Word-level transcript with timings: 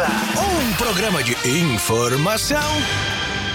Um 0.00 0.72
programa 0.74 1.24
de 1.24 1.36
informação 1.44 2.62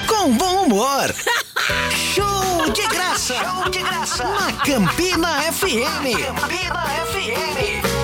com 0.05 0.35
bom 0.35 0.65
humor. 0.65 1.15
Show 2.13 2.69
de 2.73 2.85
graça! 2.85 3.35
Show 3.35 3.69
de 3.69 3.79
graça! 3.79 4.25
Na 4.25 4.51
Campina 4.51 5.41
FM! 5.53 6.03
Campina 6.19 6.83
FM! 7.05 8.03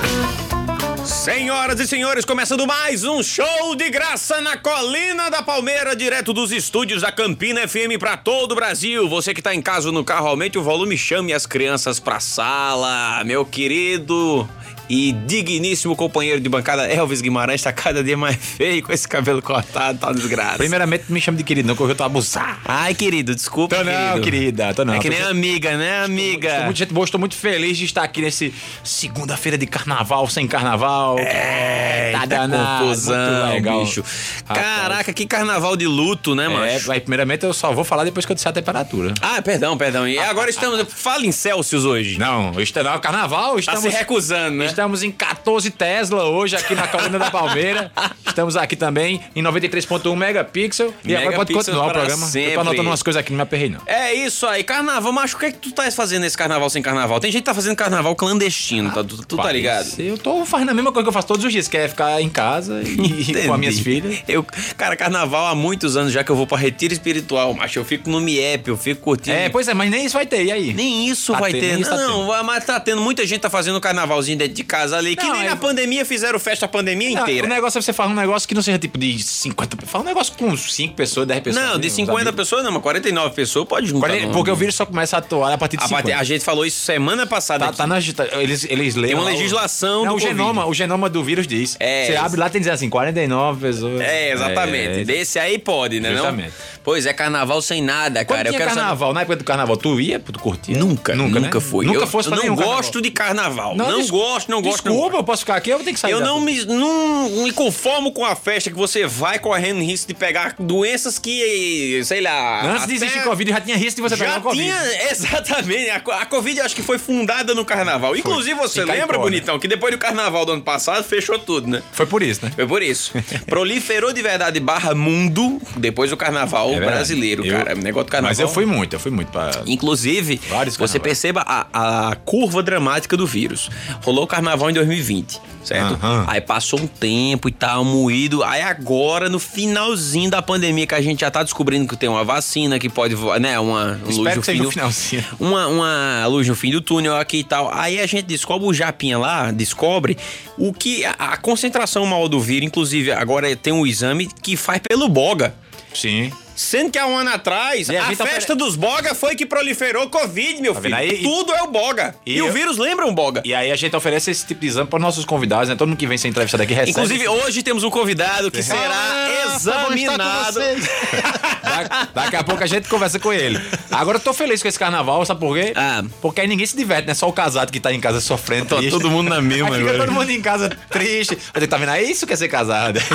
Senhoras 1.05 1.81
e 1.81 1.88
senhores, 1.88 2.23
começando 2.23 2.66
mais 2.66 3.04
um 3.04 3.21
show 3.21 3.75
de 3.75 3.89
graça 3.89 4.40
na 4.40 4.55
Colina 4.55 5.30
da 5.30 5.44
Palmeira, 5.44 5.94
direto 5.94 6.31
dos 6.31 6.53
estúdios 6.53 7.02
da 7.02 7.12
Campina 7.12 7.67
FM 7.67 7.99
para 7.99 8.16
todo 8.16 8.53
o 8.53 8.55
Brasil. 8.55 9.09
Você 9.09 9.34
que 9.34 9.41
tá 9.41 9.53
em 9.53 9.62
casa 9.62 9.91
no 9.91 10.05
carro, 10.05 10.30
aumente 10.30 10.58
o 10.58 10.63
volume, 10.63 10.98
chame 10.98 11.34
as 11.34 11.45
crianças 11.45 11.99
pra 11.99 12.21
sala. 12.21 13.21
Meu 13.26 13.45
querido 13.45 14.48
e 14.89 15.11
digníssimo 15.11 15.95
companheiro 15.95 16.39
de 16.41 16.49
bancada 16.49 16.88
Elvis 16.91 17.21
Guimarães 17.21 17.61
tá 17.61 17.71
cada 17.71 18.03
dia 18.03 18.17
mais 18.17 18.35
feio 18.41 18.81
com 18.84 18.91
esse 18.91 19.07
cabelo 19.07 19.41
cortado, 19.41 19.99
tá 19.99 20.11
desgraça. 20.11 20.57
Primeiramente, 20.57 21.05
me 21.09 21.21
chama 21.21 21.38
de 21.38 21.43
querido, 21.43 21.67
não, 21.67 21.75
que 21.75 21.81
eu 21.84 21.95
tô 21.95 22.03
abusado. 22.03 22.57
Ai, 22.66 22.94
querido, 22.95 23.35
desculpa, 23.35 23.75
Tô 23.75 23.83
não, 23.83 23.91
querido. 23.94 24.21
querida, 24.21 24.73
tô 24.73 24.83
não. 24.83 24.95
É 24.95 24.99
que 24.99 25.09
Tô- 25.09 25.16
nem 25.16 25.23
amiga, 25.27 25.77
né, 25.77 26.03
amiga? 26.03 26.47
Estou 26.49 26.63
muito, 26.66 26.77
gente 26.77 26.94
boa, 26.94 27.05
estou 27.05 27.20
muito 27.20 27.35
feliz 27.35 27.77
de 27.77 27.85
estar 27.85 28.03
aqui 28.03 28.21
nesse 28.21 28.53
segunda-feira 28.83 29.57
de 29.57 29.67
carnaval, 29.67 30.27
sem 30.27 30.47
carnaval. 30.47 31.17
É, 31.19 32.11
tá 32.11 32.19
tá 32.21 32.25
danado, 32.25 32.83
confusão, 32.85 33.49
legal. 33.53 33.83
bicho. 33.85 34.03
Rapaz. 34.47 34.66
Caraca, 34.66 35.13
que 35.13 35.25
carnaval 35.25 35.75
de 35.77 35.85
luto, 35.85 36.33
né, 36.35 36.45
É, 36.45 36.49
mano? 36.49 36.80
vai, 36.85 36.99
primeiramente 36.99 37.45
eu 37.45 37.53
só 37.53 37.71
vou 37.71 37.83
falar 37.83 38.03
depois 38.03 38.25
que 38.25 38.31
eu 38.31 38.35
disser 38.35 38.49
a 38.49 38.53
temperatura. 38.53 39.13
Ah, 39.21 39.41
perdão, 39.41 39.77
perdão. 39.77 40.08
E 40.08 40.17
agora 40.17 40.49
estamos. 40.49 40.83
Fala 40.89 41.25
em 41.25 41.31
Celsius 41.31 41.85
hoje. 41.85 42.17
Não, 42.17 42.59
este 42.59 42.81
não 42.81 42.94
é 42.94 42.99
carnaval, 42.99 43.53
Tá 43.53 43.59
estamos, 43.59 43.81
se 43.83 43.89
recusando, 43.89 44.58
né? 44.58 44.66
Estamos 44.80 45.03
em 45.03 45.11
14 45.11 45.72
Tesla 45.72 46.23
hoje 46.30 46.55
aqui 46.55 46.73
na 46.73 46.88
Colina 46.88 47.19
da 47.19 47.30
Palmeira. 47.30 47.91
Estamos 48.25 48.55
aqui 48.55 48.77
também 48.77 49.19
em 49.36 49.44
93.1 49.44 50.16
megapixel. 50.16 50.94
E 51.03 51.13
agora 51.13 51.36
pode 51.36 51.52
continuar 51.52 51.88
o 51.88 51.91
programa. 51.91 52.25
Eu 52.25 52.30
sempre. 52.30 52.53
tô 52.53 52.59
anotando 52.61 52.89
umas 52.89 53.03
coisas 53.03 53.19
aqui, 53.19 53.31
não 53.31 53.38
me 53.38 53.44
aperrei 53.44 53.69
não. 53.69 53.81
É 53.86 54.13
isso 54.13 54.47
aí, 54.47 54.63
carnaval, 54.63 55.11
macho, 55.11 55.36
o 55.36 55.39
que 55.39 55.47
é 55.47 55.52
que 55.52 55.58
tu 55.58 55.73
tá 55.73 55.91
fazendo 55.91 56.21
nesse 56.21 56.38
carnaval 56.38 56.69
sem 56.69 56.81
carnaval? 56.81 57.19
Tem 57.19 57.30
gente 57.30 57.41
que 57.41 57.45
tá 57.45 57.53
fazendo 57.53 57.75
carnaval 57.75 58.16
clandestino, 58.16 58.89
tá? 58.89 59.03
Tu, 59.03 59.17
tu 59.25 59.36
tá 59.36 59.52
ligado? 59.52 59.86
Eu 59.99 60.17
tô 60.17 60.45
fazendo 60.45 60.69
a 60.69 60.73
mesma 60.73 60.93
coisa 60.93 61.03
que 61.03 61.09
eu 61.09 61.14
faço 61.14 61.27
todos 61.27 61.43
os 61.43 61.52
dias, 61.52 61.67
que 61.67 61.75
é 61.75 61.89
ficar 61.89 62.21
em 62.21 62.30
casa 62.30 62.81
e 62.81 63.33
com 63.45 63.53
as 63.53 63.59
minhas 63.59 63.80
filhas. 63.80 64.23
Eu, 64.30 64.45
cara, 64.77 64.95
carnaval 64.95 65.47
há 65.47 65.55
muitos 65.55 65.97
anos 65.97 66.14
já 66.14 66.23
que 66.23 66.31
eu 66.31 66.38
vou 66.38 66.47
pra 66.47 66.58
retiro 66.58 66.93
espiritual, 66.93 67.53
macho. 67.53 67.77
Eu 67.77 67.83
fico 67.83 68.09
no 68.09 68.21
MIEP, 68.21 68.69
eu 68.69 68.77
fico 68.77 69.02
curtindo. 69.02 69.36
É, 69.36 69.49
pois 69.49 69.67
é, 69.67 69.73
mas 69.73 69.91
nem 69.91 70.05
isso 70.05 70.14
vai 70.16 70.25
ter, 70.25 70.45
e 70.45 70.52
aí? 70.53 70.73
Nem 70.73 71.09
isso 71.09 71.33
Tá 71.33 71.39
vai 71.39 71.52
ter. 71.52 71.73
nem 71.73 71.81
isso 71.81 71.89
tá 71.89 71.97
não, 71.97 72.43
mas 72.45 72.64
tá 72.64 72.80
tendo. 72.80 73.02
Muita 73.02 73.27
gente 73.27 73.41
tá 73.41 73.49
fazendo 73.49 73.81
carnavalzinho 73.81 74.38
dentro 74.38 74.53
de 74.53 74.64
casa 74.70 74.98
ali, 74.98 75.16
que 75.16 75.25
Não, 75.25 75.34
nem 75.34 75.45
é- 75.45 75.50
na 75.50 75.56
pandemia 75.56 76.06
fizeram 76.06 76.39
festa 76.39 76.66
a 76.66 76.70
pandemia 76.70 77.09
Não, 77.16 77.22
inteira. 77.23 77.45
O 77.48 77.50
negócio 77.50 77.80
é 77.80 77.81
você 77.81 77.92
falar 77.92 78.12
um 78.12 78.16
negócio 78.16 78.48
que 78.48 78.53
não 78.56 78.62
seja 78.62 78.78
tipo 78.80 78.98
de 78.98 79.22
50 79.22 79.76
pessoas. 79.76 79.92
Fala 79.92 80.03
um 80.03 80.08
negócio 80.08 80.34
com 80.38 80.56
5 80.56 80.94
pessoas, 80.95 81.28
10 81.28 81.42
pessoas. 81.42 81.66
Não, 81.66 81.73
né, 81.76 81.80
de 81.81 81.88
uns 81.88 81.94
50 81.94 82.22
amigos. 82.22 82.36
pessoas 82.36 82.64
não, 82.64 82.72
mas 82.72 82.81
49 82.84 83.36
pessoas 83.36 83.67
pode 83.67 83.88
juntar. 83.88 84.08
Quarenta- 84.08 84.26
não. 84.28 84.34
Porque 84.34 84.52
o 84.52 84.56
vírus 84.56 84.76
só 84.76 84.86
começa 84.86 85.16
a 85.17 85.20
atuar 85.20 85.52
a 85.52 85.58
partir 85.58 85.78
de 85.78 85.84
a, 85.84 85.88
50. 85.88 86.03
parte- 86.09 86.22
a 86.22 86.23
gente 86.23 86.45
falou 86.45 86.66
isso 86.66 86.80
semana 86.86 87.26
passada. 87.26 87.66
Tá, 87.66 87.73
tá 87.73 87.88
na, 87.88 87.95
tá- 88.16 88.28
eles, 88.39 88.64
eles 88.70 88.95
leem. 88.95 89.14
Tem 89.14 89.16
uma 89.22 89.30
o- 89.30 89.34
legislação 89.34 90.06
Não, 90.06 90.11
do 90.14 90.17
o 90.17 90.20
genoma, 90.20 90.66
o 90.67 90.73
genoma 90.73 91.09
do 91.09 91.23
vírus 91.23 91.48
diz. 91.48 91.76
É, 91.80 92.06
Você 92.06 92.16
abre 92.16 92.39
lá 92.39 92.50
tem 92.50 92.61
dizer 92.61 92.72
assim, 92.72 92.89
49 92.89 93.59
pessoas. 93.67 94.00
É, 94.02 94.31
exatamente. 94.31 95.00
É, 95.02 95.04
Desse 95.04 95.39
aí 95.39 95.58
pode, 95.58 96.00
né? 96.00 96.11
Justamente. 96.14 96.48
Não? 96.50 96.80
Pois 96.83 97.06
é, 97.06 97.14
carnaval 97.14 97.61
sem 97.61 97.81
nada, 97.81 98.23
Quando 98.23 98.38
cara. 98.38 98.50
Eu 98.50 98.54
tinha 98.54 98.66
quero 98.66 98.76
carnaval, 98.76 99.14
na 99.14 99.22
época 99.22 99.36
do 99.38 99.44
carnaval, 99.44 99.76
tu 99.78 100.00
ia, 100.00 100.20
tu 100.20 100.39
curtia? 100.39 100.73
saber. 100.76 100.86
Nunca, 100.88 101.16
nunca, 101.16 101.39
né? 101.39 101.59
fui. 101.59 101.86
Nunca 101.86 102.00
eu, 102.00 102.08
fosse 102.08 102.30
eu 102.31 102.36
não 102.36 102.56
gosto 102.56 103.02
de 103.02 103.11
carnaval. 103.11 103.76
Não, 103.76 103.98
des- 104.00 104.09
gosto, 104.09 104.50
não 104.50 104.58
gosto. 104.61 104.85
não 104.85 104.91
Desculpa, 104.91 105.09
gosto. 105.11 105.19
eu 105.19 105.23
posso 105.23 105.39
ficar 105.41 105.55
aqui, 105.55 105.69
eu 105.69 105.77
vou 105.77 105.85
ter 105.85 105.93
que 105.93 105.99
sair. 105.99 106.11
Eu 106.11 106.21
não 106.21 106.39
me, 106.41 106.63
não 106.65 107.29
me 107.43 107.52
conformo 107.52 108.11
com 108.11 108.23
a 108.25 108.36
festa 108.36 108.70
que 108.70 108.75
você 108.77 109.05
vai 109.08 109.39
correndo 109.39 109.81
risco 109.81 110.08
de 110.08 110.14
pegar 110.14 110.55
doenças 110.59 111.17
que, 111.20 112.02
sei 112.05 112.21
lá. 112.21 112.65
Antes 112.73 112.87
de 112.87 112.95
existir 112.95 113.23
Covid, 113.23 113.52
já 113.52 113.61
tinha 113.61 113.77
risco 113.77 113.95
de 113.98 114.02
você 114.02 114.17
pegar 114.17 114.33
Já 114.33 114.39
o 114.39 114.42
Covid. 114.42 114.61
tinha, 114.61 114.77
exatamente. 115.11 115.89
A, 115.89 115.98
a 116.21 116.25
Covid 116.25 116.61
acho 116.61 116.75
que 116.75 116.81
foi 116.83 116.98
fundada 116.98 117.53
no 117.53 117.64
carnaval. 117.65 118.15
Inclusive, 118.15 118.55
você 118.59 118.86
Caicó, 118.86 118.93
lembra, 119.02 119.17
bonitão, 119.19 119.59
que 119.59 119.67
depois 119.67 119.93
do 119.93 119.98
carnaval 119.98 120.45
do 120.45 120.53
ano 120.53 120.61
passado 120.61 121.03
fechou 121.03 121.37
tudo, 121.39 121.67
né? 121.67 121.81
Foi 121.92 122.05
por 122.05 122.21
isso, 122.23 122.43
né? 122.45 122.52
Foi 122.55 122.67
por 122.67 122.81
isso. 122.81 123.11
Proliferou 123.48 124.11
de 124.14 124.21
verdade 124.21 124.59
barra 124.59 124.93
mundo 124.95 125.61
depois 125.77 126.09
do 126.09 126.17
carnaval 126.17 126.71
É 126.73 126.80
brasileiro, 126.80 127.45
Eu- 127.45 127.58
cara. 127.58 127.75
O 127.75 127.80
negócio 127.80 128.06
do 128.06 128.12
carnaval. 128.12 128.31
Mas 128.31 128.39
eu 128.39 128.48
fui 128.48 128.65
muito, 128.65 128.94
eu 128.95 129.00
fui 129.00 129.12
muito 129.12 129.31
pra... 129.31 129.51
Inclusive, 129.65 130.39
você 130.77 131.00
perceba 131.00 131.42
a, 131.45 132.09
a 132.12 132.15
curva 132.15 132.62
dramática 132.63 133.15
do 133.18 133.25
vírus. 133.25 133.69
Rolou 134.03 134.24
o 134.24 134.27
carnaval 134.27 134.49
em 134.69 134.74
2020, 134.74 135.39
certo? 135.63 135.94
Aham. 135.95 136.25
Aí 136.27 136.39
passou 136.42 136.80
um 136.80 136.88
tempo 136.88 137.48
e 137.50 137.51
tal, 137.51 137.83
moído. 137.83 138.44
Aí 138.44 138.62
agora, 138.62 139.27
no 139.30 139.39
finalzinho 139.39 140.30
da 140.30 140.42
pandemia, 140.42 140.88
que 140.88 140.95
a 140.95 141.01
gente 141.01 141.21
já 141.21 141.30
tá 141.31 141.44
descobrindo 141.44 141.88
que 141.88 141.95
tem 141.98 142.10
uma 142.10 142.24
vacina, 142.24 142.80
que 142.80 142.89
pode, 142.89 143.15
né, 143.39 143.60
uma 143.60 144.00
um 144.06 144.15
luz 144.15 144.36
no 144.36 144.42
fim 144.44 144.62
do- 144.62 144.71
finalzinho. 144.71 145.24
Uma, 145.39 145.68
uma 145.68 146.25
luz 146.27 146.48
no 146.48 146.56
fim 146.56 146.71
do 146.71 146.81
túnel 146.81 147.15
aqui 147.18 147.38
e 147.39 147.44
tal. 147.44 147.71
Aí 147.74 148.00
a 148.00 148.06
gente 148.06 148.24
descobre, 148.25 148.68
o 148.68 148.74
Japinha 148.74 149.18
lá 149.18 149.51
descobre 149.51 150.18
o 150.57 150.74
que 150.74 151.06
a, 151.06 151.12
a 151.18 151.38
concentração 151.38 152.06
maior 152.06 152.27
do 152.27 152.39
vírus, 152.39 152.66
inclusive 152.68 153.12
agora 153.12 153.56
tem 153.56 153.71
um 153.74 153.86
exame 153.86 154.27
que 154.42 154.56
faz 154.57 154.81
pelo 154.88 155.07
boga. 155.10 155.54
Sim. 155.94 156.31
Sendo 156.62 156.92
que 156.92 157.00
há 157.00 157.06
um 157.07 157.15
ano 157.18 157.30
atrás, 157.30 157.88
E 157.88 157.95
a 157.95 158.09
a, 158.09 158.13
tá 158.18 158.25
festa 158.25 158.53
dos 158.53 158.75
boga 158.75 159.15
foi 159.15 159.33
que 159.33 159.45
proliferou 159.45 160.09
Covid, 160.09 160.62
meu 160.62 160.74
Tá 160.74 160.81
filho. 160.81 160.94
aí? 160.95 161.09
E- 161.21 161.24
Tudo 161.24 161.53
é 161.53 161.63
o 161.63 161.68
boga. 161.68 162.13
E, 162.25 162.33
E 162.36 162.42
o 162.42 162.47
eu- 162.47 162.51
vírus 162.53 162.77
lembra 162.77 163.06
um 163.06 163.13
boga. 163.15 163.42
E 163.45 163.53
aí 163.56 163.71
a 163.71 163.75
gente 163.77 163.95
oferece 163.95 164.30
esse 164.30 164.45
tipo 164.45 164.59
de 164.59 164.68
exame 164.68 164.89
para 164.89 165.00
nossos 165.00 165.24
convidados, 165.24 165.69
né? 165.69 165.75
Todo 165.77 165.88
mundo 165.88 165.98
que 165.98 166.06
vem 166.06 166.18
ser 166.18 166.27
entrevistado 166.27 166.62
aqui 166.63 166.74
recebe. 166.74 166.92
Inclusive, 166.92 167.30
hoje 167.30 167.63
temos 167.63 167.86
um 167.86 167.89
convidado 167.89 168.51
que 168.51 168.62
será 168.62 168.77
Ah, 168.92 169.56
examinado. 169.56 170.59
Da- 171.63 172.07
Daqui 172.13 172.36
a 172.36 172.44
pouco 172.44 172.62
a 172.63 172.68
gente 172.68 172.89
conversa 172.89 173.19
com 173.19 173.31
ele. 173.31 173.57
Agora 173.92 174.18
eu 174.18 174.21
tô 174.21 174.33
feliz 174.33 174.62
com 174.62 174.68
esse 174.68 174.77
carnaval, 174.77 175.25
sabe 175.25 175.39
por 175.39 175.56
quê? 175.57 175.71
Ah. 175.75 176.03
Porque 176.21 176.42
aí 176.42 176.48
ninguém 176.48 176.65
se 176.65 176.75
diverte, 176.75 177.07
né? 177.07 177.13
Só 177.13 177.30
o 177.30 177.33
casado 177.33 177.71
que 177.71 177.80
tá 177.80 177.94
em 177.94 178.01
casa 178.01 178.19
sofrendo. 178.19 178.65
Tá 178.65 178.77
todo 178.89 179.09
mundo 179.09 179.30
na 179.30 179.42
mesma 179.42 179.68
Aí 179.68 179.74
fica 179.75 179.89
agora. 179.92 179.98
todo 180.06 180.12
mundo 180.13 180.30
em 180.30 180.42
casa 180.42 180.69
triste. 180.89 181.38
Tá 181.69 181.77
vendo? 181.77 181.92
É 181.92 182.01
isso 182.03 182.27
que 182.27 182.33
é 182.33 182.36
ser 182.36 182.50
casado. 182.50 183.00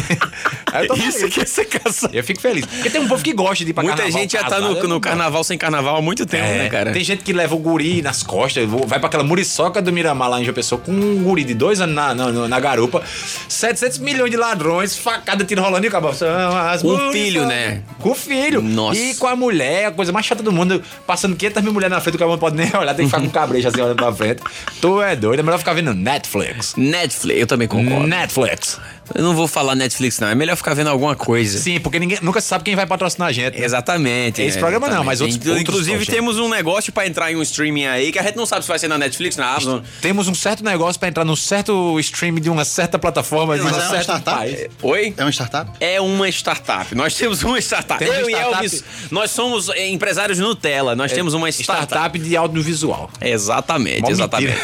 Eu 0.74 0.88
tô 0.88 0.94
Isso 0.94 1.18
feliz. 1.18 1.34
que 1.34 1.40
é 1.40 1.44
ser 1.44 1.64
casado. 1.66 2.12
Eu 2.14 2.24
fico 2.24 2.40
feliz. 2.40 2.64
Porque 2.66 2.90
tem 2.90 3.00
um 3.00 3.06
povo 3.06 3.22
que 3.22 3.32
gosta 3.34 3.64
de 3.64 3.70
ir 3.70 3.74
pra 3.74 3.82
Muita 3.82 3.98
carnaval 3.98 4.20
gente 4.20 4.32
já 4.32 4.44
tá 4.44 4.60
no, 4.60 4.78
eu 4.78 4.88
no 4.88 5.00
carnaval 5.00 5.44
sem 5.44 5.58
carnaval 5.58 5.96
há 5.96 6.02
muito 6.02 6.26
tempo, 6.26 6.44
é, 6.44 6.58
né, 6.58 6.68
cara? 6.68 6.92
Tem 6.92 7.04
gente 7.04 7.22
que 7.22 7.32
leva 7.32 7.54
o 7.54 7.58
guri 7.58 8.02
nas 8.02 8.22
costas, 8.22 8.68
vai 8.86 8.98
pra 8.98 9.08
aquela 9.08 9.24
muriçoca 9.24 9.80
do 9.82 9.92
Miramar 9.92 10.30
lá 10.30 10.40
em 10.40 10.44
João 10.44 10.54
Pessoa 10.54 10.80
com 10.80 10.92
um 10.92 11.22
guri 11.22 11.44
de 11.44 11.54
dois 11.54 11.80
anos 11.80 11.94
na, 11.94 12.14
na, 12.14 12.48
na 12.48 12.60
garupa, 12.60 13.02
700 13.48 13.98
milhões 13.98 14.30
de 14.30 14.36
ladrões, 14.36 14.96
facada, 14.96 15.44
tiro 15.44 15.62
rolando 15.62 15.86
e 15.86 15.88
acabou. 15.88 16.12
Com 16.14 16.88
muriçocas. 16.88 17.12
filho, 17.12 17.46
né? 17.46 17.82
Com 18.00 18.10
o 18.10 18.14
filho. 18.14 18.62
Nossa. 18.62 19.00
E 19.00 19.14
com 19.14 19.26
a 19.26 19.36
mulher, 19.36 19.86
a 19.86 19.90
coisa 19.90 20.12
mais 20.12 20.26
chata 20.26 20.42
do 20.42 20.52
mundo, 20.52 20.82
passando 21.06 21.36
500 21.36 21.62
mil 21.62 21.72
mulheres 21.72 21.94
na 21.94 22.00
frente, 22.00 22.16
o 22.16 22.18
cara 22.18 22.30
não 22.30 22.38
pode 22.38 22.56
nem 22.56 22.70
olhar, 22.76 22.94
tem 22.94 23.06
que 23.06 23.10
ficar 23.10 23.22
com 23.22 23.30
cabrejo 23.30 23.68
assim 23.68 23.80
olhando 23.80 23.96
pra 23.96 24.12
frente. 24.12 24.42
Tu 24.80 25.02
é 25.02 25.16
doido, 25.16 25.40
é 25.40 25.42
melhor 25.42 25.58
ficar 25.58 25.72
vendo 25.72 25.94
Netflix. 25.94 26.74
Netflix, 26.76 27.40
eu 27.40 27.46
também 27.46 27.68
concordo. 27.68 28.06
Netflix. 28.06 28.80
Eu 29.14 29.22
não 29.22 29.34
vou 29.34 29.48
falar 29.48 29.74
Netflix, 29.74 30.18
não. 30.18 30.28
É 30.28 30.34
melhor 30.34 30.56
ficar 30.56 30.74
vendo 30.74 30.88
alguma 30.88 31.16
coisa. 31.16 31.58
Sim, 31.58 31.80
porque 31.80 31.98
ninguém 31.98 32.18
nunca 32.22 32.40
sabe 32.40 32.64
quem 32.64 32.74
vai 32.76 32.86
patrocinar 32.86 33.28
a 33.28 33.32
gente. 33.32 33.58
né? 33.58 33.64
Exatamente. 33.64 34.40
Esse 34.42 34.56
é, 34.56 34.60
programa 34.60 34.86
não, 34.86 35.02
exatamente. 35.02 35.06
mas 35.06 35.20
outros- 35.20 35.36
Inclu- 35.36 35.50
outros 35.50 35.68
Inclusive, 35.74 35.98
poxa. 35.98 36.12
temos 36.12 36.38
um 36.38 36.48
negócio 36.48 36.92
pra 36.92 37.06
entrar 37.06 37.30
em 37.32 37.36
um 37.36 37.42
streaming 37.42 37.86
aí 37.86 38.12
que 38.12 38.18
a 38.18 38.22
gente 38.22 38.36
não 38.36 38.46
sabe 38.46 38.62
se 38.62 38.68
vai 38.68 38.78
ser 38.78 38.88
na 38.88 38.96
Netflix, 38.96 39.36
na 39.36 39.46
Amazon. 39.50 39.80
Temos 40.00 40.28
um 40.28 40.34
certo 40.34 40.64
negócio 40.64 40.98
pra 40.98 41.08
entrar 41.08 41.24
num 41.24 41.36
certo 41.36 41.98
stream 42.00 42.36
de 42.36 42.48
uma 42.48 42.64
certa 42.64 42.98
plataforma, 42.98 43.56
de 43.56 43.62
Mas 43.64 43.72
um 43.76 43.80
é 43.80 43.88
uma 43.88 44.00
startup? 44.02 44.24
país. 44.38 44.66
Oi? 44.82 45.14
É 45.16 45.22
uma 45.24 45.30
startup? 45.32 45.70
É 45.80 46.00
uma 46.00 46.28
startup. 46.28 46.94
Nós 46.94 47.14
temos 47.14 47.42
uma 47.42 47.58
startup. 47.60 47.98
Temos 47.98 48.16
Eu 48.18 48.28
startup. 48.30 48.52
e 48.52 48.56
Elvis, 48.64 48.84
nós 49.10 49.30
somos 49.30 49.68
eh, 49.68 49.88
empresários 49.90 50.38
Nutella. 50.38 50.94
Nós 50.96 51.12
temos 51.12 51.34
uma 51.34 51.48
startup. 51.50 51.86
Startup 51.86 52.18
de 52.18 52.36
audiovisual. 52.36 53.10
Exatamente, 53.20 54.00
Mó 54.02 54.10
exatamente. 54.10 54.54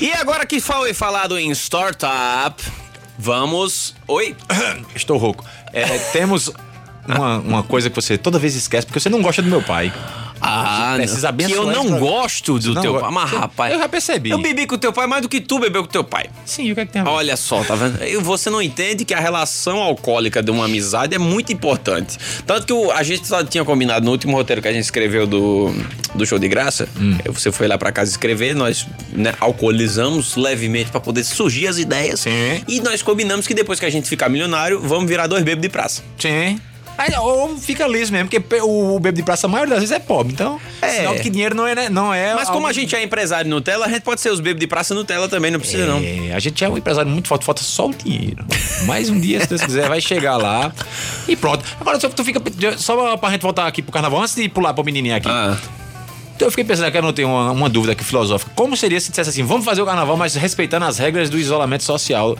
E 0.00 0.12
agora 0.12 0.44
que 0.46 0.60
foi 0.60 0.92
falado 0.94 1.38
em 1.38 1.50
startup, 1.52 2.62
vamos. 3.18 3.94
Oi? 4.06 4.36
Estou 4.94 5.16
rouco. 5.16 5.44
É, 5.72 5.98
temos 6.12 6.50
uma, 7.06 7.38
uma 7.38 7.62
coisa 7.62 7.90
que 7.90 7.96
você 7.96 8.16
toda 8.16 8.38
vez 8.38 8.54
esquece, 8.54 8.86
porque 8.86 9.00
você 9.00 9.08
não 9.08 9.22
gosta 9.22 9.42
do 9.42 9.48
meu 9.48 9.62
pai. 9.62 9.92
Ah, 10.46 10.92
precisa 10.96 11.32
que 11.32 11.52
eu 11.52 11.64
não 11.66 11.72
programa. 11.86 11.98
gosto 11.98 12.58
do 12.58 12.74
Não 12.74 12.82
teu 12.82 12.92
go- 12.94 13.00
pai. 13.00 13.10
Mas, 13.10 13.30
rapaz. 13.30 13.72
Eu 13.72 13.78
já 13.78 13.88
percebi. 13.88 14.30
Eu 14.30 14.38
bebi 14.42 14.66
com 14.66 14.74
o 14.74 14.78
teu 14.78 14.92
pai 14.92 15.06
mais 15.06 15.22
do 15.22 15.28
que 15.28 15.40
tu 15.40 15.58
bebeu 15.58 15.82
com 15.82 15.88
o 15.88 15.92
teu 15.92 16.04
pai. 16.04 16.26
Sim, 16.44 16.70
o 16.70 16.74
que 16.74 16.80
é 16.82 16.86
que 16.86 16.92
tem 16.92 17.02
a 17.02 17.04
ver? 17.04 17.10
Olha 17.10 17.36
só, 17.36 17.62
tá 17.64 17.74
vendo? 17.74 17.98
Você 18.22 18.50
não 18.50 18.60
entende 18.60 19.04
que 19.04 19.14
a 19.14 19.20
relação 19.20 19.78
alcoólica 19.82 20.42
de 20.42 20.50
uma 20.50 20.66
amizade 20.66 21.14
é 21.14 21.18
muito 21.18 21.52
importante. 21.52 22.18
Tanto 22.46 22.66
que 22.66 22.72
o- 22.72 22.90
a 22.92 23.02
gente 23.02 23.26
só 23.26 23.42
tinha 23.42 23.64
combinado 23.64 24.04
no 24.04 24.10
último 24.12 24.36
roteiro 24.36 24.60
que 24.60 24.68
a 24.68 24.72
gente 24.72 24.84
escreveu 24.84 25.26
do, 25.26 25.74
do 26.14 26.26
show 26.26 26.38
de 26.38 26.48
graça. 26.48 26.88
Hum. 27.00 27.16
Você 27.32 27.50
foi 27.50 27.66
lá 27.68 27.78
pra 27.78 27.90
casa 27.90 28.10
escrever, 28.10 28.54
nós 28.54 28.86
né, 29.12 29.32
alcoolizamos 29.40 30.36
levemente 30.36 30.90
pra 30.90 31.00
poder 31.00 31.24
surgir 31.24 31.66
as 31.66 31.78
ideias. 31.78 32.20
Sim. 32.20 32.62
E 32.68 32.80
nós 32.80 33.02
combinamos 33.02 33.46
que 33.46 33.54
depois 33.54 33.80
que 33.80 33.86
a 33.86 33.90
gente 33.90 34.08
ficar 34.08 34.28
milionário, 34.28 34.80
vamos 34.80 35.08
virar 35.08 35.26
dois 35.26 35.42
bêbados 35.42 35.62
de 35.62 35.68
praça. 35.68 36.02
Sim. 36.18 36.58
Aí, 36.96 37.12
ou 37.18 37.56
fica 37.58 37.86
liso 37.86 38.12
mesmo, 38.12 38.28
porque 38.28 38.60
o, 38.62 38.98
bebo 39.00 39.16
de 39.16 39.22
praça, 39.22 39.46
a 39.46 39.50
maioria 39.50 39.74
das 39.74 39.80
vezes 39.80 39.94
é 39.96 39.98
pobre. 39.98 40.32
Então, 40.32 40.60
É. 40.80 40.88
sinal 40.88 41.14
que 41.16 41.28
dinheiro 41.28 41.54
não 41.54 41.66
é. 41.66 41.74
né, 41.74 41.88
Não 41.88 42.14
é 42.14 42.34
Mas 42.34 42.48
como 42.48 42.66
a 42.66 42.72
gente 42.72 42.94
é 42.94 43.02
empresário 43.02 43.50
Nutella, 43.50 43.86
a 43.86 43.88
gente 43.88 44.02
pode 44.02 44.20
ser 44.20 44.30
os 44.30 44.38
bebês 44.40 44.60
de 44.60 44.66
praça 44.66 44.94
Nutella 44.94 45.28
também, 45.28 45.50
não 45.50 45.58
precisa 45.58 45.86
não. 45.86 45.98
É, 45.98 46.32
a 46.34 46.38
gente 46.38 46.64
é 46.64 46.68
um 46.68 46.78
empresário 46.78 47.10
muito 47.10 47.28
forte, 47.28 47.44
falta 47.44 47.62
só 47.62 47.88
o 47.88 47.94
dinheiro. 47.94 48.44
Mais 48.86 49.10
um 49.10 49.18
dia, 49.18 49.40
se 49.40 49.48
Deus 49.48 49.62
quiser, 49.62 49.88
vai 49.88 50.00
chegar 50.00 50.36
lá 50.36 50.72
e 51.26 51.34
pronto. 51.34 51.64
Agora, 51.80 51.98
só, 51.98 52.08
tu 52.08 52.24
fica, 52.24 52.40
só 52.78 53.16
pra 53.16 53.30
gente 53.30 53.42
voltar 53.42 53.66
aqui 53.66 53.82
pro 53.82 53.92
carnaval, 53.92 54.20
antes 54.20 54.34
de 54.34 54.48
pular 54.48 54.72
pro 54.72 54.84
menininho 54.84 55.16
aqui. 55.16 55.28
Ah. 55.28 55.56
Então 56.36 56.46
eu 56.48 56.50
fiquei 56.50 56.64
pensando 56.64 56.90
que 56.90 56.98
eu 56.98 57.02
não 57.02 57.12
tenho 57.12 57.28
uma, 57.28 57.52
uma 57.52 57.68
dúvida 57.68 57.92
aqui 57.92 58.02
filosófica. 58.02 58.50
Como 58.56 58.76
seria 58.76 59.00
se 59.00 59.10
dissesse 59.10 59.30
assim, 59.30 59.42
vamos 59.44 59.64
fazer 59.64 59.82
o 59.82 59.86
carnaval, 59.86 60.16
mas 60.16 60.34
respeitando 60.34 60.84
as 60.84 60.98
regras 60.98 61.30
do 61.30 61.38
isolamento 61.38 61.84
social 61.84 62.36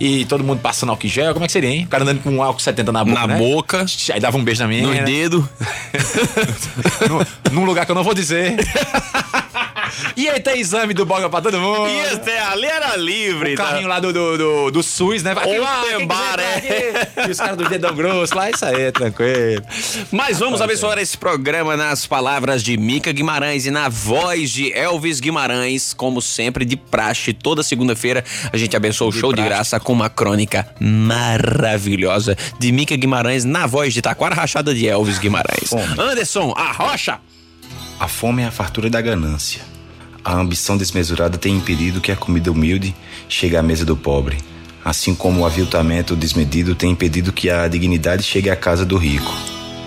e 0.00 0.24
todo 0.24 0.42
mundo 0.42 0.60
passando 0.60 0.90
álcool 0.90 1.06
gel? 1.06 1.32
Como 1.32 1.44
é 1.44 1.46
que 1.46 1.52
seria, 1.52 1.70
hein? 1.70 1.84
O 1.84 1.88
cara 1.88 2.02
andando 2.02 2.22
com 2.22 2.30
um 2.30 2.42
álcool 2.42 2.60
70 2.60 2.90
na 2.90 3.04
boca, 3.04 3.20
Na 3.20 3.26
né? 3.28 3.38
boca, 3.38 3.86
Aí 4.12 4.18
dava 4.20 4.36
um 4.36 4.42
beijo 4.44 4.62
na 4.62 4.68
minha. 4.68 4.86
nos 4.86 4.98
dedos. 5.04 5.44
num 7.52 7.64
lugar 7.64 7.86
que 7.86 7.92
eu 7.92 7.96
não 7.96 8.02
vou 8.04 8.14
dizer. 8.14 8.56
e 10.16 10.28
aí 10.28 10.40
tem 10.40 10.58
exame 10.60 10.92
do 10.94 11.04
boga 11.06 11.28
pra 11.28 11.40
todo 11.40 11.58
mundo. 11.60 11.88
E 11.88 12.00
até 12.14 12.40
ali 12.40 12.66
era 12.66 12.96
livre, 12.96 13.54
O 13.54 13.56
tá? 13.56 13.64
carrinho 13.64 13.88
lá 13.88 14.00
do, 14.00 14.12
do, 14.12 14.38
do, 14.38 14.70
do 14.70 14.82
SUS, 14.82 15.22
né? 15.22 15.34
Vai, 15.34 15.44
Open 15.58 16.06
bar, 16.06 16.38
é. 16.40 17.26
E 17.26 17.30
os 17.30 17.38
caras 17.38 17.56
do 17.56 17.68
dedão 17.68 17.94
grosso 17.94 18.34
lá, 18.36 18.50
isso 18.50 18.64
aí, 18.64 18.90
tranquilo. 18.92 19.62
Mas 20.10 20.38
vamos 20.38 20.60
abençoar 20.60 20.98
esse 20.98 21.16
programa 21.16 21.76
nas 21.76 22.06
palavras 22.06 22.62
de 22.62 22.76
Mica 22.76 23.12
Guimarães 23.12 23.66
e 23.66 23.70
na 23.70 23.88
voz 23.88 24.50
de 24.50 24.72
Elvis 24.72 25.20
Guimarães, 25.20 25.92
como 25.94 26.20
sempre, 26.22 26.64
de 26.64 26.76
praxe. 26.76 27.32
Toda 27.32 27.62
segunda-feira 27.62 28.24
a 28.52 28.56
gente 28.56 28.76
abençoa 28.76 29.08
o 29.08 29.12
show 29.12 29.30
de 29.32 29.36
praxe. 29.36 29.48
graça 29.48 29.80
com 29.80 29.92
uma 29.92 30.08
crônica 30.08 30.66
maravilhosa 30.80 32.36
de 32.58 32.72
Mica 32.72 32.96
Guimarães 32.96 33.44
na 33.44 33.66
voz 33.66 33.92
de 33.94 34.02
Taquara 34.02 34.34
Rachada 34.34 34.74
de 34.74 34.86
Elvis 34.86 35.18
Guimarães. 35.18 35.68
Fome. 35.68 35.94
Anderson, 35.98 36.52
a 36.56 36.72
rocha! 36.72 37.18
A 37.98 38.08
fome 38.08 38.42
é 38.42 38.46
a 38.46 38.50
fartura 38.50 38.90
da 38.90 39.00
ganância. 39.00 39.62
A 40.26 40.34
ambição 40.34 40.76
desmesurada 40.76 41.38
tem 41.38 41.54
impedido 41.54 42.00
que 42.00 42.10
a 42.10 42.16
comida 42.16 42.50
humilde 42.50 42.92
chegue 43.28 43.56
à 43.56 43.62
mesa 43.62 43.84
do 43.84 43.96
pobre, 43.96 44.38
assim 44.84 45.14
como 45.14 45.42
o 45.42 45.46
aviltamento 45.46 46.16
desmedido 46.16 46.74
tem 46.74 46.90
impedido 46.90 47.32
que 47.32 47.48
a 47.48 47.68
dignidade 47.68 48.24
chegue 48.24 48.50
à 48.50 48.56
casa 48.56 48.84
do 48.84 48.96
rico. 48.96 49.32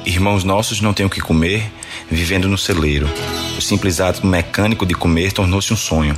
Irmãos 0.06 0.46
nossos 0.46 0.80
não 0.80 0.94
têm 0.94 1.06
o 1.06 1.10
que 1.10 1.20
comer, 1.20 1.70
vivendo 2.10 2.48
no 2.48 2.58
celeiro. 2.58 3.10
O 3.58 3.62
simples 3.62 4.00
ato 4.00 4.26
mecânico 4.26 4.86
de 4.86 4.94
comer 4.94 5.34
tornou-se 5.34 5.74
um 5.74 5.76
sonho. 5.76 6.16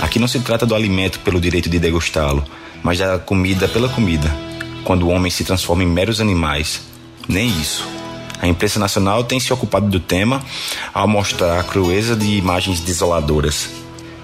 Aqui 0.00 0.18
não 0.18 0.26
se 0.26 0.40
trata 0.40 0.66
do 0.66 0.74
alimento 0.74 1.20
pelo 1.20 1.40
direito 1.40 1.70
de 1.70 1.78
degustá-lo, 1.78 2.44
mas 2.82 2.98
da 2.98 3.20
comida 3.20 3.68
pela 3.68 3.88
comida, 3.88 4.36
quando 4.82 5.04
o 5.04 5.10
homem 5.10 5.30
se 5.30 5.44
transforma 5.44 5.84
em 5.84 5.86
meros 5.88 6.20
animais. 6.20 6.82
Nem 7.28 7.48
isso. 7.48 8.01
A 8.42 8.48
imprensa 8.48 8.80
nacional 8.80 9.22
tem 9.22 9.38
se 9.38 9.52
ocupado 9.52 9.88
do 9.88 10.00
tema 10.00 10.44
ao 10.92 11.06
mostrar 11.06 11.60
a 11.60 11.62
crueza 11.62 12.16
de 12.16 12.26
imagens 12.26 12.80
desoladoras. 12.80 13.70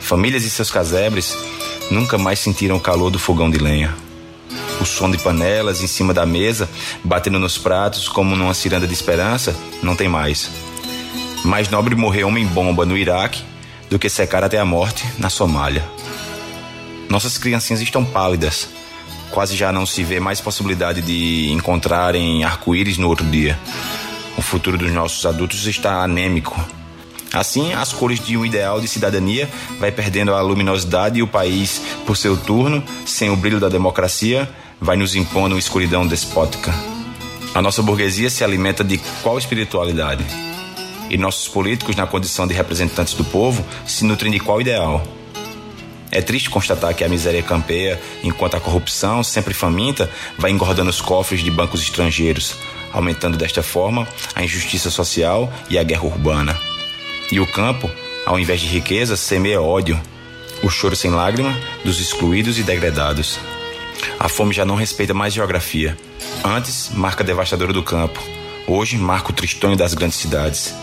Famílias 0.01 0.43
e 0.43 0.51
seus 0.51 0.73
casebres 0.73 1.37
nunca 1.89 2.19
mais 2.19 2.41
sentiram 2.41 2.77
o 2.77 2.81
calor 2.81 3.11
do 3.13 3.19
fogão 3.19 3.49
de 3.49 3.59
lenha. 3.59 3.95
O 4.81 4.85
som 4.85 5.09
de 5.09 5.19
panelas 5.19 5.83
em 5.83 5.87
cima 5.87 6.13
da 6.13 6.27
mesa, 6.27 6.69
batendo 7.05 7.39
nos 7.39 7.59
pratos 7.59 8.09
como 8.09 8.35
numa 8.35 8.55
ciranda 8.55 8.89
de 8.89 8.93
esperança, 8.93 9.55
não 9.81 9.95
tem 9.95 10.09
mais. 10.09 10.51
Mais 11.45 11.69
nobre 11.69 11.95
morrer 11.95 12.25
homem-bomba 12.25 12.85
no 12.85 12.99
Iraque 12.99 13.45
do 13.89 14.01
que 14.01 14.11
secar 14.11 14.43
até 14.43 14.59
a 14.59 14.65
morte 14.65 15.05
na 15.17 15.31
Somália. 15.31 15.85
Nossas 17.09 17.39
criancinhas 17.39 17.81
estão 17.81 18.05
pálidas. 18.05 18.69
Quase 19.31 19.57
já 19.57 19.71
não 19.71 19.87
se 19.87 20.03
vê 20.03 20.19
mais 20.19 20.41
possibilidade 20.41 21.03
de 21.03 21.53
encontrarem 21.53 22.43
arco-íris 22.43 22.99
no 22.99 23.09
outro 23.09 23.25
dia. 23.25 23.57
O 24.39 24.41
futuro 24.41 24.79
dos 24.79 24.93
nossos 24.93 25.27
adultos 25.27 25.67
está 25.67 26.01
anêmico. 26.05 26.65
Assim, 27.33 27.73
as 27.73 27.93
cores 27.93 28.21
de 28.21 28.37
um 28.37 28.47
ideal 28.47 28.81
de 28.81 28.87
cidadania 28.87 29.51
vai 29.81 29.91
perdendo 29.91 30.33
a 30.33 30.41
luminosidade 30.41 31.19
e 31.19 31.23
o 31.25 31.27
país, 31.27 31.83
por 32.07 32.17
seu 32.17 32.37
turno, 32.37 32.81
sem 33.05 33.31
o 33.31 33.37
brilho 33.37 33.59
da 33.59 33.69
democracia, 33.69 34.49
vai 34.81 34.97
nos 34.97 35.17
impondo 35.17 35.57
uma 35.57 35.59
escuridão 35.59 36.07
despótica. 36.07 36.73
A 37.53 37.61
nossa 37.61 37.83
burguesia 37.83 38.31
se 38.31 38.45
alimenta 38.45 38.85
de 38.85 38.99
qual 39.25 39.37
espiritualidade? 39.37 40.25
E 41.11 41.19
nossos 41.19 41.49
políticos, 41.49 41.97
na 41.97 42.07
condição 42.07 42.47
de 42.47 42.55
representantes 42.55 43.15
do 43.15 43.25
povo, 43.25 43.67
se 43.85 44.05
nutrem 44.05 44.31
de 44.31 44.39
qual 44.39 44.61
ideal? 44.61 45.03
É 46.13 46.23
triste 46.23 46.49
constatar 46.49 46.95
que 46.95 47.03
a 47.03 47.09
miséria 47.09 47.43
campeia, 47.43 48.01
enquanto 48.23 48.57
a 48.57 48.61
corrupção, 48.61 49.25
sempre 49.25 49.53
faminta, 49.53 50.09
vai 50.39 50.53
engordando 50.53 50.91
os 50.91 51.01
cofres 51.01 51.41
de 51.41 51.51
bancos 51.51 51.83
estrangeiros, 51.83 52.55
aumentando 52.93 53.37
desta 53.37 53.63
forma 53.63 54.07
a 54.35 54.43
injustiça 54.43 54.91
social 54.91 55.53
e 55.69 55.79
a 55.79 55.83
guerra 55.83 56.05
urbana. 56.05 56.59
E 57.31 57.41
o 57.41 57.47
campo, 57.47 57.91
ao 58.25 58.39
invés 58.39 58.61
de 58.61 58.67
riqueza, 58.67 59.17
semeia 59.17 59.61
ódio, 59.61 60.01
o 60.63 60.69
choro 60.69 60.97
sem 60.97 61.11
lágrima 61.11 61.57
dos 61.85 62.01
excluídos 62.01 62.59
e 62.59 62.63
degradados. 62.63 63.39
A 64.19 64.29
fome 64.29 64.55
já 64.55 64.65
não 64.65 64.75
respeita 64.75 65.15
mais 65.15 65.35
geografia. 65.35 65.97
Antes, 66.45 66.91
marca 66.95 67.25
devastadora 67.25 67.73
do 67.73 67.83
campo. 67.83 68.21
Hoje, 68.67 68.97
marca 68.97 69.31
o 69.31 69.35
tristonho 69.35 69.77
das 69.77 69.95
grandes 69.95 70.19
cidades. 70.19 70.75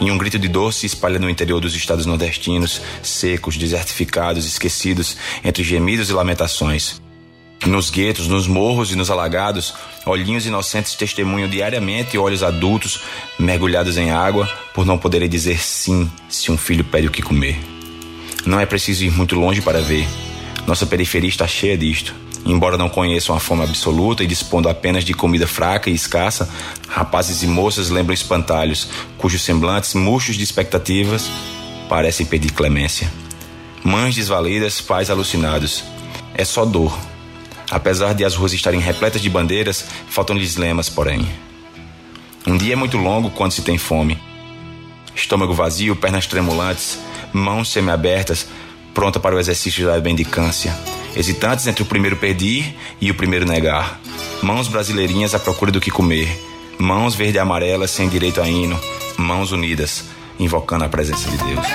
Em 0.00 0.10
um 0.10 0.18
grito 0.18 0.38
de 0.38 0.48
dor 0.48 0.72
se 0.72 0.84
espalha 0.84 1.18
no 1.18 1.30
interior 1.30 1.60
dos 1.60 1.74
estados 1.74 2.04
nordestinos, 2.04 2.82
secos, 3.02 3.56
desertificados, 3.56 4.46
esquecidos, 4.46 5.16
entre 5.42 5.64
gemidos 5.64 6.10
e 6.10 6.12
lamentações. 6.12 7.00
Nos 7.64 7.90
guetos, 7.90 8.28
nos 8.28 8.46
morros 8.46 8.92
e 8.92 8.96
nos 8.96 9.10
alagados, 9.10 9.74
olhinhos 10.04 10.46
inocentes 10.46 10.94
testemunham 10.94 11.48
diariamente 11.48 12.18
olhos 12.18 12.42
adultos 12.42 13.00
mergulhados 13.38 13.96
em 13.96 14.10
água 14.10 14.48
por 14.74 14.84
não 14.84 14.98
poderem 14.98 15.28
dizer 15.28 15.58
sim 15.58 16.10
se 16.28 16.52
um 16.52 16.58
filho 16.58 16.84
pede 16.84 17.08
o 17.08 17.10
que 17.10 17.22
comer. 17.22 17.58
Não 18.44 18.60
é 18.60 18.66
preciso 18.66 19.04
ir 19.04 19.10
muito 19.10 19.34
longe 19.34 19.60
para 19.60 19.80
ver. 19.80 20.06
Nossa 20.66 20.86
periferia 20.86 21.28
está 21.28 21.46
cheia 21.46 21.76
disto. 21.76 22.14
Embora 22.44 22.78
não 22.78 22.88
conheçam 22.88 23.34
a 23.34 23.40
fome 23.40 23.64
absoluta 23.64 24.22
e 24.22 24.26
dispondo 24.26 24.68
apenas 24.68 25.02
de 25.02 25.12
comida 25.12 25.48
fraca 25.48 25.90
e 25.90 25.94
escassa, 25.94 26.48
rapazes 26.88 27.42
e 27.42 27.46
moças 27.48 27.90
lembram 27.90 28.14
espantalhos, 28.14 28.88
cujos 29.18 29.42
semblantes, 29.42 29.94
murchos 29.94 30.36
de 30.36 30.44
expectativas, 30.44 31.28
parecem 31.88 32.24
pedir 32.24 32.52
clemência. 32.52 33.10
Mães 33.82 34.14
desvalidas, 34.14 34.80
pais 34.80 35.10
alucinados. 35.10 35.82
É 36.34 36.44
só 36.44 36.64
dor. 36.64 36.96
Apesar 37.70 38.14
de 38.14 38.24
as 38.24 38.34
ruas 38.34 38.52
estarem 38.52 38.80
repletas 38.80 39.20
de 39.20 39.28
bandeiras, 39.28 39.84
faltam-lhes 40.08 40.56
lemas, 40.56 40.88
porém. 40.88 41.26
Um 42.46 42.56
dia 42.56 42.74
é 42.74 42.76
muito 42.76 42.96
longo 42.96 43.30
quando 43.30 43.52
se 43.52 43.62
tem 43.62 43.76
fome. 43.76 44.18
Estômago 45.14 45.52
vazio, 45.52 45.96
pernas 45.96 46.26
tremulantes, 46.26 46.98
mãos 47.32 47.70
semiabertas, 47.70 48.46
pronta 48.94 49.18
para 49.18 49.34
o 49.34 49.38
exercício 49.38 49.86
da 49.86 49.98
bendicância. 49.98 50.76
Hesitantes 51.16 51.66
entre 51.66 51.82
o 51.82 51.86
primeiro 51.86 52.16
pedir 52.16 52.76
e 53.00 53.10
o 53.10 53.14
primeiro 53.14 53.46
negar. 53.46 54.00
Mãos 54.42 54.68
brasileirinhas 54.68 55.34
à 55.34 55.38
procura 55.38 55.72
do 55.72 55.80
que 55.80 55.90
comer. 55.90 56.28
Mãos 56.78 57.14
verde 57.14 57.36
e 57.36 57.40
amarelas 57.40 57.90
sem 57.90 58.08
direito 58.08 58.40
a 58.40 58.48
hino. 58.48 58.78
Mãos 59.16 59.50
unidas, 59.50 60.04
invocando 60.38 60.84
a 60.84 60.88
presença 60.88 61.30
de 61.30 61.38
Deus. 61.38 61.66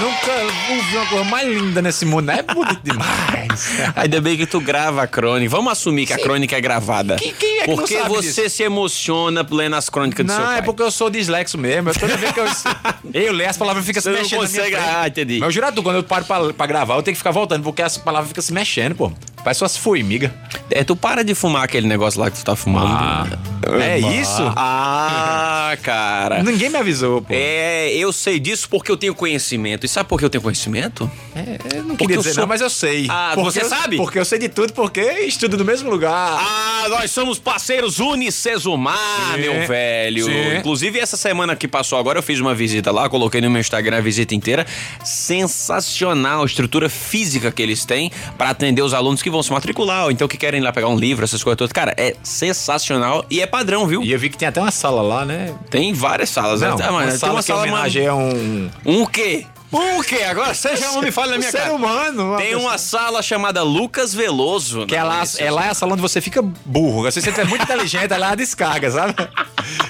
Nunca 0.00 0.72
ouvi 0.74 0.96
uma 0.96 1.06
coisa 1.06 1.24
mais 1.24 1.48
linda 1.48 1.80
nesse 1.82 2.04
mundo. 2.04 2.30
É 2.30 2.42
bonito 2.42 2.80
demais. 2.84 3.68
Ainda 3.94 4.20
bem 4.20 4.36
que 4.36 4.46
tu 4.46 4.60
grava 4.60 5.02
a 5.02 5.06
crônica. 5.06 5.48
Vamos 5.50 5.72
assumir 5.72 6.06
que 6.06 6.12
a 6.12 6.18
crônica 6.18 6.56
é 6.56 6.60
gravada. 6.60 7.14
É 7.14 7.18
que 7.18 7.66
não 7.66 7.76
Porque 7.76 7.96
sabe 7.96 8.08
você 8.08 8.48
se 8.48 8.62
emociona 8.62 9.46
lendo 9.48 9.76
as 9.76 9.88
crônicas 9.88 10.24
do 10.26 10.30
seu 10.32 10.40
Não, 10.40 10.46
pai. 10.46 10.58
é 10.58 10.62
porque 10.62 10.82
eu 10.82 10.90
sou 10.90 11.08
dislexo 11.10 11.56
mesmo. 11.56 11.90
Eu, 11.90 11.94
toda 11.94 12.16
vez 12.16 12.32
que 12.32 12.40
eu, 12.40 12.46
eu 13.14 13.32
leio 13.32 13.48
as 13.50 13.56
palavras 13.56 13.84
ficam 13.84 14.02
se 14.02 14.08
não 14.10 14.18
mexendo 14.18 14.38
minha 14.40 14.48
consegue-. 14.48 14.76
Ah, 14.76 15.06
entendi. 15.06 15.38
Mas 15.38 15.46
eu 15.54 15.62
juro, 15.62 15.82
quando 15.82 15.96
eu 15.96 16.02
paro 16.02 16.24
pra, 16.24 16.52
pra 16.52 16.66
gravar, 16.66 16.96
eu 16.96 17.02
tenho 17.02 17.14
que 17.14 17.18
ficar 17.18 17.30
voltando, 17.30 17.62
porque 17.62 17.82
as 17.82 17.96
palavras 17.96 18.28
ficam 18.28 18.42
se 18.42 18.52
mexendo, 18.52 18.94
pô. 18.94 19.12
Parece 19.44 19.58
suas 19.58 19.76
formigas. 19.76 20.30
É, 20.70 20.82
tu 20.82 20.96
para 20.96 21.22
de 21.22 21.34
fumar 21.34 21.64
aquele 21.64 21.86
negócio 21.86 22.18
lá 22.18 22.30
que 22.30 22.38
tu 22.38 22.44
tá 22.44 22.56
fumando. 22.56 23.38
é 23.78 23.98
isso? 23.98 24.42
Ah, 24.56 25.76
cara. 25.82 26.42
Ninguém 26.42 26.70
me 26.70 26.78
avisou, 26.78 27.20
pô. 27.20 27.28
É, 27.30 27.90
eu 27.94 28.10
sei 28.10 28.40
disso 28.40 28.66
porque 28.70 28.90
eu 28.90 28.96
tenho 28.96 29.14
conhecimento. 29.14 29.83
E 29.84 29.88
sabe 29.88 30.08
por 30.08 30.18
que 30.18 30.24
eu 30.24 30.30
tenho 30.30 30.42
conhecimento? 30.42 31.10
É, 31.34 31.58
eu 31.76 31.82
não 31.82 31.88
Porque 31.90 32.04
queria 32.06 32.16
dizer 32.18 32.32
sou- 32.34 32.40
não, 32.42 32.48
mas 32.48 32.60
eu 32.60 32.70
sei. 32.70 33.06
Ah, 33.08 33.32
Porque 33.34 33.50
você 33.50 33.62
eu- 33.62 33.68
sabe? 33.68 33.96
Porque 33.96 34.18
eu 34.18 34.24
sei 34.24 34.38
de 34.38 34.48
tudo, 34.48 34.72
porque 34.72 35.00
estudo 35.26 35.56
no 35.58 35.64
mesmo 35.64 35.90
lugar. 35.90 36.12
Ah, 36.40 36.86
nós 36.88 37.10
somos 37.10 37.38
parceiros 37.38 37.98
Unicesumar, 38.00 39.34
Sim, 39.34 39.40
meu 39.40 39.66
velho. 39.66 40.24
sim. 40.24 40.56
Inclusive, 40.58 40.98
essa 40.98 41.16
semana 41.16 41.54
que 41.56 41.68
passou 41.68 41.98
agora, 41.98 42.18
eu 42.18 42.22
fiz 42.22 42.40
uma 42.40 42.54
visita 42.54 42.90
lá, 42.90 43.08
coloquei 43.08 43.40
no 43.40 43.50
meu 43.50 43.60
Instagram 43.60 43.98
a 43.98 44.00
visita 44.00 44.34
inteira. 44.34 44.66
Sensacional 45.04 46.42
a 46.42 46.46
estrutura 46.46 46.88
física 46.88 47.50
que 47.52 47.62
eles 47.62 47.84
têm 47.84 48.10
para 48.38 48.50
atender 48.50 48.82
os 48.82 48.94
alunos 48.94 49.22
que 49.22 49.30
vão 49.30 49.42
se 49.42 49.50
matricular, 49.52 50.04
ou 50.04 50.10
então 50.10 50.26
que 50.28 50.36
querem 50.36 50.60
ir 50.60 50.64
lá 50.64 50.72
pegar 50.72 50.88
um 50.88 50.96
livro, 50.98 51.24
essas 51.24 51.42
coisas 51.42 51.58
todas. 51.58 51.72
Cara, 51.72 51.94
é 51.96 52.14
sensacional 52.22 53.24
e 53.30 53.40
é 53.40 53.46
padrão, 53.46 53.86
viu? 53.86 54.02
E 54.02 54.12
eu 54.12 54.18
vi 54.18 54.28
que 54.30 54.36
tem 54.38 54.48
até 54.48 54.60
uma 54.60 54.70
sala 54.70 55.02
lá, 55.02 55.24
né? 55.24 55.54
Tem 55.70 55.92
várias 55.92 56.30
salas. 56.30 56.60
Não, 56.60 56.76
né? 56.76 56.84
Ah, 56.86 56.90
uma 56.92 57.06
tem 57.06 57.18
sala 57.18 57.32
uma 57.34 57.40
que 57.40 57.46
sala 57.46 57.62
homenageia 57.62 58.14
um... 58.14 58.70
Um 58.84 59.02
o 59.02 59.06
quê? 59.06 59.44
O 59.98 60.02
quê? 60.02 60.22
Agora 60.24 60.52
você 60.54 60.76
já 60.76 60.92
não 60.92 61.02
me 61.02 61.10
fala 61.10 61.32
na 61.32 61.38
minha 61.38 61.50
ser 61.50 61.58
cara. 61.58 61.72
humano. 61.74 62.24
uma 62.30 62.36
Tem 62.38 62.48
pessoa- 62.50 62.62
uma 62.62 62.78
sala 62.78 63.22
chamada 63.22 63.62
Lucas 63.62 64.14
Veloso. 64.14 64.86
Que 64.86 64.96
é 64.96 65.02
lá, 65.02 65.22
é 65.38 65.50
lá 65.50 65.66
é 65.66 65.70
a 65.70 65.74
sala 65.74 65.92
onde 65.92 66.02
você 66.02 66.20
fica 66.20 66.42
burro. 66.42 67.10
Se 67.10 67.20
você 67.20 67.30
tiver 67.30 67.46
muito 67.46 67.62
inteligente, 67.62 68.12
é 68.12 68.16
lá 68.18 68.30
a 68.30 68.34
descarga, 68.34 68.90
sabe? 68.90 69.14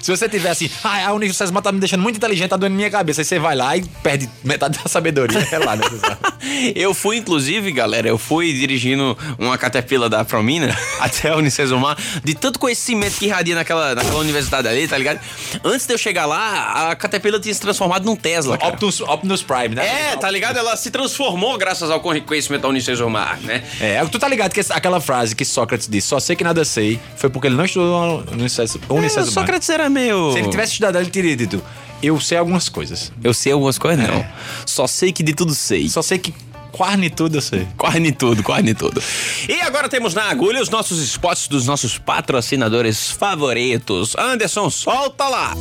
Se 0.03 0.11
você 0.11 0.29
tiver 0.29 0.51
assim, 0.51 0.71
ah, 0.83 1.07
a 1.09 1.13
Unicesumar 1.13 1.63
tá 1.63 1.73
me 1.73 1.81
deixando 1.81 2.03
muito 2.03 2.17
inteligente, 2.17 2.51
tá 2.51 2.57
doendo 2.57 2.75
minha 2.77 2.91
cabeça. 2.91 3.21
Aí 3.21 3.25
você 3.25 3.39
vai 3.39 3.55
lá 3.57 3.77
e 3.77 3.83
perde 4.03 4.29
metade 4.43 4.79
da 4.79 4.89
sabedoria. 4.89 5.39
É 5.51 5.59
lá, 5.59 5.77
né? 5.77 5.83
você 5.89 5.99
sabe? 5.99 6.19
Eu 6.77 6.93
fui, 6.95 7.17
inclusive, 7.17 7.73
galera, 7.73 8.07
eu 8.09 8.19
fui 8.19 8.53
dirigindo 8.53 9.17
uma 9.39 9.57
Caterpillar 9.57 10.09
da 10.11 10.25
Promina 10.25 10.77
até 11.01 11.31
a 11.31 11.37
Unicesumar, 11.37 11.97
de 12.23 12.35
tanto 12.35 12.59
conhecimento 12.59 13.17
que 13.19 13.25
irradia 13.27 13.55
naquela, 13.55 13.95
naquela 13.95 14.19
universidade 14.19 14.69
ali, 14.69 14.87
tá 14.87 14.97
ligado? 14.99 15.21
Antes 15.65 15.87
de 15.87 15.95
eu 15.95 15.99
chegar 15.99 16.27
lá, 16.27 16.91
a 16.91 16.97
Caterpillar 16.97 17.41
tinha 17.41 17.55
se 17.55 17.61
transformado 17.61 18.05
num 18.05 18.15
Tesla, 18.15 18.59
cara. 18.59 18.73
Optimus, 18.73 19.01
Optimus 19.01 19.43
Prime, 19.43 19.74
né? 19.75 20.13
É, 20.13 20.17
tá 20.17 20.31
ligado? 20.31 20.57
Ela 20.59 20.77
se 20.77 20.91
transformou 20.91 21.57
graças 21.59 21.91
ao 21.91 22.01
conhecimento 22.01 22.63
da 22.63 22.69
Unicesumar, 22.69 23.39
né? 23.43 23.63
É, 23.81 24.05
tu 24.07 24.19
tá 24.19 24.29
ligado 24.29 24.53
que 24.53 24.61
essa- 24.61 24.75
aquela 24.75 25.01
frase 25.01 25.35
que 25.35 25.45
Sócrates 25.45 25.89
disse, 25.89 26.09
só 26.09 26.19
sei 26.21 26.37
que 26.37 26.45
nada 26.45 26.65
sei, 26.65 26.99
foi 27.17 27.29
porque 27.31 27.49
ele 27.49 27.57
não 27.57 27.65
estudou 27.65 28.23
no 28.25 28.33
Unicesumar. 28.33 28.89
É, 29.05 29.21
o 29.21 29.27
Sócrates 29.27 29.69
era 29.69 29.89
meio... 29.91 30.33
Se 30.33 30.39
ele 30.39 30.49
tivesse 30.49 30.73
estudado, 30.73 30.99
ele 30.99 31.11
teria 31.11 31.37
dito, 31.37 31.63
eu 32.03 32.21
sei 32.21 32.39
algumas 32.39 32.69
coisas. 32.69 33.13
Eu 33.23 33.33
sei 33.35 33.53
algumas 33.53 33.79
coisas, 33.79 34.07
não. 34.07 34.25
Só 34.67 34.87
sei 34.87 35.13
que 35.13 35.23
de 35.23 35.35
tudo 35.35 35.55
sei. 35.55 35.89
Só 35.89 36.03
sei 36.03 36.19
que 36.19 36.35
quase 36.71 37.09
tudo 37.11 37.37
eu 37.37 37.41
sei. 37.41 37.67
Quase 37.77 38.13
tudo, 38.13 38.43
quase 38.43 38.75
tudo. 38.75 39.03
E 39.49 39.61
agora 39.63 39.89
temos 39.89 40.13
na 40.13 40.25
agulha 40.25 40.61
os 40.61 40.69
nossos 40.69 40.99
spots 41.03 41.49
dos 41.49 41.67
nossos 41.67 41.97
patrocinadores 41.99 43.11
favoritos. 43.11 44.15
Anderson, 44.19 44.69
solta 44.71 45.29
lá! 45.29 45.55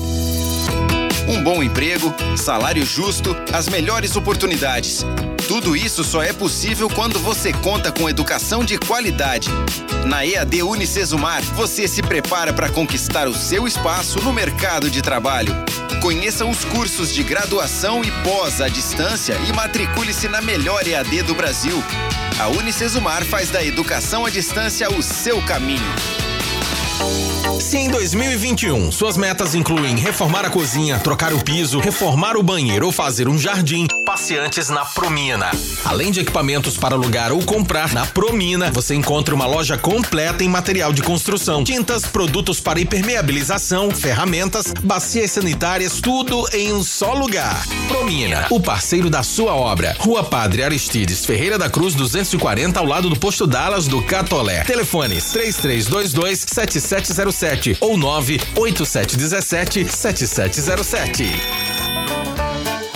Um 1.27 1.42
bom 1.42 1.63
emprego, 1.63 2.13
salário 2.36 2.86
justo, 2.86 3.36
as 3.53 3.68
melhores 3.70 4.15
oportunidades. 4.15 5.06
Tudo 5.48 5.75
isso 5.75 6.03
só 6.03 6.22
é 6.22 6.34
possível 6.34 6.89
quando 6.89 7.20
você 7.20 7.53
conta 7.53 7.92
com 7.92 8.10
educação 8.10 8.63
de 8.63 8.77
qualidade. 8.77 9.50
Na 10.06 10.25
EAD 10.25 10.63
Unicesumar, 10.63 11.42
você 11.42 11.88
se 11.88 12.01
prepara 12.01 12.51
para 12.51 12.70
conquistar 12.70 13.27
o 13.27 13.34
seu 13.34 13.68
espaço 13.68 14.20
no 14.22 14.34
mercado 14.34 14.89
de 14.89 15.01
trabalho. 15.01 15.53
Conheça 16.01 16.46
os 16.46 16.65
cursos 16.65 17.13
de 17.13 17.24
graduação 17.24 18.03
e 18.03 18.12
pós 18.24 18.60
à 18.60 18.68
distância 18.68 19.38
e 19.48 19.53
matricule-se 19.53 20.27
na 20.27 20.42
melhor 20.42 20.86
EAD 20.86 21.24
do 21.24 21.34
Brasil. 21.34 21.82
A 22.39 22.48
Unicesumar 22.50 23.24
faz 23.24 23.50
da 23.50 23.63
educação 23.63 24.25
à 24.25 24.30
distância 24.30 24.89
o 24.89 25.01
seu 25.01 25.42
caminho. 25.44 26.33
Se 27.59 27.77
em 27.77 27.89
2021 27.89 28.91
suas 28.91 29.17
metas 29.17 29.55
incluem 29.55 29.95
reformar 29.95 30.45
a 30.45 30.50
cozinha, 30.50 31.00
trocar 31.00 31.33
o 31.33 31.43
piso, 31.43 31.79
reformar 31.79 32.35
o 32.35 32.43
banheiro 32.43 32.85
ou 32.85 32.91
fazer 32.91 33.27
um 33.27 33.38
jardim, 33.38 33.88
passe 34.05 34.38
antes 34.38 34.69
na 34.69 34.85
Promina. 34.85 35.50
Além 35.85 36.12
de 36.12 36.19
equipamentos 36.19 36.77
para 36.77 36.93
alugar 36.93 37.31
ou 37.31 37.41
comprar, 37.43 37.91
na 37.93 38.05
Promina 38.05 38.69
você 38.71 38.93
encontra 38.93 39.33
uma 39.33 39.45
loja 39.45 39.77
completa 39.77 40.43
em 40.43 40.47
material 40.50 40.93
de 40.93 41.01
construção, 41.01 41.63
tintas, 41.63 42.05
produtos 42.05 42.59
para 42.59 42.79
impermeabilização, 42.79 43.89
ferramentas, 43.91 44.73
bacias 44.83 45.31
sanitárias, 45.31 46.00
tudo 46.00 46.47
em 46.53 46.73
um 46.73 46.83
só 46.83 47.13
lugar. 47.13 47.65
Promina, 47.88 48.45
o 48.51 48.59
parceiro 48.59 49.09
da 49.09 49.23
sua 49.23 49.55
obra. 49.55 49.95
Rua 50.00 50.23
Padre 50.23 50.63
Aristides 50.63 51.25
Ferreira 51.25 51.57
da 51.57 51.69
Cruz 51.69 51.95
240 51.95 52.79
ao 52.79 52.85
lado 52.85 53.09
do 53.09 53.17
posto 53.17 53.47
Dallas 53.47 53.88
do 53.88 54.01
Catolé. 54.03 54.63
Telefones 54.63 55.31
3322 55.31 56.45
7707 56.84 57.78
ou 57.82 57.98
98717 57.98 59.88
7707. 59.90 62.33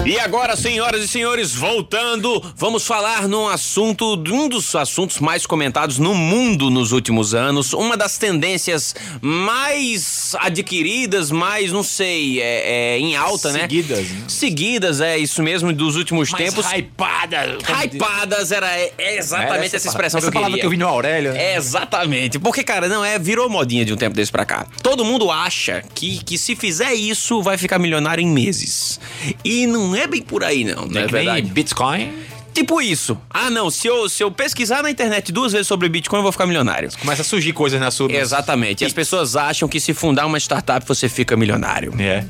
E 0.08 0.18
agora, 0.18 0.56
senhoras 0.56 1.04
e 1.04 1.08
senhores, 1.08 1.54
voltando, 1.54 2.42
vamos 2.56 2.88
falar 2.88 3.28
num 3.28 3.46
assunto, 3.46 4.16
de 4.16 4.32
um 4.32 4.48
dos 4.48 4.74
assuntos 4.74 5.20
mais 5.20 5.46
comentados 5.46 6.00
no 6.00 6.16
mundo 6.16 6.70
nos 6.70 6.94
últimos 6.94 7.36
anos, 7.36 7.74
uma 7.74 7.98
das 7.98 8.18
tendências 8.18 8.96
mais 9.20 10.34
adquiridas, 10.40 11.30
mais, 11.30 11.74
não 11.74 11.84
sei, 11.84 12.42
é, 12.42 12.94
é, 12.96 13.00
em 13.00 13.18
alta, 13.18 13.52
Seguidas, 13.52 14.08
né? 14.08 14.14
né? 14.14 14.24
Seguidas, 14.30 15.02
é 15.02 15.18
isso 15.18 15.44
mesmo, 15.44 15.74
dos 15.74 15.98
últimos 15.98 16.32
tempos. 16.32 16.66
hypada. 16.72 17.58
Hypadas 17.68 18.54
era 18.54 18.78
é, 18.78 18.94
é 18.98 19.18
exatamente 19.18 19.76
essa, 19.76 19.90
expressão 19.90 20.20
essa 20.20 20.32
que 20.32 20.38
eu 20.38 20.42
queria. 20.42 20.58
que 20.58 20.66
eu 20.66 20.70
vi 20.70 20.78
no 20.78 20.88
Aurélio. 20.88 21.34
né? 21.34 21.52
É, 21.52 21.58
exatamente. 21.58 22.40
Porque, 22.40 22.64
cara, 22.64 22.88
não 22.88 23.04
é, 23.04 23.20
virou 23.20 23.50
modinha 23.50 23.84
de 23.84 23.92
um 23.92 23.98
tempo 23.98 24.16
desse 24.16 24.32
pra 24.32 24.46
cá. 24.46 24.66
Todo 24.82 25.04
mundo 25.04 25.30
acha 25.30 25.84
que, 25.94 26.24
que 26.24 26.38
se 26.38 26.56
fizer 26.56 26.94
isso, 26.94 27.42
vai 27.42 27.58
ficar 27.58 27.78
milionário 27.78 28.22
em 28.22 28.28
meses. 28.28 29.02
E 29.44 29.68
não 29.68 29.97
é 30.00 30.08
bem 30.08 30.22
por 30.22 30.44
aí, 30.44 30.64
não, 30.64 30.86
não 30.86 31.02
é, 31.02 31.04
É 31.04 31.08
verdade? 31.08 31.50
Bitcoin. 31.50 32.12
Tipo 32.54 32.82
isso. 32.82 33.16
Ah, 33.30 33.52
não, 33.52 33.70
se 33.70 33.88
eu, 33.88 34.10
se 34.10 34.24
eu 34.24 34.32
pesquisar 34.32 34.82
na 34.82 34.90
internet 34.90 35.32
duas 35.32 35.52
vezes 35.52 35.68
sobre 35.68 35.88
Bitcoin, 35.88 36.18
eu 36.20 36.24
vou 36.24 36.32
ficar 36.32 36.48
milionário. 36.48 36.90
Começa 37.00 37.22
a 37.22 37.26
surgir 37.26 37.54
coisas 37.54 37.80
na 37.80 37.92
sua. 37.92 38.12
Exatamente. 38.12 38.84
E 38.84 38.88
as 38.88 38.94
pessoas 38.94 39.36
acham 39.36 39.70
que 39.70 39.80
se 39.80 39.94
fundar 39.94 40.26
uma 40.26 40.40
startup 40.40 40.84
você 40.88 41.08
fica 41.08 41.38
milionário. 41.38 41.94
É. 42.00 42.26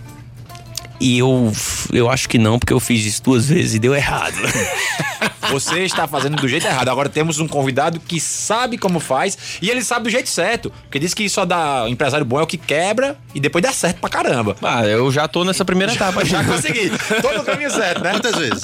E 1.00 1.20
eu, 1.20 1.52
eu 1.94 2.10
acho 2.10 2.28
que 2.28 2.38
não, 2.40 2.58
porque 2.58 2.74
eu 2.74 2.80
fiz 2.80 3.06
isso 3.06 3.22
duas 3.24 3.48
vezes 3.48 3.76
e 3.76 3.80
deu 3.80 3.94
errado. 3.96 4.36
Você 5.52 5.80
está 5.84 6.08
fazendo 6.08 6.36
do 6.36 6.48
jeito 6.48 6.66
errado. 6.68 6.90
Agora 6.90 7.08
temos 7.08 7.40
um 7.40 7.48
convidado 7.48 8.00
que 8.00 8.20
sabe 8.20 8.78
como 8.78 9.00
faz 9.00 9.38
e 9.62 9.70
ele 9.70 9.82
sabe 9.84 10.04
do 10.06 10.10
jeito 10.10 10.28
certo. 10.28 10.72
Porque 10.84 11.00
diz 11.00 11.14
que 11.14 11.30
só 11.30 11.46
dá 11.46 11.86
empresário 11.88 12.26
bom 12.26 12.40
é 12.40 12.44
o 12.44 12.48
que 12.48 12.58
quebra 12.58 13.18
e 13.34 13.40
depois 13.40 13.64
dá 13.64 13.72
certo 13.72 14.00
pra 14.00 14.10
caramba. 14.10 14.58
ah, 14.62 14.86
eu 14.86 15.10
já 15.12 15.28
tô 15.28 15.46
nessa 15.46 15.64
primeira 15.64 15.94
etapa. 15.94 16.26
Já 16.26 16.44
consegui. 16.46 16.92
Todo 17.22 17.42
o 17.42 17.44
caminho 17.46 17.72
certo, 17.72 18.04
né? 18.04 18.12
Quantas 18.12 18.36
vezes? 18.36 18.64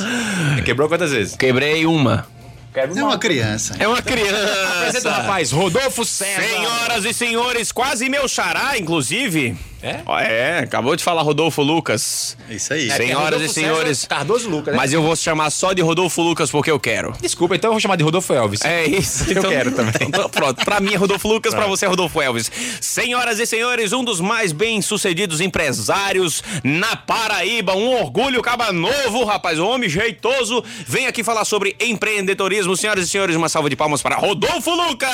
Quebrou 0.65 0.89
quantas 0.89 1.11
vezes? 1.11 1.35
Quebrei 1.35 1.85
uma. 1.85 2.27
É 2.75 3.03
uma 3.03 3.19
criança. 3.19 3.75
É 3.77 3.87
uma 3.87 3.99
Apresenta 3.99 4.27
o 4.27 4.91
criança. 4.91 5.11
rapaz, 5.11 5.51
Rodolfo 5.51 6.03
César. 6.03 6.41
Senhoras 6.41 7.05
e 7.05 7.13
senhores, 7.13 7.71
quase 7.71 8.09
meu 8.09 8.27
xará, 8.27 8.77
inclusive. 8.79 9.55
É? 9.83 10.01
É, 10.23 10.59
acabou 10.59 10.95
de 10.95 11.03
falar 11.03 11.21
Rodolfo 11.23 11.61
Lucas. 11.61 12.37
Isso 12.49 12.73
aí. 12.73 12.89
É, 12.89 12.93
é 12.93 12.95
Senhoras 12.95 13.23
Rodolfo 13.23 13.45
e 13.45 13.49
senhores. 13.49 13.97
César 13.97 14.07
Cardoso 14.07 14.49
Lucas, 14.49 14.73
né? 14.73 14.77
Mas 14.77 14.93
eu 14.93 15.01
vou 15.03 15.13
chamar 15.13 15.49
só 15.49 15.73
de 15.73 15.81
Rodolfo 15.81 16.21
Lucas 16.21 16.49
porque 16.49 16.71
eu 16.71 16.79
quero. 16.79 17.13
Desculpa, 17.21 17.55
então 17.57 17.67
eu 17.67 17.73
vou 17.73 17.81
chamar 17.81 17.97
de 17.97 18.03
Rodolfo 18.03 18.33
Elvis. 18.33 18.63
É 18.63 18.85
isso. 18.85 19.25
Eu 19.33 19.41
quero 19.49 19.71
também. 19.71 20.07
Então, 20.07 20.29
pronto, 20.29 20.63
pra 20.63 20.79
mim 20.79 20.93
é 20.93 20.95
Rodolfo 20.95 21.27
Lucas, 21.27 21.53
pra 21.53 21.65
você 21.65 21.85
é 21.85 21.87
Rodolfo 21.87 22.21
Elvis. 22.21 22.51
Senhoras 22.79 23.39
e 23.39 23.45
senhores, 23.45 23.91
um 23.91 24.03
dos 24.03 24.21
mais 24.21 24.51
bem-sucedidos 24.51 25.41
empresários 25.41 26.43
na 26.63 26.95
Paraíba, 26.95 27.75
um 27.75 27.99
orgulho 27.99 28.41
caba 28.41 28.71
novo, 28.71 29.25
rapaz, 29.25 29.59
um 29.59 29.67
homem 29.67 29.89
jeitoso, 29.89 30.63
vem 30.87 31.07
aqui 31.07 31.23
falar 31.23 31.45
sobre 31.45 31.75
empreendedorismo. 31.79 32.77
Senhoras 32.77 33.07
e 33.07 33.09
senhores, 33.09 33.35
uma 33.35 33.49
salva 33.49 33.69
de 33.69 33.75
palmas 33.75 34.01
para 34.01 34.15
Rodolfo 34.15 34.71
Lucas! 34.71 35.09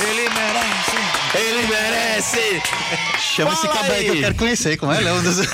Ele 0.00 0.28
merece. 0.28 1.38
Ele 1.38 1.66
merece! 1.66 2.62
Chama 3.18 3.53
esse 3.54 3.68
cabelo 3.68 3.94
aí 3.94 4.04
que 4.04 4.10
eu 4.10 4.20
quero 4.20 4.34
conhecer. 4.34 4.76
Como 4.76 4.92
é? 4.92 4.98
Ele 4.98 5.08
é 5.08 5.12
um 5.12 5.22
dos. 5.22 5.38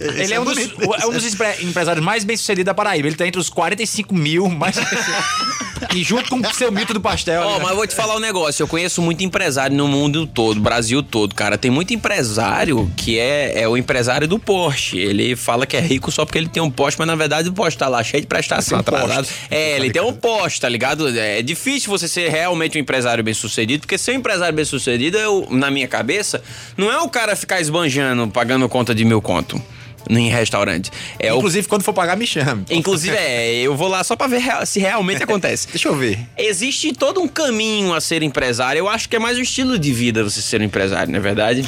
Ele 0.00 0.34
é 0.34 0.40
um 0.40 0.44
dos, 0.44 0.58
é 0.58 1.06
um 1.06 1.12
dos 1.12 1.24
empre- 1.24 1.62
empresários 1.62 2.04
mais 2.04 2.24
bem-sucedidos 2.24 2.66
da 2.66 2.74
Paraíba. 2.74 3.08
Ele 3.08 3.16
tá 3.16 3.26
entre 3.26 3.40
os 3.40 3.48
45 3.48 4.14
mil 4.14 4.48
mais. 4.48 4.76
e 5.94 6.02
junto 6.02 6.30
com 6.30 6.40
o 6.40 6.54
seu 6.54 6.70
mito 6.70 6.94
do 6.94 7.00
pastel. 7.00 7.42
Ó, 7.42 7.52
né? 7.54 7.58
mas 7.60 7.70
eu 7.70 7.76
vou 7.76 7.86
te 7.86 7.94
falar 7.94 8.16
um 8.16 8.20
negócio. 8.20 8.62
Eu 8.62 8.68
conheço 8.68 9.02
muito 9.02 9.22
empresário 9.24 9.76
no 9.76 9.88
mundo 9.88 10.26
todo, 10.26 10.60
Brasil 10.60 11.02
todo, 11.02 11.34
cara. 11.34 11.58
Tem 11.58 11.70
muito 11.70 11.92
empresário 11.92 12.90
que 12.96 13.18
é, 13.18 13.62
é 13.62 13.68
o 13.68 13.76
empresário 13.76 14.28
do 14.28 14.38
Porsche. 14.38 14.98
Ele 14.98 15.34
fala 15.36 15.66
que 15.66 15.76
é 15.76 15.80
rico 15.80 16.10
só 16.10 16.24
porque 16.24 16.38
ele 16.38 16.48
tem 16.48 16.62
um 16.62 16.70
Porsche, 16.70 16.98
mas 16.98 17.06
na 17.06 17.14
verdade 17.14 17.48
o 17.48 17.52
Porsche 17.52 17.76
tá 17.78 17.88
lá 17.88 18.02
cheio 18.02 18.20
de 18.20 18.26
prestação 18.26 18.78
atrasada. 18.78 19.14
Porsche. 19.22 19.34
É, 19.50 19.76
ele 19.76 19.90
tem 19.90 20.02
um 20.02 20.12
Porsche, 20.12 20.60
tá 20.60 20.68
ligado? 20.68 21.08
É 21.08 21.42
difícil 21.42 21.90
você 21.90 22.06
ser 22.06 22.28
realmente 22.28 22.76
um 22.76 22.80
empresário 22.80 23.22
bem 23.24 23.34
sucedido, 23.34 23.80
porque 23.80 23.98
ser 23.98 24.12
um 24.12 24.16
empresário 24.16 24.54
bem 24.54 24.64
sucedido, 24.64 25.18
eu, 25.18 25.48
na 25.50 25.70
minha 25.70 25.88
cabeça, 25.88 26.42
não 26.76 26.90
é 26.92 26.98
o 27.02 27.08
cara 27.08 27.34
ficar 27.36 27.60
esbanjando, 27.60 28.28
pagando 28.28 28.68
conta 28.68 28.94
de 28.94 29.04
mil 29.04 29.20
conto 29.22 29.60
em 30.10 30.28
restaurante. 30.28 30.90
É 31.18 31.32
o 31.32 31.36
Inclusive, 31.38 31.68
quando 31.68 31.82
for 31.82 31.92
pagar, 31.92 32.16
me 32.16 32.26
chame. 32.26 32.64
Inclusive, 32.70 33.16
é, 33.16 33.54
eu 33.60 33.76
vou 33.76 33.86
lá 33.88 34.02
só 34.02 34.16
pra 34.16 34.26
ver 34.26 34.38
real- 34.40 34.66
se 34.66 34.80
realmente 34.80 35.22
acontece. 35.22 35.68
Deixa 35.70 35.88
eu 35.88 35.96
ver. 35.96 36.18
Existe 36.36 36.92
todo 36.92 37.20
um 37.20 37.28
caminho 37.28 37.94
a 37.94 38.00
ser 38.00 38.20
empresário. 38.22 38.80
Eu 38.80 38.88
acho 38.88 39.08
que 39.08 39.14
é 39.14 39.18
mais 39.20 39.38
um 39.38 39.42
estilo 39.42 39.78
de 39.78 39.92
vida 39.92 40.24
você 40.24 40.42
ser 40.42 40.60
um 40.60 40.64
empresário, 40.64 41.12
não 41.12 41.18
é 41.18 41.22
verdade? 41.22 41.64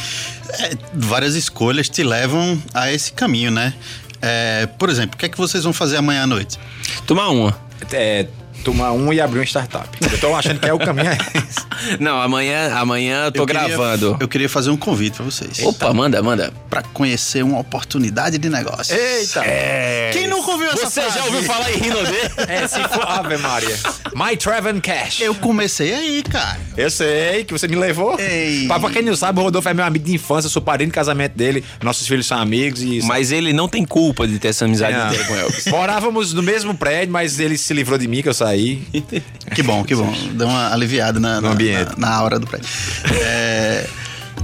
É, 0.58 0.70
várias 0.92 1.36
escolhas 1.36 1.88
te 1.88 2.02
levam 2.02 2.60
a 2.74 2.92
esse 2.92 3.12
caminho, 3.12 3.52
né? 3.52 3.72
É, 4.20 4.66
por 4.78 4.88
exemplo, 4.90 5.14
o 5.14 5.18
que 5.18 5.26
é 5.26 5.28
que 5.28 5.38
vocês 5.38 5.62
vão 5.62 5.72
fazer 5.72 5.98
amanhã 5.98 6.24
à 6.24 6.26
noite? 6.26 6.58
Tomar 7.06 7.28
uma. 7.28 7.56
É, 7.92 8.26
tomar 8.64 8.92
um 8.92 9.12
e 9.12 9.20
abrir 9.20 9.38
uma 9.40 9.44
startup. 9.44 9.88
Eu 10.00 10.18
tô 10.18 10.34
achando 10.34 10.58
que 10.58 10.68
é 10.68 10.72
o 10.72 10.78
caminho 10.78 11.08
é 11.10 11.18
esse. 11.36 11.64
Não, 12.00 12.20
amanhã, 12.20 12.72
amanhã 12.74 13.26
eu 13.26 13.32
tô 13.32 13.42
Eu 13.42 13.46
queria- 13.46 13.66
gravando. 13.68 14.16
eu 14.20 14.26
queria 14.28 14.48
fazer 14.48 14.70
um 14.70 14.76
convite 14.76 15.16
pra 15.16 15.24
vocês. 15.24 15.60
Opa, 15.62 15.92
manda, 15.92 16.22
manda. 16.22 16.52
Pra 16.70 16.82
conhecer 16.82 17.44
uma 17.44 17.58
oportunidade 17.58 18.38
de 18.38 18.48
negócio. 18.48 18.96
Eita! 18.96 19.42
Quem 20.12 20.26
nunca 20.28 20.50
ouviu 20.52 20.68
essa 20.70 20.88
Você 20.90 21.00
frase? 21.02 21.18
já 21.18 21.24
ouviu 21.26 21.42
falar 21.42 21.70
em 21.72 21.76
Rinodê? 21.78 22.20
É, 22.48 22.66
se 22.66 22.80
for. 22.88 23.04
Ave 23.06 23.36
Maria. 23.36 23.76
My 24.14 24.36
Travel 24.36 24.80
Cash. 24.80 25.20
Eu 25.20 25.34
comecei 25.34 25.92
aí, 25.92 26.22
cara. 26.22 26.58
Eu 26.76 26.90
sei 26.90 27.44
que 27.44 27.52
você 27.52 27.68
me 27.68 27.76
levou. 27.76 28.18
Ei. 28.18 28.66
Pra, 28.66 28.80
pra 28.80 28.90
quem 28.90 29.02
não 29.02 29.14
sabe, 29.14 29.38
o 29.40 29.42
Rodolfo 29.42 29.68
é 29.68 29.74
meu 29.74 29.84
amigo 29.84 30.04
de 30.04 30.14
infância, 30.14 30.48
sou 30.48 30.62
padrinho 30.62 30.90
de 30.90 30.94
casamento 30.94 31.36
dele, 31.36 31.62
nossos 31.82 32.06
filhos 32.06 32.26
são 32.26 32.38
amigos 32.38 32.82
e. 32.82 33.00
Mas 33.02 33.30
ele 33.30 33.52
não 33.52 33.68
tem 33.68 33.84
culpa 33.84 34.26
de 34.26 34.38
ter 34.38 34.48
essa 34.48 34.64
amizade 34.64 34.96
inteira 34.96 35.24
com 35.24 35.34
Elvis. 35.36 35.66
Morávamos 35.66 36.32
no 36.32 36.42
mesmo 36.42 36.74
prédio, 36.74 37.12
mas 37.12 37.38
ele 37.38 37.58
se 37.58 37.72
livrou 37.74 37.98
de 37.98 38.08
mim, 38.08 38.22
que 38.22 38.28
eu 38.28 38.34
saí. 38.34 38.53
Que 39.54 39.62
bom, 39.62 39.84
que 39.84 39.94
bom. 39.94 40.12
Deu 40.32 40.46
uma 40.48 40.72
aliviada 40.72 41.18
na, 41.20 41.40
na, 41.40 41.50
ambiente. 41.50 41.92
na, 41.98 42.08
na 42.08 42.14
aura 42.14 42.38
do 42.38 42.46
prédio. 42.46 42.68
É, 43.22 43.86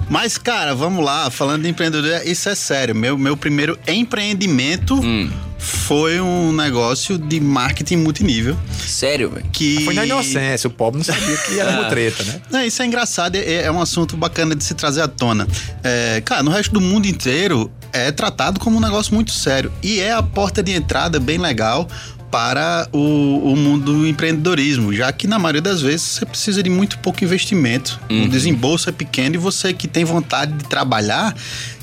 mas, 0.09 0.37
cara, 0.39 0.75
vamos 0.75 1.05
lá. 1.05 1.31
Falando 1.31 1.63
de 1.63 1.69
empreendedor, 1.69 2.23
isso 2.27 2.49
é 2.49 2.55
sério. 2.55 2.95
Meu, 2.95 3.17
meu 3.17 3.37
primeiro 3.37 3.79
empreendimento 3.87 4.95
Hum. 4.95 5.31
foi 5.59 6.21
um 6.21 6.53
negócio 6.53 7.17
de 7.19 7.41
marketing 7.41 7.97
multinível. 7.97 8.57
Sério, 8.87 9.31
velho. 9.31 9.47
Que... 9.53 9.85
Foi 9.85 9.95
na 9.95 10.05
inocência, 10.05 10.69
o 10.69 10.71
pobre 10.71 10.99
não 10.99 11.05
sabia 11.05 11.37
que 11.37 11.59
era 11.59 11.75
Ah. 11.79 11.83
mutreta, 11.83 12.25
né? 12.25 12.41
Não, 12.51 12.65
isso 12.65 12.83
é 12.83 12.87
engraçado, 12.87 13.37
é, 13.37 13.63
é 13.63 13.71
um 13.71 13.81
assunto 13.81 14.17
bacana 14.17 14.55
de 14.57 14.65
se 14.65 14.75
trazer 14.75 15.01
à 15.03 15.09
tona. 15.09 15.47
É, 15.83 16.21
cara, 16.25 16.43
no 16.43 16.51
resto 16.51 16.73
do 16.73 16.81
mundo 16.81 17.07
inteiro 17.07 17.71
é 17.93 18.11
tratado 18.11 18.59
como 18.61 18.77
um 18.77 18.81
negócio 18.81 19.15
muito 19.15 19.33
sério. 19.33 19.73
E 19.83 20.01
é 20.01 20.13
a 20.13 20.23
porta 20.23 20.63
de 20.63 20.73
entrada 20.73 21.19
bem 21.21 21.39
legal 21.39 21.89
para 22.31 22.89
o, 22.93 23.53
o 23.53 23.57
mundo 23.57 23.93
do 23.93 24.07
empreendedorismo, 24.07 24.93
já 24.95 25.11
que 25.13 25.27
na 25.27 25.39
maioria 25.39 25.61
das 25.63 25.83
vezes 25.83 26.03
você 26.03 26.27
precisa 26.27 26.63
de 26.63 26.71
muito 26.71 26.99
pouco 26.99 27.25
investimento. 27.25 28.01
O 28.09 28.29
desembolso 28.29 28.89
é 28.89 28.93
pequeno 28.93 29.35
e 29.35 29.39
você 29.39 29.73
que 29.73 29.89
tem 29.89 30.05
vontade 30.05 30.53
de 30.53 30.65
trabalhar. 30.65 31.35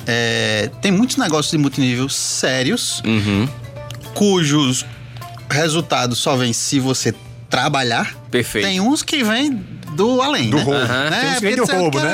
é, 0.05 0.69
tem 0.81 0.91
muitos 0.91 1.17
negócios 1.17 1.51
de 1.51 1.57
multinível 1.57 2.07
sérios, 2.07 3.01
Uhum. 3.05 3.47
cujos 4.13 4.85
resultados 5.49 6.17
só 6.19 6.35
vêm 6.35 6.53
se 6.53 6.79
você 6.79 7.13
trabalhar. 7.49 8.15
Perfeito. 8.29 8.65
Tem 8.65 8.79
uns 8.81 9.01
que 9.03 9.23
vêm 9.23 9.61
do 9.93 10.21
além, 10.21 10.49
Do 10.49 10.57
né? 10.57 10.63
roubo. 10.63 10.79
Aham. 10.79 11.09
Né? 11.09 11.19
Tem 11.21 11.29
uns 11.29 11.35
que 11.35 11.41
vêm 11.45 11.55
Porque 11.55 11.71
do 11.73 11.79
roubo, 11.79 11.99
né? 11.99 12.13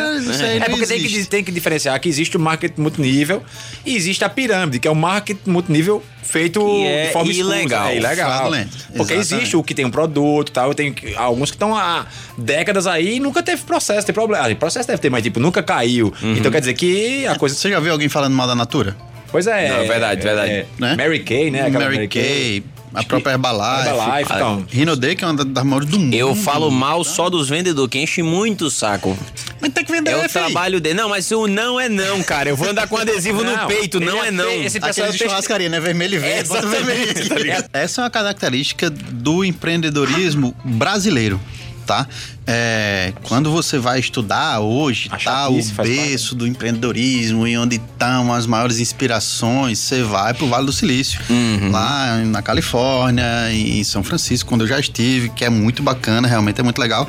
É 0.56 0.60
não 0.60 0.78
porque 0.78 0.86
tem 0.88 1.04
que, 1.04 1.26
tem 1.26 1.44
que 1.44 1.52
diferenciar 1.52 2.00
que 2.00 2.08
existe 2.08 2.38
o 2.38 2.40
marketing 2.40 2.80
multinível 2.82 3.44
e 3.86 3.96
existe 3.96 4.24
a 4.24 4.30
pirâmide, 4.30 4.80
que 4.80 4.88
é 4.88 4.92
o 4.92 4.96
marketing 4.96 5.50
multinível 5.50 6.02
feito 6.22 6.60
Que 6.62 6.86
é 6.86 7.06
de 7.08 7.14
forma 7.14 7.32
escusa. 7.32 7.56
ilegal. 7.56 7.88
É 7.90 7.98
ilegal. 7.98 8.50
Porque 8.96 9.14
Exatamente. 9.14 9.14
existe 9.36 9.58
o 9.58 9.64
que 9.64 9.74
tem 9.74 9.86
um 9.86 9.92
produto 9.92 10.50
e 10.50 10.52
tal, 10.52 10.74
tem 10.74 10.96
alguns 11.18 11.52
que 11.52 11.56
estão 11.56 11.76
há 11.76 12.06
décadas 12.38 12.88
aí 12.88 13.18
e 13.18 13.20
nunca 13.20 13.44
teve 13.44 13.62
processo, 13.64 14.06
tem 14.06 14.14
problema. 14.14 14.48
Ah, 14.50 14.56
Processo 14.56 14.88
deve 14.88 15.02
ter, 15.02 15.10
mas 15.10 15.22
tipo, 15.24 15.40
nunca 15.40 15.62
caiu. 15.62 16.14
Uhum. 16.22 16.36
Então 16.38 16.52
quer 16.52 16.60
dizer 16.62 16.74
que 16.76 17.28
a 17.28 17.36
coisa. 17.36 17.56
Você 17.56 17.70
já 17.70 17.80
viu 17.80 17.92
alguém 17.92 18.08
falando 18.08 18.34
mal 18.34 18.48
da 18.48 18.56
Natura? 18.56 18.96
Pois 19.32 19.46
é. 19.48 19.68
Não, 19.70 19.88
verdade, 19.88 20.22
verdade. 20.22 20.52
é, 20.52 20.66
Né? 20.80 20.96
Mary 20.96 21.20
Kay, 21.20 21.50
né? 21.52 21.62
Aquela 21.68 21.86
Mary 21.86 22.08
Kay, 22.08 22.64
a 22.94 23.04
própria 23.04 23.34
Herbalife. 23.34 23.90
Herbalife, 23.90 24.34
então. 24.34 24.66
Rinode, 24.70 25.16
que 25.16 25.24
é 25.24 25.28
uma 25.28 25.44
das 25.46 25.64
maiores 25.64 25.90
do 25.90 26.00
mundo. 26.00 26.14
Eu 26.14 26.36
falo 26.36 26.70
mal 26.72 27.04
só 27.04 27.30
dos 27.30 27.50
vendedores, 27.50 27.90
que 27.90 28.00
enche 28.00 28.22
muito 28.24 28.66
o 28.66 28.72
saco. 28.72 29.18
Mas 29.60 29.72
tem 29.72 29.84
que 29.86 29.92
vender, 29.92 30.12
É 30.12 30.16
o 30.18 30.20
filho. 30.22 30.30
trabalho 30.32 30.82
dele. 30.82 30.96
Não, 30.96 31.10
mas 31.10 31.32
o 31.32 31.48
não 31.48 31.80
é 31.80 31.88
não, 31.88 32.22
cara. 32.22 32.50
Eu 32.50 32.56
vou 32.56 32.70
andar 32.70 32.88
com 32.88 32.98
adesivo 32.98 33.44
no 33.44 33.58
peito, 33.68 34.00
não 34.00 34.22
é 34.24 34.28
é 34.28 34.32
não. 34.32 34.50
esse 34.52 34.80
pessoal 34.80 35.08
Aquele 35.08 35.12
de 35.12 35.30
churrascaria, 35.30 35.70
né? 35.70 35.80
Vermelho 35.80 36.16
e 36.16 36.20
verde. 36.20 36.50
bota 36.50 36.66
Exatamente, 36.66 37.14
vermelho. 37.30 37.64
tá? 37.64 37.70
Essa 37.80 38.02
é 38.02 38.04
uma 38.04 38.10
característica 38.10 38.90
do 38.90 39.44
empreendedorismo 39.46 40.54
brasileiro, 40.64 41.40
tá? 41.84 42.08
É, 42.48 43.14
quando 43.24 43.52
você 43.52 43.78
vai 43.78 44.00
estudar 44.00 44.60
hoje, 44.60 45.08
A 45.12 45.18
tá, 45.18 45.50
o 45.50 45.62
berço 45.84 46.36
do 46.36 46.46
empreendedorismo 46.48 47.48
e 47.48 47.58
onde 47.58 47.76
estão 47.78 48.34
as 48.34 48.46
maiores 48.46 48.80
inspirações, 48.80 49.80
você 49.80 50.04
vai 50.04 50.34
pro 50.34 50.48
Vale 50.48 50.66
do 50.66 50.74
Silício, 50.74 51.20
Uhum. 51.30 51.72
lá 51.72 52.18
na 52.26 52.42
Califórnia, 52.42 53.52
em 53.52 53.84
São 53.84 54.04
Francisco, 54.04 54.50
quando 54.50 54.62
eu 54.62 54.68
já 54.68 54.80
estive, 54.80 55.30
que 55.30 55.46
é 55.46 55.50
muito 55.50 55.82
bacana, 55.84 56.28
realmente 56.28 56.60
é 56.60 56.64
muito 56.64 56.80
legal. 56.80 57.08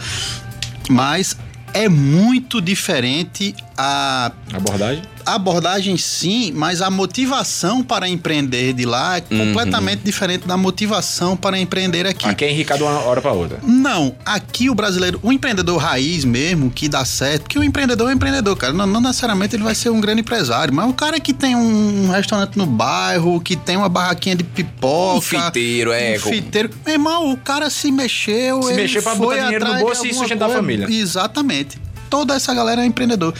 Mas 0.89 1.37
é 1.73 1.89
muito 1.89 2.61
diferente 2.61 3.55
a 3.77 4.31
Abordagem? 4.53 5.03
a 5.27 5.35
abordagem 5.37 5.97
sim, 5.97 6.53
mas 6.55 6.83
a 6.83 6.91
motivação 6.91 7.83
para 7.83 8.07
empreender 8.09 8.75
de 8.75 8.85
lá 8.85 9.17
é 9.19 9.23
Uhum. 9.31 9.39
completamente 9.47 10.03
diferente 10.05 10.47
da 10.47 10.55
motivação 10.57 11.35
para 11.37 11.59
empreender 11.59 12.07
aqui. 12.07 12.29
Aqui 12.29 12.45
é 12.45 12.51
enricado 12.51 12.79
de 12.81 12.85
uma 12.85 13.01
hora 13.01 13.23
pra 13.23 13.33
outra. 13.33 13.59
Não, 13.63 14.15
aqui 14.25 14.69
o 14.69 14.75
brasileiro, 14.75 15.19
o 15.23 15.33
empreendedor 15.33 15.79
raiz 15.79 16.25
mesmo, 16.27 16.71
que 16.71 16.89
dá 16.89 17.05
certo, 17.07 17.43
porque 17.45 17.59
o 17.59 17.65
empreendedor 17.65 18.09
é 18.09 18.13
um 18.13 18.17
empreendedor, 18.17 18.55
cara. 18.57 18.73
Não, 18.75 18.87
não 18.87 19.01
necessariamente 19.01 19.57
ele 19.57 19.63
vai 19.63 19.75
ser 19.75 19.89
um 19.89 20.01
grande 20.01 20.21
empresário, 20.21 20.75
mas 20.75 20.89
o 20.91 20.93
cara 20.93 21.19
que 21.19 21.33
tem 21.33 21.57
um 21.57 22.11
restaurante 22.11 22.57
no 22.59 22.67
bairro, 22.67 23.41
que 23.41 23.57
tem 23.57 23.77
uma 23.79 23.89
barraquinha 23.89 24.37
de 24.37 24.45
pipoca. 24.45 25.17
Um 25.19 25.21
fiteiro, 25.23 25.91
é, 25.91 26.17
Um 26.17 26.21
fiteiro. 26.21 26.71
Meu 26.85 26.95
irmão, 26.97 27.33
o 27.33 27.37
cara 27.39 27.71
se 27.71 27.91
mexeu. 27.91 28.63
Se 28.63 28.75
mexeu 28.75 29.03
pra 29.03 29.17
foi 29.17 29.27
botar 29.37 29.43
dinheiro 29.45 29.65
no 29.67 29.79
bolso 29.81 30.07
e 30.07 30.13
sustentar 30.13 30.51
a 30.51 30.53
família. 30.53 30.87
Exatamente. 30.91 31.79
Toda 32.15 32.37
essa 32.37 32.55
galera 32.55 32.81
é 32.81 32.87
empreendedor. 32.87 33.35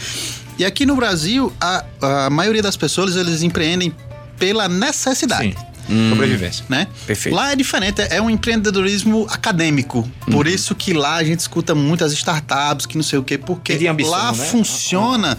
E 0.59 0.65
aqui 0.65 0.85
no 0.85 0.97
Brasil, 0.97 1.53
a, 1.61 1.85
a 2.01 2.29
maioria 2.29 2.61
das 2.61 2.75
pessoas, 2.75 3.15
eles 3.15 3.41
empreendem 3.41 3.95
pela 4.37 4.67
necessidade. 4.67 5.55
Sim. 5.87 6.09
Sobrevivência. 6.09 6.65
Né? 6.67 6.85
Perfeito. 7.07 7.33
Lá 7.33 7.53
é 7.53 7.55
diferente, 7.55 8.01
é 8.01 8.21
um 8.21 8.29
empreendedorismo 8.29 9.27
acadêmico. 9.29 10.05
Por 10.29 10.45
isso 10.45 10.75
que 10.75 10.93
lá 10.93 11.15
a 11.15 11.23
gente 11.23 11.39
escuta 11.39 11.73
muitas 11.73 12.11
startups, 12.11 12.85
que 12.85 12.97
não 12.97 13.03
sei 13.03 13.17
o 13.17 13.23
quê, 13.23 13.37
porque 13.37 13.87
ambição, 13.87 14.11
lá 14.11 14.33
né? 14.33 14.43
funciona. 14.43 15.37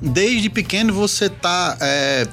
Desde 0.00 0.48
pequeno 0.48 0.92
você 0.92 1.28
tá 1.28 1.76
é, 1.80 2.28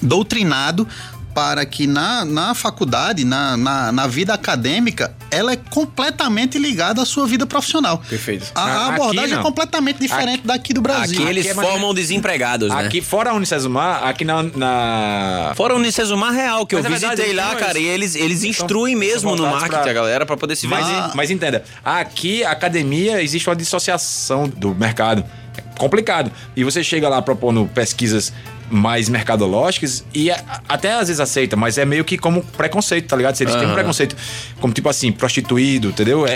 doutrinado 0.00 0.88
para 1.36 1.66
que 1.66 1.86
na, 1.86 2.24
na 2.24 2.54
faculdade, 2.54 3.22
na, 3.22 3.58
na, 3.58 3.92
na 3.92 4.06
vida 4.06 4.32
acadêmica, 4.32 5.14
ela 5.30 5.52
é 5.52 5.56
completamente 5.56 6.58
ligada 6.58 7.02
à 7.02 7.04
sua 7.04 7.26
vida 7.26 7.44
profissional. 7.44 8.02
Perfeito. 8.08 8.50
A, 8.54 8.62
a 8.62 8.86
Aqui 8.86 8.94
abordagem 8.94 9.36
é 9.38 9.42
completamente 9.42 9.98
diferente 10.00 10.46
daqui 10.46 10.72
do 10.72 10.80
Brasil. 10.80 11.20
Aqui 11.20 11.28
eles 11.28 11.44
Aqui 11.44 11.50
é 11.50 11.54
mais- 11.54 11.68
formam 11.68 11.92
desempregados, 11.92 12.70
né? 12.70 12.86
Aqui, 12.86 13.02
fora 13.02 13.32
a 13.32 13.34
Unicesumar, 13.34 14.02
aqui 14.04 14.24
na. 14.24 14.42
na... 14.44 15.52
Fora 15.54 15.74
o 15.74 15.76
Unicesumar 15.76 16.32
Real, 16.32 16.64
que 16.66 16.74
Mas 16.74 16.84
eu 16.86 16.88
é 16.88 16.90
verdade, 16.92 17.16
visitei 17.16 17.32
eles 17.34 17.44
lá, 17.44 17.50
são 17.50 17.60
cara, 17.60 17.78
eles- 17.78 18.14
e 18.14 18.18
eles, 18.18 18.42
eles 18.42 18.44
instruem 18.44 18.94
são 18.94 19.00
mesmo 19.00 19.36
no 19.36 19.42
marketing 19.42 19.68
pra- 19.82 19.90
a 19.90 19.92
galera 19.92 20.24
pra 20.24 20.38
poder 20.38 20.56
se 20.56 20.66
Mas, 20.66 20.86
vender. 20.86 21.10
mas 21.14 21.30
entenda, 21.30 21.64
aqui 21.84 22.42
a 22.44 22.50
academia 22.52 23.22
existe 23.22 23.46
uma 23.46 23.54
dissociação 23.56 24.48
do 24.48 24.74
mercado. 24.74 25.22
É 25.58 25.62
complicado. 25.78 26.32
E 26.56 26.64
você 26.64 26.82
chega 26.82 27.10
lá 27.10 27.20
propondo 27.20 27.68
pesquisas 27.74 28.32
mais 28.70 29.08
mercadológicas 29.08 30.04
e 30.14 30.30
até 30.68 30.92
às 30.92 31.08
vezes 31.08 31.20
aceita, 31.20 31.56
mas 31.56 31.78
é 31.78 31.84
meio 31.84 32.04
que 32.04 32.18
como 32.18 32.42
preconceito, 32.42 33.06
tá 33.08 33.16
ligado? 33.16 33.40
Eles 33.40 33.54
têm 33.54 33.66
um 33.66 33.74
preconceito 33.74 34.16
como 34.60 34.72
tipo 34.72 34.88
assim, 34.88 35.12
prostituído, 35.12 35.88
entendeu? 35.90 36.26
É, 36.26 36.32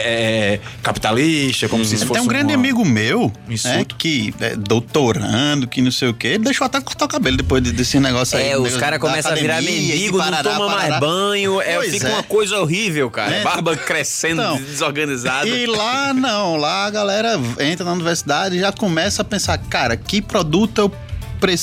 é 0.55 0.61
capitalista, 0.83 1.69
como 1.69 1.85
se 1.85 1.95
isso 1.97 2.07
fosse 2.07 2.21
Tem 2.21 2.25
um 2.25 2.29
grande 2.29 2.53
uma- 2.55 2.59
amigo 2.61 2.85
meu, 2.85 3.33
insulto. 3.49 3.95
né, 3.95 3.99
que 3.99 4.35
é 4.41 4.55
doutorando, 4.57 5.67
que 5.67 5.81
não 5.83 5.91
sei 5.91 6.09
o 6.09 6.15
quê, 6.15 6.29
ele 6.29 6.45
deixou 6.45 6.65
até 6.65 6.81
cortar 6.81 7.07
o 7.07 7.09
cabelo 7.09 7.37
depois 7.37 7.63
de- 7.63 7.73
desse 7.73 7.99
negócio 7.99 8.39
aí. 8.39 8.49
É, 8.51 8.55
do 8.57 8.63
os 8.63 8.77
caras 8.77 8.99
começam 8.99 9.33
a 9.33 9.35
virar 9.35 9.61
mendigo, 9.63 10.13
que 10.13 10.19
não 10.19 10.25
parará, 10.25 10.53
toma 10.53 10.67
mais 10.69 10.81
parará. 10.83 11.01
banho, 11.01 11.61
é, 11.61 11.75
Pois 11.77 11.91
fica 11.93 12.09
é. 12.09 12.13
uma 12.13 12.23
coisa 12.23 12.59
horrível, 12.61 13.11
cara. 13.11 13.35
É. 13.37 13.43
Barba 13.43 13.77
crescendo, 13.77 14.41
Então, 14.43 14.57
desorganizada. 14.63 15.49
E 15.49 15.67
lá 15.67 16.13
não, 16.15 16.57
lá 16.57 16.87
a 16.87 16.91
galera 16.91 17.41
entra 17.59 17.85
na 17.85 17.93
universidade 17.93 18.57
e 18.57 18.61
já 18.61 18.73
começa 18.73 19.23
a 19.23 19.25
pensar, 19.25 19.59
cara, 19.59 19.97
que 19.97 20.21
produto 20.23 20.79
eu 20.81 20.93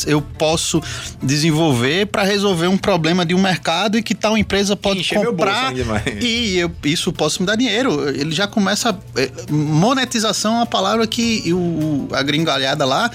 eu 0.05 0.21
posso 0.21 0.81
desenvolver 1.21 2.07
para 2.07 2.23
resolver 2.23 2.67
um 2.67 2.77
problema 2.77 3.25
de 3.25 3.33
um 3.33 3.41
mercado 3.41 3.97
e 3.97 4.03
que 4.03 4.15
tal 4.15 4.37
empresa 4.37 4.75
pode 4.75 4.99
encher 5.01 5.19
meu 5.19 5.33
bolso 5.33 5.53
comprar 5.53 5.73
e 6.21 6.57
eu, 6.57 6.71
isso 6.83 7.11
posso 7.13 7.41
me 7.41 7.45
dar 7.45 7.55
dinheiro. 7.55 8.09
Ele 8.09 8.31
já 8.31 8.47
começa 8.47 8.97
é, 9.15 9.29
monetização 9.49 10.53
é 10.53 10.57
uma 10.57 10.65
palavra 10.65 11.05
que 11.07 11.53
o, 11.53 12.07
a 12.11 12.23
gringalhada 12.23 12.85
lá 12.85 13.11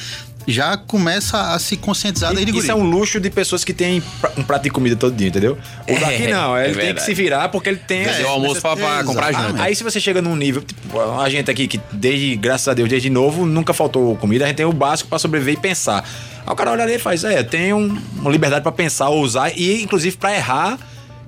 já 0.47 0.77
começa 0.77 1.55
a 1.55 1.59
se 1.59 1.77
conscientizar 1.77 2.35
desde 2.35 2.57
Isso 2.57 2.71
é 2.71 2.75
um 2.75 2.89
luxo 2.89 3.21
de 3.21 3.31
pessoas 3.31 3.65
que 3.65 3.73
têm 3.73 4.03
um 4.37 4.43
prato 4.43 4.65
de 4.65 4.71
comida 4.71 4.97
todo 4.97 5.15
dia, 5.15 5.29
entendeu? 5.29 5.57
O 5.89 6.01
daqui 6.01 6.25
É, 6.25 6.31
não, 6.31 6.57
é 6.57 6.69
ele 6.69 6.81
tem 6.81 6.95
que 6.95 7.03
se 7.03 7.15
virar 7.15 7.49
porque 7.49 7.69
ele 7.69 7.79
tem. 7.79 8.05
Fazer 8.05 8.25
o 8.25 8.29
almoço 8.29 8.61
pra, 8.61 8.77
pra 8.77 9.05
comprar 9.05 9.33
janta. 9.33 9.63
Aí 9.63 9.75
se 9.75 9.85
você 9.85 10.01
chega 10.01 10.21
num 10.21 10.37
nível, 10.37 10.63
tipo, 10.63 11.01
a 11.01 11.29
gente 11.29 11.51
aqui 11.51 11.69
que 11.69 11.81
desde, 11.93 12.37
graças 12.37 12.69
a 12.69 12.75
Deus, 12.75 12.89
desde 12.89 13.11
novo, 13.11 13.47
nunca 13.47 13.73
faltou 13.73 14.17
comida, 14.17 14.45
a 14.45 14.49
gente 14.49 14.57
tem 14.57 14.67
o 14.67 14.73
básico 14.73 15.09
pra 15.09 15.19
sobreviver 15.19 15.55
e 15.55 15.57
pensar. 15.59 16.05
Aí 16.53 16.55
o 16.55 16.57
cara 16.57 16.71
olha 16.71 16.85
ali 16.85 16.95
e 16.97 16.99
faz, 16.99 17.25
é, 17.25 17.43
tenho 17.43 17.77
um- 17.79 17.99
uma 18.17 18.31
liberdade 18.31 18.63
pra 18.63 18.71
pensar, 18.73 19.09
usar 19.09 19.51
e 19.57 19.83
inclusive 19.83 20.17
pra 20.19 20.35
errar, 20.35 20.79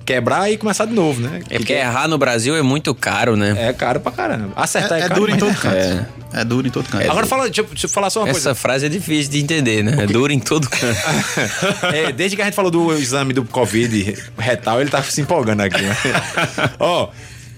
quebrar 0.05 0.51
e 0.51 0.57
começar 0.57 0.85
de 0.85 0.93
novo, 0.93 1.19
né? 1.19 1.41
É 1.49 1.57
porque 1.57 1.73
errar 1.73 2.07
no 2.07 2.15
Brasil 2.15 2.55
é 2.55 2.61
muito 2.61 2.93
caro, 2.93 3.35
né? 3.35 3.55
é 3.57 3.73
caro 3.73 3.99
pra 3.99 4.11
caramba. 4.11 4.51
Acertar 4.55 4.99
é, 4.99 5.01
É, 5.01 5.05
é 5.05 5.07
caro. 5.07 5.19
duro 5.21 5.31
em 5.31 5.33
mas- 5.33 5.39
todo 5.43 5.55
canto. 5.61 5.75
É. 5.75 6.05
É, 6.33 6.43
duro 6.43 6.67
em 6.67 6.69
todo 6.69 6.87
canto. 6.89 7.09
Agora 7.09 7.25
fala, 7.25 7.45
deixa, 7.45 7.61
eu- 7.61 7.65
deixa 7.65 7.85
eu 7.87 7.89
falar 7.89 8.09
só 8.11 8.19
uma 8.19 8.25
Essa 8.29 8.33
coisa. 8.33 8.55
frase 8.55 8.85
é 8.85 8.89
difícil 8.89 9.31
de 9.31 9.39
entender, 9.39 9.83
né? 9.83 10.03
É 10.03 10.05
dura 10.05 10.31
em 10.31 10.39
todo 10.39 10.69
canto. 10.69 10.99
É, 11.91 12.11
desde 12.11 12.35
que 12.35 12.41
a 12.43 12.45
gente 12.45 12.53
falou 12.53 12.69
do 12.69 12.93
exame 12.93 13.33
do 13.33 13.43
Covid 13.45 14.15
retal, 14.37 14.79
ele 14.79 14.89
tá 14.91 15.01
se 15.01 15.21
empolgando 15.21 15.61
aqui. 15.61 15.81
né? 15.81 15.95
Ó, 16.77 17.09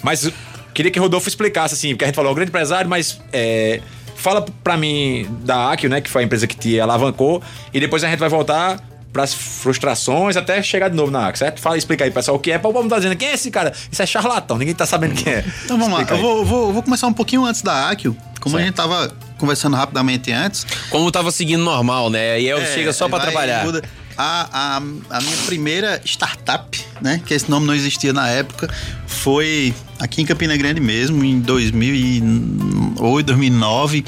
mas 0.01 0.31
queria 0.73 0.89
que 0.91 0.99
o 0.99 1.01
Rodolfo 1.03 1.27
explicasse, 1.27 1.73
assim, 1.73 1.89
porque 1.89 2.05
a 2.05 2.07
gente 2.07 2.15
falou, 2.15 2.31
o 2.31 2.35
grande 2.35 2.49
empresário, 2.49 2.89
mas 2.89 3.19
é, 3.33 3.81
fala 4.17 4.45
pra 4.63 4.75
mim 4.77 5.27
da 5.43 5.71
Akio, 5.71 5.89
né, 5.89 6.01
que 6.01 6.09
foi 6.09 6.23
a 6.23 6.25
empresa 6.25 6.45
que 6.47 6.55
te 6.57 6.79
alavancou, 6.79 7.41
e 7.73 7.79
depois 7.79 8.03
a 8.03 8.09
gente 8.09 8.19
vai 8.19 8.29
voltar 8.29 8.79
pras 9.13 9.33
frustrações 9.33 10.35
até 10.37 10.61
chegar 10.61 10.89
de 10.89 10.95
novo 10.95 11.09
na 11.11 11.27
Akio, 11.27 11.39
certo? 11.39 11.59
Fala, 11.61 11.77
explica 11.77 12.03
aí, 12.03 12.11
pessoal, 12.11 12.37
o 12.37 12.39
que 12.39 12.51
é. 12.51 12.57
O 12.57 12.59
povo 12.59 12.87
tá 12.89 12.97
dizendo, 12.97 13.15
quem 13.15 13.29
é 13.29 13.33
esse 13.33 13.49
cara? 13.49 13.73
Isso 13.91 14.01
é 14.01 14.05
charlatão, 14.05 14.57
ninguém 14.57 14.75
tá 14.75 14.85
sabendo 14.85 15.15
quem 15.15 15.33
é. 15.33 15.45
Então 15.65 15.77
vamos 15.77 15.93
Explica 15.99 16.13
lá, 16.15 16.19
eu 16.19 16.23
vou, 16.23 16.45
vou- 16.45 16.73
vou 16.73 16.83
começar 16.83 17.07
um 17.07 17.13
pouquinho 17.13 17.45
antes 17.45 17.61
da 17.61 17.89
Akio, 17.89 18.15
como 18.41 18.55
a 18.55 18.59
Certo. 18.59 18.67
gente 18.67 18.75
tava 18.75 19.11
conversando 19.37 19.75
rapidamente 19.75 20.31
antes. 20.31 20.65
Como 20.89 21.11
tava 21.11 21.31
seguindo 21.31 21.63
normal, 21.63 22.09
né? 22.09 22.39
E 22.39 22.47
eu 22.47 22.57
É, 22.59 22.65
chega 22.65 22.91
só 22.93 23.07
pra 23.09 23.17
vai, 23.19 23.27
trabalhar. 23.27 23.63
muda. 23.65 23.81
A, 24.17 24.49
a, 24.51 24.77
a 24.77 25.21
minha 25.21 25.37
primeira 25.45 26.01
startup, 26.03 26.79
né? 27.01 27.21
Que 27.25 27.33
esse 27.33 27.49
nome 27.49 27.67
não 27.67 27.75
existia 27.75 28.11
na 28.11 28.27
época, 28.27 28.67
foi 29.05 29.73
aqui 29.99 30.21
em 30.21 30.25
Campina 30.25 30.55
Grande 30.57 30.79
mesmo, 30.81 31.23
em 31.23 31.39
2008, 31.39 33.25
2009. 33.25 34.05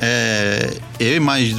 É, 0.00 0.76
eu 0.98 1.16
e 1.16 1.20
mais 1.20 1.54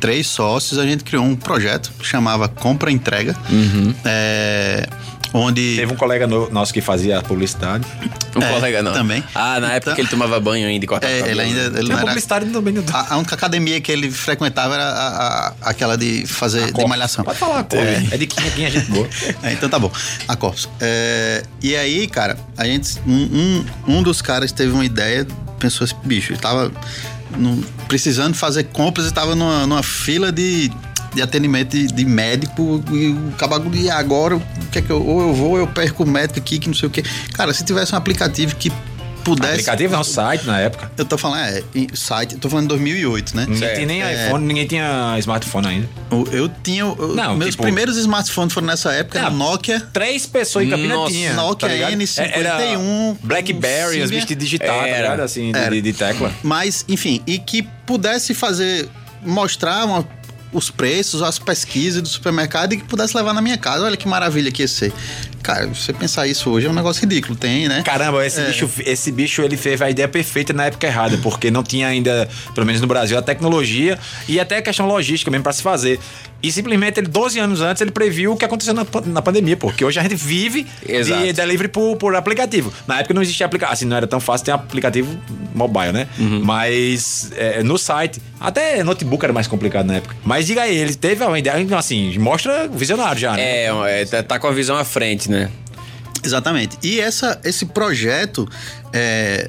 três 0.00 0.26
sócios, 0.26 0.78
a 0.78 0.86
gente 0.86 1.04
criou 1.04 1.24
um 1.24 1.34
projeto 1.34 1.90
que 1.98 2.06
chamava 2.06 2.48
Compra 2.48 2.90
Entrega. 2.90 3.36
É, 4.04 4.86
onde. 5.36 5.76
Teve 5.76 5.92
um 5.92 5.96
colega 5.96 6.26
no- 6.26 6.50
nosso 6.50 6.72
que 6.72 6.80
fazia 6.80 7.20
publicidade. 7.22 7.86
Um 8.36 8.42
É, 8.42 8.52
colega 8.52 8.82
não. 8.82 8.92
também. 8.92 9.22
Ah, 9.34 9.60
na 9.60 9.68
época 9.72 9.76
Então- 9.76 9.94
que 9.94 10.00
ele 10.02 10.08
tomava 10.08 10.38
banho 10.40 10.66
ainda 10.68 10.84
e 10.84 10.88
cortava 10.88 11.12
É, 11.12 11.30
ele 11.30 11.40
ainda. 11.40 11.60
Ele 11.78 11.82
não 11.82 11.86
uma 11.90 11.92
era, 11.98 12.06
publicidade 12.06 12.46
também. 12.46 12.74
no- 12.74 12.84
a, 12.92 13.14
a 13.14 13.16
única 13.16 13.34
academia 13.34 13.80
que 13.80 13.90
ele 13.92 14.10
frequentava 14.10 14.74
era 14.74 14.84
a- 14.84 15.46
a- 15.48 15.54
aquela 15.70 15.96
de 15.96 16.26
fazer 16.26 16.72
de 16.72 16.86
malhação. 16.86 17.24
Pode 17.24 17.38
falar, 17.38 17.64
pô. 17.64 17.76
É. 17.76 18.06
É, 18.10 18.16
de 18.16 18.26
quem, 18.26 18.50
quem 18.50 18.66
a 18.66 18.70
gente 18.70 18.86
boa. 18.90 19.08
É, 19.42 19.52
então 19.52 19.68
tá 19.68 19.78
bom. 19.78 19.90
A 20.28 20.36
Corpus. 20.36 20.68
É, 20.80 21.42
e 21.62 21.74
aí, 21.76 22.06
cara, 22.06 22.36
a 22.56 22.64
gente. 22.64 22.98
Um, 23.06 23.64
um, 23.86 23.96
um 23.98 24.02
dos 24.02 24.20
caras 24.22 24.50
teve 24.52 24.72
uma 24.72 24.84
ideia, 24.84 25.26
pensou 25.58 25.84
assim, 25.84 25.94
bicho, 26.04 26.32
ele 26.32 26.40
tava 26.40 26.70
no- 27.36 27.62
precisando 27.88 28.34
fazer 28.34 28.64
compras 28.64 29.06
e 29.06 29.12
tava 29.12 29.34
numa, 29.34 29.66
numa 29.66 29.82
fila 29.82 30.30
de, 30.32 30.70
de 31.16 31.22
atendimento 31.22 31.70
de, 31.70 31.86
de 31.88 32.04
médico 32.04 32.82
e 32.92 33.08
o 33.08 33.32
cabago 33.36 33.74
e 33.74 33.90
agora 33.90 34.36
o 34.36 34.42
que 34.70 34.78
é 34.78 34.82
que 34.82 34.90
eu, 34.90 35.04
ou 35.04 35.20
eu 35.28 35.34
vou 35.34 35.50
ou 35.52 35.58
eu 35.58 35.66
perco 35.66 36.04
o 36.04 36.06
médico 36.06 36.38
aqui 36.38 36.58
que 36.58 36.68
não 36.68 36.74
sei 36.74 36.88
o 36.88 36.90
quê. 36.90 37.02
Cara, 37.34 37.52
se 37.52 37.64
tivesse 37.64 37.92
um 37.94 37.98
aplicativo 37.98 38.54
que 38.56 38.70
pudesse. 39.24 39.54
Aplicativo 39.54 39.92
não, 39.96 40.04
site 40.04 40.46
na 40.46 40.60
época. 40.60 40.88
Eu 40.96 41.04
tô 41.04 41.18
falando, 41.18 41.40
é, 41.40 41.62
site, 41.94 42.34
eu 42.34 42.38
tô 42.38 42.48
falando 42.48 42.66
em 42.66 42.68
2008, 42.68 43.34
né? 43.36 43.42
Ninguém 43.42 43.58
Certo. 43.58 43.74
tinha 43.74 43.86
nem 43.86 44.02
É. 44.02 44.26
iPhone, 44.28 44.46
ninguém 44.46 44.66
tinha 44.68 45.16
smartphone 45.18 45.66
ainda. 45.66 45.88
Eu, 46.12 46.28
eu 46.30 46.48
tinha. 46.62 46.82
eu- 46.82 47.14
Não, 47.16 47.36
meus 47.36 47.50
tipo- 47.50 47.64
primeiros 47.64 47.96
smartphones 47.96 48.54
foram 48.54 48.68
nessa 48.68 48.92
época, 48.92 49.18
era. 49.18 49.30
Nokia. 49.30 49.80
Três 49.92 50.26
pessoas 50.26 50.66
em 50.66 50.70
Campina 50.70 50.94
Nossa, 50.94 51.12
tinha. 51.12 51.32
Nokia 51.34 51.68
tá 51.68 51.74
ligado? 51.74 51.92
N51, 51.94 52.30
Era 52.34 53.16
Blackberry, 53.22 54.02
os 54.02 54.10
bichos 54.10 54.58
tá 54.60 54.64
Era. 54.86 55.24
Assim, 55.24 55.50
de- 55.50 55.58
Era. 55.58 55.70
de, 55.74 55.82
de 55.82 55.92
tecla. 55.92 56.32
Mas, 56.44 56.84
enfim, 56.88 57.20
e 57.26 57.38
que 57.40 57.62
pudesse 57.84 58.32
fazer, 58.32 58.88
mostrar 59.24 59.84
uma- 59.86 60.06
os 60.56 60.70
preços, 60.70 61.22
as 61.22 61.38
pesquisas 61.38 62.00
do 62.00 62.08
supermercado 62.08 62.72
e 62.72 62.78
que 62.78 62.84
pudesse 62.84 63.16
levar 63.16 63.34
na 63.34 63.42
minha 63.42 63.58
casa. 63.58 63.84
Olha 63.84 63.96
que 63.96 64.08
maravilha 64.08 64.50
que 64.50 64.62
ia 64.62 64.68
ser. 64.68 64.92
Cara, 65.46 65.68
você 65.68 65.92
pensar 65.92 66.26
isso 66.26 66.50
hoje 66.50 66.66
é 66.66 66.70
um 66.70 66.72
negócio 66.72 67.00
ridículo, 67.02 67.36
tem, 67.36 67.68
né? 67.68 67.80
Caramba, 67.84 68.26
esse, 68.26 68.40
É. 68.40 68.46
bicho, 68.48 68.68
esse 68.84 69.12
bicho 69.12 69.42
ele 69.42 69.56
teve 69.56 69.84
a 69.84 69.88
ideia 69.88 70.08
perfeita 70.08 70.52
na 70.52 70.64
época 70.64 70.88
errada, 70.88 71.16
porque 71.22 71.52
não 71.52 71.62
tinha 71.62 71.86
ainda, 71.86 72.28
pelo 72.52 72.66
menos 72.66 72.80
no 72.80 72.88
Brasil, 72.88 73.16
a 73.16 73.22
tecnologia 73.22 73.96
e 74.28 74.40
até 74.40 74.56
a 74.56 74.62
questão 74.62 74.88
logística 74.88 75.30
mesmo 75.30 75.44
pra 75.44 75.52
se 75.52 75.62
fazer. 75.62 76.00
E 76.42 76.52
simplesmente, 76.52 77.00
ele, 77.00 77.06
12 77.08 77.38
anos 77.38 77.60
antes, 77.60 77.80
ele 77.80 77.90
previu 77.90 78.32
o 78.32 78.36
que 78.36 78.44
aconteceu 78.44 78.74
na, 78.74 78.84
na 79.06 79.22
pandemia, 79.22 79.56
porque 79.56 79.84
hoje 79.84 79.98
a 79.98 80.02
gente 80.02 80.16
vive 80.16 80.66
Exato. 80.86 81.24
de 81.24 81.32
delivery 81.32 81.68
por, 81.68 81.96
por 81.96 82.14
aplicativo. 82.14 82.72
Na 82.86 82.98
época 82.98 83.14
não 83.14 83.22
existia 83.22 83.46
aplicativo, 83.46 83.72
assim, 83.72 83.84
não 83.86 83.96
era 83.96 84.06
tão 84.06 84.20
fácil 84.20 84.44
ter 84.46 84.52
aplicativo 84.52 85.18
mobile, 85.54 85.92
né? 85.92 86.06
Uhum. 86.18 86.42
Mas 86.44 87.30
é, 87.36 87.62
no 87.62 87.78
site, 87.78 88.20
até 88.38 88.84
notebook 88.84 89.24
era 89.24 89.32
mais 89.32 89.46
complicado 89.46 89.86
na 89.86 89.94
época. 89.94 90.14
Mas 90.24 90.46
diga 90.46 90.62
aí, 90.62 90.76
ele 90.76 90.94
teve 90.94 91.24
uma 91.24 91.38
ideia, 91.38 91.56
assim, 91.76 92.16
mostra 92.18 92.68
visionário 92.68 93.18
já, 93.18 93.32
né? 93.32 93.42
É, 93.42 94.06
é, 94.12 94.22
tá 94.22 94.38
com 94.38 94.46
a 94.46 94.52
visão 94.52 94.76
à 94.76 94.84
frente, 94.84 95.30
né? 95.30 95.35
Exatamente. 96.24 96.76
E 96.82 96.98
essa, 97.00 97.40
esse 97.44 97.66
projeto, 97.66 98.48
é, 98.92 99.48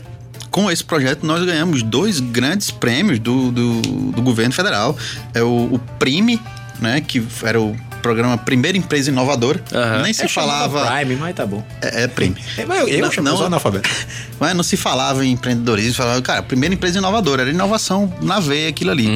com 0.52 0.70
esse 0.70 0.84
projeto, 0.84 1.26
nós 1.26 1.44
ganhamos 1.44 1.82
dois 1.82 2.20
grandes 2.20 2.70
prêmios 2.72 3.20
do, 3.20 3.52
do, 3.52 3.82
do 4.12 4.22
governo 4.22 4.54
federal. 4.54 4.96
É 5.34 5.42
o, 5.42 5.70
o 5.74 5.80
PRIME, 5.98 6.40
né? 6.80 7.02
Que 7.02 7.24
era 7.44 7.60
o 7.60 7.76
programa 8.02 8.38
Primeira 8.38 8.78
Empresa 8.78 9.10
Inovadora. 9.10 9.62
Aham. 9.74 10.04
Nem 10.04 10.14
se 10.14 10.24
Eu 10.24 10.30
chamava 10.30 10.70
falava. 10.80 10.96
Prime, 10.98 11.16
mas 11.16 11.36
tá 11.36 11.46
bom. 11.46 11.66
É, 11.82 12.04
é 12.04 12.08
PRIME. 12.08 12.38
É, 12.58 12.66
mas 12.66 12.80
eu, 12.82 12.88
eu 12.88 13.02
Não, 13.02 13.12
chamo 13.12 13.30
não- 13.30 13.44
analfabeto. 13.46 13.90
Mas 14.40 14.56
não 14.56 14.62
se 14.62 14.78
falava 14.78 15.26
em 15.26 15.32
empreendedorismo, 15.32 15.96
falava, 15.96 16.22
cara, 16.22 16.44
primeira 16.44 16.76
empresa 16.76 17.00
inovadora, 17.00 17.42
era 17.42 17.50
inovação 17.50 18.14
na 18.22 18.40
veia 18.40 18.70
aquilo 18.70 18.92
ali. 18.92 19.08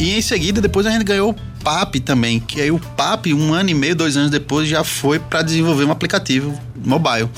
E 0.00 0.16
em 0.16 0.22
seguida, 0.22 0.62
depois 0.62 0.86
a 0.86 0.90
gente 0.90 1.04
ganhou 1.04 1.32
o 1.32 1.34
PAP 1.62 1.96
também, 2.00 2.40
que 2.40 2.60
aí 2.60 2.70
o 2.70 2.78
PAP, 2.78 3.26
um 3.34 3.52
ano 3.54 3.70
e 3.70 3.74
meio, 3.74 3.94
dois 3.94 4.16
anos 4.16 4.30
depois, 4.30 4.68
já 4.68 4.82
foi 4.84 5.18
para 5.18 5.42
desenvolver 5.42 5.84
um 5.84 5.90
aplicativo 5.92 6.58
mobile. 6.84 7.28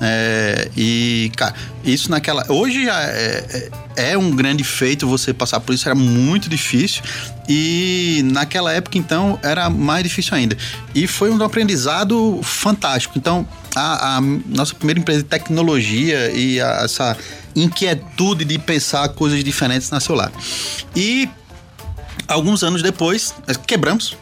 É, 0.00 0.70
e, 0.76 1.30
cara, 1.36 1.54
isso 1.84 2.10
naquela. 2.10 2.44
Hoje 2.50 2.84
já 2.84 3.02
é, 3.02 3.70
é, 3.96 4.12
é 4.12 4.18
um 4.18 4.30
grande 4.30 4.64
feito 4.64 5.06
você 5.06 5.32
passar 5.34 5.60
por 5.60 5.74
isso, 5.74 5.88
era 5.88 5.94
muito 5.94 6.48
difícil. 6.48 7.02
E 7.48 8.22
naquela 8.32 8.72
época, 8.72 8.96
então, 8.96 9.38
era 9.42 9.68
mais 9.68 10.02
difícil 10.04 10.34
ainda. 10.34 10.56
E 10.94 11.06
foi 11.06 11.30
um 11.30 11.42
aprendizado 11.42 12.40
fantástico. 12.42 13.18
Então, 13.18 13.46
a, 13.74 14.16
a 14.16 14.20
nossa 14.20 14.74
primeira 14.74 15.00
empresa 15.00 15.22
de 15.22 15.28
tecnologia 15.28 16.30
e 16.32 16.60
a- 16.60 16.82
essa 16.84 17.16
inquietude 17.54 18.44
de 18.44 18.58
pensar 18.58 19.08
coisas 19.10 19.42
diferentes 19.42 19.90
nasceu 19.90 20.14
lá. 20.14 20.30
E 20.94 21.28
alguns 22.30 22.62
anos 22.62 22.82
depois, 22.82 23.34
nós 23.46 23.56
quebramos. 23.56 24.16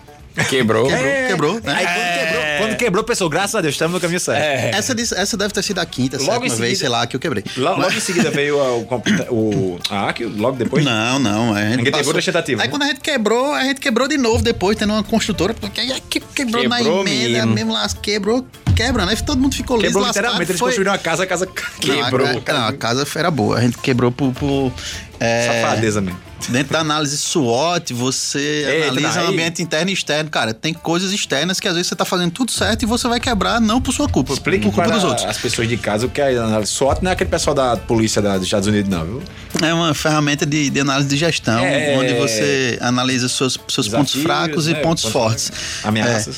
Quebrou. 0.48 0.86
Quebrou, 0.86 1.12
quebrou, 1.28 1.54
né? 1.54 1.74
Aí 1.74 1.84
quando 1.84 2.14
quebrou, 2.14 2.42
quando 2.58 2.76
quebrou, 2.76 3.04
pensou, 3.04 3.28
graças 3.28 3.56
a 3.56 3.60
Deus, 3.60 3.74
estamos 3.74 3.92
no 3.94 4.00
caminho 4.00 4.20
certo. 4.20 4.40
É. 4.40 4.70
Essa, 4.70 4.94
essa 5.20 5.36
deve 5.36 5.52
ter 5.52 5.64
sido 5.64 5.80
a 5.80 5.84
quinta, 5.86 6.16
Logo 6.16 6.26
sétima 6.30 6.46
em 6.46 6.48
vez, 6.50 6.58
seguida- 6.60 6.78
sei 6.78 6.88
lá, 6.88 7.06
que 7.08 7.16
eu 7.16 7.20
quebrei. 7.20 7.42
Lo- 7.56 7.64
Logo, 7.70 7.80
Mas- 7.82 7.96
em 7.96 8.00
seguida 8.00 8.30
veio 8.30 8.56
o, 8.56 8.84
computa- 8.84 9.26
o, 9.32 9.80
a 9.90 10.08
Akio, 10.10 10.32
logo 10.36 10.56
depois. 10.56 10.84
Não, 10.84 11.18
não. 11.18 11.54
A 11.54 11.58
gente 11.60 11.70
Ninguém 11.70 11.84
teve 11.86 11.90
passou- 11.96 12.06
outra 12.14 12.22
tentativa, 12.22 12.62
Aí 12.62 12.68
né? 12.68 12.70
quando 12.70 12.82
a 12.82 12.86
gente 12.86 13.00
quebrou, 13.00 13.52
a 13.52 13.64
gente 13.64 13.80
quebrou 13.80 14.06
de 14.06 14.16
novo 14.16 14.40
depois, 14.40 14.76
tendo 14.78 14.92
uma 14.92 15.02
construtora, 15.02 15.54
porque 15.54 15.80
aí 15.80 16.00
que- 16.08 16.20
quebrou, 16.20 16.68
na 16.68 16.76
Quebrou 16.76 17.00
emenda, 17.00 17.38
mesmo. 17.38 17.54
mesmo 17.54 17.72
lá, 17.72 17.88
quebrou, 18.00 18.46
quebra, 18.76 19.06
né? 19.06 19.16
Todo 19.16 19.40
mundo 19.40 19.56
ficou 19.56 19.76
liso, 19.76 19.88
Quebrou 19.88 20.04
lascado, 20.04 20.22
literalmente, 20.22 20.52
eles 20.52 20.60
foi- 20.60 20.68
construíram 20.68 20.92
uma 20.92 20.98
casa, 20.98 21.24
a 21.24 21.26
casa 21.26 21.46
Não, 21.46 21.52
a- 22.00 22.04
quebrou. 22.04 22.26
a, 22.28 22.52
não, 22.52 22.68
a 22.68 22.72
casa 22.74 23.04
era 23.16 23.30
boa. 23.32 23.58
A 23.58 23.60
gente 23.62 23.76
quebrou 23.78 24.12
por. 24.12 24.32
por 24.34 24.72
é, 25.18 25.62
Safadeza 25.64 26.00
mesmo. 26.00 26.27
Dentro 26.48 26.72
da 26.72 26.80
análise 26.80 27.16
SWOT, 27.18 27.92
você 27.92 28.38
Eita, 28.38 28.88
analisa 28.90 29.24
o 29.24 29.26
ambiente 29.28 29.60
interno 29.62 29.90
e 29.90 29.92
externo. 29.92 30.30
Cara, 30.30 30.54
tem 30.54 30.72
coisas 30.72 31.12
externas 31.12 31.58
que 31.60 31.66
às 31.68 31.74
vezes 31.74 31.88
você 31.88 31.96
tá 31.96 32.04
fazendo 32.04 32.30
tudo 32.30 32.50
certo 32.52 32.84
e 32.84 32.86
você 32.86 33.06
vai 33.08 33.20
quebrar 33.20 33.60
não 33.60 33.80
por 33.80 33.92
sua 33.92 34.08
culpa, 34.08 34.32
Explique 34.32 34.64
por 34.66 34.72
culpa 34.74 34.90
dos 34.90 35.04
outros. 35.04 35.26
as 35.26 35.36
pessoas 35.36 35.68
de 35.68 35.76
casa 35.76 36.06
o 36.06 36.08
que 36.10 36.20
é 36.20 36.36
análise 36.38 36.72
SWOT, 36.72 37.02
não 37.02 37.10
é 37.10 37.14
aquele 37.14 37.28
pessoal 37.28 37.54
da 37.54 37.76
polícia 37.76 38.22
da- 38.22 38.36
dos 38.36 38.44
Estados 38.46 38.66
Unidos, 38.68 38.88
não, 38.90 39.04
viu? 39.04 39.22
É 39.62 39.74
uma 39.74 39.92
ferramenta 39.94 40.46
de, 40.46 40.70
de 40.70 40.80
análise 40.80 41.08
de 41.08 41.16
gestão, 41.16 41.58
É. 41.58 41.96
onde 41.98 42.14
você 42.14 42.78
analisa 42.80 43.28
seus, 43.28 43.58
seus 43.68 43.88
pontos 43.88 44.14
Desafios, 44.14 44.22
fracos 44.22 44.68
e 44.68 44.72
né? 44.72 44.80
pontos 44.80 45.04
Pontos 45.04 45.12
fortes. 45.12 45.52
Ameaças. 45.84 46.36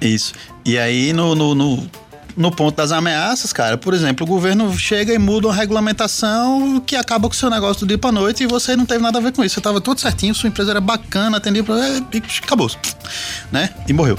É, 0.00 0.06
isso. 0.06 0.32
E 0.64 0.78
aí, 0.78 1.12
no, 1.12 1.34
no, 1.34 1.54
no, 1.54 1.90
no 2.36 2.50
ponto 2.50 2.76
das 2.76 2.92
ameaças, 2.92 3.52
cara, 3.52 3.76
por 3.76 3.92
exemplo, 3.94 4.24
o 4.24 4.28
governo 4.28 4.76
chega 4.78 5.12
e 5.12 5.18
muda 5.18 5.48
uma 5.48 5.54
regulamentação 5.54 6.80
que 6.84 6.96
acaba 6.96 7.28
com 7.28 7.34
o 7.34 7.36
seu 7.36 7.50
negócio 7.50 7.80
do 7.80 7.86
dia 7.88 7.98
pra 7.98 8.12
noite 8.12 8.42
e 8.44 8.46
você 8.46 8.76
não 8.76 8.86
teve 8.86 9.02
nada 9.02 9.18
a 9.18 9.20
ver 9.20 9.32
com 9.32 9.44
isso. 9.44 9.54
Você 9.56 9.60
tava 9.60 9.80
tudo 9.80 10.00
certinho, 10.00 10.34
sua 10.34 10.48
empresa 10.48 10.70
era 10.70 10.80
bacana, 10.80 11.36
atendia 11.36 11.62
pra... 11.64 11.74
é, 11.76 11.98
E 12.12 12.22
acabou. 12.42 12.70
Né? 13.52 13.70
E 13.88 13.92
morreu. 13.92 14.18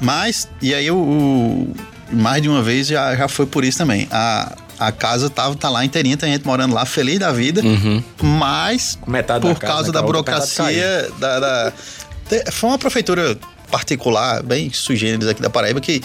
Mas, 0.00 0.48
e 0.62 0.74
aí 0.74 0.90
o, 0.90 1.68
mais 2.12 2.40
de 2.42 2.48
uma 2.48 2.62
vez 2.62 2.86
já, 2.86 3.14
já 3.16 3.28
foi 3.28 3.46
por 3.46 3.64
isso 3.64 3.78
também. 3.78 4.06
A, 4.10 4.56
a 4.78 4.92
casa 4.92 5.28
tava, 5.28 5.54
tá 5.56 5.68
lá 5.68 5.84
inteirinha, 5.84 6.16
tem 6.16 6.32
gente 6.32 6.46
morando 6.46 6.74
lá, 6.74 6.86
feliz 6.86 7.18
da 7.18 7.32
vida, 7.32 7.60
mas 8.22 8.96
Com 9.00 9.10
metade 9.10 9.40
da 9.46 9.48
por 9.52 9.58
casa, 9.60 9.72
causa 9.72 9.86
né, 9.88 9.92
da 9.92 10.02
burocracia 10.02 11.10
da, 11.18 11.40
da- 11.40 11.72
foi 12.52 12.70
uma 12.70 12.78
prefeitura 12.78 13.38
particular, 13.70 14.42
bem 14.42 14.70
sugêneres 14.72 15.26
aqui 15.26 15.42
da 15.42 15.50
Paraíba, 15.50 15.80
que 15.80 16.00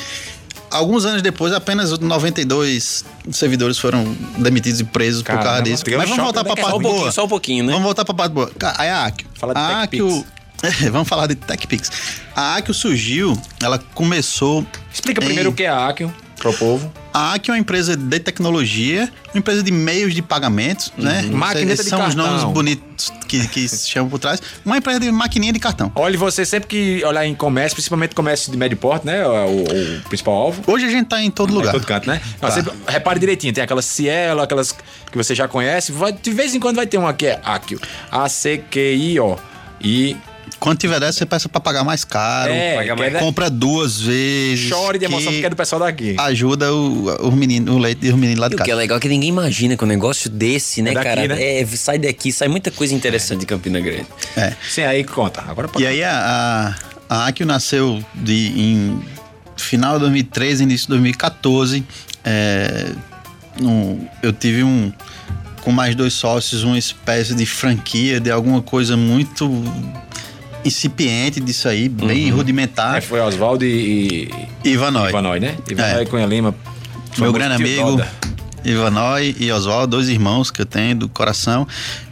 alguns 0.73 1.05
anos 1.05 1.21
depois 1.21 1.53
apenas 1.53 1.97
92 1.97 3.05
servidores 3.31 3.77
foram 3.77 4.03
demitidos 4.38 4.79
e 4.79 4.83
presos 4.83 5.21
por 5.21 5.27
Caramba, 5.27 5.45
causa 5.45 5.63
disso. 5.63 5.83
Mas 5.97 6.09
vamos 6.09 6.23
voltar 6.23 6.43
né? 6.43 6.51
pra 6.53 6.63
Só 6.63 6.69
parte 6.71 6.79
um 6.79 6.81
boa. 6.81 7.12
só 7.12 7.25
um 7.25 7.27
pouquinho, 7.27 7.63
né? 7.65 7.71
Vamos 7.71 7.86
voltar 7.86 8.05
pra 8.05 8.13
parte 8.13 8.33
boa. 8.33 8.51
Cara, 8.57 8.77
A 8.83 9.05
Akio. 9.05 9.27
Fala 9.36 9.53
de 9.53 9.59
a. 9.59 9.81
Akio- 9.83 10.25
Vamos 10.91 11.07
falar 11.09 11.27
de 11.27 11.36
TechPix. 11.36 11.91
A 12.36 12.55
Akio 12.55 12.73
surgiu, 12.73 13.38
ela 13.62 13.77
começou... 13.93 14.65
Explica 14.93 15.21
em- 15.21 15.25
primeiro 15.25 15.49
o 15.49 15.53
que 15.53 15.63
é 15.63 15.67
a 15.69 15.88
Akio 15.88 16.13
pro 16.43 16.53
povo. 16.53 16.91
a 17.13 17.34
Akio 17.34 17.51
é 17.51 17.56
uma 17.56 17.60
empresa 17.60 17.95
de 17.95 18.19
tecnologia, 18.19 19.10
uma 19.34 19.39
empresa 19.39 19.63
de 19.63 19.71
meios 19.71 20.13
de 20.13 20.21
pagamentos, 20.21 20.91
né? 20.97 21.21
Maquineta 21.32 21.82
de 21.84 21.89
São 21.89 21.99
os 21.99 22.13
cartão. 22.13 22.25
nomes 22.38 22.43
bonitos 22.53 23.12
que, 23.27 23.47
que 23.47 23.67
se 23.67 23.89
chama 23.89 24.10
por 24.10 24.19
trás. 24.19 24.41
Uma 24.65 24.77
empresa 24.77 24.99
de 24.99 25.12
maquininha 25.12 25.51
de 25.53 25.60
cartão. 25.60 25.91
Olhe 25.95 26.17
você 26.17 26.45
sempre 26.45 26.67
que 26.67 27.03
olhar 27.06 27.25
em 27.25 27.34
comércio, 27.34 27.75
principalmente 27.75 28.13
comércio 28.13 28.51
de 28.51 28.58
médio 28.58 28.77
porte, 28.77 29.06
né? 29.06 29.25
O, 29.25 29.63
o 29.63 30.01
principal 30.10 30.34
alvo. 30.36 30.62
Hoje 30.71 30.86
a 30.86 30.89
gente 30.89 31.08
tá 31.08 31.21
em 31.21 31.32
todo 31.32 31.51
Em 31.51 31.56
lugar. 31.56 31.71
todo 31.71 31.86
canto, 31.86 32.08
né? 32.08 32.21
Tá. 32.39 32.51
você 32.51 32.63
repare 32.88 33.19
direitinho, 33.19 33.53
tem 33.53 33.63
aquelas 33.63 33.86
Cielo, 33.86 34.41
aquelas 34.41 34.71
que 34.71 35.17
você 35.17 35.34
já 35.34 35.47
conhece. 35.47 35.91
Vai- 35.91 36.13
de 36.13 36.32
vez 36.32 36.53
em 36.53 36.60
quando 36.60 36.75
vai 36.75 36.86
ter 36.86 36.97
uma 36.97 37.13
que 37.13 37.25
é 37.27 37.39
Akio. 37.43 37.79
A-C-Q-I-O. 38.12 39.38
E 39.82 40.15
Quando 40.63 40.78
tiver 40.78 40.97
dessa, 40.97 41.17
você 41.19 41.26
peça 41.26 41.49
pra 41.49 41.60
pagar 41.60 41.84
mais 41.84 42.06
caro. 42.06 42.54
É, 42.54 42.76
paga 42.78 42.95
mais- 42.95 43.15
é- 43.15 43.19
Compra 43.19 43.49
duas 43.49 43.99
vezes. 43.99 44.69
chore 44.69 44.97
de 44.97 45.04
emoção 45.04 45.28
que 45.28 45.34
porque 45.34 45.45
é 45.45 45.49
do 45.49 45.56
pessoal 45.58 45.82
daqui. 45.82 46.15
Ajuda 46.17 46.73
o, 46.73 47.28
o 47.28 47.32
menino, 47.34 47.73
o 47.76 47.78
leite 47.78 48.06
e 48.08 48.12
o 48.13 48.17
menino 48.17 48.39
lá 48.39 48.47
de 48.47 48.54
E 48.54 48.56
o 48.56 48.58
que 48.58 48.63
é 48.63 48.67
casa. 48.67 48.78
legal 48.78 48.97
é 48.97 49.02
que 49.02 49.10
ninguém 49.10 49.28
imagina 49.28 49.76
que 49.76 49.84
um 49.84 49.88
negócio 49.88 50.30
desse, 50.30 50.82
né, 50.82 50.91
É 50.91 50.93
daqui, 50.93 51.06
cara? 51.10 51.28
né? 51.28 51.60
É, 51.60 51.65
sai 51.65 51.99
daqui, 51.99 52.32
sai 52.32 52.47
muita 52.47 52.71
coisa 52.71 52.93
interessante 52.95 53.41
de 53.41 53.45
Campina 53.45 53.82
Grande. 53.82 54.08
É. 54.38 54.54
Sim, 54.69 54.84
aí 54.84 55.04
conta. 55.04 55.41
Agora 55.45 55.67
pode 55.67 55.84
E 55.84 55.86
aí 55.88 56.02
a, 56.02 56.73
a, 57.10 57.15
a 57.23 57.28
Akio 57.28 57.45
nasceu 57.45 58.02
de, 58.15 58.54
em 58.58 59.02
final 59.58 59.95
de 59.95 59.99
2013, 59.99 60.63
início 60.63 60.86
de 60.88 60.91
2014. 60.93 61.84
É, 62.23 62.89
um- 63.62 64.08
eu 64.21 64.32
tive 64.32 64.63
um 64.63 64.93
com 65.60 65.71
mais 65.73 65.93
dois 65.93 66.13
sócios 66.13 66.63
uma 66.63 66.78
espécie 66.78 67.34
de 67.36 67.45
franquia 67.45 68.19
de 68.19 68.32
alguma 68.32 68.62
coisa 68.62 68.95
muito 68.97 69.49
incipiente 70.65 71.39
disso 71.39 71.67
aí, 71.67 71.89
bem 71.89 72.30
rudimentar. 72.30 72.97
É, 72.97 73.02
foi 73.02 73.19
Oswaldo 73.19 73.65
e, 73.65 74.30
e 74.63 74.69
Ivanói. 74.69 75.10
Ivanói, 75.10 75.39
né? 75.39 75.56
Ivanói 75.69 76.04
É. 76.04 76.06
Cunha 76.06 76.26
Lima. 76.26 76.56
Meu 77.17 77.32
grande 77.32 77.56
amigo 77.56 77.91
Doda. 77.91 78.12
Ivanói 78.65 79.36
e 79.39 79.52
Oswaldo, 79.52 79.97
dois 79.97 80.10
irmãos 80.10 80.49
que 80.49 80.62
eu 80.62 80.65
tenho 80.65 80.95
do 80.95 81.10
coração. 81.10 81.67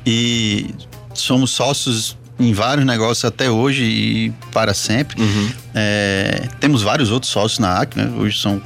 E 0.05 0.67
somos 1.13 1.51
sócios 1.51 2.17
em 2.39 2.53
vários 2.53 2.85
negócios 2.85 3.23
até 3.23 3.49
hoje 3.49 3.83
e 3.83 4.33
para 4.51 4.73
sempre. 4.73 5.17
É, 5.73 6.49
temos 6.59 6.81
vários 6.81 7.09
outros 7.11 7.31
sócios 7.31 7.59
na 7.59 7.79
AC, 7.79 7.95
né? 7.95 8.11
Hoje 8.17 8.39
são 8.39 8.61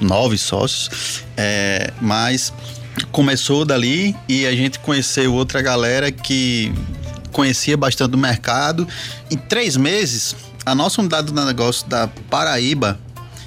nove 0.00 0.38
sócios. 0.38 1.22
É, 1.36 1.90
mas 2.00 2.52
começou 3.12 3.64
dali 3.64 4.16
e 4.28 4.46
a 4.46 4.52
gente 4.52 4.78
conheceu 4.78 5.34
outra 5.34 5.60
galera 5.60 6.10
que 6.10 6.72
conhecia 7.32 7.76
bastante 7.76 8.10
do 8.10 8.18
mercado. 8.18 8.86
Em 9.30 9.36
três 9.36 9.76
meses, 9.76 10.36
a 10.64 10.74
nossa 10.74 11.00
unidade 11.00 11.32
de 11.32 11.44
negócio 11.44 11.86
da 11.88 12.08
Paraíba 12.28 12.98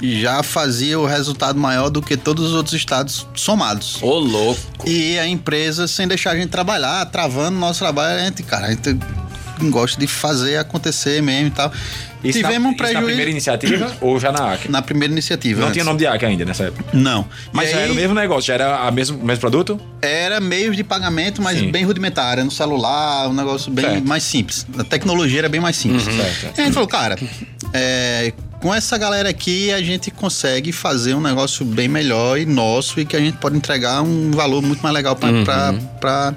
já 0.02 0.44
fazia 0.44 1.00
o 1.00 1.06
resultado 1.06 1.58
maior 1.58 1.90
do 1.90 2.02
que 2.02 2.18
todos 2.18 2.48
os 2.48 2.54
outros 2.54 2.74
estados 2.74 3.26
somados. 3.36 4.02
Ô, 4.02 4.20
louco. 4.20 4.60
E 4.86 5.18
a 5.18 5.28
empresa, 5.28 5.88
sem 5.88 6.08
deixar 6.08 6.32
a 6.32 6.36
gente 6.36 6.50
trabalhar, 6.50 7.06
travando 7.06 7.56
o 7.56 7.60
nosso 7.60 7.80
trabalho, 7.80 8.20
a 8.20 8.26
gente, 8.26 8.44
cara, 8.44 8.68
a 8.68 8.70
gente 8.72 8.98
gosta 9.70 10.00
de 10.00 10.08
fazer 10.08 10.58
acontecer 10.58 11.22
mesmo 11.22 11.48
e 11.48 11.52
tal. 11.52 11.72
Isso 12.24 12.42
na- 12.42 12.48
Tivemos 12.48 12.70
um 12.70 12.72
isso 12.74 12.82
na 12.82 12.88
prejuízo 12.88 13.06
primeira 13.06 13.32
iniciativa 13.32 13.92
ou 14.00 14.18
já 14.20 14.32
na 14.32 14.54
AC? 14.54 14.70
na 14.70 14.82
primeira 14.82 15.12
iniciativa. 15.12 15.60
Não 15.60 15.68
antes. 15.68 15.74
tinha 15.76 15.84
nome 15.84 16.00
de 16.00 16.08
AC 16.08 16.24
ainda 16.24 16.46
nessa 16.46 16.64
época. 16.66 16.86
Não. 16.94 17.28
Mas 17.52 17.68
E 17.68 17.72
já 17.74 17.78
aí, 17.80 17.84
era 17.84 17.92
o 17.92 17.96
mesmo 17.96 18.14
negócio, 18.16 18.44
já 18.48 18.54
era 18.54 18.78
a 18.88 18.92
mesmo, 18.92 19.18
o 19.20 19.26
mesmo 19.26 19.42
produto? 19.42 19.80
Era 20.02 20.40
meios 20.40 20.76
de 20.78 20.84
pagamento, 20.86 21.42
mas 21.42 21.60
Sim. 21.60 21.70
bem 21.72 21.84
rudimentar. 21.84 22.32
Era 22.34 22.44
no 22.46 22.52
celular, 22.52 23.28
um 23.28 23.34
negócio 23.34 23.70
bem 23.72 23.84
Certo. 23.86 24.08
mais 24.08 24.24
simples. 24.24 24.66
A 24.78 24.84
tecnologia 24.86 25.40
era 25.40 25.50
bem 25.50 25.60
mais 25.60 25.76
simples. 25.76 26.04
certo. 26.04 26.58
E 26.58 26.62
a 26.62 26.64
gente 26.64 26.74
falou, 26.74 26.88
cara, 26.88 27.18
é, 27.74 28.32
com 28.62 28.74
essa 28.74 28.98
galera 28.98 29.28
aqui 29.28 29.74
a 29.74 29.82
gente 29.82 30.10
consegue 30.10 30.72
fazer 30.72 31.16
um 31.16 31.22
negócio 31.22 31.66
bem 31.66 31.90
melhor 31.90 32.40
e 32.40 32.46
nosso 32.46 33.02
e 33.02 33.06
que 33.06 33.18
a 33.18 33.20
gente 33.20 33.38
pode 33.38 33.58
entregar 33.58 34.02
um 34.02 34.32
valor 34.32 34.62
muito 34.62 34.82
mais 34.82 34.96
legal 34.96 35.18
para 35.18 36.34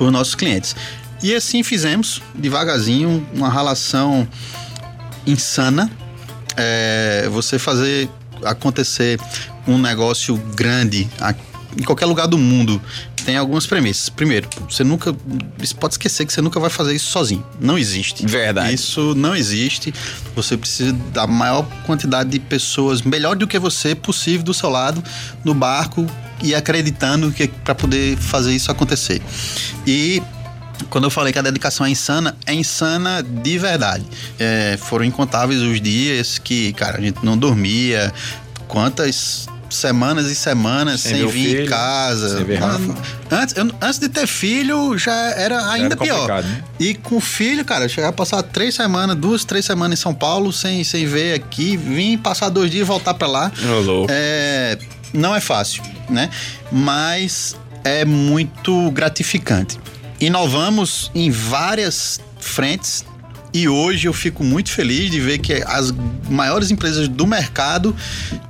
os 0.00 0.10
nossos 0.12 0.34
clientes. 0.34 0.74
E 1.22 1.34
assim 1.34 1.62
fizemos, 1.62 2.20
devagarzinho, 2.34 3.26
uma 3.34 3.50
relação 3.50 4.28
insana. 5.26 5.90
É, 6.56 7.28
você 7.30 7.58
fazer 7.58 8.08
acontecer 8.44 9.18
um 9.66 9.78
negócio 9.78 10.36
grande 10.54 11.08
em 11.76 11.82
qualquer 11.82 12.06
lugar 12.06 12.26
do 12.26 12.38
mundo 12.38 12.80
tem 13.24 13.36
algumas 13.36 13.66
premissas. 13.66 14.08
Primeiro, 14.08 14.48
você 14.68 14.84
nunca. 14.84 15.14
Você 15.58 15.74
pode 15.74 15.94
esquecer 15.94 16.26
que 16.26 16.32
você 16.32 16.42
nunca 16.42 16.60
vai 16.60 16.70
fazer 16.70 16.94
isso 16.94 17.10
sozinho. 17.10 17.44
Não 17.58 17.78
existe. 17.78 18.26
Verdade. 18.26 18.74
Isso 18.74 19.14
não 19.14 19.34
existe. 19.34 19.92
Você 20.36 20.56
precisa 20.56 20.92
da 21.12 21.26
maior 21.26 21.66
quantidade 21.86 22.30
de 22.30 22.38
pessoas, 22.38 23.02
melhor 23.02 23.34
do 23.34 23.46
que 23.46 23.58
você, 23.58 23.94
possível 23.94 24.44
do 24.44 24.54
seu 24.54 24.68
lado, 24.68 25.02
no 25.42 25.54
barco 25.54 26.06
e 26.42 26.54
acreditando 26.54 27.32
que 27.32 27.48
para 27.48 27.74
poder 27.74 28.16
fazer 28.18 28.54
isso 28.54 28.70
acontecer. 28.70 29.22
E 29.86 30.22
quando 30.90 31.04
eu 31.04 31.10
falei 31.10 31.32
que 31.32 31.38
a 31.38 31.42
dedicação 31.42 31.84
é 31.86 31.90
insana, 31.90 32.36
é 32.46 32.54
insana 32.54 33.22
de 33.22 33.58
verdade. 33.58 34.04
É, 34.38 34.76
foram 34.80 35.04
incontáveis 35.04 35.60
os 35.60 35.80
dias 35.80 36.38
que, 36.38 36.72
cara, 36.74 36.98
a 36.98 37.00
gente 37.00 37.24
não 37.24 37.36
dormia. 37.36 38.12
Quantas 38.68 39.48
semanas 39.70 40.26
e 40.30 40.34
semanas 40.36 41.00
Sem 41.00 41.16
sem, 41.16 41.26
vir 41.26 41.48
filho, 41.48 41.64
em 41.64 41.68
casa. 41.68 42.36
sem 42.36 42.44
ver. 42.44 42.60
Antes, 43.30 43.56
eu- 43.56 43.70
antes 43.82 43.98
de 43.98 44.08
ter 44.08 44.26
filho, 44.26 44.96
já 44.96 45.12
era 45.30 45.70
ainda 45.72 45.96
pior. 45.96 46.14
complicado, 46.14 46.44
né? 46.46 46.62
E 46.78 46.94
com 46.94 47.20
filho, 47.20 47.64
cara, 47.64 47.88
chegar 47.88 48.08
a 48.08 48.12
passar 48.12 48.42
três 48.42 48.74
semanas, 48.74 49.16
duas, 49.16 49.44
três 49.44 49.64
semanas 49.64 49.98
em 49.98 50.02
São 50.02 50.14
Paulo, 50.14 50.52
sem, 50.52 50.84
sem 50.84 51.06
ver 51.06 51.34
aqui, 51.34 51.76
vim 51.76 52.16
passar 52.16 52.48
dois 52.50 52.70
dias 52.70 52.82
e 52.82 52.86
voltar 52.86 53.14
pra 53.14 53.26
lá. 53.26 53.50
É, 54.08 54.78
não 55.12 55.34
é 55.34 55.40
fácil, 55.40 55.82
né? 56.08 56.30
Mas 56.70 57.56
é 57.82 58.04
muito 58.04 58.90
gratificante. 58.92 59.78
Inovamos 60.24 61.10
em 61.14 61.30
várias 61.30 62.18
frentes 62.40 63.04
e 63.52 63.68
hoje 63.68 64.08
eu 64.08 64.12
fico 64.14 64.42
muito 64.42 64.70
feliz 64.70 65.10
de 65.10 65.20
ver 65.20 65.36
que 65.36 65.62
as 65.66 65.92
maiores 66.30 66.70
empresas 66.70 67.08
do 67.08 67.26
mercado 67.26 67.94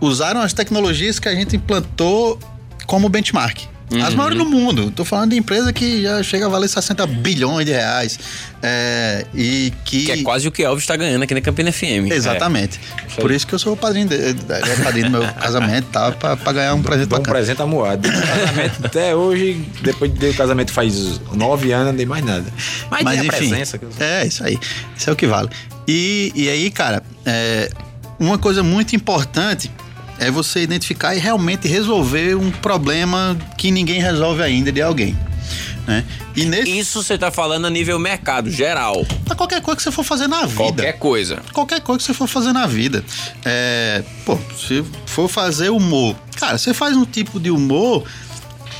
usaram 0.00 0.40
as 0.40 0.52
tecnologias 0.52 1.18
que 1.18 1.28
a 1.28 1.34
gente 1.34 1.56
implantou 1.56 2.38
como 2.87 3.08
benchmark. 3.08 3.73
As 4.05 4.14
maiores 4.14 4.38
do 4.38 4.47
mundo. 4.47 4.90
Tô 4.90 5.05
falando 5.05 5.31
de 5.33 5.37
empresa 5.37 5.73
que 5.73 6.03
já 6.03 6.23
chega 6.23 6.47
a 6.47 6.49
valer 6.49 6.68
60 6.68 7.07
bilhões 7.07 7.66
de 7.66 7.73
reais. 7.73 8.18
É, 8.62 9.27
e 9.35 9.73
que. 9.85 10.07
Que 10.07 10.12
é 10.12 10.23
quase 10.23 10.49
o 10.49 10.51
que 10.53 10.62
Elvis 10.64 10.87
tá 10.87 10.97
ganhando 10.97 11.23
aqui 11.23 11.35
na 11.35 11.40
Campina 11.40 11.70
FM. 11.70 12.11
Exatamente. 12.11 12.81
Por 13.20 13.31
isso 13.31 13.47
que 13.47 13.55
eu 13.55 13.59
sou 13.59 13.75
o 13.75 13.77
padrinho, 13.77 14.09
de, 14.09 14.33
de- 14.33 14.53
é 14.53 14.77
padrinho 14.83 15.11
do 15.11 15.18
meu 15.20 15.23
casamento, 15.35 15.87
tá? 15.92 16.11
Pra, 16.12 16.37
pra 16.37 16.53
ganhar 16.53 16.75
um 16.75 16.83
presente 16.83 17.09
Dá 17.09 17.16
um 17.16 17.18
bacana. 17.20 17.37
presente 17.37 17.62
amuado. 17.62 18.09
Casamento 18.11 18.87
até 18.87 19.14
hoje, 19.14 19.62
depois 19.83 20.12
de 20.12 20.29
o 20.31 20.35
casamento 20.35 20.73
faz 20.73 21.20
nove 21.33 21.70
anos, 21.73 21.88
não 21.88 21.94
dei 21.97 22.07
mais 22.07 22.25
nada. 22.25 22.47
Mas, 22.90 23.03
Mas 23.03 23.20
tem 23.20 23.20
a 23.20 23.25
enfim, 23.37 23.49
presença. 23.51 23.79
que 23.79 23.85
eu- 23.85 23.90
é 24.01 24.27
isso 24.27 24.42
aí. 24.44 24.59
Isso 24.97 25.11
é 25.11 25.12
o 25.12 25.16
que 25.16 25.27
vale. 25.27 25.51
E, 25.87 26.33
e 26.35 26.49
aí, 26.49 26.70
cara, 26.70 27.03
é, 27.27 27.70
uma 28.18 28.38
coisa 28.38 28.62
muito 28.62 28.97
importante 28.97 29.70
é 30.24 30.30
você 30.30 30.62
identificar 30.62 31.14
e 31.14 31.18
realmente 31.18 31.68
resolver 31.68 32.34
um 32.34 32.50
problema 32.50 33.37
que 33.58 33.70
ninguém 33.70 34.00
resolve 34.00 34.42
ainda 34.42 34.72
de 34.72 34.80
alguém. 34.80 35.16
Né? 35.87 36.02
E 36.34 36.46
nesse. 36.46 36.78
Isso 36.78 37.02
você 37.02 37.18
tá 37.18 37.30
falando 37.30 37.66
a 37.66 37.70
nível 37.70 37.98
mercado, 37.98 38.50
geral. 38.50 39.04
Pra 39.26 39.37
qualquer 39.37 39.60
coisa 39.60 39.76
que 39.76 39.82
você 39.82 39.90
for 39.90 40.02
fazer 40.02 40.26
na 40.26 40.46
vida. 40.46 40.56
Qualquer 40.56 40.92
coisa. 40.94 41.42
qualquer 41.52 41.80
coisa 41.82 41.98
que 41.98 42.04
você 42.04 42.14
for 42.14 42.26
fazer 42.26 42.52
na 42.52 42.66
vida. 42.66 43.04
É, 43.44 44.02
pô, 44.24 44.38
se 44.56 44.82
for 45.04 45.28
fazer 45.28 45.68
humor, 45.68 46.16
cara, 46.37 46.56
você 46.56 46.72
faz 46.72 46.96
um 46.96 47.04
tipo 47.04 47.38
de 47.38 47.50
humor 47.50 48.04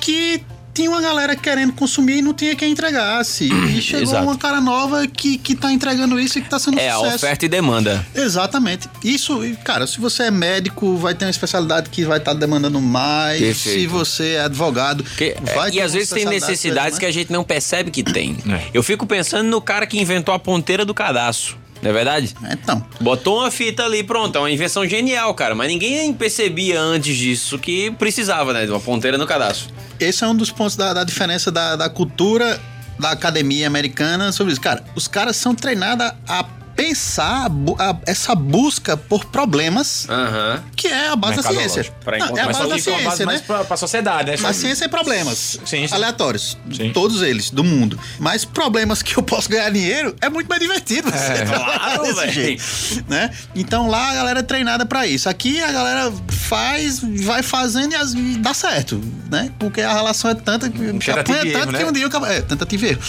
que 0.01 0.43
tinha 0.75 0.91
uma 0.91 1.01
galera 1.01 1.37
querendo 1.37 1.73
consumir 1.73 2.19
e 2.19 2.23
não 2.23 2.35
tinha 2.35 2.55
quem 2.57 2.73
entregasse. 2.73 3.49
E 3.49 3.81
chegou 3.81 4.03
Exato. 4.03 4.25
uma 4.25 4.37
cara 4.37 4.61
nova 4.61 5.07
que, 5.07 5.39
que 5.39 5.55
tá 5.55 5.73
entregando 5.73 6.19
isso 6.19 6.39
e 6.39 6.43
que 6.43 6.51
tá 6.51 6.59
sendo 6.59 6.79
É 6.79 6.91
a 6.91 6.97
sucesso. 6.97 7.17
oferta 7.17 7.47
e 7.47 7.49
demanda. 7.49 8.05
Exatamente. 8.15 8.89
Isso, 9.03 9.41
cara, 9.65 9.87
se 9.87 10.01
você 10.01 10.25
é 10.25 10.31
médico, 10.31 10.97
vai 10.97 11.15
ter 11.15 11.25
uma 11.25 11.31
especialidade 11.31 11.89
que 11.91 12.05
vai 12.05 12.19
estar 12.19 12.35
demandando 12.35 12.81
mais. 12.81 13.41
Perfeito. 13.41 13.81
Se 13.81 13.87
você 13.87 14.29
é 14.33 14.41
advogado, 14.41 15.05
Porque, 15.05 15.37
vai 15.55 15.69
é, 15.69 15.71
ter 15.71 15.77
e 15.77 15.81
às 15.81 15.93
uma 15.93 15.99
vezes 15.99 16.11
tem 16.13 16.25
necessidades 16.25 16.99
que 16.99 17.05
vai 17.05 17.11
a 17.11 17.15
gente 17.15 17.33
não 17.33 17.45
percebe 17.45 17.91
que 17.91 18.03
tem. 18.03 18.37
É. 18.49 18.65
Eu 18.75 18.83
fico 18.83 19.07
pensando 19.07 19.49
no 19.49 19.61
cara 19.61 19.87
que 19.87 19.99
inventou 20.01 20.35
a 20.35 20.39
ponteira 20.39 20.85
do 20.85 20.93
cadastro. 20.93 21.64
Não 21.85 21.91
é 21.91 21.93
verdade? 21.93 22.35
Então, 22.51 22.83
Botou 22.99 23.41
uma 23.41 23.51
fita 23.51 23.85
ali, 23.85 24.03
pronto, 24.03 24.39
é 24.39 24.41
uma 24.41 24.51
invenção 24.51 24.89
genial, 24.89 25.35
cara. 25.35 25.55
Mas 25.55 25.69
ninguém 25.69 26.15
percebia 26.15 26.81
antes 26.81 27.15
disso 27.15 27.59
que 27.59 27.91
precisava, 27.91 28.55
né? 28.55 28.65
De 28.65 28.71
uma 28.71 28.81
ponteira 28.81 29.19
no 29.19 29.27
cadastro. 29.27 29.69
esse 30.01 30.25
é 30.25 30.27
um 30.27 30.35
dos 30.35 30.51
pontos 30.51 30.77
da, 30.77 30.95
da 30.95 31.05
diferença 31.05 31.53
da, 31.53 31.77
da 31.77 31.91
cultura 31.91 32.59
da 32.99 33.11
academia 33.11 33.67
americana 33.67 34.33
sobre 34.33 34.55
isso. 34.55 34.63
Cara, 34.63 34.83
os 34.95 35.07
caras 35.07 35.37
são 35.37 35.55
treinados 35.55 36.11
a 36.27 36.47
pensar 36.77 37.49
bu- 37.49 37.77
a- 37.79 37.97
essa 38.07 38.35
busca 38.35 38.97
por 38.97 39.25
problemas, 39.27 40.07
Aham. 40.09 40.63
que 40.77 40.89
é 40.89 41.09
a 41.09 41.17
base 41.17 41.37
da 41.37 41.43
ciência. 41.43 41.85
Pra 42.05 42.19
Não, 42.19 42.37
é 42.37 42.41
a 42.43 42.47
base 42.47 42.59
da 42.59 42.65
que 42.65 42.65
a 42.65 42.69
base 42.69 42.83
ciência, 42.83 43.27
né? 43.27 43.43
pra, 43.47 43.65
pra 43.65 43.77
sociedade, 43.77 44.31
né? 44.31 44.37
A 44.49 44.53
ciência 44.53 44.85
é 44.85 44.89
problemas 44.89 45.59
Sim, 45.65 45.87
sim. 45.87 45.95
aleatórios. 45.95 46.57
Sim. 46.73 46.93
Todos 46.93 47.23
eles, 47.23 47.51
do 47.51 47.63
mundo. 47.65 47.99
Mas 48.19 48.45
problemas 48.45 49.03
que 49.03 49.17
eu 49.17 49.23
posso 49.23 49.49
ganhar 49.49 49.71
dinheiro 49.71 50.15
é 50.21 50.29
muito 50.29 50.49
mais 50.49 50.61
divertido. 50.61 51.11
Você 51.11 51.45
trabalhar 51.45 51.79
claro, 51.97 52.03
desse 52.15 52.31
jeito, 52.33 52.65
né? 53.09 53.31
Então 53.55 53.89
lá 53.89 54.11
a 54.11 54.15
galera 54.15 54.41
é 54.41 54.43
treinada 54.43 54.85
pra 54.87 55.07
isso. 55.07 55.29
Aqui 55.29 55.63
a 55.63 55.71
galera 55.73 56.13
faz, 56.31 57.01
vai 57.25 57.43
fazendo 57.43 57.93
e, 57.93 57.97
as- 57.97 58.13
e 58.15 58.37
dá 58.39 58.53
certo, 58.53 59.01
né? 59.31 59.51
Porque 59.59 59.81
a 59.81 59.93
relação 59.93 60.31
é 60.31 60.35
tanta 60.35 60.69
que 60.69 60.79
tentativa 60.79 61.21
apanha 61.21 61.43
e 61.45 61.49
erro, 61.51 61.61
tanto 61.61 61.73
né? 61.73 61.79
que 61.79 61.85
um 61.85 61.93
dia 61.93 62.07
acaba. 62.07 62.33
É, 62.33 62.41
tentativa 62.43 62.87
e 62.87 62.89
erro. 62.91 63.01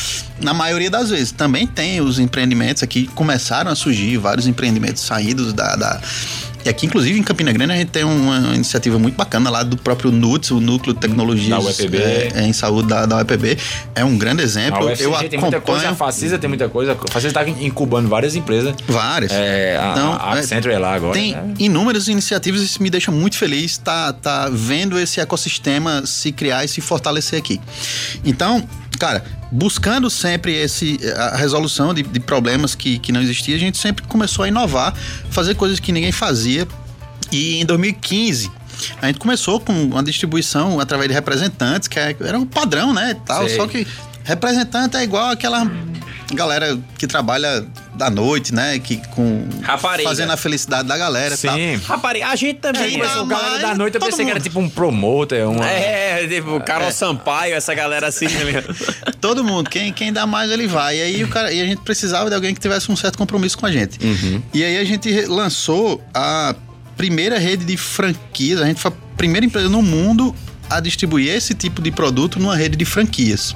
Na 0.42 0.54
maioria 0.54 0.90
das 0.90 1.10
vezes. 1.10 1.32
Também 1.32 1.66
tem 1.68 2.00
os 2.02 2.20
empreendimentos 2.20 2.82
aqui, 2.84 3.08
começaram 3.56 3.72
a 3.72 3.76
surgir 3.76 4.18
vários 4.18 4.48
empreendimentos 4.48 5.02
saídos 5.04 5.54
da. 5.54 5.76
da- 5.76 6.02
e 6.66 6.70
aqui, 6.70 6.88
inclusive, 6.88 7.20
em 7.20 7.22
Campina 7.22 7.52
Grande, 7.54 7.74
a 7.74 7.76
gente 7.76 7.90
tem 7.92 8.04
uma 8.04 8.56
iniciativa 8.56 8.98
muito 8.98 9.14
bacana 9.16 9.52
lá 9.52 9.62
do 9.62 9.78
próprio 9.78 10.12
NUTS, 10.12 10.50
o 10.50 10.60
Núcleo 10.60 10.96
de 10.96 11.00
Tecnologias 11.00 11.50
Da 11.50 11.60
UEPB. 11.60 11.98
é, 12.00 12.32
é, 12.38 12.42
em 12.48 12.54
Saúde 12.54 12.90
da, 12.90 13.06
da 13.06 13.18
UEPB. 13.18 13.56
É 13.94 14.04
um 14.04 14.18
grande 14.18 14.42
A 14.42 14.46
exemplo. 14.46 14.84
UFCG 14.88 15.04
Eu 15.04 15.30
tem 15.30 15.40
muita 15.40 15.62
coisa, 15.62 15.82
a 15.86 15.90
acompanho 15.92 15.96
Facisa 15.96 16.40
tem 16.40 16.48
muita 16.50 16.68
coisa. 16.68 16.94
A 16.94 17.12
Facisa 17.12 17.32
tá 17.36 17.48
incubando 17.48 18.10
várias 18.10 18.36
empresas. 18.36 18.74
várias. 18.88 19.32
É, 19.32 19.78
a, 19.80 19.92
Então, 19.92 20.18
a 20.20 20.36
é, 20.36 20.40
Accenture 20.40 20.74
é 20.74 20.80
lá 20.80 20.96
agora. 20.96 21.14
Tem 21.14 21.34
né? 21.36 21.54
inúmeras 21.60 22.08
iniciativas 22.08 22.62
e 22.62 22.66
isso 22.66 22.82
me 22.82 22.90
deixa 22.90 23.12
muito 23.12 23.38
feliz 23.38 23.78
tá, 23.78 24.12
tá 24.12 24.50
vendo 24.52 24.98
esse 25.00 25.20
ecossistema 25.22 26.04
se 26.08 26.32
criar 26.32 26.66
e 26.66 26.68
se 26.68 26.82
fortalecer 26.82 27.38
aqui. 27.38 27.62
Então, 28.26 28.68
cara, 28.98 29.24
buscando 29.52 30.10
sempre 30.10 30.54
esse, 30.54 31.00
a 31.16 31.36
resolução 31.36 31.94
de, 31.94 32.04
de 32.04 32.20
problemas 32.20 32.76
que, 32.76 33.00
que 33.00 33.12
não 33.12 33.22
existiam, 33.22 33.56
a 33.56 33.60
gente 33.60 33.78
sempre 33.78 34.06
começou 34.08 34.44
a 34.44 34.48
inovar, 34.48 34.94
fazer 35.30 35.56
coisas 35.56 35.80
que 35.80 35.92
ninguém 35.92 36.12
fazia. 36.12 36.68
E 37.32 37.56
em 37.60 37.66
2015, 37.66 38.52
a 39.02 39.08
gente 39.08 39.20
começou 39.20 39.60
com 39.60 39.74
uma 39.74 40.04
distribuição 40.04 40.80
através 40.80 41.10
de 41.10 41.14
representantes, 41.14 41.88
que 41.88 42.00
é- 42.00 42.16
era 42.22 42.40
o 42.40 42.46
padrão, 42.46 42.94
né? 42.94 43.16
Tal, 43.26 43.48
Sei. 43.48 43.58
só 43.58 43.68
que 43.68 43.88
representante 44.24 44.98
é 44.98 45.04
igual 45.04 45.30
aquela 45.30 45.66
galera 46.36 46.78
que 46.98 47.08
trabalha 47.08 47.66
da 47.96 48.10
noite, 48.10 48.54
né? 48.54 48.78
Que 48.80 48.98
com 49.08 49.48
Rapariga. 49.62 50.08
fazendo 50.08 50.32
a 50.32 50.38
felicidade 50.38 50.88
da 50.88 50.98
galera. 50.98 51.36
Sim. 51.36 51.76
Rapariga, 51.86 52.28
a 52.28 52.36
gente 52.36 52.60
também. 52.60 52.96
É, 52.96 52.98
né? 52.98 53.04
mas 53.06 53.18
O 53.18 53.26
galera 53.26 53.60
da 53.60 53.76
noite 53.76 53.96
eu 53.96 54.02
pensei 54.02 54.26
que 54.26 54.32
era 54.32 54.40
mundo. 54.40 54.44
tipo 54.44 54.60
um 54.60 54.70
promoter, 54.70 55.48
uma... 55.48 55.66
É, 55.66 56.28
tipo, 56.28 56.60
Carol 56.62 56.92
Sampaio, 56.92 57.56
essa 57.56 57.74
galera 57.74 58.08
assim, 58.08 58.28
tá 58.28 58.44
ligado? 58.44 58.76
Todo 59.20 59.44
mundo, 59.44 59.70
quem, 59.70 59.92
quem 59.92 60.12
dá 60.14 60.26
mais, 60.28 60.52
ele 60.52 60.68
vai. 60.68 60.98
E 60.98 61.02
aí 61.02 61.24
o 61.24 61.28
cara, 61.28 61.52
e 61.52 61.62
a 61.62 61.66
gente 61.66 61.82
precisava 61.82 62.30
de 62.30 62.36
alguém 62.36 62.54
que 62.54 62.60
tivesse 62.60 62.92
um 62.92 62.96
certo 62.96 63.18
compromisso 63.18 63.58
com 63.58 63.66
a 63.66 63.72
gente. 63.72 63.98
E 64.54 64.64
aí 64.64 64.78
a 64.78 64.84
gente 64.84 65.10
lançou 65.26 66.02
a 66.14 66.56
primeira 66.96 67.38
rede 67.38 67.66
de 67.66 67.78
franquias, 67.78 68.62
a 68.62 68.66
gente 68.66 68.80
foi 68.80 68.92
a 68.92 69.18
primeira 69.18 69.46
empresa 69.46 69.70
no 69.70 69.82
mundo 69.82 70.36
a 70.70 70.80
distribuir 70.80 71.30
esse 71.30 71.54
tipo 71.54 71.82
de 71.82 71.92
produto 71.92 72.40
numa 72.40 72.56
rede 72.56 72.76
de 72.76 72.86
franquias. 72.86 73.56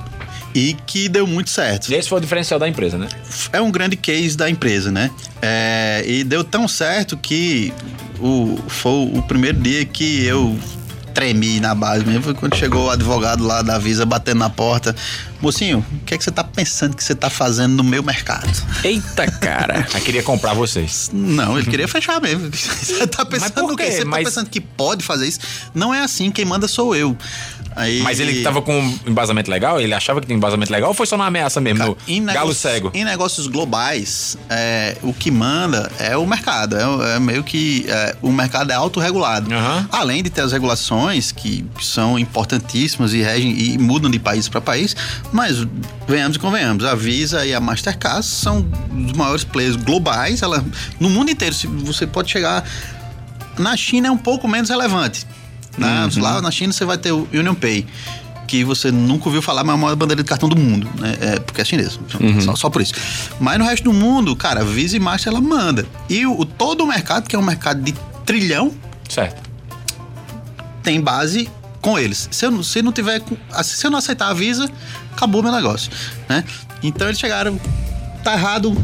E 0.54 0.76
que 0.86 1.08
deu 1.08 1.28
muito 1.28 1.50
certo. 1.50 1.90
E 1.90 1.96
esse 1.96 2.10
foi 2.10 2.18
o 2.18 2.22
diferencial 2.22 2.60
da 2.60 2.68
empresa, 2.68 2.98
né? 2.98 3.08
é 3.54 3.62
um 3.62 3.72
grande 3.72 3.96
case 3.96 4.36
da 4.36 4.50
empresa, 4.50 4.92
né? 4.92 5.12
É, 5.42 6.04
e 6.08 6.24
deu 6.24 6.44
tão 6.44 6.68
certo 6.68 7.16
que 7.18 7.74
o, 8.20 8.58
foi 8.68 8.92
o 8.92 9.22
primeiro 9.24 9.60
dia 9.60 9.86
que 9.86 10.26
eu 10.26 10.58
tremi 11.14 11.60
na 11.60 11.76
base 11.76 12.06
mesmo. 12.06 12.24
Foi 12.24 12.34
quando 12.34 12.56
chegou 12.56 12.86
o 12.86 12.90
advogado 12.90 13.44
lá 13.44 13.62
da 13.62 13.78
Visa 13.78 14.06
batendo 14.06 14.40
na 14.40 14.50
porta. 14.50 14.96
Mocinho, 15.42 15.86
o 15.92 16.06
que 16.06 16.14
é 16.14 16.18
que 16.18 16.24
você 16.24 16.32
tá 16.32 16.44
pensando 16.44 16.96
que 16.96 17.04
você 17.04 17.16
tá 17.16 17.30
fazendo 17.30 17.74
no 17.76 17.84
meu 17.84 18.04
mercado? 18.04 18.50
Eita, 18.84 19.30
cara. 19.32 19.88
Aí 19.94 20.02
queria 20.02 20.24
comprar 20.24 20.54
vocês. 20.54 21.10
Não, 21.14 21.58
ele 21.58 21.70
queria 21.70 21.88
fechar 21.88 22.22
mesmo. 22.22 22.50
Você 22.52 23.08
tá 23.08 23.26
pensando 23.26 23.54
por 23.54 23.72
no 23.72 23.76
quê? 23.78 23.86
quê? 23.86 23.92
Você 23.92 24.06
Mas- 24.06 24.24
tá 24.24 24.30
pensando 24.30 24.50
que 24.50 24.60
pode 24.62 25.04
fazer 25.04 25.28
isso? 25.28 25.40
Não 25.74 25.94
é 25.94 26.02
assim, 26.02 26.32
quem 26.32 26.44
manda 26.46 26.68
sou 26.68 26.96
eu. 26.96 27.16
Aí, 27.80 28.02
Mas 28.02 28.20
ele 28.20 28.44
tava 28.44 28.62
com 28.62 28.78
um 28.78 29.00
embasamento 29.08 29.50
legal? 29.50 29.80
Ele 29.80 29.94
achava 29.94 30.20
que 30.20 30.28
tinha 30.28 30.36
um 30.36 30.38
embasamento 30.38 30.70
legal 30.70 30.90
ou 30.90 30.94
foi 30.94 31.06
só 31.06 31.16
uma 31.16 31.28
ameaça 31.28 31.62
mesmo? 31.62 31.80
Cara, 31.80 31.90
no 31.92 31.98
em 32.14 32.26
galo 32.26 32.54
cego? 32.54 32.92
Em 32.94 33.06
negócios 33.06 33.48
globais, 33.48 34.38
é, 34.50 34.98
o 35.02 35.14
que 35.14 35.32
manda 35.32 35.90
é 35.98 36.18
o 36.18 36.28
mercado. 36.28 36.76
É, 36.76 37.16
é 37.16 37.20
meio 37.20 37.42
que 37.42 37.86
é, 37.88 38.18
o 38.22 38.34
mercado 38.34 38.72
é 38.72 38.76
autorregulado. 38.76 39.54
Aham. 39.54 39.88
Além 39.94 40.22
de 40.22 40.30
ter 40.30 40.42
as 40.42 40.52
regulações 40.52 41.32
que 41.32 41.66
são 41.82 42.20
importantíssimas 42.20 43.14
e 43.14 43.22
regem 43.22 43.58
e 43.58 43.78
mudam 43.78 44.12
de 44.12 44.20
país 44.20 44.50
para 44.50 44.60
país, 44.60 44.94
mas 45.32 45.66
venhamos 46.06 46.36
e 46.36 46.40
convenhamos, 46.40 46.84
a 46.84 46.96
Visa 46.96 47.46
e 47.46 47.54
a 47.54 47.62
Mastercard 47.62 48.26
são 48.26 48.68
os 48.94 49.14
maiores 49.14 49.46
players 49.46 49.78
globais. 49.78 50.42
Ela, 50.42 50.66
no 51.00 51.10
mundo 51.10 51.32
inteiro, 51.32 51.56
você 51.86 52.06
pode 52.06 52.30
chegar 52.30 52.66
na 53.58 53.76
China 53.76 54.08
é 54.08 54.12
um 54.12 54.18
pouco 54.18 54.48
menos 54.48 54.70
relevante. 54.70 55.26
Né? 55.80 56.10
Uhum. 56.16 56.22
Lá 56.22 56.42
na 56.42 56.52
China 56.52 56.74
você 56.74 56.86
vai 56.86 56.98
ter 56.98 57.12
o 57.12 57.28
Union 57.34 57.56
Pay, 57.56 57.86
que 58.48 58.64
você 58.64 58.92
nunca 58.92 59.26
ouviu 59.28 59.42
falar, 59.42 59.64
mas 59.64 59.74
é 59.76 59.78
a 59.78 59.82
maior 59.82 59.96
bandeira 59.96 60.24
de 60.24 60.28
cartão 60.28 60.50
do 60.50 60.56
mundo, 60.56 60.90
né? 61.00 61.16
É, 61.22 61.40
porque 61.40 61.62
é 61.62 61.66
chinês. 61.66 62.00
Uhum. 62.20 62.42
Só, 62.42 62.56
só 62.56 62.70
por 62.70 62.82
isso. 62.82 62.94
Mas 63.40 63.58
no 63.60 63.66
resto 63.66 63.84
do 63.84 63.94
mundo, 63.94 64.36
cara, 64.36 64.64
Visa 64.66 64.96
e 64.98 65.00
Master 65.00 65.32
ela 65.32 65.42
manda. 65.42 65.86
E 66.10 66.26
o, 66.26 66.44
todo 66.46 66.84
o 66.84 66.88
mercado, 66.88 67.28
que 67.28 67.36
é 67.36 67.40
um 67.40 67.44
mercado 67.44 67.82
de 67.82 67.94
trilhão, 68.26 68.72
Certo. 69.08 69.42
tem 70.84 71.00
base 71.02 71.50
com 71.82 71.98
eles. 71.98 72.28
Se 72.32 72.46
eu, 72.46 72.52
não- 72.52 72.64
se 72.64 72.82
não 72.82 72.92
tiver. 72.92 73.20
com- 73.22 73.38
Se 73.64 73.86
eu 73.86 73.92
não 73.92 74.00
aceitar 74.00 74.30
a 74.30 74.34
Visa, 74.34 74.70
acabou 75.16 75.42
meu 75.44 75.52
negócio, 75.52 75.92
né? 76.28 76.44
Então 76.84 77.08
eles 77.08 77.20
chegaram, 77.20 77.60
tá 78.24 78.34
errado, 78.34 78.76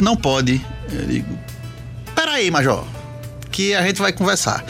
não 0.00 0.16
pode. 0.16 0.64
Eu 0.90 1.06
digo, 1.06 1.38
peraí, 2.14 2.50
Major, 2.50 2.84
que 3.50 3.74
a 3.74 3.82
gente 3.82 4.00
vai 4.00 4.12
conversar. 4.12 4.64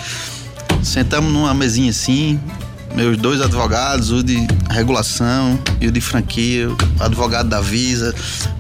Sentamos 0.82 1.32
numa 1.32 1.52
mesinha 1.54 1.90
assim, 1.90 2.40
meus 2.94 3.16
dois 3.16 3.40
advogados, 3.40 4.10
o 4.10 4.22
de 4.22 4.46
regulação 4.70 5.58
e 5.80 5.86
o 5.86 5.92
de 5.92 6.00
franquia, 6.00 6.68
o 6.70 6.76
advogado 7.00 7.48
da 7.48 7.60
Visa, 7.60 8.14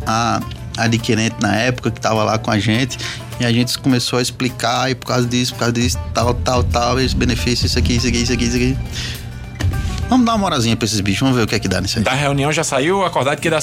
a 0.06 0.40
adquirente 0.76 1.36
na 1.40 1.56
época 1.56 1.90
que 1.90 2.00
tava 2.00 2.22
lá 2.24 2.38
com 2.38 2.50
a 2.50 2.58
gente. 2.58 2.98
E 3.38 3.44
a 3.44 3.52
gente 3.52 3.78
começou 3.78 4.18
a 4.18 4.22
explicar, 4.22 4.90
e 4.90 4.94
por 4.94 5.06
causa 5.06 5.26
disso, 5.26 5.54
por 5.54 5.60
causa 5.60 5.72
disso, 5.72 5.98
tal, 6.12 6.34
tal, 6.34 6.62
tal, 6.62 7.00
esse 7.00 7.16
benefício, 7.16 7.64
isso 7.66 7.78
aqui, 7.78 7.96
isso 7.96 8.06
aqui, 8.06 8.18
isso 8.18 8.32
aqui, 8.32 8.44
isso 8.44 8.56
aqui. 8.56 8.76
Vamos 10.10 10.26
dar 10.26 10.32
uma 10.32 10.38
moralzinha 10.38 10.76
pra 10.76 10.84
esses 10.84 11.00
bichos, 11.00 11.20
vamos 11.20 11.36
ver 11.36 11.44
o 11.44 11.46
que 11.46 11.54
é 11.54 11.58
que 11.58 11.68
dá 11.68 11.80
nisso 11.80 11.98
aí. 11.98 12.04
Da 12.04 12.12
reunião 12.12 12.52
já 12.52 12.64
saiu 12.64 13.04
acordado 13.04 13.40
que 13.40 13.48
ia 13.48 13.52
dar 13.52 13.62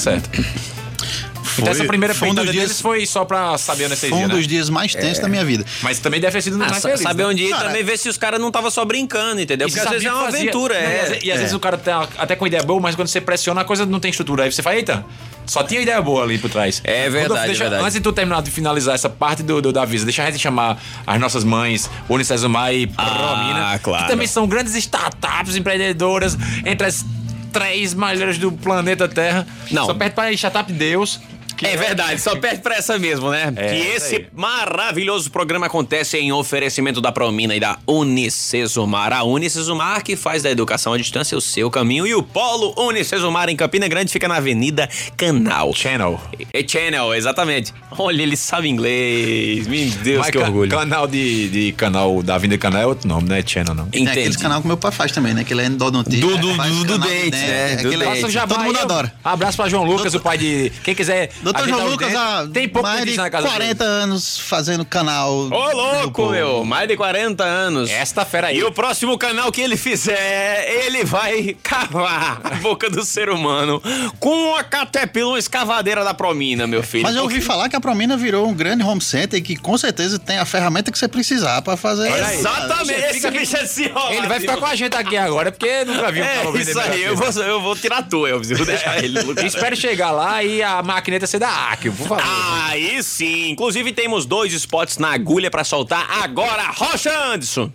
certo. 1.58 1.68
então 1.68 1.72
essa 1.80 1.88
primeira 1.88 2.14
foi 2.14 2.28
um 2.28 2.34
peitada 2.34 2.46
dos 2.46 2.52
dias- 2.54 2.64
deles 2.68 2.80
foi 2.80 3.06
só 3.06 3.24
pra 3.24 3.56
saber 3.58 3.84
onde 3.86 3.96
vocês 3.96 4.10
Foi 4.10 4.18
um 4.18 4.22
iam, 4.22 4.28
né? 4.28 4.34
dos 4.34 4.46
dias 4.46 4.70
mais 4.70 4.94
tensos 4.94 5.18
da 5.18 5.28
minha 5.28 5.44
vida. 5.44 5.64
Mas 5.82 5.98
também 5.98 6.20
deve 6.20 6.32
ter 6.32 6.42
sido 6.42 6.56
no 6.58 6.64
Ah, 6.64 6.74
saber 6.74 7.22
né? 7.24 7.26
onde 7.26 7.42
ir 7.44 7.56
também 7.56 7.82
ver 7.84 7.98
se 7.98 8.08
os 8.08 8.16
caras 8.18 8.40
não 8.40 8.48
estavam 8.48 8.70
só 8.70 8.84
brincando, 8.84 9.40
entendeu? 9.40 9.68
Porque 9.68 9.80
às 9.80 9.88
vezes 9.90 10.06
é 10.06 10.12
uma 10.12 10.24
fazia- 10.24 10.40
aventura, 10.40 10.74
Não, 10.74 10.80
é. 10.80 10.94
E 10.94 10.98
às, 11.00 11.10
às 11.10 11.24
É. 11.28 11.36
vezes 11.38 11.54
o 11.54 11.60
cara 11.60 11.76
tá 11.76 12.08
até 12.18 12.34
com 12.36 12.46
ideia 12.46 12.62
boa, 12.62 12.80
mas 12.80 12.94
quando 12.94 13.08
você 13.08 13.20
pressiona, 13.20 13.60
a 13.60 13.64
coisa 13.64 13.84
não 13.86 14.00
tem 14.00 14.10
estrutura. 14.10 14.44
Aí 14.44 14.52
você 14.52 14.62
fala, 14.62 14.76
eita, 14.76 15.04
só 15.46 15.62
tinha 15.62 15.80
ideia 15.80 16.00
boa 16.02 16.22
ali 16.24 16.38
por 16.38 16.50
trás. 16.50 16.80
É 16.84 17.02
verdade, 17.04 17.22
Rodolfo, 17.22 17.46
deixa- 17.46 17.62
é 17.64 17.64
verdade. 17.64 17.82
Antes 17.82 17.94
de 17.94 18.00
tu 18.00 18.12
terminar 18.12 18.42
de 18.42 18.50
finalizar 18.50 18.94
essa 18.94 19.08
parte 19.08 19.42
do, 19.42 19.60
do- 19.62 19.72
da 19.72 19.84
Visa, 19.84 20.04
deixa 20.04 20.22
a 20.22 20.30
gente 20.30 20.38
chamar 20.40 20.78
as 21.06 21.20
nossas 21.20 21.44
mães, 21.44 21.88
Unicesumar 22.08 22.72
e 22.74 22.86
Promina, 22.86 23.78
claro. 23.82 24.04
que 24.04 24.10
também 24.10 24.26
são 24.26 24.46
grandes 24.46 24.74
startups, 24.74 25.56
empreendedoras, 25.56 26.36
entre 26.64 26.86
as 26.86 27.04
três 27.52 27.94
maiores 27.94 28.36
do 28.38 28.52
planeta 28.52 29.08
Terra. 29.08 29.46
Não. 29.70 29.86
Só 29.86 29.94
perto 29.94 30.14
para 30.14 30.30
Startup 30.32 30.70
Deus. 30.70 31.18
É 31.66 31.76
verdade, 31.76 32.20
só 32.20 32.34
perde 32.36 32.62
pra 32.62 32.76
essa 32.76 32.98
mesmo, 32.98 33.30
né? 33.30 33.52
É, 33.56 33.68
que 33.68 33.76
esse 33.88 34.16
aí. 34.16 34.26
maravilhoso 34.34 35.30
programa 35.30 35.66
acontece 35.66 36.16
em 36.18 36.32
oferecimento 36.32 37.00
da 37.00 37.10
Promina 37.12 37.54
e 37.54 37.60
da 37.60 37.78
Unicesumar. 37.86 39.12
A 39.12 39.22
Unicesumar 39.24 40.02
que 40.02 40.16
faz 40.16 40.42
da 40.42 40.50
educação 40.50 40.92
à 40.92 40.98
distância 40.98 41.36
o 41.36 41.40
seu 41.40 41.70
caminho. 41.70 42.06
E 42.06 42.14
o 42.14 42.22
Polo 42.22 42.74
Unicesumar 42.78 43.48
em 43.48 43.56
Campina 43.56 43.88
Grande 43.88 44.12
fica 44.12 44.28
na 44.28 44.36
Avenida 44.36 44.88
Canal. 45.16 45.72
Channel. 45.74 46.20
É 46.52 46.66
Channel, 46.66 47.14
exatamente. 47.14 47.72
Olha, 47.98 48.22
ele 48.22 48.36
sabe 48.36 48.68
inglês. 48.68 49.66
Meu 49.66 49.90
Deus, 50.02 50.18
Mas 50.20 50.30
que 50.30 50.38
orgulho. 50.38 50.70
Canal 50.70 51.06
de, 51.06 51.48
de 51.48 51.72
canal 51.72 52.22
da 52.22 52.34
Avenida 52.34 52.58
Canal 52.60 52.82
é 52.82 52.86
outro 52.86 53.08
nome, 53.08 53.28
não 53.28 53.36
é 53.36 53.42
Channel, 53.44 53.74
não. 53.74 53.86
Tem 53.88 54.06
aqueles 54.06 54.26
Entendi. 54.28 54.42
canal 54.42 54.60
que 54.60 54.66
meu 54.66 54.76
pai 54.76 54.92
faz 54.92 55.12
também, 55.12 55.34
né? 55.34 55.44
Que 55.44 55.52
ele 55.52 55.62
é 55.62 55.66
endodontista. 55.66 56.26
Do- 56.26 56.36
do- 56.36 56.56
do- 56.56 56.84
do 56.84 56.98
dente, 56.98 57.30
né? 57.36 57.76
Do 57.76 57.88
aquele- 57.88 58.04
dente. 58.04 58.14
Faça 58.16 58.26
um 58.26 58.30
jabá 58.30 58.54
Todo 58.56 58.64
mundo 58.64 58.78
adora. 58.78 59.12
Abraço 59.24 59.56
pra 59.56 59.68
João 59.68 59.84
Lucas, 59.84 60.14
o 60.14 60.20
pai 60.20 60.38
de. 60.38 60.72
Quem 60.84 60.94
quiser. 60.94 61.30
Doutor 61.52 61.68
João 61.68 61.84
os 61.86 61.90
Lucas 61.92 62.14
há 62.14 62.46
Tem 62.52 62.68
pouco 62.68 62.88
mais 62.88 63.04
de 63.04 63.16
na 63.16 63.30
casa 63.30 63.48
40 63.48 63.84
anos 63.84 64.38
fazendo 64.38 64.84
canal. 64.84 65.32
Ô, 65.32 65.48
louco, 65.48 66.30
meu. 66.30 66.64
Mais 66.64 66.86
de 66.88 66.96
40 66.96 67.42
anos. 67.42 67.90
Esta 67.90 68.24
fera 68.24 68.48
aí. 68.48 68.58
E 68.58 68.64
o 68.64 68.72
próximo 68.72 69.16
canal 69.16 69.50
que 69.50 69.60
ele 69.60 69.76
fizer, 69.76 70.68
ele 70.84 71.04
vai 71.04 71.56
cavar 71.62 72.40
a 72.44 72.50
boca 72.56 72.90
do 72.90 73.02
ser 73.04 73.30
humano 73.30 73.82
com 74.18 74.54
a 74.56 74.62
catepila, 74.62 75.38
escavadeira 75.38 76.04
da 76.04 76.12
Promina, 76.12 76.66
meu 76.66 76.82
filho. 76.82 77.02
Mas 77.04 77.16
eu 77.16 77.22
ouvi 77.22 77.40
falar 77.40 77.68
que 77.68 77.76
a 77.76 77.80
Promina 77.80 78.16
virou 78.16 78.46
um 78.46 78.54
grande 78.54 78.82
home 78.82 79.00
center 79.00 79.38
e 79.38 79.42
que 79.42 79.56
com 79.56 79.76
certeza 79.78 80.18
tem 80.18 80.38
a 80.38 80.44
ferramenta 80.44 80.92
que 80.92 80.98
você 80.98 81.08
precisar 81.08 81.62
pra 81.62 81.76
fazer. 81.76 82.10
Olha 82.10 82.26
aí. 82.26 82.38
Exatamente, 82.38 83.00
esse 83.16 83.30
bicho 83.30 83.56
é 83.56 83.60
desenrolado. 83.62 84.14
Ele 84.14 84.26
vai 84.26 84.40
ficar 84.40 84.56
com 84.56 84.66
a 84.66 84.74
gente 84.74 84.96
aqui 84.96 85.16
agora, 85.16 85.50
porque 85.50 85.84
nunca 85.84 86.12
viu 86.12 86.24
É, 86.24 86.42
vendo 86.44 86.58
isso 86.58 86.78
aí, 86.78 87.02
eu 87.02 87.16
vou, 87.16 87.42
eu 87.42 87.60
vou 87.60 87.76
tirar 87.76 88.02
tu, 88.02 88.26
Elvis. 88.26 88.50
Eu 88.50 88.56
vou 88.58 88.66
deixar 88.66 89.02
ele. 89.02 89.18
Espero 89.46 89.76
chegar 89.76 90.10
lá 90.10 90.42
e 90.42 90.62
a 90.62 90.82
maquineta 90.82 91.26
ser 91.26 91.37
ser 91.38 91.40
da 91.40 91.70
Acre, 91.72 91.90
por 91.90 92.06
favor. 92.08 92.24
Aí 92.68 93.02
sim. 93.02 93.50
Inclusive 93.50 93.92
temos 93.92 94.26
dois 94.26 94.52
spots 94.52 94.98
na 94.98 95.12
agulha 95.12 95.50
pra 95.50 95.64
soltar 95.64 96.06
agora. 96.22 96.64
Rocha 96.70 97.10
Anderson. 97.10 97.72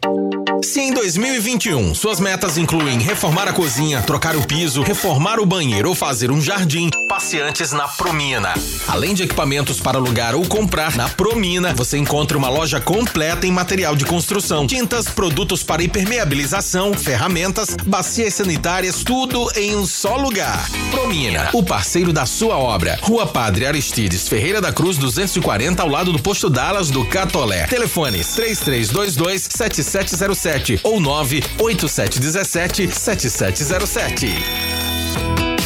Se 0.63 0.79
em 0.79 0.93
2021 0.93 1.93
suas 1.93 2.21
metas 2.21 2.57
incluem 2.57 2.97
reformar 2.97 3.49
a 3.49 3.53
cozinha, 3.53 4.01
trocar 4.01 4.33
o 4.37 4.47
piso, 4.47 4.81
reformar 4.81 5.37
o 5.37 5.45
banheiro 5.45 5.89
ou 5.89 5.95
fazer 5.95 6.31
um 6.31 6.39
jardim, 6.39 6.89
passe 7.09 7.39
antes 7.41 7.73
na 7.73 7.85
Promina. 7.85 8.53
Além 8.87 9.13
de 9.13 9.23
equipamentos 9.23 9.81
para 9.81 9.97
alugar 9.97 10.33
ou 10.33 10.47
comprar, 10.47 10.95
na 10.95 11.09
Promina 11.09 11.73
você 11.73 11.97
encontra 11.97 12.37
uma 12.37 12.47
loja 12.47 12.79
completa 12.79 13.45
em 13.45 13.51
material 13.51 13.93
de 13.93 14.05
construção, 14.05 14.65
tintas, 14.65 15.09
produtos 15.09 15.63
para 15.63 15.83
impermeabilização, 15.83 16.93
ferramentas, 16.93 17.75
bacias 17.85 18.33
sanitárias, 18.33 19.03
tudo 19.03 19.51
em 19.57 19.75
um 19.75 19.85
só 19.85 20.15
lugar. 20.15 20.65
Promina, 20.91 21.49
o 21.53 21.61
parceiro 21.61 22.13
da 22.13 22.25
sua 22.25 22.57
obra. 22.57 22.97
Rua 23.01 23.27
Padre 23.27 23.65
Aristides 23.65 24.29
Ferreira 24.29 24.61
da 24.61 24.71
Cruz 24.71 24.97
240 24.97 25.83
ao 25.83 25.89
lado 25.89 26.13
do 26.13 26.19
posto 26.19 26.49
Dallas 26.49 26.89
do 26.89 27.05
Catolé. 27.05 27.67
Telefones 27.67 28.33
3322 28.33 29.49
7707 29.51 30.52
ou 30.83 30.99
98717 30.99 32.87
7707. 32.91 34.27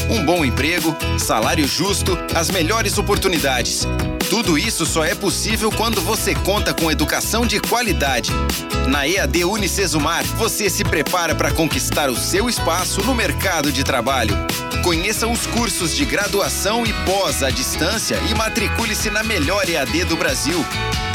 Um 0.10 0.26
bom 0.26 0.46
emprego, 0.46 0.96
salário 1.18 1.68
justo, 1.68 2.18
as 2.34 2.50
melhores 2.50 2.98
oportunidades. 2.98 3.86
Tudo 4.38 4.56
isso 4.56 4.86
só 4.86 5.04
é 5.04 5.16
possível 5.16 5.72
quando 5.72 6.00
você 6.00 6.36
conta 6.36 6.72
com 6.72 6.92
educação 6.92 7.44
de 7.44 7.60
qualidade. 7.60 8.30
Na 8.88 9.08
EAD 9.08 9.44
Unicesumar, 9.46 10.24
você 10.24 10.70
se 10.70 10.84
prepara 10.84 11.34
para 11.34 11.52
conquistar 11.52 12.08
o 12.08 12.16
seu 12.16 12.48
espaço 12.48 13.02
no 13.02 13.16
mercado 13.16 13.72
de 13.72 13.84
trabalho. 13.84 14.36
Conheça 14.84 15.28
os 15.28 15.48
cursos 15.48 15.96
de 15.96 16.06
graduação 16.06 16.86
e 16.86 16.94
pós 17.04 17.42
à 17.42 17.50
distância 17.50 18.20
e 18.30 18.36
matricule-se 18.36 19.10
na 19.10 19.24
melhor 19.24 19.68
EAD 19.68 20.04
do 20.04 20.16
Brasil. 20.16 20.64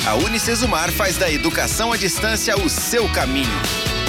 A 0.05 0.17
Unicesumar 0.17 0.91
faz 0.91 1.17
da 1.17 1.31
educação 1.31 1.93
à 1.93 1.97
distância 1.97 2.57
o 2.59 2.69
seu 2.69 3.09
caminho. 3.13 4.02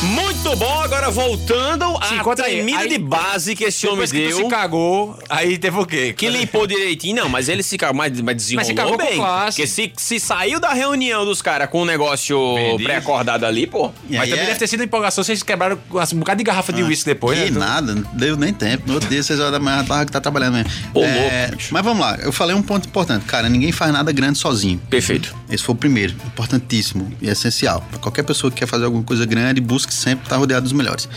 Muito 0.00 0.54
bom, 0.54 0.80
agora 0.80 1.10
voltando 1.10 1.84
Se 2.06 2.14
à 2.14 2.34
tremida 2.36 2.78
aí- 2.78 2.88
de 2.88 2.98
base 2.98 3.56
que 3.56 3.64
esse 3.64 3.84
homem 3.84 4.06
Depois 4.06 4.12
que 4.12 4.28
deu. 4.28 4.36
se 4.44 4.48
cagou, 4.48 5.18
aí 5.28 5.58
teve 5.58 5.76
o 5.76 5.84
quê? 5.84 6.12
Que 6.16 6.28
limpou 6.28 6.68
direitinho, 6.68 7.16
não, 7.16 7.28
mas 7.28 7.48
ele 7.48 7.64
se 7.64 7.76
cagou, 7.76 7.96
mas, 7.96 8.12
mas 8.20 8.36
desenrolou 8.36 8.58
Mas 8.60 8.66
se 8.68 8.74
cagou 8.74 8.96
bem. 8.96 9.16
classe. 9.16 9.56
Porque 9.56 9.66
se, 9.66 9.92
se 9.96 10.20
saiu 10.20 10.60
da 10.60 10.72
reunião 10.72 11.24
dos 11.24 11.42
caras 11.42 11.68
com 11.68 11.82
o 11.82 11.84
negócio 11.84 12.38
pré-acordado 12.84 13.44
ali, 13.44 13.66
pô. 13.66 13.90
Mas 14.08 14.28
também 14.30 14.44
é- 14.44 14.46
deve 14.46 14.58
ter 14.60 14.68
sido 14.68 14.84
empolgação, 14.84 15.24
vocês 15.24 15.42
quebraram 15.42 15.76
assim, 15.98 16.14
um 16.14 16.20
bocado 16.20 16.38
de 16.38 16.44
garrafa 16.44 16.72
de 16.72 16.84
uísque 16.84 17.06
depois, 17.06 17.36
que 17.36 17.50
né? 17.50 17.58
Nada, 17.58 17.94
não 17.96 18.02
deu 18.14 18.36
nem 18.36 18.52
tempo. 18.52 18.84
No 18.86 18.94
outro 18.94 19.08
dia, 19.08 19.22
6 19.22 19.40
horas 19.40 19.50
da 19.52 19.58
manhã, 19.58 19.84
tava 19.84 20.06
que 20.06 20.12
tá 20.12 20.20
trabalhando 20.20 20.54
mesmo. 20.54 20.70
Ô, 20.94 21.00
louco, 21.00 21.56
bicho. 21.56 21.74
mas 21.74 21.82
vamos 21.84 22.00
lá, 22.00 22.16
eu 22.22 22.30
falei 22.30 22.54
um 22.54 22.62
ponto 22.62 22.86
importante. 22.86 23.24
Cara, 23.24 23.48
ninguém 23.48 23.72
faz 23.72 23.92
nada 23.92 24.12
grande 24.12 24.38
sozinho. 24.38 24.80
Perfeito. 24.88 25.34
Esse 25.50 25.64
foi 25.64 25.74
o 25.74 25.78
primeiro, 25.78 26.14
importantíssimo 26.24 27.12
e 27.20 27.28
essencial. 27.28 27.84
Para 27.90 27.98
qualquer 27.98 28.22
pessoa 28.22 28.48
que 28.50 28.58
quer 28.58 28.66
fazer 28.66 28.84
alguma 28.84 29.02
coisa 29.02 29.26
grande, 29.26 29.60
busque 29.88 29.94
sempre 29.94 30.24
estar 30.26 30.36
rodeado 30.36 30.62
dos 30.62 30.72
melhores. 30.72 31.08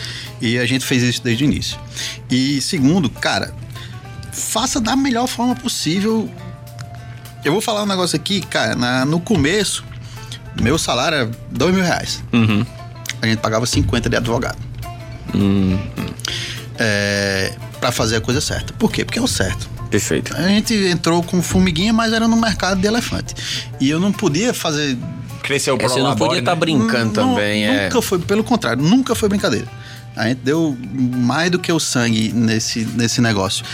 E 0.41 0.57
a 0.57 0.65
gente 0.65 0.85
fez 0.85 1.03
isso 1.03 1.21
desde 1.23 1.43
o 1.43 1.45
início. 1.45 1.77
E 2.29 2.61
segundo, 2.61 3.09
cara, 3.09 3.53
faça 4.31 4.79
da 4.79 4.95
melhor 4.95 5.27
forma 5.27 5.55
possível. 5.55 6.29
Eu 7.43 7.51
vou 7.51 7.61
falar 7.61 7.83
um 7.83 7.87
negócio 7.87 8.15
aqui, 8.15 8.41
cara, 8.41 8.75
na- 8.75 9.05
no 9.05 9.19
começo, 9.19 9.83
meu 10.61 10.77
salário 10.77 11.17
era 11.17 11.31
dois 11.51 11.73
mil 11.73 11.83
reais. 11.83 12.23
A 13.21 13.27
gente 13.27 13.39
pagava 13.39 13.65
50 13.65 14.09
de 14.09 14.15
advogado. 14.17 14.57
É, 16.77 17.53
para 17.79 17.91
fazer 17.91 18.17
a 18.17 18.21
coisa 18.21 18.41
certa. 18.41 18.73
Por 18.73 18.91
quê? 18.91 19.05
Porque 19.05 19.19
é 19.19 19.21
o 19.21 19.27
certo. 19.27 19.69
Perfeito. 19.89 20.35
A 20.35 20.47
gente 20.47 20.73
entrou 20.73 21.21
com 21.21 21.41
formiguinha, 21.43 21.91
mas 21.91 22.13
era 22.13 22.27
no 22.27 22.37
mercado 22.37 22.79
de 22.79 22.87
elefante. 22.87 23.35
E 23.79 23.89
eu 23.89 23.99
não 23.99 24.11
podia 24.11 24.53
fazer. 24.53 24.97
Cresceu 25.51 25.75
o 25.75 25.81
É, 25.81 25.87
você 25.87 26.01
não 26.01 26.15
podia 26.15 26.39
estar 26.39 26.55
brincando 26.55 27.21
Não, 27.21 27.35
também, 27.35 27.65
é. 27.65 27.83
Nunca 27.83 28.01
foi, 28.01 28.19
pelo 28.19 28.43
contrário, 28.43 28.81
nunca 28.81 29.13
foi 29.13 29.27
brincadeira. 29.27 29.67
A 30.15 30.27
gente 30.27 30.39
deu 30.39 30.77
mais 30.93 31.51
do 31.51 31.59
que 31.59 31.71
o 31.71 31.79
sangue 31.79 32.31
nesse, 32.31 32.85
nesse 32.85 33.19
negócio. 33.19 33.65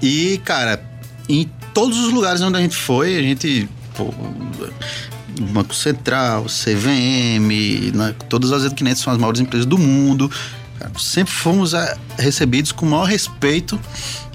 E, 0.00 0.40
cara, 0.44 0.80
em 1.28 1.50
todos 1.72 1.98
os 1.98 2.12
lugares 2.12 2.40
onde 2.40 2.56
a 2.56 2.60
gente 2.60 2.76
foi, 2.76 3.16
a 3.16 3.22
gente. 3.22 3.68
Pô, 3.96 4.14
Banco 5.52 5.74
Central, 5.74 6.44
CVM, 6.44 7.92
né, 7.92 8.14
todas 8.28 8.52
as 8.52 8.64
adquirentes 8.64 9.02
são 9.02 9.12
as 9.12 9.18
maiores 9.18 9.40
empresas 9.40 9.66
do 9.66 9.76
mundo. 9.76 10.30
Cara, 10.78 10.92
sempre 10.98 11.32
fomos 11.32 11.74
ah, 11.74 11.96
recebidos 12.16 12.70
com 12.70 12.86
o 12.86 12.90
maior 12.90 13.04
respeito 13.04 13.78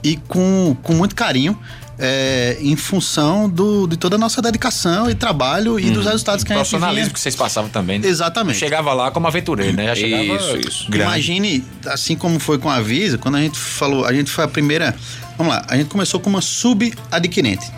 e 0.04 0.18
com, 0.18 0.76
com 0.84 0.94
muito 0.94 1.16
carinho. 1.16 1.58
É, 2.00 2.58
em 2.62 2.76
função 2.78 3.50
do, 3.50 3.86
de 3.86 3.98
toda 3.98 4.16
a 4.16 4.20
nossa 4.20 4.42
dedicação 4.42 5.10
e 5.10 5.16
trabalho 5.16 5.78
e 5.80 5.92
dos 5.92 6.06
resultados 6.06 6.44
que 6.44 6.52
a 6.54 6.56
gente 6.56 6.62
Profissionalismo 6.70 7.06
vinha. 7.08 7.14
que 7.14 7.20
vocês 7.20 7.36
passavam 7.36 7.70
também. 7.70 8.00
né? 8.00 8.08
Exatamente. 8.08 8.54
Não 8.54 8.60
chegava 8.60 8.94
lá 8.94 9.12
como 9.12 9.28
aventureiro, 9.28 9.76
né? 9.76 9.86
Já 9.88 9.96
chegava 9.96 10.24
Isso, 10.24 10.58
isso. 10.58 10.86
grande. 10.90 11.10
Imagine, 11.12 11.64
assim 11.88 12.16
como 12.16 12.40
foi 12.40 12.58
com 12.58 12.70
a 12.70 12.80
Visa, 12.82 13.18
quando 13.18 13.36
a 13.36 13.42
gente 13.42 13.60
falou, 13.60 14.06
a 14.06 14.14
gente 14.14 14.32
foi 14.32 14.46
a 14.46 14.48
primeira. 14.48 14.96
Vamos 15.38 15.54
lá, 15.54 15.66
a 15.68 15.76
gente 15.76 15.88
começou 15.90 16.20
com 16.20 16.30
uma 16.30 16.42
subadquirente, 16.42 17.70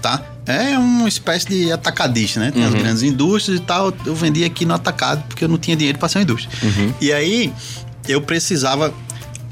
tá? 0.00 0.22
É 0.46 0.78
uma 0.78 1.08
espécie 1.08 1.46
de 1.48 1.72
atacadista, 1.72 2.38
né? 2.40 2.50
Tem 2.52 2.64
as 2.64 2.72
grandes 2.72 3.02
indústrias 3.02 3.58
e 3.58 3.62
tal. 3.62 3.92
Eu 4.06 4.14
vendia 4.14 4.46
aqui 4.46 4.64
no 4.64 4.74
atacado 4.74 5.22
porque 5.28 5.44
eu 5.44 5.48
não 5.48 5.58
tinha 5.58 5.76
dinheiro 5.76 5.98
para 5.98 6.08
ser 6.08 6.18
uma 6.18 6.22
indústria. 6.22 6.56
E 7.00 7.12
aí 7.12 7.52
eu 8.08 8.20
precisava. 8.22 8.94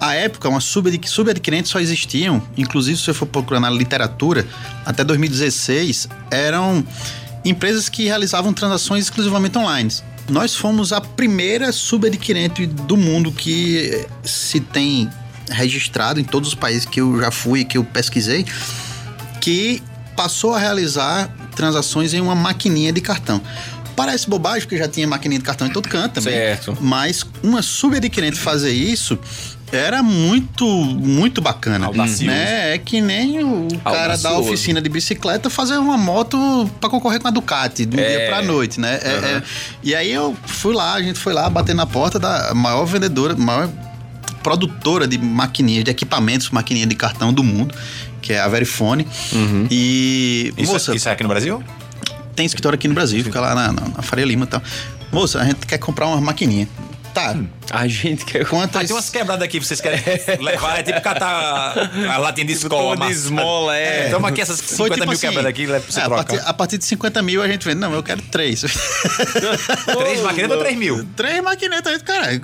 A 0.05 0.15
época, 0.15 0.49
uma 0.51 0.61
subadqu- 0.61 1.09
subadquirentes 1.09 1.71
só 1.71 1.81
existiam, 1.81 2.43
inclusive 2.59 2.99
se 2.99 3.05
você 3.05 3.15
for 3.15 3.25
procurar 3.27 3.59
na 3.59 3.71
literatura, 3.71 4.47
até 4.85 5.03
2016, 5.03 6.09
eram 6.31 6.85
empresas 7.43 7.89
que 7.89 8.05
realizavam 8.05 8.53
transações 8.53 9.05
exclusivamente 9.05 9.57
online. 9.57 9.91
Nós 10.29 10.55
fomos 10.55 10.93
a 10.93 11.01
primeira 11.01 11.73
subadquirente 11.73 12.67
do 12.67 12.97
mundo 12.99 13.33
que 13.33 14.07
se 14.23 14.61
tem 14.61 15.09
registrado 15.51 16.21
em 16.21 16.25
todos 16.25 16.51
os 16.51 16.55
países 16.55 16.85
que 16.85 17.01
eu 17.01 17.21
já 17.21 17.31
fui 17.31 17.61
e 17.61 17.65
que 17.65 17.79
eu 17.79 17.85
pesquisei, 17.85 18.45
que 19.41 19.83
passou 20.15 20.55
a 20.55 20.59
realizar 20.59 21.29
transações 21.57 22.13
em 22.13 22.21
uma 22.21 22.35
maquininha 22.35 22.93
de 22.93 23.01
cartão. 23.01 23.41
Parece 23.97 24.29
bobagem, 24.29 24.63
porque 24.63 24.77
já 24.77 24.89
tinha 24.89 25.07
maquininha 25.07 25.39
de 25.39 25.45
cartão 25.45 25.67
em 25.69 25.71
todo 25.71 25.89
canto 25.89 26.15
também. 26.15 26.35
Certo. 26.35 26.77
Mas 26.81 27.25
uma 27.43 27.63
subadquirente 27.63 28.37
fazer 28.39 28.73
isso 28.73 29.19
era 29.73 30.03
muito, 30.03 30.65
muito 30.67 31.41
bacana. 31.41 31.87
Audacioso. 31.87 32.27
Né? 32.27 32.75
É 32.75 32.79
que 32.79 33.01
nem 33.01 33.43
o 33.43 33.69
cara 33.85 34.17
da 34.17 34.39
oficina 34.39 34.81
de 34.81 34.89
bicicleta 34.89 35.51
fazer 35.51 35.77
uma 35.79 35.97
moto 35.97 36.71
para 36.81 36.89
concorrer 36.89 37.21
com 37.21 37.29
a 37.29 37.31
Ducati 37.31 37.85
do 37.85 37.99
É. 37.99 38.09
dia 38.19 38.29
pra 38.29 38.43
noite, 38.43 38.79
né? 38.81 39.01
É- 39.03 39.09
é- 39.09 39.43
e 39.83 39.95
aí 39.95 40.13
eu 40.13 40.37
fui 40.47 40.75
lá, 40.75 40.95
a 40.95 41.03
gente 41.03 41.19
foi 41.19 41.33
lá 41.33 41.49
bater 41.51 41.75
na 41.75 41.87
porta 41.87 42.19
da 42.19 42.53
maior 42.55 42.85
vendedora, 42.85 43.35
maior 43.37 43.69
produtora 44.43 45.09
de 45.09 45.19
maquininhas, 45.19 45.85
de 45.85 45.91
equipamentos, 45.91 46.51
maquininha 46.51 46.87
de 46.87 46.95
cartão 46.95 47.33
do 47.33 47.43
mundo, 47.43 47.75
que 48.21 48.33
é 48.33 48.41
a 48.41 48.47
Verifone. 48.49 49.07
E, 49.71 50.53
Isso, 50.57 50.73
moça, 50.73 50.95
isso 50.95 51.09
é 51.09 51.13
aqui 51.13 51.23
no 51.23 51.29
Brasil? 51.29 51.63
tem 52.37 52.45
escritório 52.45 52.75
aqui 52.77 52.89
no 52.89 52.95
Brasil, 52.95 53.23
fica 53.23 53.41
lá 53.41 53.55
na, 53.55 53.73
na, 53.73 53.89
na 53.97 54.03
Faria 54.03 54.25
Lima 54.25 54.45
e 54.45 54.49
tal. 54.49 54.61
Moça, 55.13 55.41
a 55.41 55.45
gente 55.45 55.65
quer 55.67 55.79
comprar 55.79 56.07
uma 56.09 56.21
maquininha. 56.21 56.69
Tá, 57.15 57.37
A 57.71 57.89
gente 57.89 58.25
quer. 58.25 58.45
quantas... 58.47 58.83
Ah, 58.83 58.87
tem 58.87 58.95
umas 58.95 59.11
quebradas 59.11 59.43
aqui, 59.45 59.59
vocês 59.59 59.81
querem 59.81 60.01
levar, 60.41 60.79
é 60.79 60.83
tipo 60.83 61.01
catar 61.01 61.75
a 62.09 62.17
latinha 62.19 62.47
de 62.47 62.53
escola. 62.53 62.95
De 62.95 63.01
massa. 63.01 63.13
esmola, 63.13 63.77
é. 63.77 64.11
Toma 64.11 64.29
aqui 64.29 64.41
essas 64.41 64.59
50 64.59 64.77
Foi 64.77 64.91
tipo 64.91 65.01
mil 65.05 65.13
assim, 65.13 65.27
quebradas 65.27 65.51
aqui, 65.51 65.67
leva 65.67 65.81
pra 65.85 65.93
você 65.93 66.01
é, 66.01 66.03
a, 66.03 66.07
trocar. 66.07 66.25
partir, 66.25 66.49
a 66.49 66.55
partir 66.55 66.79
de 66.79 66.85
50 66.85 67.23
mil 67.23 67.43
a 67.43 67.49
gente 67.49 67.65
vende. 67.65 67.81
Não, 67.81 67.93
eu 67.93 68.03
quero 68.03 68.23
três. 68.23 68.63
Três 69.99 70.21
maquinetas 70.23 70.57
ou 70.57 70.63
3 70.63 70.79
mil? 70.79 71.05
três 71.17 71.43
maquinetas 71.43 72.03
cara. 72.03 72.41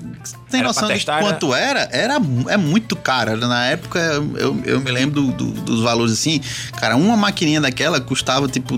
Tem 0.51 0.61
Era 0.61 0.69
noção 0.69 0.87
pra 0.87 0.95
de 0.97 1.05
testar, 1.05 1.21
quanto 1.21 1.55
era? 1.55 1.89
Era 1.93 2.15
é 2.49 2.57
muito 2.57 2.97
cara. 2.97 3.37
Na 3.37 3.67
época, 3.67 3.99
eu, 4.37 4.61
eu 4.65 4.81
me 4.81 4.91
lembro 4.91 5.21
do- 5.23 5.33
do- 5.33 5.61
dos 5.63 5.81
valores 5.83 6.13
assim. 6.13 6.41
Cara, 6.79 6.97
uma 6.97 7.17
maquininha 7.17 7.61
daquela 7.61 8.01
custava 8.01 8.49
tipo 8.49 8.77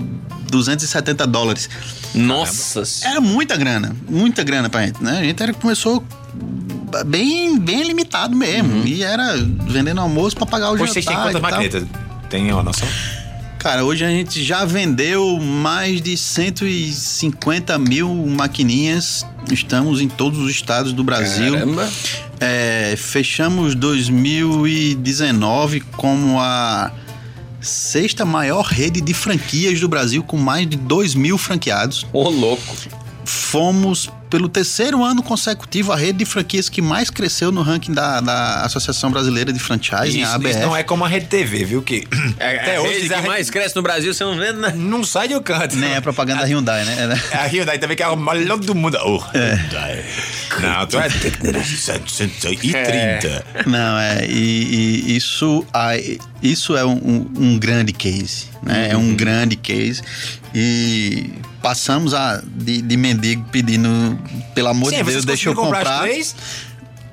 270 0.49 1.25
dólares. 1.25 1.69
Nossa 2.13 2.83
Era 3.07 3.19
muita 3.19 3.57
grana, 3.57 3.95
muita 4.07 4.43
grana 4.43 4.69
pra 4.69 4.85
gente, 4.85 5.03
né? 5.03 5.19
A 5.19 5.23
gente 5.23 5.41
era, 5.41 5.53
começou 5.53 6.03
bem, 7.05 7.57
bem 7.59 7.83
limitado 7.83 8.35
mesmo. 8.35 8.85
E 8.85 9.03
era 9.03 9.35
vendendo 9.67 10.01
almoço 10.01 10.35
pra 10.35 10.45
pagar 10.45 10.69
o 10.69 10.73
Hoje 10.73 10.93
vocês 10.93 11.05
têm 11.05 11.15
jantar 11.15 11.31
quantas 11.31 11.41
tal. 11.41 11.51
maquinetas? 11.51 11.83
Tem 12.29 12.51
uma 12.51 12.63
noção? 12.63 12.87
Cara, 13.59 13.85
hoje 13.85 14.03
a 14.03 14.09
gente 14.09 14.43
já 14.43 14.65
vendeu 14.65 15.39
mais 15.39 16.01
de 16.01 16.17
150 16.17 17.77
mil 17.79 18.13
maquininhas. 18.13 19.25
Estamos 19.49 20.01
em 20.01 20.09
todos 20.09 20.37
os 20.39 20.51
estados 20.51 20.91
do 20.91 21.01
Brasil. 21.03 21.53
Caramba. 21.53 21.89
É, 22.41 22.95
fechamos 22.97 23.73
2019 23.73 25.79
como 25.95 26.41
a 26.41 26.91
sexta 27.61 28.25
maior 28.25 28.65
rede 28.65 28.99
de 28.99 29.13
franquias 29.13 29.79
do 29.79 29.87
Brasil, 29.87 30.21
com 30.23 30.35
mais 30.35 30.67
de 30.67 30.75
2 30.75 31.15
mil 31.15 31.37
franqueados. 31.37 32.05
Ô, 32.11 32.29
louco. 32.29 32.75
fomos, 33.23 34.09
pelo 34.33 34.49
terceiro 34.49 35.03
ano 35.03 35.21
consecutivo, 35.21 35.91
a 35.91 35.95
rede 35.95 36.17
de 36.17 36.25
franquias 36.25 36.67
que 36.67 36.81
mais 36.81 37.11
cresceu 37.11 37.51
no 37.51 37.61
ranking 37.61 37.93
da, 37.93 38.19
da 38.19 38.61
Associação 38.65 39.11
Brasileira 39.11 39.53
de 39.53 39.59
Franchising, 39.59 40.23
a 40.23 40.33
ABF. 40.33 40.49
isso 40.49 40.59
não 40.59 40.75
é 40.75 40.81
como 40.81 41.05
a 41.05 41.07
Rede 41.07 41.27
TV, 41.27 41.63
viu? 41.63 41.83
Que 41.83 42.07
É, 42.39 42.57
até 42.57 42.77
a 42.77 42.81
hoje 42.81 42.93
rede 43.01 43.05
a 43.05 43.09
que 43.09 43.13
rede 43.17 43.27
mais 43.27 43.49
cresce 43.51 43.75
no 43.75 43.83
Brasil, 43.83 44.11
você 44.11 44.23
não 44.23 44.35
vê, 44.35 44.51
né? 44.51 44.73
não 44.75 45.03
sai 45.03 45.27
do 45.27 45.39
canto. 45.39 45.75
Nem 45.75 45.91
é 45.93 46.01
propaganda 46.01 46.41
da 46.41 46.47
Hyundai, 46.47 46.83
né? 46.83 47.21
A 47.31 47.45
Hyundai 47.45 47.77
também 47.77 47.95
que 47.95 48.01
é 48.01 48.07
o 48.07 48.15
melhor 48.17 48.57
do 48.57 48.73
mundo. 48.73 48.97
Oh, 49.05 49.17
Hyundai. 49.19 50.03
Não, 50.59 50.87
tu 50.87 50.97
é 50.97 51.09
tecnologia 51.09 51.77
730. 51.77 53.45
Não, 53.67 53.99
é. 53.99 54.25
E, 54.27 55.03
e 55.11 55.15
isso, 55.15 55.63
ah, 55.71 55.91
isso 56.41 56.75
é 56.75 56.83
um, 56.83 56.93
um- 56.93 57.29
um 57.37 57.59
grande 57.59 57.93
case, 57.93 58.47
né? 58.63 58.89
É 58.91 58.97
um 58.97 59.13
grande 59.13 59.55
case. 59.55 60.01
E 60.55 61.29
passamos 61.63 62.13
a, 62.13 62.43
de, 62.45 62.81
de 62.81 62.97
mendigo 62.97 63.43
pedindo, 63.49 63.89
pelo 64.53 64.67
amor 64.67 64.89
Sim, 64.91 64.97
de 64.97 65.03
Deus, 65.03 65.25
deixa 65.25 65.49
eu 65.49 65.55
comprar. 65.55 65.81
as 65.81 66.01
três? 66.01 66.35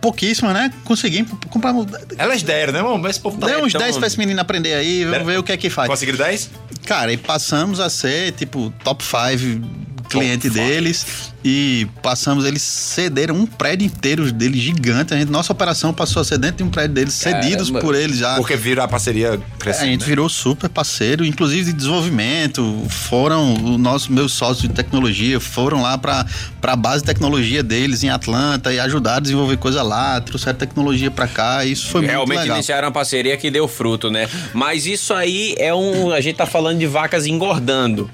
Pouquíssimo, 0.00 0.50
né? 0.50 0.72
Conseguimos 0.84 1.30
comprar. 1.50 1.72
Elas 2.18 2.42
deram, 2.42 2.72
né, 2.72 2.80
irmão? 2.80 2.98
Mas 2.98 3.16
povo 3.16 3.38
tá 3.38 3.46
Deu 3.46 3.60
uns 3.60 3.68
então- 3.68 3.80
10 3.80 3.96
pra 3.98 4.06
esse 4.06 4.18
menino 4.18 4.40
aprender 4.40 4.74
aí, 4.74 5.04
vamos 5.04 5.26
ver 5.26 5.38
o 5.38 5.42
que 5.42 5.52
é 5.52 5.56
que 5.56 5.70
faz. 5.70 5.88
Conseguiram 5.88 6.18
10? 6.18 6.50
Cara, 6.84 7.12
e 7.12 7.16
passamos 7.16 7.78
a 7.78 7.88
ser, 7.88 8.32
tipo, 8.32 8.72
top 8.82 9.04
5 9.04 9.62
cliente 10.10 10.50
deles 10.50 11.32
e 11.42 11.86
passamos, 12.02 12.44
eles 12.44 12.60
cederam 12.60 13.34
um 13.34 13.46
prédio 13.46 13.86
inteiro 13.86 14.30
deles 14.30 14.60
gigante. 14.60 15.14
A 15.14 15.16
gente, 15.16 15.30
nossa 15.30 15.52
operação 15.52 15.94
passou 15.94 16.20
a 16.20 16.24
ser 16.24 16.36
dentro 16.36 16.58
de 16.58 16.64
um 16.64 16.68
prédio 16.68 16.94
deles, 16.94 17.14
cedidos 17.14 17.68
Caramba. 17.68 17.80
por 17.80 17.94
eles 17.94 18.18
já. 18.18 18.36
Porque 18.36 18.56
viram 18.56 18.82
a 18.82 18.88
parceria 18.88 19.34
A 19.34 19.58
crescendo. 19.58 19.86
gente 19.86 20.00
né? 20.00 20.06
virou 20.06 20.28
super 20.28 20.68
parceiro, 20.68 21.24
inclusive 21.24 21.64
de 21.66 21.72
desenvolvimento. 21.72 22.84
Foram 22.90 23.54
os 23.54 23.78
nossos 23.78 24.08
meus 24.08 24.32
sócios 24.32 24.68
de 24.68 24.74
tecnologia, 24.74 25.40
foram 25.40 25.80
lá 25.80 25.96
para 25.96 26.26
a 26.62 26.76
base 26.76 27.02
de 27.02 27.06
tecnologia 27.06 27.62
deles 27.62 28.02
em 28.04 28.10
Atlanta 28.10 28.72
e 28.72 28.78
ajudaram 28.78 29.18
a 29.18 29.20
desenvolver 29.20 29.56
coisa 29.56 29.82
lá, 29.82 30.20
trouxeram 30.20 30.58
tecnologia 30.58 31.10
para 31.10 31.26
cá. 31.26 31.64
Isso 31.64 31.86
foi 31.86 32.02
muito 32.02 32.10
Realmente 32.10 32.40
legal. 32.40 32.56
iniciaram 32.56 32.88
uma 32.88 32.92
parceria 32.92 33.36
que 33.36 33.50
deu 33.50 33.66
fruto, 33.66 34.10
né? 34.10 34.28
Mas 34.52 34.84
isso 34.84 35.14
aí 35.14 35.54
é 35.58 35.72
um. 35.74 36.10
A 36.12 36.20
gente 36.20 36.36
tá 36.36 36.46
falando 36.46 36.78
de 36.78 36.86
vacas 36.86 37.26
engordando. 37.26 38.10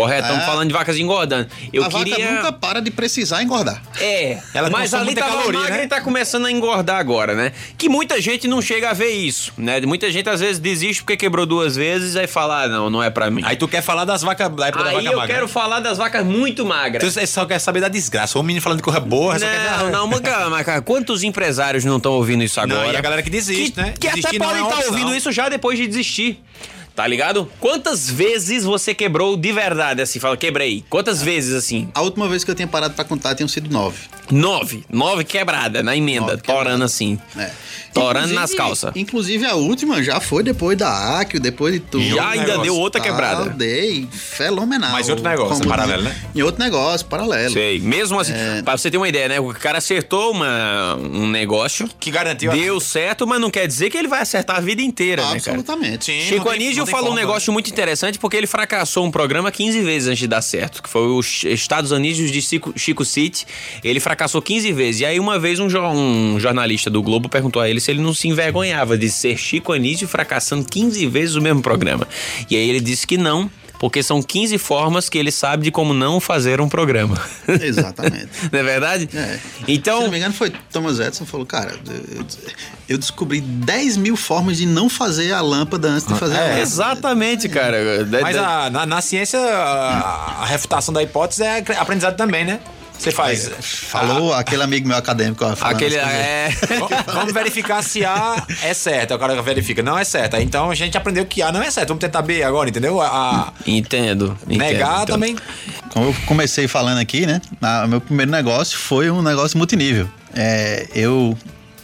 Correto? 0.00 0.22
Estamos 0.22 0.42
É. 0.42 0.46
falando 0.46 0.68
de 0.68 0.74
vacas 0.74 0.96
engordando. 0.96 1.48
Eu 1.72 1.84
a 1.84 1.88
queria. 1.88 2.16
vaca 2.16 2.32
nunca 2.36 2.52
para 2.52 2.80
de 2.80 2.90
precisar 2.90 3.42
engordar. 3.42 3.82
É, 3.98 4.38
Ela 4.54 4.70
mas 4.70 4.92
ali 4.94 5.14
tava 5.14 5.36
caloria, 5.36 5.60
magra 5.60 5.76
né? 5.78 5.84
e 5.84 5.88
tá 5.88 6.00
começando 6.00 6.46
a 6.46 6.50
engordar 6.50 6.96
agora, 6.98 7.34
né? 7.34 7.52
Que 7.78 7.88
muita 7.88 8.20
gente 8.20 8.46
não 8.48 8.60
chega 8.62 8.90
a 8.90 8.92
ver 8.92 9.10
isso, 9.10 9.52
né? 9.58 9.80
Muita 9.82 10.10
gente 10.10 10.28
às 10.28 10.40
vezes 10.40 10.58
desiste 10.58 11.02
porque 11.02 11.16
quebrou 11.16 11.46
duas 11.46 11.76
vezes 11.76 12.16
aí 12.16 12.26
fala, 12.26 12.64
ah, 12.64 12.68
não, 12.68 12.90
não 12.90 13.02
é 13.02 13.10
pra 13.10 13.30
mim. 13.30 13.42
Aí 13.44 13.56
tu 13.56 13.66
quer 13.68 13.82
falar 13.82 14.04
das 14.04 14.22
vacas 14.22 14.48
da 14.54 14.68
época 14.68 14.84
da 14.84 14.90
Aí 14.90 14.96
vaca 14.96 15.08
eu 15.08 15.18
magra. 15.18 15.34
quero 15.34 15.48
falar 15.48 15.80
das 15.80 15.98
vacas 15.98 16.24
muito 16.24 16.64
magras. 16.64 17.14
Tu 17.14 17.26
só 17.26 17.44
quer 17.46 17.58
saber 17.58 17.80
da 17.80 17.88
desgraça. 17.88 18.38
O 18.38 18.42
menino 18.42 18.62
falando 18.62 18.78
de 18.78 18.84
coisa 18.84 19.00
boa, 19.00 19.38
só 19.38 19.44
quer. 19.46 19.78
Não, 19.78 19.90
não, 19.90 20.06
mas, 20.06 20.20
cara, 20.20 20.48
mas, 20.50 20.64
cara, 20.66 20.82
quantos 20.82 21.22
empresários 21.22 21.84
não 21.84 21.96
estão 21.98 22.12
ouvindo 22.12 22.42
isso 22.42 22.58
Não, 22.66 22.76
agora? 22.76 22.92
e 22.92 22.96
a 22.96 23.00
galera 23.00 23.22
que 23.22 23.30
desiste, 23.30 23.72
que, 23.72 23.80
né? 23.80 23.94
Que 23.98 24.06
até 24.08 24.16
Desistir 24.16 24.38
não 24.38 24.46
podem 24.46 24.62
é 24.62 24.64
estar 24.64 24.76
opção. 24.78 24.92
ouvindo 24.92 25.14
isso 25.14 25.30
já 25.32 25.48
depois 25.48 25.78
de 25.78 25.86
desistir. 25.86 26.40
Tá 27.00 27.06
ligado? 27.06 27.50
Quantas 27.58 28.10
vezes 28.10 28.62
você 28.62 28.92
quebrou 28.94 29.34
de 29.34 29.50
verdade, 29.52 30.02
assim? 30.02 30.20
Fala, 30.20 30.36
quebrei. 30.36 30.84
Quantas 30.90 31.22
vezes, 31.22 31.54
assim? 31.54 31.88
A 31.94 32.02
última 32.02 32.28
vez 32.28 32.44
que 32.44 32.50
eu 32.50 32.54
tinha 32.54 32.68
parado 32.68 32.92
para 32.92 33.04
contar 33.06 33.34
tinham 33.34 33.48
sido 33.48 33.72
nove. 33.72 34.00
Nove. 34.30 34.84
Nove 34.86 35.24
quebrada 35.24 35.82
na 35.82 35.96
emenda, 35.96 36.36
torando 36.36 36.84
assim. 36.84 37.18
É. 37.38 37.50
Torando 37.92 38.26
Inclusive- 38.30 38.40
nas 38.40 38.54
calças. 38.54 38.92
Inclusive 38.94 39.44
a 39.46 39.54
última 39.54 40.02
já 40.02 40.20
foi 40.20 40.42
depois 40.42 40.76
da 40.78 41.18
Accio, 41.20 41.40
depois 41.40 41.74
de 41.74 41.80
tudo. 41.80 42.04
Já 42.04 42.30
ainda 42.30 42.42
negócio. 42.46 42.62
deu 42.62 42.76
outra 42.76 43.00
quebrada. 43.00 43.50
Dei, 43.50 44.06
fenomenal. 44.12 44.92
Mas 44.92 45.08
em 45.08 45.10
outro 45.10 45.28
negócio, 45.28 45.56
Como 45.56 45.68
paralelo, 45.68 46.02
né? 46.02 46.16
Em 46.34 46.42
outro 46.42 46.62
negócio, 46.62 47.06
paralelo. 47.06 47.52
Sei. 47.52 47.80
Mesmo 47.80 48.18
assim, 48.20 48.32
É. 48.32 48.62
pra 48.62 48.76
você 48.76 48.90
ter 48.90 48.96
uma 48.96 49.08
ideia, 49.08 49.28
né? 49.28 49.40
O 49.40 49.48
cara 49.52 49.78
acertou 49.78 50.30
uma, 50.32 50.96
um 50.96 51.28
negócio, 51.28 51.88
Que 51.98 52.10
garantiu 52.10 52.50
a- 52.52 52.54
deu 52.54 52.78
certo, 52.80 53.26
mas 53.26 53.40
não 53.40 53.50
quer 53.50 53.66
dizer 53.66 53.90
que 53.90 53.98
ele 53.98 54.08
vai 54.08 54.20
acertar 54.22 54.56
a 54.56 54.60
vida 54.60 54.82
inteira, 54.82 55.22
né, 55.22 55.40
cara? 55.40 55.58
Absolutamente. 55.58 56.04
Sim, 56.06 56.20
Chico 56.20 56.44
tem- 56.44 56.54
Anísio 56.54 56.86
falou 56.86 57.12
um 57.12 57.16
negócio 57.16 57.52
muito 57.52 57.70
interessante 57.70 58.18
porque 58.18 58.36
ele 58.36 58.46
fracassou 58.46 59.04
um 59.04 59.10
programa 59.10 59.50
15 59.50 59.80
vezes 59.80 60.08
antes 60.08 60.18
de 60.20 60.26
dar 60.28 60.42
certo, 60.42 60.82
que 60.82 60.88
foi 60.88 61.06
os 61.08 61.42
Estados 61.44 61.92
Anísios 61.92 62.30
de 62.30 62.40
Chico, 62.40 62.72
Chico 62.76 63.04
City. 63.04 63.46
Ele 63.82 63.98
fracassou 64.00 64.40
15 64.40 64.72
vezes. 64.72 65.00
E 65.00 65.06
aí 65.06 65.18
uma 65.18 65.38
vez 65.38 65.58
um, 65.58 65.66
jo- 65.68 65.80
um 65.80 66.38
jornalista 66.38 66.88
do 66.88 67.02
Globo 67.02 67.28
perguntou 67.28 67.60
a 67.60 67.68
ele 67.68 67.79
se 67.80 67.90
ele 67.90 68.00
não 68.00 68.14
se 68.14 68.28
envergonhava 68.28 68.96
de 68.98 69.08
ser 69.10 69.36
Chico 69.36 69.72
Anísio 69.72 70.06
fracassando 70.06 70.64
15 70.64 71.06
vezes 71.06 71.34
o 71.34 71.40
mesmo 71.42 71.62
programa. 71.62 72.06
E 72.50 72.56
aí 72.56 72.68
ele 72.68 72.80
disse 72.80 73.06
que 73.06 73.16
não, 73.18 73.50
porque 73.78 74.02
são 74.02 74.22
15 74.22 74.58
formas 74.58 75.08
que 75.08 75.16
ele 75.16 75.30
sabe 75.32 75.64
de 75.64 75.70
como 75.70 75.94
não 75.94 76.20
fazer 76.20 76.60
um 76.60 76.68
programa. 76.68 77.18
Exatamente. 77.48 78.28
não 78.52 78.58
é 78.60 78.62
verdade? 78.62 79.08
É. 79.14 79.38
Se 79.38 79.64
Então, 79.68 80.02
não 80.02 80.10
me 80.10 80.18
engano, 80.18 80.34
foi 80.34 80.52
Thomas 80.70 81.00
Edison 81.00 81.24
falou, 81.24 81.46
cara, 81.46 81.74
eu, 81.88 82.24
eu 82.90 82.98
descobri 82.98 83.40
10 83.40 83.96
mil 83.96 84.16
formas 84.16 84.58
de 84.58 84.66
não 84.66 84.88
fazer 84.90 85.32
a 85.32 85.40
lâmpada 85.40 85.88
antes 85.88 86.06
de 86.06 86.14
fazer 86.14 86.34
a 86.34 86.38
é, 86.38 86.40
lâmpada. 86.42 86.60
exatamente, 86.60 87.48
cara. 87.48 88.04
Da- 88.04 88.20
Mas 88.20 88.36
a- 88.36 88.68
na, 88.70 88.84
na 88.86 89.00
ciência, 89.00 89.38
a, 89.40 90.42
a 90.42 90.44
refutação 90.46 90.92
da 90.92 91.02
hipótese 91.02 91.42
é 91.42 91.64
aprendizado 91.78 92.16
também, 92.16 92.44
né? 92.44 92.60
Você 93.00 93.10
faz. 93.10 93.50
Falou 93.60 94.34
aquele 94.34 94.62
amigo 94.62 94.86
meu 94.86 94.96
acadêmico. 94.96 95.42
Aquele 95.44 95.98
as 95.98 96.04
coisas. 96.04 96.20
é. 96.20 96.50
Vamos- 97.12 97.32
verificar 97.32 97.82
se 97.82 98.04
A 98.04 98.46
é 98.62 98.74
certo. 98.74 99.14
O 99.14 99.18
cara 99.18 99.40
verifica, 99.40 99.82
não 99.82 99.98
é 99.98 100.04
certo. 100.04 100.36
Então 100.36 100.70
a 100.70 100.74
gente 100.74 100.96
aprendeu 100.98 101.24
que 101.24 101.40
A 101.40 101.50
não 101.50 101.62
é 101.62 101.70
certo. 101.70 101.88
Vamos 101.88 102.00
tentar 102.02 102.20
B 102.22 102.42
agora, 102.42 102.68
entendeu? 102.68 103.00
A, 103.00 103.06
a- 103.08 103.52
Entendo. 103.66 104.36
entendo, 104.46 104.58
negar 104.58 105.02
então. 105.04 105.06
também. 105.14 105.36
Como 105.88 106.06
eu 106.10 106.16
comecei 106.26 106.68
falando 106.68 106.98
aqui, 106.98 107.24
né? 107.26 107.40
O 107.84 107.88
meu 107.88 108.00
primeiro 108.00 108.30
negócio 108.30 108.78
foi 108.78 109.10
um 109.10 109.22
negócio 109.22 109.56
multinível. 109.56 110.08
É, 110.34 110.86
eu 110.94 111.36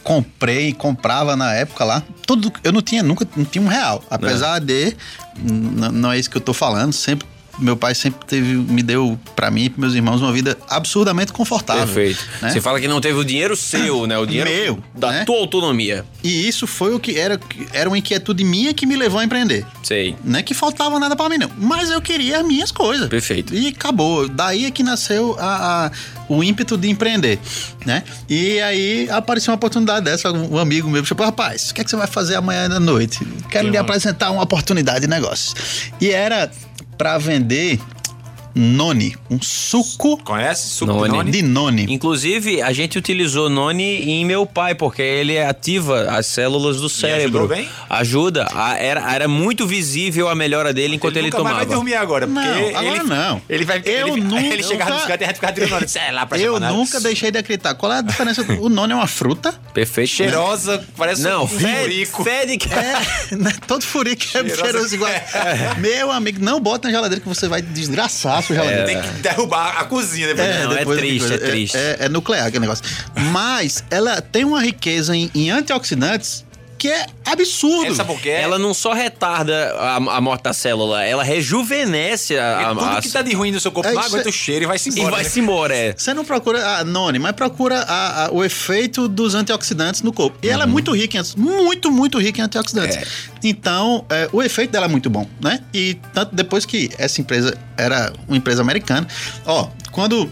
comprei, 0.03 0.71
comprava 0.73 1.35
na 1.35 1.53
época 1.53 1.83
lá. 1.83 2.03
Tudo, 2.25 2.51
eu 2.63 2.71
não 2.71 2.81
tinha 2.81 3.01
nunca, 3.01 3.27
não 3.35 3.43
tinha 3.43 3.63
um 3.63 3.67
real. 3.67 4.03
Apesar 4.09 4.59
de, 4.59 4.95
não 5.41 6.11
é 6.11 6.19
isso 6.19 6.29
que 6.29 6.37
eu 6.37 6.41
tô 6.41 6.53
falando, 6.53 6.93
sempre 6.93 7.27
meu 7.59 7.75
pai 7.75 7.95
sempre 7.95 8.25
teve, 8.25 8.53
me 8.55 8.83
deu 8.83 9.17
pra 9.35 9.49
mim 9.51 9.63
e 9.65 9.69
pros 9.69 9.79
meus 9.81 9.93
irmãos 9.95 10.21
uma 10.21 10.31
vida 10.31 10.57
absurdamente 10.69 11.31
confortável. 11.33 11.85
Perfeito. 11.85 12.23
né? 12.41 12.49
Você 12.51 12.61
fala 12.61 12.79
que 12.79 12.87
não 12.87 13.01
teve 13.01 13.17
o 13.19 13.23
dinheiro 13.23 13.55
seu, 13.55 14.05
né? 14.07 14.17
O 14.17 14.25
dinheiro 14.25 14.49
Meu, 14.49 14.83
da 14.95 15.11
né? 15.11 15.25
tua 15.25 15.37
autonomia. 15.37 16.05
E 16.23 16.47
isso 16.47 16.67
foi 16.67 16.93
o 16.93 16.99
que 16.99 17.17
era, 17.17 17.39
era 17.73 17.89
uma 17.89 17.97
inquietude 17.97 18.43
minha 18.43 18.73
que 18.73 18.85
me 18.85 18.95
levou 18.95 19.19
a 19.19 19.23
empreender. 19.23 19.65
Sei. 19.83 20.15
Não 20.23 20.39
é 20.39 20.43
que 20.43 20.53
faltava 20.53 20.99
nada 20.99 21.15
pra 21.15 21.29
mim, 21.29 21.37
não. 21.37 21.49
Mas 21.57 21.89
eu 21.89 22.01
queria 22.01 22.39
as 22.39 22.45
minhas 22.45 22.71
coisas. 22.71 23.07
Perfeito. 23.07 23.53
E 23.55 23.67
acabou. 23.69 24.27
Daí 24.27 24.65
é 24.65 24.71
que 24.71 24.83
nasceu 24.83 25.35
a, 25.39 25.85
a- 25.87 25.91
o 26.29 26.43
ímpeto 26.43 26.77
de 26.77 26.89
empreender, 26.89 27.39
né? 27.85 28.03
E 28.29 28.59
aí 28.59 29.09
apareceu 29.09 29.51
uma 29.51 29.55
oportunidade 29.55 30.03
dessa. 30.03 30.29
Um 30.31 30.57
amigo 30.57 30.89
meu 30.89 31.05
chamou, 31.05 31.25
rapaz, 31.25 31.69
o 31.69 31.73
que, 31.73 31.79
é 31.81 31.83
que 31.85 31.89
você 31.89 31.95
vai 31.95 32.07
fazer 32.07 32.35
amanhã 32.35 32.67
da 32.67 32.79
noite? 32.81 33.19
Quero 33.49 33.69
lhe 33.69 33.77
apresentar 33.77 34.31
uma 34.31 34.43
oportunidade 34.43 35.01
de 35.01 35.07
negócio. 35.07 35.55
E 36.01 36.09
era 36.09 36.51
pra 36.97 37.17
vender 37.17 37.79
noni, 38.57 39.15
um 39.29 39.41
suco 39.41 40.17
Conhece? 40.23 40.67
Suco 40.69 40.93
Noni. 40.93 41.07
de 41.09 41.15
noni? 41.17 41.31
de 41.31 41.41
noni. 41.43 41.85
Inclusive, 41.89 42.61
a 42.61 42.71
gente 42.73 42.97
utilizou 42.97 43.49
Noni 43.49 43.83
em 44.09 44.25
meu 44.25 44.45
pai, 44.45 44.73
porque 44.75 45.01
ele 45.01 45.39
ativa 45.39 46.03
as 46.11 46.25
células 46.25 46.77
do 46.81 46.89
cérebro. 46.89 47.39
ajudou 47.43 47.47
bem? 47.47 47.69
Ajuda. 47.89 48.47
A- 48.53 48.77
Era, 48.77 49.13
era 49.13 49.27
muito 49.27 49.65
visível 49.67 50.27
a 50.29 50.35
melhora 50.35 50.73
dele 50.73 50.95
enquanto 50.95 51.17
ele, 51.17 51.25
nunca 51.29 51.37
mais 51.43 51.53
tomava. 51.55 51.65
vai 51.65 51.75
dormir 51.75 51.93
agora, 51.95 52.27
porque 52.27 52.39
Não, 52.39 52.67
agora 52.79 52.95
ele, 52.95 53.03
não. 53.03 53.41
Ele 53.49 53.65
vai 53.65 53.81
Eu 53.85 54.07
ele, 54.09 54.21
nunca- 54.21 54.45
ele 54.45 54.63
chegava 54.63 54.95
e 54.97 55.17
tirando 55.17 55.69
noni. 55.69 55.87
Sei 55.87 56.11
lá, 56.11 56.25
pra 56.25 56.37
Eu 56.37 56.59
nunca 56.59 56.99
deixei 56.99 57.31
de 57.31 57.37
acreditar. 57.37 57.75
Qual 57.75 57.91
é 57.91 57.97
a 57.99 58.01
diferença? 58.01 58.45
o 58.59 58.69
noni 58.69 58.93
é 58.93 58.95
uma 58.95 59.07
fruta. 59.07 59.53
Perfeito. 59.73 60.09
Cheirosa, 60.09 60.83
parece 60.95 61.21
Não, 61.23 61.43
um 61.43 61.47
furico. 61.47 62.23
fede 62.23 62.57
que... 62.57 62.67
É, 62.73 63.35
né? 63.35 63.53
todo 63.67 63.83
furico 63.83 64.23
é 64.33 64.49
cheiroso 64.55 64.93
igual. 64.95 65.11
Meu 65.77 66.11
amigo, 66.11 66.43
não 66.43 66.59
bota 66.59 66.87
na 66.87 66.93
geladeira 66.93 67.21
que 67.21 67.27
você 67.27 67.47
vai 67.47 67.61
desgraçar 67.61 68.41
sua 68.47 68.55
geladeira. 68.55 68.85
Tem 68.85 69.01
que 69.01 69.21
derrubar 69.21 69.77
a 69.79 69.85
cozinha 69.85 70.27
depois. 70.27 70.47
Não, 70.47 70.71
é 70.71 70.77
depois 70.79 70.99
triste, 70.99 71.33
é 71.33 71.37
triste. 71.37 71.77
É, 71.77 71.97
é 72.01 72.09
nuclear 72.09 72.47
aquele 72.47 72.61
negócio. 72.61 72.83
Mas 73.31 73.83
ela 73.89 74.21
tem 74.21 74.43
uma 74.43 74.61
riqueza 74.61 75.15
em, 75.15 75.29
em 75.35 75.49
antioxidantes 75.49 76.46
que 76.77 76.87
é 76.89 77.05
absurdo. 77.25 77.95
Sabe 77.95 78.13
por 78.13 78.21
quê? 78.21 78.29
Ela 78.29 78.57
não 78.59 78.73
só 78.73 78.93
retarda 78.93 79.73
a, 79.77 79.95
a 79.95 80.21
morte 80.21 80.43
da 80.43 80.53
célula, 80.53 81.03
ela 81.03 81.23
rejuvenesce 81.23 82.37
a, 82.37 82.69
tudo 82.69 82.85
a- 82.85 83.01
que 83.01 83.09
tá 83.09 83.21
de 83.21 83.33
ruim 83.33 83.51
no 83.51 83.59
seu 83.59 83.71
corpo 83.71 83.89
É 83.89 83.93
não 83.93 84.01
aguenta 84.01 84.27
é- 84.27 84.29
o 84.29 84.33
cheiro 84.33 84.63
e 84.63 84.67
vai-se 84.67 84.89
e 84.89 84.93
embora. 84.93 85.11
vai-se 85.15 85.39
embora, 85.39 85.75
é. 85.75 85.93
Você 85.97 86.13
não 86.13 86.23
procura 86.23 86.77
a 86.77 86.83
noni, 86.83 87.19
mas 87.19 87.31
procura 87.33 87.79
a- 87.81 88.25
a- 88.25 88.31
o 88.31 88.43
efeito 88.43 89.07
dos 89.07 89.35
antioxidantes 89.35 90.01
no 90.01 90.13
corpo. 90.13 90.37
E 90.43 90.49
ela 90.49 90.63
Uhum. 90.63 90.69
é 90.69 90.71
muito 90.73 90.91
rica 90.95 91.17
em 91.17 91.23
muito, 91.39 91.91
muito 91.91 92.17
rica 92.19 92.41
em 92.41 92.43
antioxidantes. 92.43 92.97
É. 92.97 93.03
Então, 93.43 94.05
é, 94.09 94.29
o 94.31 94.41
efeito 94.43 94.71
dela 94.71 94.85
é 94.85 94.89
muito 94.89 95.09
bom, 95.09 95.27
né? 95.41 95.61
E 95.73 95.95
tanto 96.13 96.35
depois 96.35 96.65
que 96.65 96.89
essa 96.97 97.19
empresa 97.21 97.57
era 97.77 98.13
uma 98.27 98.37
empresa 98.37 98.61
americana, 98.61 99.07
ó, 99.45 99.67
quando 99.91 100.31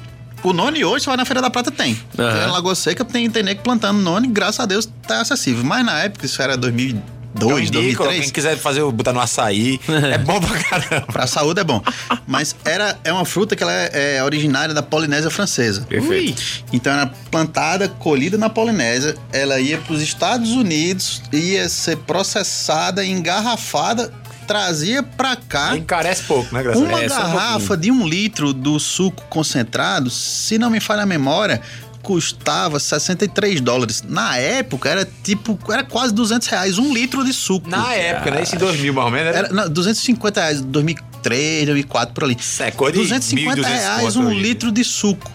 o 0.49 0.53
noni 0.53 0.83
hoje, 0.83 1.05
vai 1.05 1.17
na 1.17 1.25
Feira 1.25 1.41
da 1.41 1.49
Prata, 1.49 1.71
tem. 1.71 1.99
Aham. 2.17 2.47
Em 2.47 2.51
Lagoa 2.51 2.75
Seca 2.75 3.03
tem, 3.03 3.29
tem 3.29 3.43
nego 3.43 3.61
plantando 3.61 3.99
noni, 3.99 4.27
graças 4.27 4.59
a 4.59 4.65
Deus 4.65 4.89
tá 5.07 5.21
acessível. 5.21 5.63
Mas 5.63 5.85
na 5.85 6.03
época, 6.03 6.25
isso 6.25 6.41
era 6.41 6.55
2002, 6.57 7.05
Eu 7.51 7.59
indico, 7.59 8.03
2003. 8.03 8.19
Quem 8.21 8.29
quiser 8.29 8.57
fazer, 8.57 8.83
botar 8.91 9.11
no 9.13 9.19
açaí, 9.19 9.79
é 10.13 10.17
bom 10.17 10.39
pra 10.39 10.57
caramba. 10.59 11.07
Pra 11.11 11.27
saúde 11.27 11.59
é 11.59 11.63
bom. 11.63 11.81
Mas 12.25 12.55
era, 12.63 12.97
é 13.03 13.11
uma 13.11 13.25
fruta 13.25 13.55
que 13.55 13.63
ela 13.63 13.73
é, 13.73 14.17
é 14.17 14.23
originária 14.23 14.73
da 14.73 14.81
Polinésia 14.81 15.29
Francesa. 15.29 15.81
Perfeito. 15.81 16.41
Então 16.71 16.93
era 16.93 17.07
plantada, 17.29 17.87
colhida 17.87 18.37
na 18.37 18.49
Polinésia, 18.49 19.15
ela 19.33 19.59
ia 19.59 19.77
para 19.77 19.93
os 19.93 20.01
Estados 20.01 20.51
Unidos, 20.51 21.21
ia 21.33 21.67
ser 21.67 21.97
processada, 21.97 23.05
engarrafada, 23.05 24.11
trazia 24.45 25.01
pra 25.03 25.35
cá. 25.35 25.75
Encarece 25.75 26.23
pouco, 26.23 26.53
né, 26.53 26.63
graças 26.63 26.81
a 26.81 26.85
Uma? 26.85 27.03
É, 27.03 27.09
só 27.09 27.15
um 27.15 27.19
garrafa 27.33 27.77
de 27.77 27.91
um 27.91 28.07
litro 28.07 28.53
do 28.53 28.79
suco 28.79 29.23
concentrado, 29.29 30.09
se 30.09 30.57
não 30.57 30.69
me 30.69 30.79
falha 30.79 31.03
a 31.03 31.05
memória, 31.05 31.61
custava 32.01 32.79
63 32.79 33.59
dólares. 33.61 34.03
Na 34.07 34.37
época 34.37 34.87
era 34.89 35.07
tipo, 35.23 35.57
era 35.71 35.83
quase 35.83 36.13
200 36.13 36.47
reais 36.47 36.77
um 36.77 36.93
litro 36.93 37.23
de 37.25 37.33
suco. 37.33 37.67
Na 37.69 37.93
época, 37.93 38.31
né? 38.31 38.43
Esse 38.43 38.55
em 38.55 38.59
2000, 38.59 38.93
mais 38.93 39.05
ou 39.05 39.11
menos, 39.11 39.27
era, 39.27 39.37
Era, 39.47 39.53
não, 39.53 39.69
250 39.69 40.39
reais, 40.39 40.61
2003, 40.61 41.65
2004, 41.65 42.13
por 42.13 42.23
ali. 42.23 42.37
secou 42.39 42.91
de 42.91 42.99
250 42.99 43.61
1.200 43.61 43.65
reais 43.65 44.15
um 44.15 44.27
hoje. 44.27 44.39
litro 44.39 44.71
de 44.71 44.83
suco. 44.83 45.31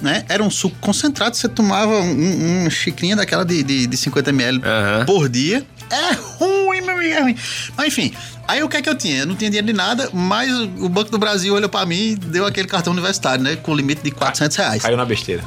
Né? 0.00 0.24
Era 0.28 0.42
um 0.42 0.50
suco 0.50 0.76
concentrado, 0.80 1.36
você 1.36 1.48
tomava 1.48 1.92
um, 2.00 2.10
um, 2.10 2.60
uma 2.62 2.70
xicrinha 2.70 3.16
daquela 3.16 3.44
de, 3.44 3.62
de, 3.62 3.86
de 3.86 3.96
50 3.96 4.30
ml 4.30 4.60
Aham. 4.64 5.04
por 5.06 5.28
dia. 5.28 5.64
É 5.90 6.12
ruim, 6.14 6.53
meu 6.80 6.96
amigo, 6.96 7.14
é 7.14 7.20
ruim. 7.20 7.36
Mas 7.76 7.86
enfim, 7.88 8.12
aí 8.48 8.62
o 8.62 8.68
que 8.68 8.76
é 8.76 8.82
que 8.82 8.88
eu 8.88 8.94
tinha? 8.96 9.18
Eu 9.18 9.26
não 9.26 9.34
tinha 9.34 9.50
dinheiro 9.50 9.66
de 9.66 9.72
nada, 9.72 10.08
mas 10.12 10.50
o 10.52 10.88
Banco 10.88 11.10
do 11.10 11.18
Brasil 11.18 11.54
olhou 11.54 11.68
pra 11.68 11.84
mim 11.86 12.10
e 12.10 12.16
deu 12.16 12.46
aquele 12.46 12.68
cartão 12.68 12.92
universitário, 12.92 13.42
né? 13.42 13.56
Com 13.56 13.74
limite 13.74 14.02
de 14.02 14.10
400 14.10 14.56
reais 14.56 14.82
Caiu 14.82 14.96
na 14.96 15.04
besteira. 15.04 15.44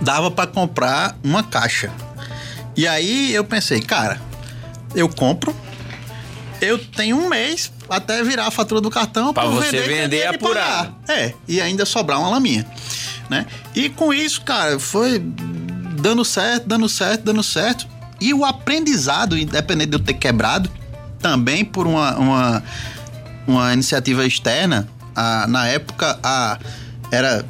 dava 0.00 0.30
pra 0.30 0.46
comprar 0.46 1.16
uma 1.22 1.42
caixa. 1.42 1.90
E 2.76 2.86
aí 2.86 3.32
eu 3.34 3.44
pensei, 3.44 3.80
cara, 3.80 4.20
eu 4.94 5.08
compro, 5.08 5.54
eu 6.60 6.78
tenho 6.78 7.16
um 7.16 7.28
mês 7.28 7.72
até 7.88 8.22
virar 8.22 8.46
a 8.46 8.50
fatura 8.50 8.80
do 8.80 8.90
cartão 8.90 9.32
Pra 9.34 9.44
eu 9.44 9.52
você 9.52 9.80
vender 9.82 10.26
eu 10.26 10.32
e 10.32 10.34
apurar. 10.36 10.92
É, 11.08 11.34
e 11.48 11.60
ainda 11.60 11.84
sobrar 11.84 12.18
uma 12.20 12.30
laminha, 12.30 12.64
né? 13.28 13.46
E 13.74 13.88
com 13.88 14.14
isso, 14.14 14.42
cara, 14.42 14.78
foi 14.78 15.18
dando 15.18 16.24
certo, 16.24 16.66
dando 16.68 16.88
certo, 16.88 17.22
dando 17.24 17.42
certo. 17.42 17.86
E 18.20 18.34
o 18.34 18.44
aprendizado, 18.44 19.36
independente 19.38 19.90
de 19.90 19.96
eu 19.96 20.00
ter 20.00 20.14
quebrado, 20.14 20.70
também 21.18 21.64
por 21.64 21.86
uma, 21.86 22.16
uma, 22.16 22.62
uma 23.46 23.72
iniciativa 23.72 24.26
externa, 24.26 24.88
a- 25.14 25.46
na 25.48 25.66
época 25.66 26.18
a, 26.22 26.58
era 27.10 27.44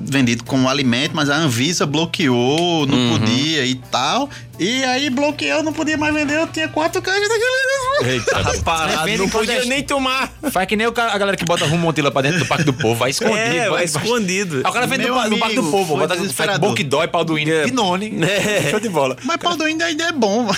vendido 0.00 0.44
como 0.44 0.68
alimento, 0.68 1.12
mas 1.14 1.28
a 1.28 1.36
Anvisa 1.36 1.84
bloqueou, 1.86 2.86
não 2.86 2.96
Uhum. 2.98 3.18
podia 3.18 3.66
e 3.66 3.74
tal. 3.74 4.28
E 4.58 4.82
aí 4.84 5.08
bloqueou, 5.10 5.62
não 5.62 5.72
podia 5.72 5.96
mais 5.96 6.12
vender, 6.12 6.36
eu 6.36 6.46
tinha 6.48 6.68
quatro 6.68 7.00
caixas 7.00 7.28
daquele. 7.28 8.12
Eita, 8.12 8.62
Parado, 8.64 9.16
não 9.16 9.28
podia 9.28 9.62
é- 9.62 9.64
nem 9.66 9.82
tomar. 9.82 10.32
Faz 10.50 10.66
que 10.66 10.76
nem 10.76 10.86
o 10.86 10.92
cara- 10.92 11.12
a 11.12 11.18
galera 11.18 11.36
que 11.36 11.44
bota 11.44 11.64
rumontila 11.64 12.10
pra 12.10 12.22
dentro 12.22 12.40
do 12.40 12.46
Parque 12.46 12.64
do 12.64 12.72
Povo, 12.72 12.94
vai 12.96 13.10
escondido. 13.10 13.38
É, 13.38 13.60
vai 13.60 13.70
vai 13.70 13.84
escondido. 13.84 14.56
Aí 14.64 14.70
o 14.70 14.72
cara 14.72 14.86
vem 14.86 14.98
do, 14.98 15.08
pa- 15.14 15.28
do 15.28 15.38
Parque 15.38 15.54
do 15.54 15.60
amigo, 15.60 15.70
Povo, 15.76 15.94
bota 15.96 16.08
faz 16.08 16.20
desesperador. 16.20 16.68
boca 16.70 16.80
e 16.80 16.84
dói, 16.84 17.06
pau 17.08 17.24
do 17.24 17.38
índio, 17.38 17.54
É. 17.54 17.64
pinone. 17.64 18.18
É. 18.28 18.70
Show 18.70 18.80
de 18.80 18.88
bola. 18.88 19.16
Mas 19.24 19.36
pau 19.38 19.56
do 19.56 19.68
índio 19.68 19.86
ainda 19.86 20.04
é 20.04 20.12
bom. 20.12 20.48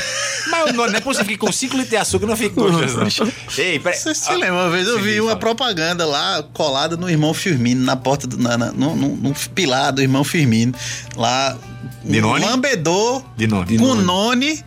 Mas 0.51 0.75
não, 0.75 0.87
não 0.87 0.95
é 0.97 1.01
possível 1.01 1.27
que 1.29 1.37
com 1.39 1.53
5 1.53 1.75
litros 1.75 1.91
de 1.91 1.97
açúcar 1.97 2.27
não 2.27 2.37
fique 2.37 2.55
gostoso. 2.55 3.31
Ei, 3.59 3.79
peraí. 3.79 3.99
Você 3.99 4.15
se 4.15 4.33
lembra, 4.33 4.53
uma 4.55 4.71
vez 4.71 4.87
eu 4.89 4.99
vi 4.99 5.21
uma 5.21 5.37
propaganda 5.37 6.05
lá 6.07 6.43
colada 6.55 6.97
no 6.97 7.09
irmão 7.09 7.33
Firmino, 7.35 7.85
na 7.85 7.97
porta 7.97 8.27
do. 8.27 8.39
Na, 8.39 8.57
na, 8.57 8.73
no, 8.73 8.95
no- 8.97 9.17
no 9.17 9.35
pilar 9.55 9.93
do 9.93 10.01
irmão 10.03 10.25
Firmino. 10.25 10.75
Lá. 11.17 11.57
De 12.03 12.19
um 12.23 12.33
lambedor 12.33 13.23
De 13.37 13.47
none. 13.47 13.77
Com 13.91 13.95
none. 13.97 14.65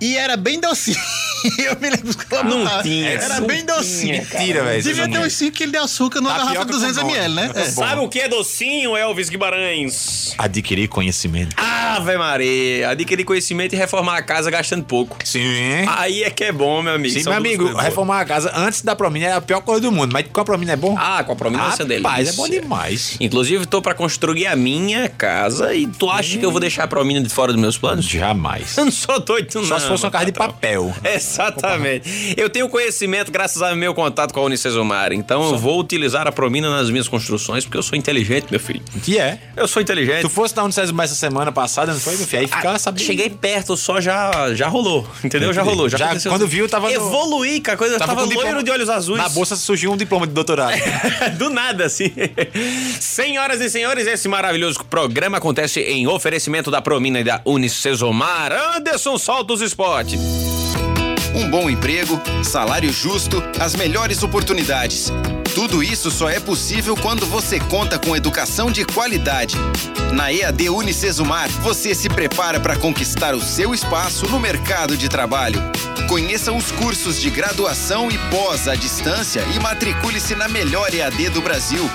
E 0.00 0.16
era 0.16 0.36
bem 0.36 0.60
docinho. 0.60 0.96
eu 1.58 1.76
me 1.80 1.90
lembro 1.90 2.16
que 2.16 2.34
ela 2.34 2.44
Não 2.44 2.62
botava. 2.64 2.82
tinha, 2.82 3.10
Era 3.10 3.40
não 3.40 3.46
bem 3.46 3.64
docinho. 3.64 4.18
Mentira, 4.18 4.64
velho. 4.64 4.82
Devia 4.82 5.08
ter 5.08 5.18
uns 5.18 5.32
5 5.32 5.56
kg 5.56 5.70
de 5.70 5.76
açúcar 5.78 6.20
numa 6.20 6.30
Tapioca 6.34 6.54
garrafa 6.64 6.72
de 6.92 7.00
com 7.00 7.06
200ml, 7.06 7.22
nome. 7.22 7.34
né? 7.34 7.48
Tá 7.52 7.60
É. 7.60 7.64
Sabe 7.64 8.00
o 8.02 8.08
que 8.08 8.20
é 8.20 8.28
docinho, 8.28 8.96
Elvis 8.96 9.28
Guimarães? 9.28 10.34
Adquirir 10.38 10.88
conhecimento. 10.88 11.54
Ave 11.56 12.16
Maria. 12.16 12.90
Adquirir 12.90 13.24
conhecimento 13.24 13.74
e 13.74 13.76
reformar 13.76 14.16
a 14.18 14.22
casa 14.22 14.50
gastando 14.50 14.84
pouco. 14.84 15.16
Sim. 15.24 15.40
Aí 15.88 16.22
é 16.22 16.30
que 16.30 16.44
é 16.44 16.52
bom, 16.52 16.82
meu 16.82 16.94
amigo. 16.94 17.14
Sim, 17.14 17.22
São 17.22 17.32
meu 17.32 17.38
amigo, 17.38 17.74
reformar 17.76 18.20
a 18.20 18.24
casa 18.24 18.52
antes 18.54 18.82
da 18.82 18.94
promina 18.96 19.26
é 19.26 19.32
a 19.32 19.40
pior 19.40 19.60
coisa 19.60 19.80
do 19.80 19.92
mundo. 19.92 20.12
Mas 20.12 20.26
com 20.32 20.40
a 20.40 20.44
promina 20.44 20.72
é 20.72 20.76
bom? 20.76 20.96
Ah, 20.98 21.22
com 21.24 21.32
a 21.32 21.36
prominência 21.36 21.84
dele. 21.84 22.02
Rapaz, 22.02 22.28
é 22.28 22.32
bom 22.32 22.48
demais. 22.48 23.16
Inclusive, 23.20 23.66
tô 23.66 23.80
pra 23.82 23.94
construir 23.94 24.46
a 24.46 24.56
minha 24.56 25.08
casa 25.08 25.74
e 25.74 25.86
tu 25.86 26.10
acha 26.10 26.38
que 26.38 26.44
eu 26.44 26.50
vou 26.50 26.60
deixar 26.60 26.84
a 26.84 26.88
promina 26.88 27.20
de 27.20 27.28
fora 27.28 27.52
dos 27.52 27.60
meus 27.60 27.76
planos? 27.78 28.04
Jamais. 28.04 28.76
Eu 28.76 28.84
não 28.86 28.92
sou 28.92 29.20
doido, 29.20 29.54
não. 29.54 29.64
Só 29.64 29.78
se 29.78 29.86
fosse 29.88 30.04
uma 30.04 30.10
casa 30.10 30.26
de 30.26 30.32
papel. 30.32 30.92
Exatamente. 31.30 32.34
Eu 32.36 32.48
tenho 32.50 32.68
conhecimento 32.68 33.30
graças 33.30 33.60
ao 33.62 33.74
meu 33.76 33.94
contato 33.94 34.32
com 34.34 34.40
a 34.40 34.42
Unicesumar. 34.44 35.12
Então 35.12 35.42
eu 35.50 35.58
vou 35.58 35.78
utilizar 35.78 36.26
a 36.26 36.32
promina 36.32 36.68
nas 36.70 36.90
minhas 36.90 37.08
construções 37.08 37.64
porque 37.64 37.78
eu 37.78 37.82
sou 37.82 37.96
inteligente, 37.96 38.46
meu 38.50 38.60
filho. 38.60 38.82
Que 39.02 39.18
é. 39.18 39.38
Eu 39.56 39.66
sou 39.68 39.80
inteligente. 39.80 40.22
Tu 40.22 40.28
fosse 40.28 40.56
na 40.56 40.64
Unicesumar 40.64 41.04
essa 41.04 41.14
semana 41.14 41.52
passada, 41.52 41.92
não 41.92 42.00
foi, 42.00 42.16
meu 42.16 42.26
filho? 42.26 42.42
Aí 42.42 42.46
ficar 42.48 42.70
Ah, 42.72 42.78
sabendo. 42.78 43.04
Cheguei 43.04 43.28
perto, 43.30 43.76
só 43.76 44.00
já, 44.00 44.54
já 44.54 44.68
rolou. 44.68 45.06
Entendeu? 45.24 45.52
Já 45.52 45.62
rolou. 45.62 45.88
Já, 45.88 45.98
Já, 45.98 46.30
quando 46.30 46.46
viu, 46.46 46.68
tava 46.68 46.88
no- 46.88 46.94
Evoluí, 46.94 47.60
cara. 47.60 47.76
Coisa, 47.78 47.98
tava, 47.98 48.14
com 48.14 48.20
loiro 48.22 48.36
diploma- 48.40 48.62
de 48.62 48.70
olhos 48.70 48.88
azuis. 48.88 49.18
Na 49.18 49.28
bolsa 49.28 49.56
surgiu 49.56 49.92
um 49.92 49.96
diploma 49.96 50.26
de 50.26 50.32
doutorado. 50.32 50.74
Do 51.38 51.50
nada, 51.50 51.84
assim. 51.86 52.12
Senhoras 53.00 53.60
e 53.60 53.70
senhores, 53.70 54.06
esse 54.06 54.28
maravilhoso 54.28 54.84
programa 54.84 55.38
acontece 55.38 55.80
em 55.80 56.06
oferecimento 56.06 56.70
da 56.70 56.80
Promina 56.82 57.20
e 57.20 57.24
da 57.24 57.40
Unicesumar. 57.44 58.52
Anderson, 58.76 59.18
solta 59.18 59.52
os 59.52 59.60
esportes. 59.60 60.18
Um 61.34 61.48
bom 61.48 61.70
emprego, 61.70 62.20
salário 62.42 62.92
justo, 62.92 63.42
as 63.58 63.74
melhores 63.74 64.22
oportunidades. 64.22 65.12
Tudo 65.54 65.82
isso 65.82 66.10
só 66.10 66.28
é 66.28 66.40
possível 66.40 66.96
quando 66.96 67.26
você 67.26 67.60
conta 67.60 67.98
com 67.98 68.16
educação 68.16 68.70
de 68.70 68.84
qualidade. 68.84 69.56
Na 70.12 70.32
EAD 70.32 70.70
Unicesumar, 70.70 71.48
você 71.48 71.94
se 71.94 72.08
prepara 72.08 72.58
para 72.58 72.76
conquistar 72.76 73.34
o 73.34 73.40
seu 73.40 73.72
espaço 73.72 74.26
no 74.26 74.40
mercado 74.40 74.96
de 74.96 75.08
trabalho. 75.08 75.60
Conheça 76.08 76.52
os 76.52 76.72
cursos 76.72 77.20
de 77.20 77.30
graduação 77.30 78.10
e 78.10 78.18
pós 78.30 78.66
à 78.66 78.74
distância 78.74 79.44
e 79.54 79.60
matricule-se 79.60 80.34
na 80.34 80.48
melhor 80.48 80.92
EAD 80.92 81.30
do 81.30 81.40
Brasil. 81.40 81.88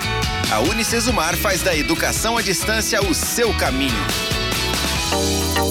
A 0.51 0.59
Unicesumar 0.59 1.35
faz 1.35 1.61
da 1.61 1.75
educação 1.75 2.37
à 2.37 2.41
distância 2.41 3.01
o 3.01 3.13
seu 3.13 3.53
caminho. 3.55 4.44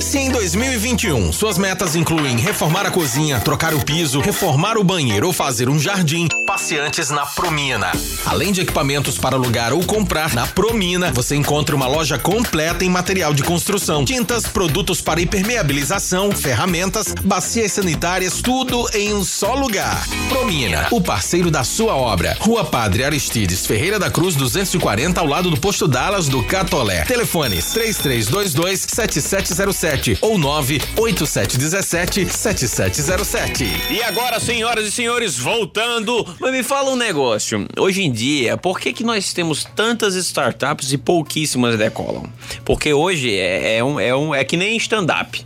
Se 0.01 0.18
em 0.18 0.30
2021 0.30 1.32
suas 1.32 1.59
metas 1.59 1.97
incluem 1.97 2.37
reformar 2.37 2.87
a 2.87 2.91
cozinha, 2.91 3.41
trocar 3.41 3.74
o 3.74 3.85
piso, 3.85 4.20
reformar 4.20 4.76
o 4.76 4.85
banheiro 4.85 5.26
ou 5.26 5.32
fazer 5.32 5.68
um 5.68 5.78
jardim, 5.78 6.28
passe 6.47 6.78
antes 6.78 7.11
na 7.11 7.24
Promina. 7.24 7.91
Além 8.24 8.53
de 8.53 8.61
equipamentos 8.61 9.18
para 9.18 9.35
alugar 9.35 9.72
ou 9.72 9.82
comprar, 9.85 10.32
na 10.35 10.47
Promina 10.47 11.11
você 11.11 11.35
encontra 11.35 11.74
uma 11.74 11.87
loja 11.87 12.18
completa 12.18 12.85
em 12.85 12.89
material 12.89 13.35
de 13.35 13.43
construção, 13.43 14.05
tintas, 14.05 14.47
produtos 14.47 15.01
para 15.01 15.20
impermeabilização, 15.20 16.30
ferramentas, 16.30 17.14
bacias 17.24 17.72
sanitárias, 17.72 18.41
tudo 18.41 18.89
em 18.95 19.14
um 19.14 19.24
só 19.24 19.55
lugar. 19.55 20.07
Promina, 20.28 20.87
o 20.91 21.01
parceiro 21.01 21.51
da 21.51 21.64
sua 21.64 21.97
obra. 21.97 22.37
Rua 22.41 22.64
Padre 22.64 23.05
Aristides 23.05 23.66
Ferreira 23.66 23.99
da 23.99 24.11
Cruz 24.11 24.37
240 24.37 25.20
ao 25.20 25.26
lado 25.26 25.51
do 25.51 25.59
posto 25.59 25.89
Dallas 25.89 26.28
do 26.28 26.43
Catolé. 26.43 27.05
Telefones 27.05 27.72
3322 27.72 28.87
7707 29.25 30.18
ou 30.20 30.39
98717 30.39 32.27
7707. 32.27 33.64
E 33.91 34.03
agora, 34.03 34.39
senhoras 34.39 34.87
e 34.87 34.93
senhores, 34.93 35.39
voltando, 35.39 36.27
mas 36.39 36.53
me 36.53 36.62
fala 36.62 36.91
um 36.91 36.97
negócio. 36.97 37.66
Hoje 37.79 38.03
em 38.03 38.12
dia, 38.12 38.57
por 38.57 38.79
que, 38.79 38.93
que 38.93 39.03
nós 39.03 39.33
temos 39.33 39.64
tantas 39.64 40.14
startups 40.14 40.93
e 40.93 40.99
pouquíssimas 40.99 41.77
decolam? 41.79 42.25
Porque 42.64 42.93
hoje 42.93 43.35
é, 43.35 43.79
é 43.79 43.85
um, 43.85 43.99
é, 43.99 44.14
um, 44.14 44.35
é 44.35 44.45
que 44.45 44.57
nem 44.57 44.77
stand-up. 44.77 45.45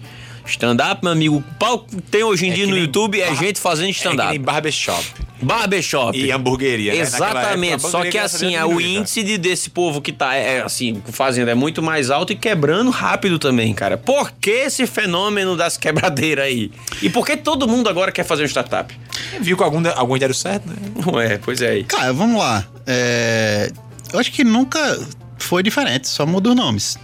Stand-up, 0.49 1.03
meu 1.03 1.13
amigo, 1.13 1.37
o 1.37 1.43
pau 1.59 1.81
que 1.81 2.01
tem 2.03 2.23
hoje 2.25 2.47
em 2.47 2.53
dia 2.53 2.65
que 2.65 2.71
no 2.71 2.79
YouTube 2.79 3.21
é 3.21 3.35
gente 3.35 3.61
fazendo 3.61 3.89
É 3.91 3.93
que 3.93 3.97
stand-up. 3.99 4.31
nem 4.31 4.41
barbershop. 4.41 5.05
Barbershop. 5.41 6.19
E 6.19 6.33
hamburgueria, 6.33 6.93
né? 6.93 6.99
Exatamente. 6.99 7.75
época, 7.75 7.89
Só 7.91 8.03
que 8.05 8.19
assim, 8.19 8.57
é, 8.57 8.65
o 8.65 8.81
índice 8.81 9.23
de, 9.23 9.39
desse 9.39 9.71
povo 9.71 10.01
que 10.03 10.13
tá 10.13 10.35
é, 10.35 10.63
assim, 10.63 11.01
fazendo 11.13 11.49
é 11.49 11.55
muito 11.55 11.81
mais 11.81 12.11
alto 12.11 12.33
e 12.33 12.37
quebrando 12.37 12.91
rápido 12.91 13.39
também, 13.39 13.73
cara. 13.73 13.97
Por 13.97 14.33
que 14.33 14.51
esse 14.51 14.87
fenômeno 14.87 15.57
das 15.57 15.77
quebradeiras 15.77 16.47
aí? 16.47 16.73
E 17.01 17.09
por 17.09 17.25
que 17.25 17.37
todo 17.37 17.69
mundo 17.69 17.89
agora 17.89 18.11
quer 18.11 18.25
fazer 18.25 18.43
um 18.43 18.47
startup? 18.49 18.93
Viu 19.41 19.57
que 19.57 19.63
algum, 19.63 19.83
alguns 19.95 20.19
deram 20.19 20.35
certo, 20.35 20.67
né? 20.69 20.77
Ué, 21.07 21.39
pois 21.39 21.63
é 21.63 21.69
aí. 21.71 21.85
Cara, 21.85 22.13
vamos 22.13 22.39
lá. 22.41 22.67
É, 22.87 23.71
Eu 24.13 24.19
acho 24.19 24.33
que 24.33 24.43
nunca 24.43 24.99
foi 25.39 25.63
diferente, 25.63 26.09
só 26.09 26.27
muda 26.27 26.51
os 26.51 26.57
nomes. 26.57 26.99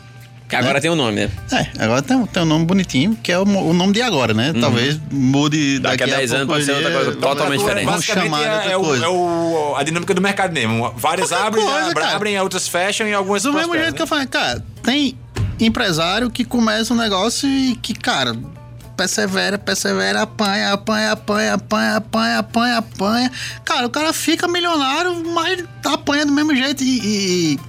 Que 0.49 0.57
agora 0.57 0.78
tem 0.80 0.90
um 0.90 0.95
nome, 0.95 1.12
né? 1.26 1.30
É, 1.53 1.84
agora 1.84 2.03
tem, 2.03 2.26
tem 2.26 2.42
um 2.42 2.47
nome 2.47 2.66
bonitinho, 2.66 3.16
que 3.22 3.32
é 3.32 3.38
o, 3.38 3.42
o 3.42 3.72
nome 3.72 3.92
de 3.95 4.03
agora, 4.03 4.34
né? 4.34 4.53
Talvez 4.61 5.01
mude 5.11 5.76
Uhum. 5.76 5.80
Daqui 5.82 5.97
daqui, 5.99 6.12
a 6.12 6.16
10 6.18 6.32
anos 6.34 6.47
pode 6.47 6.64
ser 6.64 6.72
outra 6.72 6.90
coisa 6.92 7.12
totalmente 7.16 7.61
diferente. 7.61 7.84
Vamos 7.86 8.01
Basicamente 8.07 8.24
chamar 8.30 8.61
de 8.62 8.68
é, 8.68 8.72
é 8.72 8.76
o- 8.76 8.80
coisa. 8.82 9.05
é 9.05 9.09
o- 9.09 9.74
a 9.76 9.82
dinâmica 9.82 10.12
do 10.14 10.20
mercado 10.20 10.53
mesmo. 10.53 10.92
Várias 10.97 11.30
Qualquer 11.30 11.47
abrem, 11.47 11.64
coisa, 11.64 12.09
abrem, 12.14 12.40
outras 12.40 12.68
fecham 12.68 13.09
e 13.09 13.14
algumas 13.14 13.42
Do 13.42 13.53
mesmo 13.53 13.72
jeito 13.74 13.92
que 13.95 13.99
né? 13.99 14.03
eu 14.03 14.07
falei, 14.07 14.26
cara, 14.26 14.62
tem 14.82 15.16
empresário 15.59 16.30
que 16.30 16.45
começa 16.45 16.92
um 16.92 16.97
negócio 16.97 17.49
e 17.49 17.76
que, 17.76 17.95
cara, 17.95 18.36
persevera, 18.97 19.59
persevera, 19.59 20.22
apanha, 20.22 20.72
apanha, 20.72 21.12
apanha, 21.12 21.55
apanha, 21.55 21.97
apanha, 21.97 22.38
apanha, 22.38 22.78
apanha. 22.78 23.32
Cara, 23.64 23.86
o 23.86 23.90
cara 23.90 24.12
fica 24.12 24.47
milionário, 24.49 25.22
mas 25.32 25.64
apanha 25.84 26.24
do 26.26 26.32
mesmo 26.32 26.55
jeito. 26.55 26.82
E, 26.82 27.55
e 27.55 27.61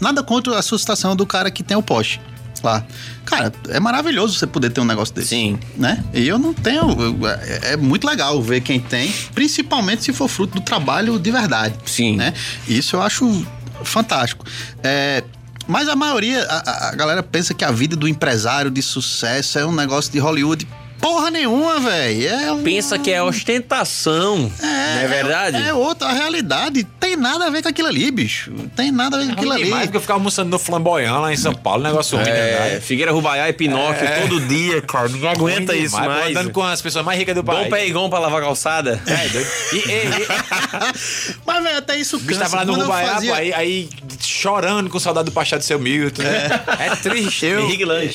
nada 0.00 0.22
contra 0.22 0.58
a 0.58 0.62
situação 0.62 1.14
do 1.16 1.26
cara 1.26 1.50
que 1.50 1.62
tem 1.62 1.76
o 1.76 1.82
Porsche 1.82 2.20
lá. 2.62 2.84
Cara, 3.24 3.52
é 3.70 3.80
maravilhoso 3.80 4.38
você 4.38 4.46
poder 4.46 4.70
ter 4.70 4.80
um 4.80 4.84
negócio 4.84 5.12
desse. 5.14 5.28
Sim. 5.30 5.58
Né? 5.76 6.02
E 6.14 6.28
eu 6.28 6.38
não 6.38 6.54
tenho. 6.54 6.82
eu- 7.00 7.26
é, 7.28 7.72
é 7.72 7.76
muito 7.76 8.06
legal 8.06 8.40
ver 8.40 8.60
quem 8.60 8.78
tem, 8.78 9.12
principalmente 9.34 10.04
se 10.04 10.12
for 10.12 10.28
fruto 10.28 10.54
do 10.54 10.60
trabalho 10.60 11.18
de 11.18 11.30
verdade. 11.32 11.74
Sim. 11.86 12.16
Né? 12.16 12.32
Isso 12.68 12.94
eu 12.96 13.02
acho 13.02 13.44
fantástico. 13.84 14.44
É, 14.82 15.24
mas 15.68 15.88
a 15.88 15.96
maioria, 15.96 16.44
a, 16.48 16.88
a- 16.88 16.94
galera 16.94 17.22
pensa 17.22 17.54
que 17.54 17.64
a 17.64 17.70
vida 17.70 17.96
do 17.96 18.06
empresário 18.08 18.70
de 18.70 18.82
sucesso 18.82 19.58
é 19.58 19.66
um 19.66 19.74
negócio 19.74 20.10
de 20.12 20.18
Hollywood. 20.18 20.66
Porra 21.02 21.30
nenhuma, 21.30 21.80
velho. 21.80 22.28
É 22.28 22.52
um- 22.52 22.62
Pensa 22.62 22.96
que 22.98 23.10
é 23.10 23.20
ostentação, 23.22 24.50
não 24.62 25.00
é 25.00 25.06
verdade? 25.08 25.56
É, 25.56 25.74
outra 25.74 26.12
realidade. 26.12 26.84
Tem 26.98 27.16
nada 27.16 27.46
a 27.46 27.50
ver 27.50 27.60
com 27.60 27.68
aquilo 27.68 27.88
ali, 27.88 28.10
bicho. 28.10 28.52
Tem 28.76 28.90
nada 28.92 29.16
a 29.16 29.20
ver 29.20 29.26
com 29.26 29.32
aquilo 29.32 29.52
Aquilo 29.52 29.66
ali. 29.66 29.70
mais 29.74 29.88
do 29.88 29.90
que 29.90 29.96
eu 29.96 30.00
ficar 30.00 30.14
almoçando 30.14 30.48
no 30.50 30.58
flamboyant 30.60 31.20
lá 31.20 31.32
em 31.32 31.36
São 31.36 31.52
Paulo, 31.54 31.82
negócio 31.82 32.16
ruim, 32.16 32.28
É, 32.28 32.70
né? 32.74 32.80
Figueira 32.80 33.10
Rubaiá 33.12 33.48
e 33.48 33.52
Pinóquio 33.52 34.06
todo 34.22 34.40
dia, 34.42 34.80
cara. 34.80 35.08
Ninguém 35.08 35.28
aguenta 35.28 35.74
isso 35.74 35.96
demais, 35.96 36.08
mais. 36.08 36.36
Andando 36.36 36.52
com 36.52 36.62
as 36.62 36.80
pessoas 36.80 37.04
mais 37.04 37.18
ricas 37.18 37.34
do 37.34 37.42
país. 37.44 37.68
Peigon 37.68 38.08
pra 38.08 38.20
lavar 38.20 38.40
calçada. 38.40 39.02
É, 39.04 39.28
doido. 39.28 39.48
E, 39.72 39.76
e, 39.76 39.80
e, 39.80 41.36
Mas, 41.44 41.62
velho, 41.64 41.78
até 41.78 41.96
isso 41.96 42.20
cansa. 42.20 42.40
tava 42.42 42.56
lá 42.58 42.64
no 42.64 42.74
Rubaiá, 42.74 43.14
fazia- 43.14 43.34
aí, 43.34 43.52
aí 43.52 43.88
chorando 44.20 44.88
com 44.88 44.98
saudade 45.00 45.26
do 45.26 45.32
Pachá 45.32 45.56
do 45.58 45.64
seu 45.64 45.78
Milton. 45.80 46.22
É, 46.22 46.96
triste. 46.96 47.44
Eu, 47.46 47.68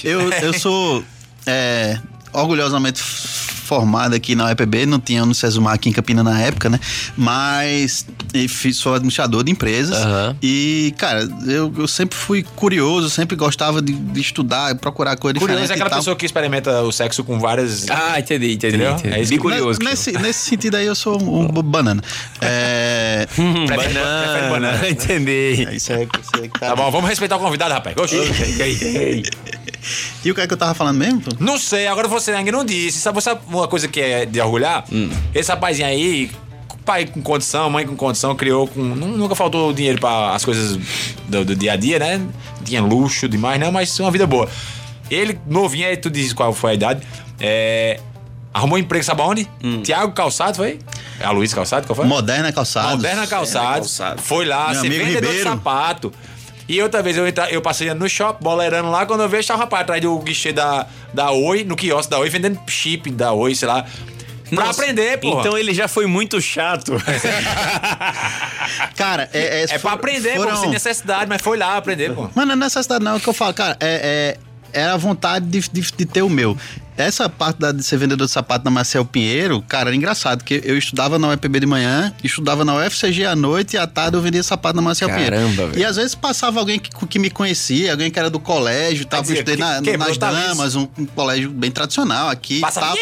eu, 0.04 0.32
eu 0.32 0.54
sou 0.54 1.04
é, 1.46 1.98
orgulhosamente 2.42 3.02
formado 3.02 4.16
aqui 4.16 4.34
na 4.34 4.46
UEPB, 4.46 4.86
não 4.86 4.98
tinha 4.98 5.26
no 5.26 5.36
Sesumar 5.36 5.74
aqui 5.74 5.90
em 5.90 5.92
Campina 5.92 6.24
na 6.24 6.40
época, 6.40 6.70
né? 6.70 6.80
Mas 7.18 8.06
fiz, 8.48 8.78
sou 8.78 8.94
administrador 8.94 9.44
de 9.44 9.52
empresas. 9.52 9.98
Aham. 9.98 10.38
E, 10.42 10.94
cara, 10.98 11.28
eu, 11.46 11.74
eu 11.78 11.86
sempre 11.88 12.18
fui 12.18 12.44
curioso, 12.56 13.10
sempre 13.10 13.36
gostava 13.36 13.82
de, 13.82 13.92
de 13.92 14.22
estudar, 14.22 14.74
procurar 14.76 15.18
coisa 15.18 15.38
Curioso 15.38 15.62
diferente. 15.64 15.72
é 15.72 15.74
aquela 15.84 15.90
e 15.90 15.92
tal. 15.92 16.00
pessoa 16.00 16.16
que 16.16 16.26
experimenta 16.26 16.82
o 16.84 16.92
sexo 16.94 17.26
com 17.26 17.40
várias. 17.40 17.90
Ah, 17.90 18.18
entendi, 18.18 18.54
entendi. 18.54 18.78
Entendi. 18.84 19.14
É 19.14 19.20
isso 19.22 19.30
Bem 19.32 19.38
que- 19.38 19.42
curioso. 19.44 19.80
Nesse, 19.84 20.12
nesse 20.14 20.48
sentido 20.50 20.76
aí, 20.76 20.86
eu 20.86 20.96
sou 20.96 21.22
um, 21.22 21.46
um 21.46 21.48
banana. 21.62 22.02
É. 22.40 23.28
Hum, 23.38 23.66
Prefere- 23.66 23.94
banana, 23.96 24.24
prefere 24.32 24.50
banana. 24.50 24.88
entendi. 24.90 25.66
é 25.68 25.76
isso 25.76 25.92
aí, 25.92 26.08
isso 26.22 26.32
aí 26.36 26.48
que 26.48 26.58
tá. 26.60 26.68
Tá 26.68 26.76
bom, 26.76 26.90
vamos 26.90 27.10
respeitar 27.10 27.36
o 27.36 27.40
convidado, 27.40 27.74
rapaz. 27.74 27.98
Oxi. 27.98 28.16
E 30.24 30.32
o 30.32 30.36
que 30.36 30.42
é 30.42 30.48
que 30.48 30.54
eu 30.54 30.58
tava 30.58 30.74
falando 30.74 30.98
mesmo? 30.98 31.22
pô? 31.22 31.32
Não 31.40 31.58
sei, 31.58 31.88
agora 31.88 32.08
você 32.08 32.32
ainda 32.32 32.52
não 32.52 32.64
disse. 32.66 33.00
Sabe, 33.00 33.22
sabe 33.22 33.42
uma 33.48 33.68
coisa 33.68 33.88
que 33.88 34.00
é 34.00 34.26
de 34.26 34.40
orgulhar? 34.42 34.84
Hum. 34.92 35.10
Esse 35.34 35.50
rapazinho 35.52 35.88
aí, 35.88 36.32
pai 36.86 37.06
com 37.06 37.22
condição, 37.22 37.70
mãe 37.70 37.86
com 37.86 37.96
condição, 37.96 38.36
criou 38.36 38.68
com. 38.68 38.82
nu- 38.82 39.18
Nunca 39.18 39.36
faltou 39.36 39.72
dinheiro 39.74 40.00
para 40.00 40.34
as 40.36 40.44
coisas 40.46 40.78
do, 41.28 41.46
do 41.46 41.56
dia 41.56 41.74
a 41.74 41.76
dia, 41.76 42.00
né? 42.00 42.22
Tinha 42.64 42.82
luxo 42.82 43.28
demais, 43.30 43.60
não, 43.60 43.72
mas 43.72 43.98
uma 44.00 44.12
vida 44.12 44.26
boa. 44.28 44.50
Ele, 45.10 45.40
novinho, 45.48 45.88
aí 45.88 45.96
tu 45.96 46.10
diz 46.10 46.34
qual 46.34 46.54
foi 46.54 46.72
a 46.72 46.74
idade. 46.74 47.02
É, 47.40 48.00
arrumou 48.54 48.78
emprego, 48.78 49.04
sabe 49.06 49.22
aonde? 49.22 49.48
Hum. 49.64 49.82
Tiago 49.82 50.12
Calçado, 50.12 50.58
foi? 50.58 50.80
É 51.20 51.26
a 51.26 51.32
Luiz 51.32 51.54
Calçado, 51.54 51.88
qual 51.88 51.96
foi? 51.96 52.06
Moderna 52.06 52.52
Calçados. 52.52 52.92
Moderna. 52.98 53.26
Calçados. 53.26 54.00
Foi 54.18 54.46
lá, 54.46 54.72
Meu 54.72 54.82
ser 54.82 54.88
amigo 54.88 55.06
vendedor 55.06 55.22
de 55.22 55.38
Ribeiro. 55.38 55.50
sapato. 55.50 56.14
E 56.68 56.82
outra 56.82 57.02
vez 57.02 57.16
eu, 57.16 57.26
entra, 57.26 57.50
eu 57.50 57.62
passei 57.62 57.94
no 57.94 58.10
shopping, 58.10 58.44
boleirando 58.44 58.92
lá, 58.92 59.06
quando 59.06 59.24
eu 59.24 59.30
vejo, 59.30 59.48
tava 59.48 59.60
o 59.60 59.64
rapaz 59.64 59.84
atrás 59.84 60.02
do 60.02 60.20
guichê 60.20 60.52
da, 60.52 60.86
da 61.14 61.32
Oi, 61.32 61.64
no 61.64 61.76
quiosque 61.76 62.12
da 62.12 62.20
Oi, 62.20 62.30
vendendo 62.30 62.60
chip 62.68 63.10
da 63.10 63.32
Oi, 63.32 63.56
sei 63.56 63.68
lá. 63.68 63.86
Pra 64.50 64.66
Nossa, 64.66 64.82
aprender, 64.82 65.18
pô. 65.20 65.40
Então 65.40 65.58
ele 65.58 65.74
já 65.74 65.88
foi 65.88 66.06
muito 66.06 66.40
chato. 66.40 66.94
Cara, 68.96 69.30
é. 69.34 69.66
é 69.70 69.80
pra 69.80 69.94
aprender, 69.94 70.36
pô, 70.36 70.56
sem 70.56 70.70
necessidade, 70.70 71.28
mas 71.28 71.42
foi 71.42 71.58
lá 71.58 71.78
aprender, 71.78 72.14
pô. 72.14 72.30
Mas 72.34 72.48
não 72.48 72.54
é 72.54 72.58
necessidade, 72.58 73.04
não. 73.04 73.14
É 73.14 73.18
o 73.18 73.20
que 73.20 73.28
eu 73.28 73.34
falo, 73.34 73.54
cara, 73.54 73.76
é, 73.80 74.36
é, 74.36 74.38
era 74.74 74.94
a 74.94 74.98
vontade 74.98 75.46
de, 75.48 75.60
de, 75.70 75.82
de 75.82 76.06
ter 76.06 76.22
o 76.22 76.30
meu. 76.30 76.58
Essa 76.96 77.30
parte 77.30 77.60
da, 77.60 77.72
de 77.72 77.84
ser 77.84 77.98
vendedor 77.98 78.26
de 78.26 78.34
sapato 78.34 78.66
na 78.66 78.72
Marcel 78.72 79.06
Pinheiro, 79.06 79.62
cara, 79.62 79.90
era 79.90 79.96
engraçado, 79.96 80.40
porque 80.40 80.62
eu 80.66 80.76
estudava 80.76 81.20
na 81.20 81.28
UEPB 81.28 81.60
de 81.60 81.66
manhã, 81.68 82.12
estudava 82.24 82.66
na 82.66 82.74
UFCG 82.76 83.24
à 83.24 83.36
noite 83.36 83.76
e 83.76 83.78
à 83.78 83.86
tarde 83.86 84.18
eu 84.18 84.22
vendia 84.22 84.42
sapato 84.42 84.76
na 84.76 84.82
Marcel 84.82 85.08
Pinheiro. 85.08 85.36
Caramba, 85.36 85.68
velho. 85.68 85.80
E 85.80 85.86
às 85.86 85.96
vezes 85.96 86.16
passava 86.16 86.60
alguém 86.60 86.80
que, 86.80 86.90
que 87.06 87.20
me 87.20 87.30
conhecia, 87.30 87.92
alguém 87.92 88.10
que 88.10 88.18
era 88.18 88.32
do 88.32 88.40
colégio 88.40 89.06
tal, 89.06 89.22
dizer, 89.22 89.36
eu 89.36 89.40
estudei 89.42 89.58
na, 89.58 89.82
que- 89.82 89.96
nas 89.98 90.18
damas, 90.48 90.76
um, 90.76 90.88
um 90.98 91.06
colégio 91.06 91.52
bem 91.52 91.70
tradicional 91.70 92.30
aqui 92.30 92.60
Passa 92.62 92.80
e 92.80 92.84
tal. 92.84 92.96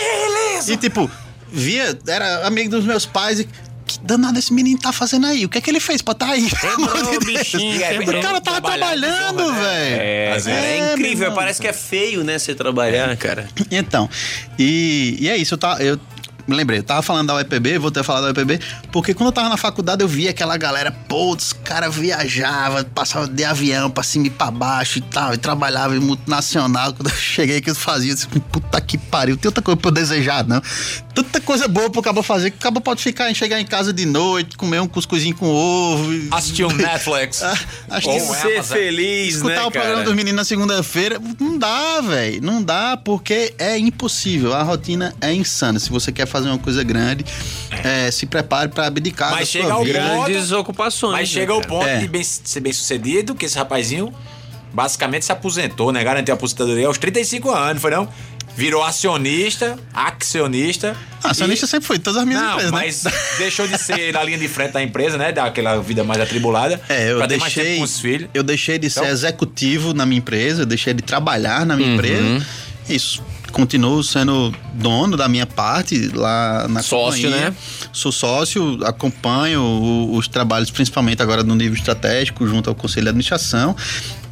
E 0.74 0.76
tipo, 0.78 1.10
via, 1.54 1.98
era 2.06 2.46
amigo 2.48 2.70
dos 2.72 2.84
meus 2.84 3.06
pais 3.06 3.40
e. 3.40 3.48
Que 3.86 4.00
danado 4.00 4.40
esse 4.40 4.52
menino 4.52 4.80
tá 4.80 4.92
fazendo 4.92 5.28
aí? 5.28 5.46
O 5.46 5.50
que 5.50 5.58
é 5.60 5.62
que 5.62 5.70
ele 5.70 5.80
fez 5.80 6.02
pra 6.02 6.14
tá 6.16 6.30
aí? 6.32 6.46
De 6.46 7.20
Deus. 7.20 7.26
bichinho, 7.26 7.84
É, 7.84 7.98
quebrou. 7.98 8.20
O 8.20 8.24
cara 8.24 8.42
tava 8.42 8.60
trabalhando, 8.62 9.52
né? 9.52 9.60
velho. 9.62 10.02
É, 10.02 10.32
vezes. 10.34 10.48
é 10.48 10.78
É, 10.80 10.94
incrível. 10.94 11.32
Parece 11.34 11.62
que 11.62 11.68
é 11.68 11.74
feio, 11.74 12.24
né? 12.24 12.40
Você 12.40 12.56
trabalhar, 12.56 13.16
cara. 13.18 13.48
Então, 13.70 14.10
e, 14.58 15.18
e 15.20 15.30
é 15.30 15.38
isso, 15.38 15.54
eu, 15.54 15.58
tava, 15.58 15.84
eu 15.84 16.00
me 16.48 16.56
lembrei, 16.56 16.80
eu 16.80 16.84
tava 16.84 17.02
falando 17.02 17.28
da 17.28 17.36
UEPB, 17.36 17.78
vou 17.80 17.90
ter 17.92 18.04
falado 18.04 18.24
da 18.24 18.28
UEPB, 18.42 18.60
porque 18.92 19.14
quando 19.14 19.28
eu 19.28 19.34
tava 19.34 19.50
na 19.50 19.58
faculdade 19.58 20.02
eu 20.04 20.08
via 20.08 20.30
aquela 20.30 20.56
galera, 20.58 20.92
pô, 20.92 21.34
os 21.36 21.54
caras 21.54 21.94
viajavam, 21.96 22.84
passavam 22.84 23.28
de 23.28 23.44
avião 23.44 23.90
pra 23.90 24.04
cima 24.04 24.28
e 24.28 24.30
pra 24.30 24.52
baixo 24.52 25.00
e 25.00 25.02
tal, 25.02 25.34
e 25.34 25.38
trabalhava 25.38 25.96
em 25.96 26.00
multinacional. 26.00 26.94
Quando 26.94 27.10
eu 27.10 27.16
cheguei 27.16 27.58
aqui, 27.58 27.70
eu 27.72 27.76
fazia 27.76 28.14
assim, 28.14 28.28
puta 28.28 28.80
que 28.82 28.98
pariu, 28.98 29.38
tem 29.38 29.50
outra 29.50 29.64
coisa 29.64 29.80
pra 29.80 29.90
eu 29.90 29.94
desejar, 29.94 30.46
não. 30.48 30.62
Tanta 31.14 31.40
coisa 31.40 31.68
boa 31.68 31.90
pro 31.90 32.02
cabo 32.02 32.22
fazer, 32.22 32.52
que 32.52 32.58
o 32.58 32.60
cabo 32.60 32.82
pode 32.82 33.02
ficar, 33.02 33.34
chegar 33.34 33.60
em 33.60 33.66
casa 33.66 33.92
de 33.94 34.06
noite, 34.06 34.58
comer 34.58 34.82
um 34.82 34.88
cuscuzinho 34.88 35.36
com 35.36 35.48
ovo. 35.48 36.14
e- 36.14 36.28
Assistiu 36.32 36.68
um 36.68 36.74
Netflix. 36.76 37.42
Ah, 37.42 37.58
acho 37.92 38.10
Ou 38.10 38.16
que 38.16 38.26
Ser 38.36 38.54
Amazon. 38.56 38.78
feliz, 38.78 39.36
Escutar 39.36 39.56
né, 39.56 39.64
o 39.64 39.72
programa 39.72 39.96
cara? 39.96 40.06
dos 40.06 40.14
meninos 40.16 40.36
na 40.38 40.44
segunda-feira, 40.46 41.20
não 41.40 41.58
dá, 41.58 42.02
velho. 42.02 42.42
Não 42.44 42.62
dá, 42.62 42.98
porque 42.98 43.54
é 43.58 43.78
impossível. 43.78 44.54
A 44.54 44.62
rotina 44.64 45.14
é 45.22 45.34
insana. 45.34 45.80
Se 45.80 45.90
você 45.90 46.12
quer 46.12 46.26
fazer 46.28 46.35
uma 46.44 46.58
coisa 46.60 46.84
grande, 46.84 47.24
é, 47.84 48.12
se 48.12 48.26
prepare 48.26 48.70
pra 48.70 48.88
abdicar 48.88 49.30
Mas 49.32 49.40
da 49.42 49.46
chega 49.46 49.66
sua 49.66 49.74
ao 49.76 49.84
vida. 49.84 50.00
Grandes 50.00 50.52
ocupações. 50.52 51.14
Mas 51.14 51.30
né, 51.30 51.40
chega 51.40 51.54
ao 51.54 51.62
ponto 51.62 51.88
É. 51.88 52.00
de 52.00 52.08
bem- 52.08 52.24
ser 52.24 52.60
bem 52.60 52.74
sucedido 52.74 53.34
que 53.34 53.46
esse 53.46 53.58
rapazinho 53.58 54.14
basicamente 54.74 55.24
se 55.26 55.32
aposentou, 55.32 55.92
né? 55.92 56.04
Garantiu 56.04 56.34
a 56.34 56.36
aposentadoria 56.36 56.88
aos 56.88 56.98
35 56.98 57.50
anos, 57.52 57.82
foi 57.82 57.92
não? 57.92 58.10
Virou 58.58 58.84
acionista, 58.84 59.78
acionista. 59.94 60.96
Ah, 61.24 61.32
acionista 61.32 61.66
e- 61.66 61.70
sempre 61.70 61.88
foi, 61.88 62.00
todas 62.00 62.22
as 62.22 62.26
minhas 62.28 62.42
Não, 62.42 62.52
empresas, 62.54 62.72
né? 62.72 62.78
mas 62.78 63.04
deixou 63.38 63.68
de 63.68 63.78
ser 63.78 64.14
na 64.14 64.24
linha 64.24 64.38
de 64.38 64.48
frente 64.48 64.72
da 64.72 64.82
empresa, 64.82 65.18
né? 65.18 65.32
Daquela 65.32 65.82
vida 65.82 66.04
mais 66.06 66.22
atribulada. 66.22 66.80
É, 66.88 67.12
eu 67.12 67.18
pra 67.18 67.28
ter 67.28 67.38
mais 67.38 67.54
tempo 67.54 67.64
deixei, 67.66 67.78
com 67.80 67.84
os 67.84 68.00
filhos. 68.00 68.30
eu 68.34 68.44
deixei 68.44 68.78
de 68.80 68.90
ser 68.90 69.00
Então- 69.02 69.12
executivo 69.12 69.94
na 69.94 70.06
minha 70.06 70.20
empresa, 70.20 70.62
eu 70.62 70.66
deixei 70.66 70.94
de 70.94 71.02
trabalhar 71.04 71.66
na 71.66 71.76
minha 71.76 71.90
Uhum. 71.90 71.96
empresa. 71.96 72.46
Isso. 72.88 73.22
Continuo 73.56 74.04
sendo 74.04 74.54
dono 74.74 75.16
da 75.16 75.30
minha 75.30 75.46
parte 75.46 76.10
lá 76.14 76.68
na 76.68 76.84
Sócio, 76.84 77.24
companhia. 77.24 77.52
né? 77.52 77.56
Sou 77.94 78.12
sócio, 78.12 78.80
acompanho 78.84 79.62
o- 79.62 80.18
os 80.18 80.28
trabalhos, 80.28 80.70
principalmente 80.70 81.22
agora 81.22 81.42
no 81.42 81.56
nível 81.56 81.74
estratégico, 81.74 82.46
junto 82.46 82.70
ao 82.70 82.76
Conselho 82.76 83.04
de 83.06 83.10
Administração. 83.12 83.74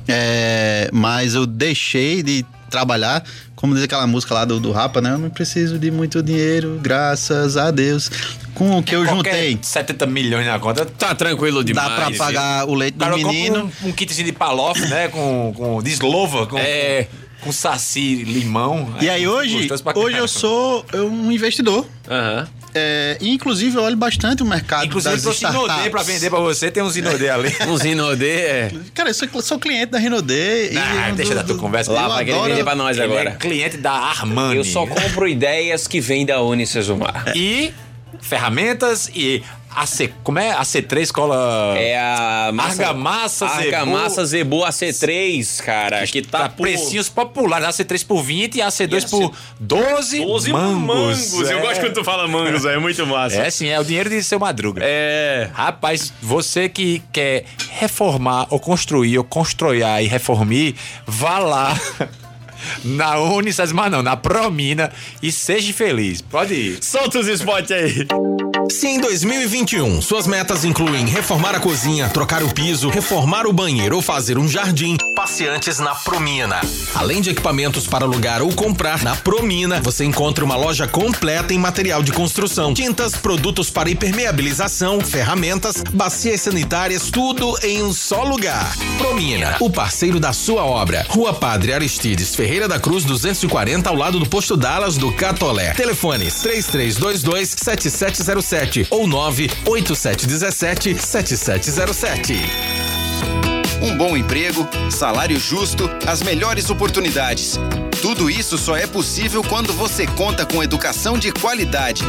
É, 0.10 0.90
mas 0.92 1.36
eu 1.36 1.46
deixei 1.46 2.22
de 2.22 2.46
trabalhar, 2.70 3.24
como 3.56 3.74
diz 3.74 3.86
aquela 3.86 4.06
música 4.06 4.34
lá 4.34 4.44
do, 4.44 4.60
do 4.60 4.74
Rapa, 4.74 5.00
né? 5.00 5.12
Eu 5.14 5.18
não 5.20 5.30
preciso 5.30 5.80
de 5.80 5.90
muito 5.90 6.22
dinheiro, 6.22 6.78
graças 6.84 7.56
a 7.56 7.72
Deus. 7.72 8.12
Com 8.54 8.78
o 8.78 8.84
que 8.84 8.94
eu 8.94 9.06
Qualquer 9.06 9.32
juntei, 9.52 9.60
70 9.62 10.06
milhões 10.06 10.46
na 10.46 10.60
conta. 10.60 10.86
Tá 10.86 11.16
tranquilo 11.16 11.64
demais. 11.64 11.88
dá 11.88 11.96
pra 11.96 12.12
pagar 12.12 12.68
o 12.68 12.74
leite 12.74 12.96
do 12.96 13.06
Cara, 13.06 13.16
menino. 13.16 13.72
um, 13.84 13.88
um 13.88 13.92
kitzinho 13.94 14.26
de 14.26 14.34
palof, 14.34 14.82
né? 14.82 15.08
Com, 15.08 15.54
com 15.56 15.82
de 15.82 15.92
eslova, 15.92 16.46
com, 16.46 16.58
É. 16.58 17.04
com 17.04 17.23
saci, 17.52 18.24
limão. 18.24 18.96
E 19.02 19.10
aí 19.10 19.28
hoje, 19.28 19.68
hoje 19.96 20.18
eu 20.18 20.28
sou 20.28 20.86
um 20.94 21.32
investidor. 21.32 21.86
Aham. 22.10 22.48
É, 22.76 23.18
e 23.22 23.30
inclusive 23.30 23.76
eu 23.78 23.84
olho 23.84 23.96
bastante 23.96 24.42
o 24.42 24.46
mercado 24.48 24.86
Inclusive, 24.88 25.14
das 25.16 25.24
startups. 25.36 25.90
pra 25.92 26.02
vender 26.02 26.30
pra 26.32 26.40
você, 26.40 26.72
tem 26.72 26.82
uns 26.82 26.98
Inodê 26.98 27.30
ali. 27.30 27.56
Um 27.70 27.78
Zinodê, 27.78 28.32
é. 28.42 28.72
Cara, 28.96 29.10
eu 29.12 29.14
sou, 29.14 29.42
sou 29.44 29.60
cliente 29.60 29.92
da 29.92 30.00
e 30.72 30.78
Ah, 30.78 31.10
do- 31.12 31.16
deixa 31.16 31.36
da 31.36 31.44
tua 31.44 31.54
do- 31.56 31.60
conversa. 31.62 31.92
Lá 31.92 32.08
vai 32.08 32.26
querer 32.26 32.36
adoro- 32.38 32.50
vender 32.52 32.64
pra 32.64 32.74
nós 32.76 32.98
Ele 32.98 33.06
agora. 33.06 33.30
é 33.30 33.34
cliente 33.36 33.78
da 33.78 33.92
Armani. 33.92 34.56
Eu 34.58 34.64
só 34.64 34.88
compro 34.88 35.28
ideias 35.28 35.88
que 35.88 36.02
vêm 36.02 36.26
da 36.26 36.42
Unicesumar. 36.42 37.32
E 37.36 37.72
ferramentas 38.20 39.10
e 39.14 39.44
AC, 39.76 40.12
como 40.24 40.40
é? 40.40 40.54
AC3 40.56 41.12
cola... 41.12 41.74
É 41.78 41.98
a 42.00 42.52
massa, 42.54 42.84
Argamassa 42.84 43.48
Zebu. 43.48 43.60
Argamassa 43.60 44.26
Zebu 44.26 44.58
AC3, 44.66 45.64
cara, 45.64 46.06
que 46.08 46.22
tá 46.22 46.40
Tá 46.44 46.50
por 46.50 46.64
precinhos 46.64 47.10
populares, 47.10 47.68
AC3 47.68 48.06
por 48.06 48.22
20 48.24 48.56
e 48.56 48.60
AC2 48.60 49.04
E 49.06 49.10
por 49.10 49.34
12, 49.60 50.20
12 50.26 50.52
mangos. 50.54 51.34
Eu 51.34 51.58
É. 51.60 51.62
gosto 51.62 51.80
quando 51.82 51.94
tu 51.94 52.04
fala 52.04 52.28
mangos, 52.28 52.66
é 52.66 52.78
muito 52.78 53.06
massa. 53.08 53.38
É 53.38 53.50
sim, 53.50 53.68
é 53.68 53.80
o 53.80 53.84
dinheiro 53.84 54.10
de 54.10 54.22
seu 54.24 54.40
madruga. 54.40 54.82
É. 54.84 55.50
Rapaz, 55.54 56.14
você 56.22 56.68
que 56.70 57.02
quer 57.12 57.46
reformar 57.80 58.48
ou 58.50 58.60
construir 58.60 59.18
ou 59.18 59.24
construir 59.24 59.84
e 60.02 60.08
reformir, 60.08 60.76
vá 61.08 61.40
lá 61.40 61.74
na 62.84 63.18
Unicesumar 63.20 63.90
não, 63.90 64.02
na 64.04 64.16
Promina 64.16 64.92
e 65.22 65.32
seja 65.32 65.74
feliz. 65.74 66.22
Pode 66.22 66.54
ir. 66.54 66.78
Solta 66.84 67.20
os 67.20 67.28
spots 67.28 67.72
aí. 67.72 68.08
Se 68.74 68.88
em 68.88 69.00
2021 69.00 70.02
suas 70.02 70.26
metas 70.26 70.66
incluem 70.66 71.06
reformar 71.06 71.54
a 71.54 71.60
cozinha, 71.60 72.10
trocar 72.10 72.42
o 72.42 72.52
piso, 72.52 72.90
reformar 72.90 73.46
o 73.46 73.54
banheiro 73.54 73.98
ou 73.98 74.02
fazer 74.02 74.36
um 74.36 74.48
jardim, 74.48 74.98
passe 75.16 75.48
antes 75.48 75.78
na 75.78 75.94
Promina. 75.94 76.60
Além 76.96 77.22
de 77.22 77.30
equipamentos 77.30 77.86
para 77.86 78.04
alugar 78.04 78.42
ou 78.42 78.52
comprar, 78.52 79.04
na 79.04 79.16
Promina 79.16 79.80
você 79.80 80.04
encontra 80.04 80.44
uma 80.44 80.56
loja 80.56 80.88
completa 80.88 81.54
em 81.54 81.60
material 81.60 82.02
de 82.02 82.12
construção, 82.12 82.74
tintas, 82.74 83.16
produtos 83.16 83.70
para 83.70 83.92
impermeabilização, 83.92 85.00
ferramentas, 85.02 85.84
bacias 85.94 86.42
sanitárias, 86.42 87.12
tudo 87.12 87.56
em 87.62 87.84
um 87.84 87.94
só 87.94 88.24
lugar. 88.24 88.76
Promina, 88.98 89.56
o 89.60 89.70
parceiro 89.70 90.20
da 90.20 90.34
sua 90.34 90.66
obra. 90.66 91.06
Rua 91.10 91.32
Padre 91.32 91.74
Aristides 91.74 92.34
Ferreira 92.34 92.68
da 92.68 92.80
Cruz 92.80 93.06
240 93.06 93.88
ao 93.88 93.96
lado 93.96 94.20
do 94.20 94.28
posto 94.28 94.58
Dallas 94.58 94.98
do 94.98 95.12
Catolé. 95.12 95.74
Telefones 95.76 96.42
3322 96.42 97.50
7707 97.56 98.63
ou 98.92 99.08
98717 99.08 100.98
7707. 101.00 103.03
Um 103.84 103.98
bom 103.98 104.16
emprego, 104.16 104.66
salário 104.90 105.38
justo, 105.38 105.90
as 106.08 106.22
melhores 106.22 106.70
oportunidades. 106.70 107.60
Tudo 108.02 108.30
isso 108.30 108.58
só 108.58 108.78
é 108.78 108.88
possível 108.88 109.44
quando 109.44 109.74
você 109.74 110.08
conta 110.08 110.46
com 110.46 110.64
educação 110.64 111.18
de 111.18 111.34
qualidade. 111.34 112.02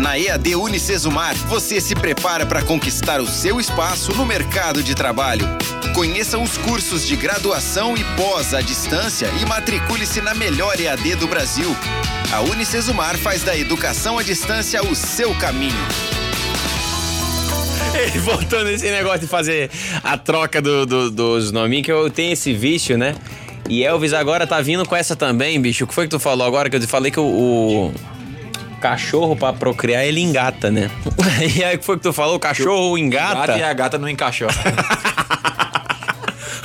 Na 0.00 0.18
EAD 0.18 0.56
Unicesumar, 0.56 1.36
você 1.46 1.80
se 1.80 1.94
prepara 1.94 2.44
para 2.44 2.60
conquistar 2.62 3.20
o 3.20 3.28
seu 3.28 3.60
espaço 3.60 4.12
no 4.14 4.26
mercado 4.26 4.82
de 4.82 4.96
trabalho. 4.96 5.46
Conheça 5.94 6.38
os 6.38 6.58
cursos 6.58 7.06
de 7.06 7.14
graduação 7.14 7.96
e 7.96 8.02
pós 8.16 8.52
à 8.52 8.60
distância 8.60 9.28
e 9.40 9.46
matricule-se 9.46 10.20
na 10.20 10.34
melhor 10.34 10.80
EAD 10.80 11.14
do 11.14 11.28
Brasil. 11.28 11.76
A 12.32 12.40
Unicesumar 12.40 13.16
faz 13.16 13.44
da 13.44 13.56
educação 13.56 14.18
à 14.18 14.24
distância 14.24 14.82
o 14.82 14.96
seu 14.96 15.32
caminho. 15.36 15.86
E 18.14 18.18
voltando 18.18 18.68
esse 18.70 18.90
negócio 18.90 19.20
de 19.20 19.26
fazer 19.26 19.70
a 20.02 20.16
troca 20.18 20.60
do- 20.60 20.84
do- 20.86 21.10
dos 21.10 21.52
nominhos, 21.52 21.84
que 21.86 21.92
eu 21.92 22.10
tenho 22.10 22.32
esse 22.32 22.52
vício, 22.52 22.96
né? 22.98 23.14
E 23.68 23.84
Elvis 23.84 24.12
agora 24.12 24.46
tá 24.46 24.60
vindo 24.60 24.84
com 24.86 24.96
essa 24.96 25.14
também, 25.14 25.60
bicho. 25.60 25.84
O 25.84 25.86
que 25.86 25.94
foi 25.94 26.04
que 26.04 26.10
tu 26.10 26.18
falou 26.18 26.46
agora? 26.46 26.68
Que 26.68 26.76
eu 26.76 26.80
te 26.80 26.86
falei 26.86 27.10
que 27.12 27.20
o, 27.20 27.22
o 27.24 27.92
cachorro 28.80 29.36
pra 29.36 29.52
procriar 29.52 30.04
ele 30.04 30.20
engata, 30.20 30.70
né? 30.70 30.90
E 31.56 31.62
aí 31.64 31.76
o 31.76 31.78
que 31.78 31.84
foi 31.84 31.96
que 31.96 32.02
tu 32.02 32.12
falou? 32.12 32.36
O 32.36 32.40
cachorro 32.40 32.98
engata? 32.98 33.46
Gata 33.46 33.58
e 33.58 33.62
a 33.62 33.72
gata 33.72 33.98
não 33.98 34.08
encaixou. 34.08 34.48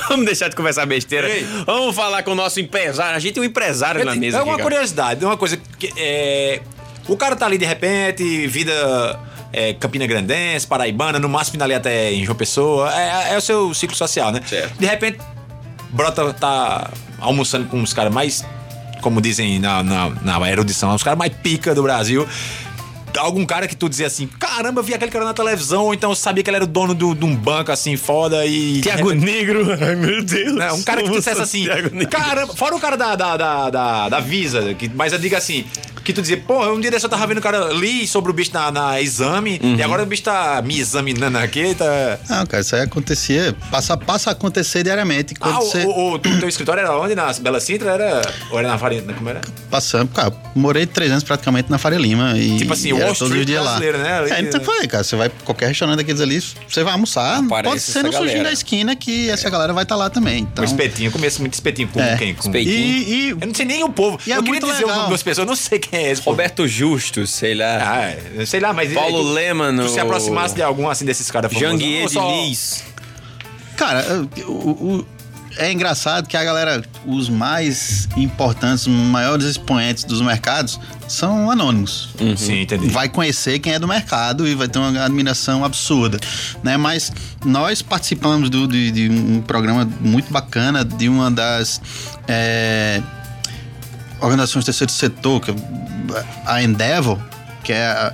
Vamos 0.08 0.24
deixar 0.24 0.48
de 0.48 0.56
conversar 0.56 0.86
besteira. 0.86 1.28
Ei. 1.28 1.46
Vamos 1.66 1.94
falar 1.94 2.22
com 2.22 2.30
o 2.32 2.34
nosso 2.34 2.58
empresário. 2.60 3.14
A 3.16 3.18
gente 3.18 3.34
tem 3.34 3.42
um 3.42 3.46
empresário 3.46 4.04
na 4.04 4.14
mesa 4.14 4.38
é 4.38 4.40
aqui, 4.40 4.48
uma 4.48 4.56
cara. 4.56 4.68
curiosidade, 4.70 5.24
uma 5.24 5.36
coisa 5.36 5.58
que 5.78 5.92
é, 5.98 6.60
o 7.06 7.16
cara 7.16 7.36
tá 7.36 7.44
ali 7.44 7.58
de 7.58 7.66
repente, 7.66 8.46
vida 8.46 9.20
é, 9.52 9.72
Campina 9.74 10.06
Grandense, 10.06 10.66
Paraibana, 10.66 11.18
no 11.18 11.28
máximo 11.28 11.62
ali 11.62 11.74
até 11.74 12.12
em 12.12 12.24
João 12.24 12.36
Pessoa, 12.36 12.92
é, 12.94 13.34
é 13.34 13.36
o 13.36 13.40
seu 13.40 13.72
ciclo 13.74 13.96
social, 13.96 14.30
né? 14.32 14.40
Certo. 14.46 14.78
De 14.78 14.86
repente, 14.86 15.18
brota 15.90 16.32
tá 16.34 16.90
almoçando 17.18 17.66
com 17.66 17.82
os 17.82 17.92
caras 17.92 18.12
mais, 18.12 18.44
como 19.00 19.20
dizem 19.20 19.58
na, 19.58 19.82
na, 19.82 20.10
na 20.10 20.50
erudição, 20.50 20.94
os 20.94 21.02
caras 21.02 21.18
mais 21.18 21.32
pica 21.32 21.74
do 21.74 21.82
Brasil. 21.82 22.26
Algum 23.16 23.44
cara 23.44 23.66
que 23.66 23.74
tu 23.74 23.88
dizia 23.88 24.06
assim, 24.06 24.28
caramba, 24.28 24.78
eu 24.80 24.84
vi 24.84 24.94
aquele 24.94 25.10
cara 25.10 25.24
na 25.24 25.34
televisão, 25.34 25.86
ou 25.86 25.94
então 25.94 26.10
eu 26.10 26.14
sabia 26.14 26.44
que 26.44 26.50
ele 26.50 26.56
era 26.56 26.64
o 26.64 26.68
dono 26.68 26.94
do- 26.94 27.14
de 27.16 27.24
um 27.24 27.34
banco 27.34 27.72
assim, 27.72 27.96
foda 27.96 28.44
e. 28.46 28.80
Tiago 28.80 29.10
Negro. 29.12 29.66
Ai, 29.82 29.96
meu 29.96 30.22
Deus. 30.22 30.54
Não, 30.54 30.76
um 30.76 30.82
cara 30.84 31.02
que 31.02 31.08
tu 31.08 31.16
dissesse 31.16 31.40
assim, 31.40 31.66
caramba, 32.08 32.54
fora 32.54 32.76
o 32.76 32.80
cara 32.80 32.96
da, 32.96 33.16
da, 33.16 33.36
da, 33.36 33.70
da, 33.70 34.08
da 34.10 34.20
Visa, 34.20 34.72
que, 34.74 34.88
mas 34.94 35.12
eu 35.12 35.18
digo 35.18 35.34
assim, 35.34 35.64
que 36.08 36.12
tu 36.14 36.22
dizia, 36.22 36.38
pô, 36.38 36.66
um 36.72 36.80
dia 36.80 36.90
desse 36.90 37.04
eu 37.04 37.10
tava 37.10 37.26
vendo 37.26 37.36
o 37.38 37.42
cara 37.42 37.70
li 37.74 38.06
sobre 38.08 38.30
o 38.30 38.34
bicho 38.34 38.50
na, 38.54 38.70
na 38.70 39.00
exame, 39.00 39.60
Uhum. 39.62 39.76
e 39.76 39.82
agora 39.82 40.02
o 40.02 40.06
bicho 40.06 40.22
tá 40.22 40.62
me 40.64 40.78
examinando 40.80 41.36
aqui, 41.36 41.74
tá... 41.74 42.18
Não, 42.30 42.46
cara, 42.46 42.62
isso 42.62 42.74
aí 42.74 42.82
acontecia, 42.82 43.54
passa, 43.70 43.94
passa 43.96 44.30
a 44.30 44.32
acontecer 44.32 44.82
diariamente. 44.82 45.34
Quando 45.34 45.56
Ah, 45.56 45.60
você 45.60 45.84
o, 45.84 46.12
o, 46.14 46.18
tu- 46.18 46.38
teu 46.40 46.48
escritório 46.48 46.80
era 46.80 46.96
onde? 46.98 47.14
Na 47.14 47.30
Bela 47.34 47.60
Sintra? 47.60 47.90
Era, 47.92 48.22
ou 48.50 48.58
era 48.58 48.68
na 48.68 48.78
Farinha? 48.78 49.02
Como 49.02 49.28
era? 49.28 49.40
passando, 49.70 50.08
cara, 50.08 50.30
morei 50.58 50.84
três 50.86 51.10
anos 51.10 51.24
praticamente 51.24 51.70
na 51.70 51.78
Faria 51.78 51.98
Lima. 51.98 52.36
E, 52.36 52.58
Tipo 52.58 52.72
assim, 52.72 52.92
Wall 52.92 53.02
todos 53.14 53.22
Street 53.22 53.40
os 53.40 53.46
dias 53.46 53.64
lá. 53.64 53.78
né? 53.80 54.18
Ali- 54.18 54.30
É, 54.32 54.40
então 54.40 54.60
foi, 54.60 54.86
cara, 54.86 55.02
você 55.04 55.16
vai 55.16 55.28
pra 55.28 55.44
qualquer 55.44 55.68
restaurante 55.68 55.96
daqueles 55.98 56.20
ali, 56.20 56.40
você 56.68 56.82
vai 56.84 56.92
almoçar, 56.92 57.38
Aparece 57.38 57.68
pode 57.68 57.80
ser 57.80 58.02
no 58.02 58.12
sujinho 58.12 58.26
galera. 58.28 58.44
da 58.44 58.52
esquina 58.52 58.96
que 58.96 59.30
essa 59.30 59.48
galera 59.48 59.72
vai 59.72 59.84
estar 59.84 59.96
lá 59.96 60.10
também. 60.10 60.40
Então, 60.40 60.62
O 60.62 60.66
espetinho, 60.66 61.08
eu 61.08 61.12
conheço 61.12 61.40
muito 61.40 61.54
espetinho 61.54 61.88
com 61.88 62.00
É. 62.00 62.16
quem? 62.16 62.34
Com... 62.34 62.40
Espetinho. 62.48 62.74
e, 62.74 63.26
e 63.26 63.30
Eu 63.30 63.46
não 63.46 63.54
sei 63.54 63.64
nem 63.66 63.82
o 63.84 63.88
povo. 63.88 64.18
E 64.26 64.32
é 64.32 64.36
eu 64.36 64.42
queria 64.42 64.60
muito 64.60 64.66
dizer 64.66 64.84
o 64.84 64.86
legal. 64.86 65.00
nome 65.02 65.12
das 65.12 65.22
pessoas, 65.22 65.46
eu 65.46 65.50
não 65.50 65.56
sei 65.56 65.78
quem 65.78 65.98
é 66.00 66.10
esse. 66.10 66.20
povo. 66.22 66.32
Roberto 66.36 66.66
Justus, 66.66 67.30
sei 67.30 67.54
lá. 67.54 67.78
Ah, 67.80 68.10
é, 68.40 68.44
sei 68.46 68.60
lá, 68.60 68.72
mas... 68.72 68.92
Paulo 68.92 69.22
tu- 69.22 69.32
Lemano. 69.32 69.84
Tu 69.84 69.90
se 69.90 70.00
aproximasse 70.00 70.54
de 70.54 70.62
algum 70.62 70.88
assim 70.88 71.04
desses 71.04 71.30
caras 71.30 71.52
famosos. 71.52 71.70
Janguier 71.80 72.06
de 72.06 72.12
só- 72.12 72.30
Lis. 72.42 72.84
Cara, 73.76 74.26
o, 74.46 74.50
o- 74.52 75.06
é 75.58 75.72
engraçado 75.72 76.26
que 76.28 76.36
a 76.36 76.44
galera, 76.44 76.82
os 77.04 77.28
mais 77.28 78.08
importantes, 78.16 78.86
os 78.86 78.92
maiores 78.92 79.44
expoentes 79.44 80.04
dos 80.04 80.20
mercados 80.22 80.78
são 81.08 81.50
anônimos. 81.50 82.10
Sim, 82.36 82.62
entendi. 82.62 82.88
Vai 82.88 83.08
conhecer 83.08 83.58
quem 83.58 83.72
é 83.74 83.78
do 83.78 83.88
mercado 83.88 84.46
e 84.46 84.54
vai 84.54 84.68
ter 84.68 84.78
uma 84.78 85.04
admiração 85.04 85.64
absurda, 85.64 86.18
né? 86.62 86.76
Mas 86.76 87.12
nós 87.44 87.82
participamos 87.82 88.48
do- 88.50 88.66
de, 88.68 88.90
de 88.90 89.08
um 89.10 89.40
programa 89.42 89.88
muito 90.00 90.32
bacana 90.32 90.84
de 90.84 91.08
uma 91.08 91.30
das 91.30 91.80
é, 92.26 93.02
organizações 94.20 94.64
do 94.64 94.66
terceiro 94.66 94.92
setor, 94.92 95.40
que 95.40 95.50
é 95.50 95.54
a 96.46 96.62
Endeavor, 96.62 97.18
que 97.62 97.72
é 97.72 97.86
a 97.86 98.12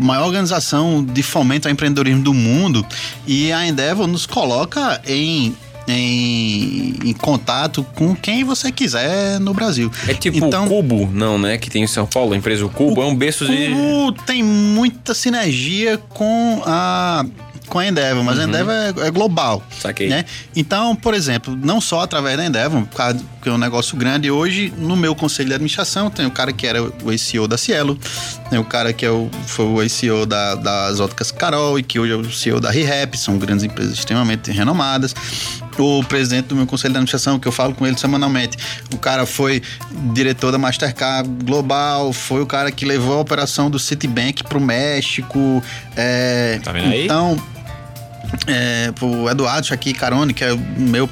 maior 0.00 0.26
organização 0.26 1.02
de 1.04 1.22
fomento 1.22 1.66
ao 1.66 1.72
empreendedorismo 1.72 2.22
do 2.22 2.34
mundo, 2.34 2.84
e 3.26 3.50
a 3.52 3.66
Endeavor 3.66 4.06
nos 4.06 4.26
coloca 4.26 5.00
em, 5.06 5.56
em, 5.86 6.94
em 7.04 7.12
contato 7.12 7.84
com 7.94 8.14
quem 8.14 8.44
você 8.44 8.70
quiser 8.70 9.40
no 9.40 9.52
Brasil. 9.52 9.90
É 10.06 10.14
tipo 10.14 10.38
então, 10.38 10.66
o 10.66 10.68
Cubo, 10.68 11.08
não, 11.12 11.38
né? 11.38 11.58
Que 11.58 11.70
tem 11.70 11.82
em 11.82 11.86
São 11.86 12.06
Paulo, 12.06 12.32
a 12.32 12.36
empresa 12.36 12.64
o 12.64 12.68
Cubo. 12.68 13.02
é 13.02 13.06
um 13.06 13.14
berço 13.14 13.46
de. 13.46 13.68
Cubo 13.68 14.12
tem 14.24 14.42
muita 14.42 15.14
sinergia 15.14 15.98
com 15.98 16.62
a 16.64 17.24
com 17.72 17.78
a 17.78 17.86
Endeavor, 17.86 18.22
mas 18.22 18.38
a 18.38 18.44
Endeavor 18.44 18.74
é, 18.74 19.06
é 19.06 19.10
global. 19.10 19.56
Uhum. 19.56 19.80
Saquei. 19.80 20.06
Né? 20.06 20.26
Então, 20.54 20.94
por 20.94 21.14
exemplo, 21.14 21.56
não 21.56 21.80
só 21.80 22.02
através 22.02 22.36
da 22.36 22.44
Endeavor, 22.44 22.82
que 23.42 23.48
é 23.48 23.52
um 23.52 23.56
negócio 23.56 23.96
grande, 23.96 24.30
hoje 24.30 24.70
no 24.76 24.94
meu 24.94 25.14
conselho 25.14 25.48
de 25.48 25.54
administração 25.54 26.10
tem 26.10 26.26
o 26.26 26.30
cara 26.30 26.52
que 26.52 26.66
era 26.66 26.82
o 26.82 27.18
CEO 27.18 27.48
da 27.48 27.56
Cielo, 27.56 27.98
tem 28.50 28.58
o 28.58 28.64
cara 28.64 28.92
que 28.92 29.06
é 29.06 29.10
o, 29.10 29.30
foi 29.46 29.86
o 29.86 29.88
CEO 29.88 30.26
da, 30.26 30.54
das 30.54 31.00
óticas 31.00 31.30
Carol 31.30 31.78
e 31.78 31.82
que 31.82 31.98
hoje 31.98 32.12
é 32.12 32.16
o 32.16 32.30
CEO 32.30 32.60
da 32.60 32.70
ReHap, 32.70 33.16
são 33.16 33.38
grandes 33.38 33.64
empresas 33.64 33.94
extremamente 33.94 34.50
renomadas. 34.50 35.14
O 35.78 36.04
presidente 36.04 36.46
do 36.48 36.56
meu 36.56 36.66
conselho 36.66 36.92
de 36.92 36.98
administração, 36.98 37.38
que 37.38 37.48
eu 37.48 37.52
falo 37.52 37.74
com 37.74 37.86
ele 37.86 37.98
semanalmente, 37.98 38.56
o 38.92 38.98
cara 38.98 39.26
foi 39.26 39.62
diretor 40.12 40.52
da 40.52 40.58
Mastercard 40.58 41.28
Global, 41.44 42.12
foi 42.12 42.42
o 42.42 42.46
cara 42.46 42.70
que 42.70 42.84
levou 42.84 43.14
a 43.14 43.20
operação 43.20 43.70
do 43.70 43.78
Citibank 43.78 44.44
pro 44.44 44.60
México. 44.60 45.62
É, 45.96 46.60
Tá 46.62 46.72
vendo 46.72 46.92
aí? 46.92 47.04
Então, 47.04 47.36
é, 48.46 48.92
o 49.00 49.28
Eduardo 49.28 49.66
Chaqui 49.66 49.92
Carone, 49.92 50.32
que 50.32 50.44
é 50.44 50.52
o 50.52 50.58
meu 50.58 51.08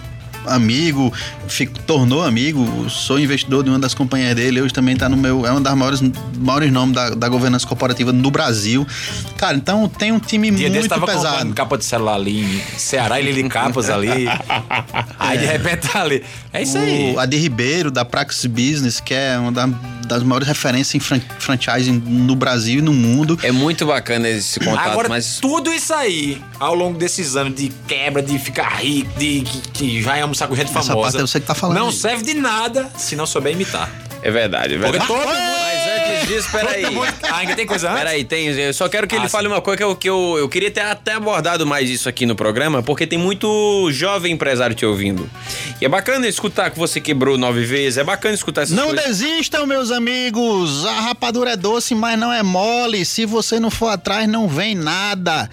amigo, 0.46 1.12
fico, 1.48 1.78
tornou 1.80 2.22
amigo, 2.24 2.88
sou 2.88 3.18
investidor 3.18 3.62
de 3.62 3.70
uma 3.70 3.78
das 3.78 3.94
companhias 3.94 4.34
dele, 4.34 4.60
hoje 4.60 4.72
também 4.72 4.94
está 4.94 5.08
no 5.08 5.16
meu, 5.16 5.46
é 5.46 5.52
um 5.52 5.60
das 5.60 5.74
maiores, 5.74 6.00
maiores 6.38 6.72
nomes 6.72 6.94
da, 6.94 7.10
da 7.10 7.28
governança 7.28 7.66
corporativa 7.66 8.12
no 8.12 8.30
Brasil. 8.30 8.86
Cara, 9.36 9.56
então 9.56 9.88
tem 9.88 10.12
um 10.12 10.18
time 10.18 10.50
Dia 10.50 10.70
muito 10.70 10.88
tava 10.88 11.06
pesado. 11.06 11.52
capa 11.54 11.76
de 11.78 11.84
celular 11.84 12.14
ali 12.14 12.40
em 12.42 12.78
Ceará, 12.78 13.18
ele 13.20 13.32
de 13.32 13.48
capas 13.48 13.88
ali. 13.90 14.26
Aí 15.18 15.38
de 15.38 15.46
repente 15.46 15.88
tá 15.88 16.02
ali. 16.02 16.22
É 16.52 16.62
isso 16.62 16.76
aí. 16.78 17.14
O 17.14 17.20
Adi 17.20 17.36
Ribeiro, 17.36 17.90
da 17.90 18.04
Praxis 18.04 18.46
Business, 18.46 19.00
que 19.00 19.14
é 19.14 19.38
uma 19.38 19.52
da- 19.52 19.68
das 20.10 20.22
maiores 20.22 20.46
referências 20.48 20.94
em 20.94 21.00
fran 21.00 21.20
franchising 21.38 22.02
no 22.06 22.34
Brasil 22.34 22.80
e 22.80 22.82
no 22.82 22.92
mundo. 22.92 23.38
É 23.42 23.52
muito 23.52 23.86
bacana 23.86 24.28
esse 24.28 24.58
contato, 24.60 24.90
Agora, 24.90 25.08
mas. 25.08 25.38
tudo 25.40 25.72
isso 25.72 25.94
aí, 25.94 26.42
ao 26.58 26.74
longo 26.74 26.98
desses 26.98 27.36
anos 27.36 27.54
de 27.54 27.68
quebra, 27.86 28.22
de 28.22 28.38
ficar 28.38 28.68
rico, 28.80 29.18
de 29.18 29.42
que, 29.42 29.60
que 29.70 30.02
vai 30.02 30.20
almoçar 30.20 30.48
com 30.48 30.54
gente 30.56 30.70
Essa 30.70 30.82
famosa. 30.82 31.00
parte 31.02 31.18
é 31.18 31.20
você 31.26 31.40
que 31.40 31.46
tá 31.46 31.54
falando 31.54 31.78
Não 31.78 31.86
aí. 31.88 31.92
serve 31.92 32.24
de 32.24 32.34
nada 32.34 32.90
se 32.96 33.14
não 33.16 33.26
souber 33.26 33.52
imitar. 33.52 33.88
É 34.22 34.30
verdade, 34.30 34.74
é 34.74 34.78
verdade. 34.78 34.98
Porque 34.98 35.12
todo 35.12 35.26
mundo- 35.26 35.38
antes 35.38 35.89
disso, 36.34 36.48
peraí. 36.50 36.84
Ah, 37.30 37.36
ainda 37.36 37.54
tem 37.54 37.66
coisa 37.66 37.88
antes? 37.90 37.98
Peraí, 38.00 38.24
tem. 38.24 38.46
Eu 38.48 38.72
só 38.74 38.88
quero 38.88 39.06
que 39.06 39.14
ele 39.14 39.26
Ah, 39.26 39.28
fale 39.28 39.46
sim. 39.48 39.52
uma 39.54 39.60
coisa 39.60 39.76
que 39.78 39.82
eu, 39.84 39.96
que 39.96 40.08
eu, 40.08 40.36
eu 40.38 40.48
queria 40.48 40.70
ter 40.70 40.80
até 40.80 41.12
abordado 41.14 41.66
mais 41.66 41.88
isso 41.90 42.08
aqui 42.08 42.26
no 42.26 42.34
programa, 42.34 42.82
porque 42.82 43.06
tem 43.06 43.18
muito 43.18 43.88
jovem 43.92 44.32
empresário 44.32 44.74
te 44.74 44.84
ouvindo. 44.86 45.28
E 45.80 45.84
é 45.84 45.88
bacana 45.88 46.26
escutar 46.28 46.70
que 46.70 46.78
você 46.78 47.00
quebrou 47.00 47.36
nove 47.38 47.64
vezes, 47.64 47.98
é 47.98 48.04
bacana 48.04 48.34
escutar 48.34 48.62
essas 48.62 48.76
Não 48.76 48.88
coisas. 48.88 49.04
desistam, 49.18 49.66
meus 49.66 49.90
amigos. 49.90 50.84
A 50.86 51.00
rapadura 51.00 51.52
é 51.52 51.56
doce, 51.56 51.94
mas 51.94 52.18
não 52.18 52.32
é 52.32 52.42
mole. 52.42 53.04
Se 53.04 53.24
você 53.26 53.58
não 53.60 53.70
for 53.70 53.88
atrás, 53.88 54.28
não 54.28 54.46
vem 54.48 54.74
nada. 54.74 55.48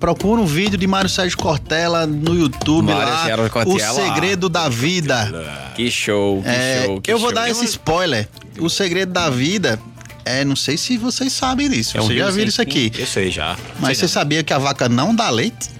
procura 0.00 0.40
um 0.42 0.46
vídeo 0.46 0.76
de 0.76 0.86
Mário 0.86 1.08
Sérgio 1.08 1.38
Cortella 1.38 2.06
no 2.06 2.34
YouTube 2.38 2.92
Mário 2.92 3.08
lá. 3.12 3.24
Sérgio 3.24 3.46
O 3.46 3.50
Cortella. 3.50 3.94
Segredo 3.94 4.48
da 4.48 4.68
Vida. 4.68 5.72
Que 5.74 5.90
show, 5.90 6.42
que 6.42 6.48
É, 6.48 6.82
show. 6.84 7.00
que 7.00 7.12
eu 7.12 7.18
vou 7.18 7.28
show. 7.30 7.34
dar 7.34 7.48
esse 7.50 7.64
spoiler. 7.64 8.28
O 8.58 8.68
Segredo 8.68 9.12
da 9.12 9.30
Vida, 9.30 9.78
é, 10.26 10.44
não 10.44 10.56
sei 10.56 10.76
se 10.76 10.98
vocês 10.98 11.32
sabem 11.32 11.70
disso. 11.70 11.96
É 11.96 12.00
um 12.00 12.06
vocês 12.06 12.18
já 12.18 12.30
viram 12.30 12.48
isso 12.48 12.60
aqui. 12.60 12.90
Eu 12.98 13.06
sei 13.06 13.30
já. 13.30 13.56
Mas 13.78 13.98
você 13.98 14.08
sabia 14.08 14.42
que 14.42 14.52
a 14.52 14.58
vaca 14.58 14.88
não 14.88 15.14
dá 15.14 15.30
leite? 15.30 15.76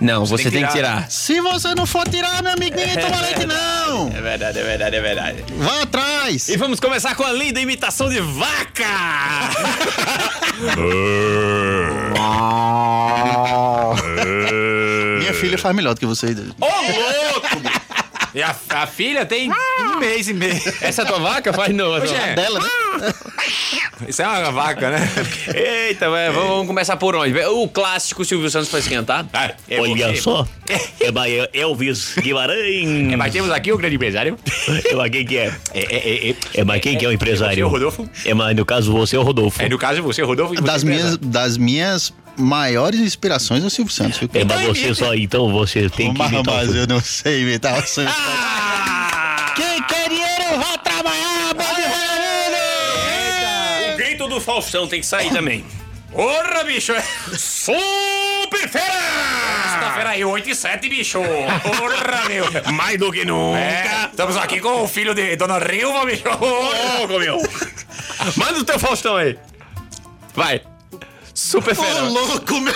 Não, 0.00 0.26
você, 0.26 0.44
tem 0.44 0.52
que 0.52 0.58
tem 0.58 0.66
que 0.66 0.72
tirar. 0.72 1.08
Se 1.10 1.40
você 1.40 1.74
não 1.74 1.86
for 1.86 2.06
tirar, 2.08 2.42
meu 2.42 2.52
amigo, 2.52 2.76
ninguém 2.76 2.96
toma 2.98 3.20
leite, 3.20 3.46
não! 3.46 4.08
É 4.08 4.20
verdade, 4.20 4.58
é 4.58 4.62
verdade, 4.62 4.96
é 4.96 5.00
verdade. 5.00 5.44
Vai 5.56 5.82
atrás! 5.82 6.48
E 6.48 6.56
vamos 6.56 6.80
começar 6.80 7.14
com 7.14 7.22
a 7.24 7.32
linda 7.32 7.60
imitação 7.60 8.08
de 8.08 8.20
vaca! 8.20 8.84
Minha 15.18 15.32
filha 15.32 15.56
faz 15.56 15.74
melhor 15.74 15.94
do 15.94 16.00
que 16.00 16.06
vocês. 16.06 16.36
Ô, 16.38 16.42
louco! 16.66 17.73
E 18.34 18.42
a, 18.42 18.54
a 18.70 18.86
filha 18.86 19.24
tem 19.24 19.48
um 19.50 19.98
mês 20.00 20.28
e 20.28 20.34
meio. 20.34 20.60
Essa 20.80 21.02
é 21.02 21.04
a 21.04 21.08
tua 21.08 21.20
vaca? 21.20 21.52
Faz 21.52 21.72
não. 21.72 21.86
Hoje 21.90 22.12
é. 22.14 22.34
Dela, 22.34 22.58
né? 22.58 22.68
Isso 24.08 24.22
é 24.22 24.26
uma 24.26 24.50
vaca, 24.50 24.90
né? 24.90 25.08
Eita, 25.54 26.10
vamos, 26.10 26.34
vamos 26.34 26.66
começar 26.66 26.96
por 26.96 27.14
onde? 27.14 27.38
O 27.46 27.68
clássico 27.68 28.24
Silvio 28.24 28.50
Santos 28.50 28.68
pra 28.68 28.80
esquentar. 28.80 29.24
É 29.68 29.80
Olha 29.80 30.08
você. 30.08 30.16
só, 30.20 30.46
é 30.68 31.50
Elvis 31.60 32.16
Guimarães. 32.18 33.12
É, 33.12 33.16
mas 33.16 33.32
temos 33.32 33.50
aqui 33.50 33.72
o 33.72 33.78
grande 33.78 33.94
empresário. 33.94 34.36
É 34.84 34.94
mas 34.96 35.10
quem 35.10 35.24
que 35.24 35.38
é? 35.38 35.54
É, 35.72 35.80
é, 35.80 35.96
é, 35.96 36.30
é, 36.30 36.36
É 36.54 36.64
mas 36.64 36.80
quem 36.80 36.98
que 36.98 37.04
é 37.04 37.08
o 37.08 37.12
empresário? 37.12 37.54
Você 37.54 37.60
é 37.60 37.64
o 37.64 37.68
Rodolfo? 37.68 38.08
É 38.24 38.34
mas 38.34 38.56
no 38.56 38.64
caso 38.66 38.92
você 38.92 39.14
é 39.14 39.18
o 39.18 39.22
Rodolfo. 39.22 39.62
é 39.62 39.68
no 39.68 39.78
caso 39.78 40.02
você, 40.02 40.22
Rodolfo. 40.22 40.54
você 40.56 40.60
Das 40.60 40.82
é 40.82 40.86
minhas, 40.86 41.14
empresário. 41.14 41.28
das 41.28 41.56
minhas 41.56 42.12
maiores 42.36 43.00
inspirações 43.00 43.62
é 43.62 43.66
o 43.66 43.70
Silvio 43.70 43.92
Santos. 43.92 44.18
viu? 44.18 44.28
É 44.34 44.44
mas 44.44 44.66
você 44.66 44.94
só 44.94 45.14
então 45.14 45.50
você 45.52 45.88
tem 45.90 46.12
que 46.12 46.18
Mas, 46.18 46.32
imitar. 46.32 46.54
mas 46.54 46.68
o- 46.70 46.76
eu 46.76 46.86
não 46.86 47.00
sei 47.00 47.42
imitar 47.42 47.72
o 47.78 47.86
Silvio 47.86 48.12
Santos. 48.12 48.14
Ah! 48.36 49.52
Quem 49.56 49.82
quer 49.84 50.08
dinheiro, 50.08 50.58
vai 50.58 50.78
trabalhar, 50.78 51.54
pode 51.54 51.82
O 53.92 53.96
grito 53.96 54.26
do 54.28 54.40
Faustão 54.40 54.86
tem 54.88 55.00
que 55.00 55.06
sair 55.06 55.30
também. 55.30 55.64
Porra, 56.12 56.64
bicho! 56.64 56.92
é- 56.92 57.02
Super 57.36 58.68
fera! 58.68 58.84
Sexta-feira 59.72 60.10
aí, 60.10 60.24
8 60.24 60.50
e 60.50 60.54
7, 60.54 60.88
bicho! 60.88 61.20
Porra, 61.62 62.24
meu! 62.28 62.72
Mais 62.72 62.98
do 62.98 63.10
que 63.12 63.24
nunca. 63.24 63.58
É, 63.58 64.06
estamos 64.10 64.36
aqui 64.36 64.60
com 64.60 64.82
o 64.82 64.88
filho 64.88 65.14
de 65.14 65.36
Dona 65.36 65.58
Rilva, 65.58 66.04
bicho! 66.06 66.22
Louco, 66.28 67.18
meu. 67.18 67.38
Manda 68.36 68.58
o 68.60 68.64
teu 68.64 68.78
Faustão 68.78 69.16
aí. 69.16 69.36
Vai. 70.34 70.62
Super 71.34 71.74
fera. 71.74 72.04
Ô, 72.04 72.08
louco, 72.10 72.60
meu! 72.60 72.72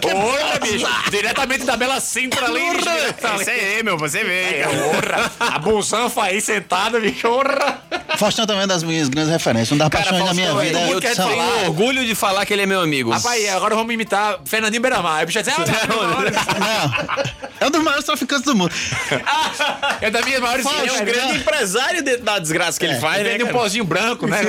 Porra, 0.00 0.58
bicho! 0.60 0.86
Diretamente 1.10 1.64
da 1.64 1.76
Bela 1.76 1.98
Cintra 2.00 2.46
ali, 2.46 2.60
bicho! 2.70 2.82
diretamente. 2.90 3.42
Esse 3.42 3.50
aí, 3.50 3.82
meu, 3.82 3.96
você 3.96 4.22
vê. 4.22 4.42
É, 4.60 4.66
porra! 4.68 5.32
A 5.40 5.58
Bolsanfa 5.58 6.24
aí 6.24 6.40
sentada, 6.40 7.00
bicho! 7.00 7.26
Porra! 7.28 7.80
Faustão 8.18 8.46
também 8.46 8.64
é 8.64 8.66
das 8.66 8.82
minhas 8.82 9.08
grandes 9.08 9.32
referências. 9.32 9.70
Uma 9.70 9.88
das 9.88 9.88
Cara, 9.88 10.04
paixões 10.04 10.28
da 10.28 10.34
minha 10.34 10.54
vida 10.56 10.78
é, 10.78 10.88
é 10.88 10.92
eu 10.92 10.98
o 10.98 11.02
falar. 11.02 11.28
tenho 11.30 11.66
orgulho 11.66 12.04
de 12.04 12.14
falar 12.14 12.44
que 12.44 12.52
ele 12.52 12.62
é 12.62 12.66
meu 12.66 12.80
amigo. 12.80 13.10
Rapaz, 13.10 13.48
agora 13.48 13.74
vamos 13.74 13.94
imitar 13.94 14.38
Fernandinho 14.44 14.82
Beiramar. 14.82 15.20
Aí, 15.20 15.26
bicho, 15.26 15.38
assim, 15.38 15.50
Não, 15.88 17.60
é 17.60 17.66
um 17.66 17.70
dos 17.70 17.82
maiores 17.82 18.04
traficantes 18.04 18.44
do 18.44 18.54
mundo. 18.54 18.72
é 20.00 20.10
das 20.10 20.24
minhas 20.24 20.40
maiores 20.40 20.66
Ele 20.66 20.88
é 20.90 20.92
um 20.92 21.04
grande 21.04 21.36
empresário 21.38 22.02
de- 22.02 22.18
da 22.18 22.38
desgraça 22.38 22.78
que 22.78 22.84
ele 22.84 22.96
faz, 23.00 23.22
né? 23.22 23.30
Vende 23.30 23.44
um 23.44 23.48
pozinho 23.48 23.84
branco, 23.84 24.26
né? 24.26 24.40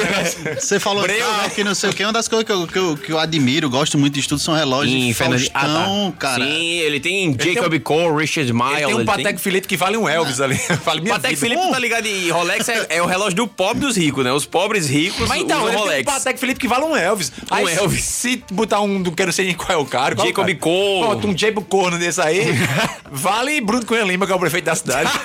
Você 0.60 0.80
falou 0.80 1.04
Breu, 1.04 1.26
ah, 1.26 1.43
né? 1.43 1.49
que 1.54 1.64
não 1.64 1.74
sei 1.76 1.89
o 1.89 1.93
que. 1.93 2.04
Uma 2.04 2.12
das 2.14 2.28
coisas 2.28 2.41
que 2.44 2.52
eu, 2.52 2.68
que 2.68 2.78
eu, 2.78 2.98
que 2.98 3.12
eu 3.12 3.20
admiro, 3.20 3.70
gosto 3.70 3.98
muito 3.98 4.14
de 4.16 4.20
estudo, 4.22 4.39
são 4.39 4.54
relógios 4.54 5.00
de 5.00 5.14
Fernandinho- 5.14 5.52
Faustão, 5.52 6.08
Ah, 6.08 6.12
tá. 6.12 6.18
cara. 6.18 6.46
Sim, 6.46 6.78
ele 6.80 7.00
tem 7.00 7.34
tem 7.34 7.54
Jacob 7.54 7.80
Cole, 7.80 8.18
Richard 8.22 8.52
Mille. 8.54 8.74
Ele 8.76 8.86
tem 8.86 8.96
um 8.96 9.06
Patek 9.06 9.39
Felipe 9.39 9.68
que 9.68 9.78
vale 9.78 9.98
um 9.98 10.08
Elvis 10.08 10.39
ali. 10.42 10.60
Vale 10.86 11.02
minha 11.02 11.14
Patek 11.16 11.36
vida. 11.36 11.56
Felipe, 11.56 11.72
tá 11.72 11.80
ligado? 11.80 12.06
E 12.08 12.30
Rolex 12.32 12.68
é, 12.70 12.86
é 12.89 13.02
o 13.02 13.06
relógio 13.06 13.36
do 13.36 13.48
pobre 13.48 13.82
dos 13.86 13.96
ricos, 13.96 14.24
né? 14.24 14.32
Os 14.34 14.46
pobres 14.46 14.89
ricos 14.89 15.28
Mas 15.28 15.42
então, 15.42 15.58
usam 15.60 15.68
ele 15.68 15.76
tem 15.76 15.82
um 15.82 15.88
Rolex. 15.88 16.06
Patek 16.14 16.39
Felipe 16.39 16.60
que 16.60 16.68
vale 16.68 16.86
um 16.86 16.96
Elvis. 16.96 17.32
Um 17.52 17.68
Elvis. 17.68 18.04
Se 18.04 18.44
botar 18.52 18.82
um, 18.82 19.02
do 19.02 19.12
que 19.12 19.22
eu 19.22 19.26
não 19.28 19.34
sei 19.34 19.46
nem 19.46 19.56
qual 19.56 19.72
é 19.72 19.78
o 19.78 19.86
caro. 19.86 20.16
qual 20.16 20.28
Jacob 20.28 20.46
caro? 20.46 20.58
Cole. 20.60 21.06
Bota 21.08 21.28
um 21.28 21.38
Jacob 21.38 21.64
Corno 21.66 21.98
desse 21.98 22.22
aí. 22.22 22.46
vale 23.12 23.60
Bruno 23.62 23.86
Cunha 23.86 24.04
Lima, 24.04 24.26
que 24.26 24.32
é 24.32 24.36
o 24.36 24.39
prefeito 24.39 24.66
da 24.66 24.76
cidade. 24.76 25.10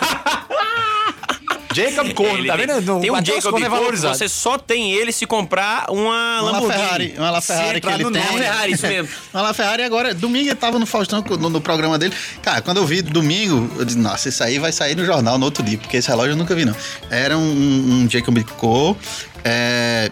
Jacob 1.77 2.13
Corno, 2.15 2.39
Ele 2.39 2.47
tá 2.49 2.57
tem- 2.57 2.67
vendo? 2.67 2.81
Não, 2.83 3.01
Tem 3.01 3.11
um 3.11 3.15
os 3.19 3.25
Jacob 3.27 3.43
corno 3.51 3.59
é 3.67 3.69
Cole, 3.69 3.81
valorizado. 3.81 4.17
você 4.19 4.29
só 4.29 4.59
tem 4.59 4.93
ele 4.93 5.13
se 5.13 5.27
comprar 5.27 5.87
uma 5.91 6.41
Uma 6.43 6.51
Lamborghini. 6.53 6.73
Ferrari, 6.83 7.15
uma 7.19 7.31
La 7.31 7.41
Ferrari 7.41 7.81
que 7.81 7.87
ele 7.89 8.03
no 8.05 8.11
tem. 8.11 8.25
nome, 8.25 8.39
Ferrari, 8.39 8.73
isso 8.73 8.87
mesmo. 8.87 9.09
Uma 9.35 9.43
La 9.43 9.55
Ferrari 9.55 9.83
agora, 9.83 10.15
domingo 10.15 10.49
ele 10.49 10.55
tava 10.55 10.79
no 10.79 10.87
Faustão, 10.87 11.23
no, 11.39 11.51
no 11.51 11.61
programa 11.61 11.99
dele. 11.99 12.15
Cara, 12.43 12.61
quando 12.63 12.79
eu 12.79 12.87
vi 12.87 13.03
domingo, 13.03 13.71
eu 13.79 13.85
disse, 13.85 13.99
nossa, 13.99 14.29
isso 14.29 14.43
aí 14.43 14.59
vai 14.59 14.73
sair 14.73 14.97
no 14.97 15.05
jornal 15.05 15.39
no 15.39 15.45
outro 15.45 15.63
dia, 15.63 15.77
porque 15.79 15.97
esse 15.99 16.09
relógio 16.09 16.33
eu 16.33 16.37
nunca 16.37 16.55
vi, 16.55 16.65
não. 16.65 16.75
Era 17.11 17.37
um, 17.37 17.43
um 18.05 18.09
Jacob 18.11 18.39
Cole, 18.57 18.97
é, 19.49 20.11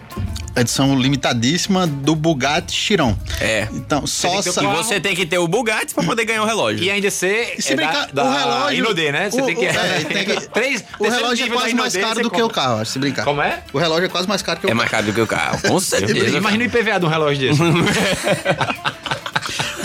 edição 0.55 0.97
limitadíssima 0.97 1.85
do 1.85 2.15
Bugatti 2.15 2.73
Chiron. 2.73 3.17
É. 3.41 3.67
Então, 3.73 4.07
só 4.07 4.29
tem 4.29 4.43
que 4.43 4.51
sa- 4.53 4.63
E 4.63 4.67
você 4.67 4.99
tem 5.01 5.13
que 5.13 5.25
ter 5.25 5.37
o 5.37 5.47
Bugatti 5.47 5.93
pra 5.93 6.03
poder 6.05 6.23
ganhar 6.23 6.41
o 6.43 6.45
relógio. 6.45 6.81
E 6.81 6.89
ainda 6.89 7.11
ser 7.11 7.55
E 7.57 7.61
se 7.61 7.73
é 7.73 7.75
brincar, 7.75 8.07
da, 8.13 8.23
o 8.23 8.31
relógio. 8.33 8.77
Inodê, 8.77 9.11
né? 9.11 9.29
Você 9.29 9.41
o- 9.41 9.45
tem 9.45 9.55
que... 9.55 9.65
o- 9.65 9.69
é, 9.69 10.03
tem 10.05 10.25
que- 10.25 10.47
Três, 10.49 10.83
o 10.97 11.09
relógio 11.09 11.45
é 11.45 11.49
quase 11.49 11.73
mais 11.75 11.95
caro 11.97 12.15
você 12.15 12.21
do 12.23 12.31
que 12.31 12.41
o 12.41 12.49
carro, 12.49 12.79
acho, 12.81 12.91
se 12.91 12.99
brincar. 12.99 13.25
Como 13.25 13.41
é? 13.41 13.61
O 13.73 13.77
relógio 13.77 14.05
é 14.05 14.09
quase 14.09 14.27
mais 14.27 14.41
caro 14.41 14.59
que 14.61 14.65
o 14.65 14.67
É 14.67 14.69
carro. 14.69 14.77
mais 14.77 14.89
caro 14.91 15.05
do 15.07 15.13
que 15.13 15.21
o 15.21 15.27
carro, 15.27 15.59
com 15.67 15.79
certeza. 15.81 16.37
Imagina 16.37 16.63
o 16.63 16.67
IPVA 16.67 16.99
de 16.99 17.05
um 17.05 17.09
relógio 17.09 17.49
desse. 17.49 17.61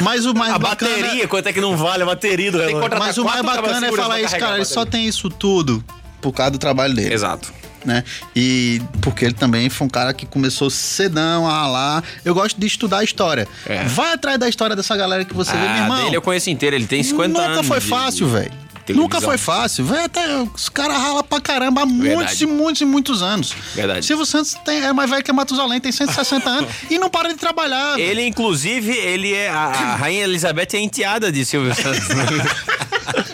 Mas 0.03 0.24
o 0.24 0.32
mais 0.34 0.55
A 0.55 0.59
bacana. 0.59 0.96
bateria, 0.96 1.28
quanto 1.28 1.46
é 1.48 1.53
que 1.53 1.61
não 1.61 1.76
vale 1.76 2.03
a 2.03 2.07
bateria 2.07 2.51
do 2.51 2.59
relógio? 2.59 2.98
Mas 2.98 3.18
o 3.18 3.24
mais 3.24 3.42
bacana 3.42 3.86
é 3.88 3.92
falar 3.92 4.20
isso, 4.20 4.36
cara. 4.38 4.53
a 4.55 4.57
Ele 4.57 4.64
só 4.64 4.86
tem 4.86 5.07
isso 5.07 5.28
tudo 5.28 5.84
por 6.22 6.32
causa 6.32 6.53
do 6.53 6.59
trabalho 6.59 6.94
dele. 6.94 7.12
Exato. 7.12 7.53
Né? 7.85 8.05
E 8.35 8.81
porque 9.01 9.24
ele 9.24 9.35
também 9.35 9.68
foi 9.70 9.87
um 9.87 9.91
cara 9.91 10.12
que 10.12 10.26
começou 10.26 10.68
cedão 10.70 11.47
a 11.47 11.66
lá. 11.66 12.03
Eu 12.24 12.35
gosto 12.35 12.59
de 12.61 12.66
estudar 12.66 12.99
a 12.99 13.05
história. 13.05 13.47
É. 13.66 13.85
Vai 13.85 14.12
atrás 14.14 14.39
da 14.39 14.49
história 14.49 14.74
dessa 14.76 14.97
galera 14.97 15.24
que 15.24 15.35
você 15.35 15.53
vê, 15.53 15.59
meu 15.59 15.68
Ah, 15.68 15.78
irmão. 15.78 16.05
dele 16.05 16.16
eu 16.16 16.22
conheço 16.22 16.51
inteiro, 16.51 16.76
ele 16.76 16.87
tem 16.87 17.03
50 17.03 17.28
Nunca 17.28 17.45
anos. 17.53 17.66
foi 17.66 17.81
de- 17.81 17.87
fácil, 17.87 18.28
velho. 18.28 18.53
Nunca 18.91 19.20
foi 19.20 19.39
fácil. 19.39 19.85
Vai 19.85 20.03
até. 20.05 20.26
Os 20.53 20.68
caras 20.68 20.97
ralam 20.97 21.22
pra 21.22 21.41
caramba 21.41 21.83
há 21.83 21.87
muitos 21.87 22.41
e 22.41 22.47
muitos 22.47 22.81
e 22.83 22.85
muitos 22.85 23.22
anos. 23.22 23.55
Verdade. 23.72 24.05
Silvio 24.05 24.26
Santos 24.26 24.55
tem, 24.64 24.83
é 24.85 24.93
mais 24.93 25.09
velho 25.09 25.22
que 25.22 25.33
Matusalém, 25.33 25.78
tem 25.81 25.93
160 25.93 26.51
anos 26.51 26.68
e 26.91 26.99
não 26.99 27.09
para 27.09 27.28
de 27.28 27.37
trabalhar. 27.37 28.01
Ele, 28.01 28.26
inclusive, 28.26 28.91
ele 28.91 29.33
é. 29.33 29.49
A, 29.49 29.55
a 29.66 29.95
Rainha 29.97 30.24
Elizabeth 30.24 30.70
é 30.74 30.78
enteada 30.81 31.31
de 31.31 31.45
Silvio 31.45 31.72
Santos. 31.72 32.01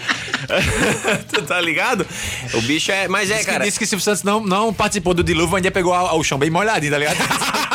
tu 1.32 1.42
tá 1.42 1.60
ligado? 1.60 2.06
O 2.54 2.60
bicho 2.62 2.90
é. 2.92 3.08
Mas 3.08 3.30
é, 3.30 3.36
Diz 3.36 3.44
que, 3.46 3.50
cara. 3.52 3.64
disse 3.64 3.78
que 3.78 3.86
Silvio 3.86 4.04
Santos 4.04 4.22
não, 4.22 4.40
não 4.40 4.72
participou 4.72 5.12
do 5.14 5.22
dilúvio, 5.24 5.56
ainda 5.56 5.70
pegou 5.70 5.92
a- 5.94 6.14
o 6.14 6.22
chão 6.24 6.38
bem 6.38 6.50
molhadinho, 6.50 6.92
tá 6.92 6.98
ligado? 6.98 7.16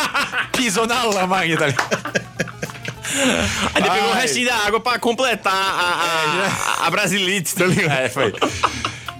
Pisou 0.56 0.86
na 0.88 1.04
lama 1.04 1.38
ainda, 1.38 1.58
tá 1.58 1.68
ligado? 1.68 2.22
Ainda 3.76 3.92
pegou 3.92 4.10
o 4.10 4.14
restinho 4.14 4.48
da 4.48 4.56
água 4.58 4.80
pra 4.80 4.98
completar 5.00 5.54
a, 5.54 6.80
a, 6.84 6.88
a 6.88 6.92
Brasilite, 6.92 7.54
tá 7.56 7.66
ligado? 7.68 7.92
É, 7.92 8.10
foi. 8.10 8.34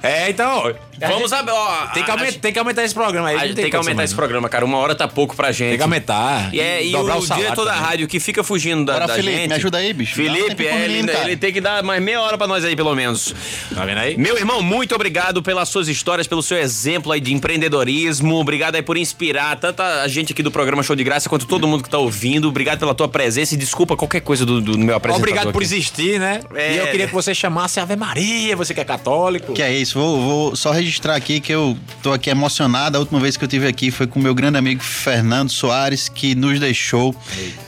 É, 0.04 0.30
então. 0.30 0.74
Vamos 1.08 1.34
a, 1.34 1.44
ó, 1.48 1.88
Tem 1.94 2.04
que, 2.04 2.12
aumentar, 2.12 2.40
tem 2.40 2.54
que 2.54 2.60
aumentar 2.60 2.84
esse 2.84 2.94
programa 2.94 3.30
aí. 3.30 3.36
a- 3.36 3.48
não 3.48 3.56
tem, 3.56 3.70
que 3.70 3.76
aumentar 3.76 4.04
esse 4.04 4.14
programa, 4.14 4.48
cara. 4.48 4.64
Uma 4.64 4.78
hora 4.78 4.94
tá 4.94 5.08
pouco 5.08 5.36
pra 5.36 5.52
gente. 5.52 5.70
Tem 5.70 5.78
que 5.78 5.84
aumentar. 5.84 6.54
E, 6.54 6.60
é, 6.60 6.86
e 6.86 6.92
dobrar 6.92 7.18
o, 7.18 7.22
salário 7.22 7.46
diretor 7.46 7.66
da 7.66 7.74
rádio 7.74 8.08
que 8.08 8.20
fica 8.20 8.44
fugindo 8.44 8.86
da, 8.86 8.94
Bora, 8.94 9.08
da 9.08 9.16
Felipe, 9.16 9.36
gente. 9.36 9.50
me 9.50 9.56
ajuda 9.56 9.78
aí, 9.80 9.94
bicho. 9.94 10.16
Felipe, 10.16 10.68
é, 10.68 10.86
ele, 10.86 11.10
ele 11.10 11.38
tem 11.38 11.52
que 11.52 11.60
dar 11.60 11.82
mais 11.84 12.02
meia 12.02 12.22
hora 12.22 12.38
pra 12.38 12.46
nós 12.48 12.64
aí, 12.64 12.76
pelo 12.76 12.94
menos. 12.94 13.34
Tá 13.74 13.84
vendo 13.86 13.98
aí? 13.98 14.18
Meu 14.18 14.38
irmão, 14.38 14.62
muito 14.62 14.94
obrigado 14.94 15.42
pelas 15.42 15.70
suas 15.70 15.88
histórias, 15.88 16.28
pelo 16.28 16.44
seu 16.44 16.58
exemplo 16.58 17.12
aí 17.12 17.20
de 17.20 17.34
empreendedorismo. 17.34 18.36
Obrigado 18.36 18.76
aí 18.76 18.82
por 18.82 18.98
inspirar 18.98 19.56
tanta 19.58 20.08
gente 20.08 20.34
aqui 20.34 20.44
do 20.44 20.52
programa 20.52 20.84
Show 20.84 20.96
de 20.96 21.04
Graça 21.04 21.28
quanto 21.28 21.46
todo 21.48 21.68
mundo 21.68 21.84
que 21.84 21.90
tá 21.90 21.98
ouvindo. 21.98 22.48
Obrigado 22.48 22.80
pela 22.80 22.94
tua 22.94 23.08
presença 23.08 23.56
e 23.56 23.58
desculpa 23.58 23.96
qualquer 23.96 24.22
coisa 24.22 24.46
do, 24.46 24.62
do 24.62 24.78
meu 24.78 24.96
apresentador. 24.96 25.30
Obrigado 25.30 25.52
por 25.52 25.64
aqui. 25.64 25.74
existir, 25.74 26.20
né? 26.20 26.42
É. 26.54 26.74
E 26.74 26.78
eu 26.78 26.88
queria 26.88 27.08
que 27.08 27.14
você 27.14 27.34
chamasse 27.34 27.80
Ave 27.80 27.96
Maria, 27.96 28.56
você 28.56 28.74
que 28.74 28.80
é 28.80 28.86
católico. 28.86 29.54
Que 29.54 29.62
é 29.62 29.74
isso, 29.74 29.91
vou, 29.94 30.22
vou 30.22 30.56
só 30.56 30.72
registrar 30.72 31.16
aqui 31.16 31.40
que 31.40 31.52
eu 31.54 31.78
tô 32.02 32.12
aqui 32.14 32.30
emocionado. 32.30 32.98
A 32.98 33.00
última 33.00 33.20
vez 33.20 33.38
que 33.38 33.44
eu 33.44 33.48
tive 33.48 33.68
aqui 33.68 33.92
foi 33.92 34.08
com 34.08 34.20
o 34.20 34.24
meu 34.24 34.34
grande 34.36 34.58
amigo 34.58 34.82
Fernando 34.84 35.50
Soares, 35.50 36.10
que 36.10 36.36
nos 36.36 36.60
deixou. 36.60 37.16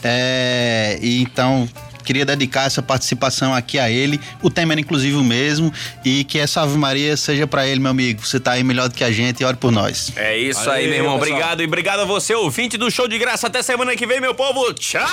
É, 0.03 0.97
e 1.01 1.21
então 1.21 1.67
queria 2.03 2.25
dedicar 2.25 2.65
essa 2.65 2.81
participação 2.81 3.53
aqui 3.55 3.79
a 3.79 3.89
ele. 3.89 4.19
O 4.41 4.49
tema 4.49 4.73
era 4.73 4.81
inclusive 4.81 5.15
o 5.15 5.23
mesmo. 5.23 5.71
E 6.03 6.23
que 6.23 6.37
essa 6.37 6.61
Ave 6.61 6.77
Maria 6.77 7.15
seja 7.15 7.47
pra 7.47 7.65
ele, 7.65 7.79
meu 7.79 7.91
amigo. 7.91 8.25
Você 8.25 8.39
tá 8.39 8.51
aí 8.51 8.63
melhor 8.63 8.89
do 8.89 8.95
que 8.95 9.03
a 9.03 9.11
gente 9.11 9.41
e 9.41 9.45
ore 9.45 9.57
por 9.57 9.71
nós. 9.71 10.11
É 10.15 10.37
isso 10.37 10.59
Valeu, 10.65 10.73
aí, 10.73 10.87
meu 10.87 10.95
irmão. 10.97 11.19
pessoal. 11.19 11.37
Obrigado 11.37 11.61
e 11.61 11.65
obrigado 11.65 11.99
a 12.01 12.05
você, 12.05 12.35
ouvinte 12.35 12.77
do 12.77 12.91
Show 12.91 13.07
de 13.07 13.17
Graça. 13.17 13.47
Até 13.47 13.61
semana 13.61 13.95
que 13.95 14.05
vem, 14.05 14.19
meu 14.19 14.35
povo. 14.35 14.73
Tchau! 14.73 15.07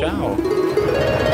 Tchau. 0.00 1.26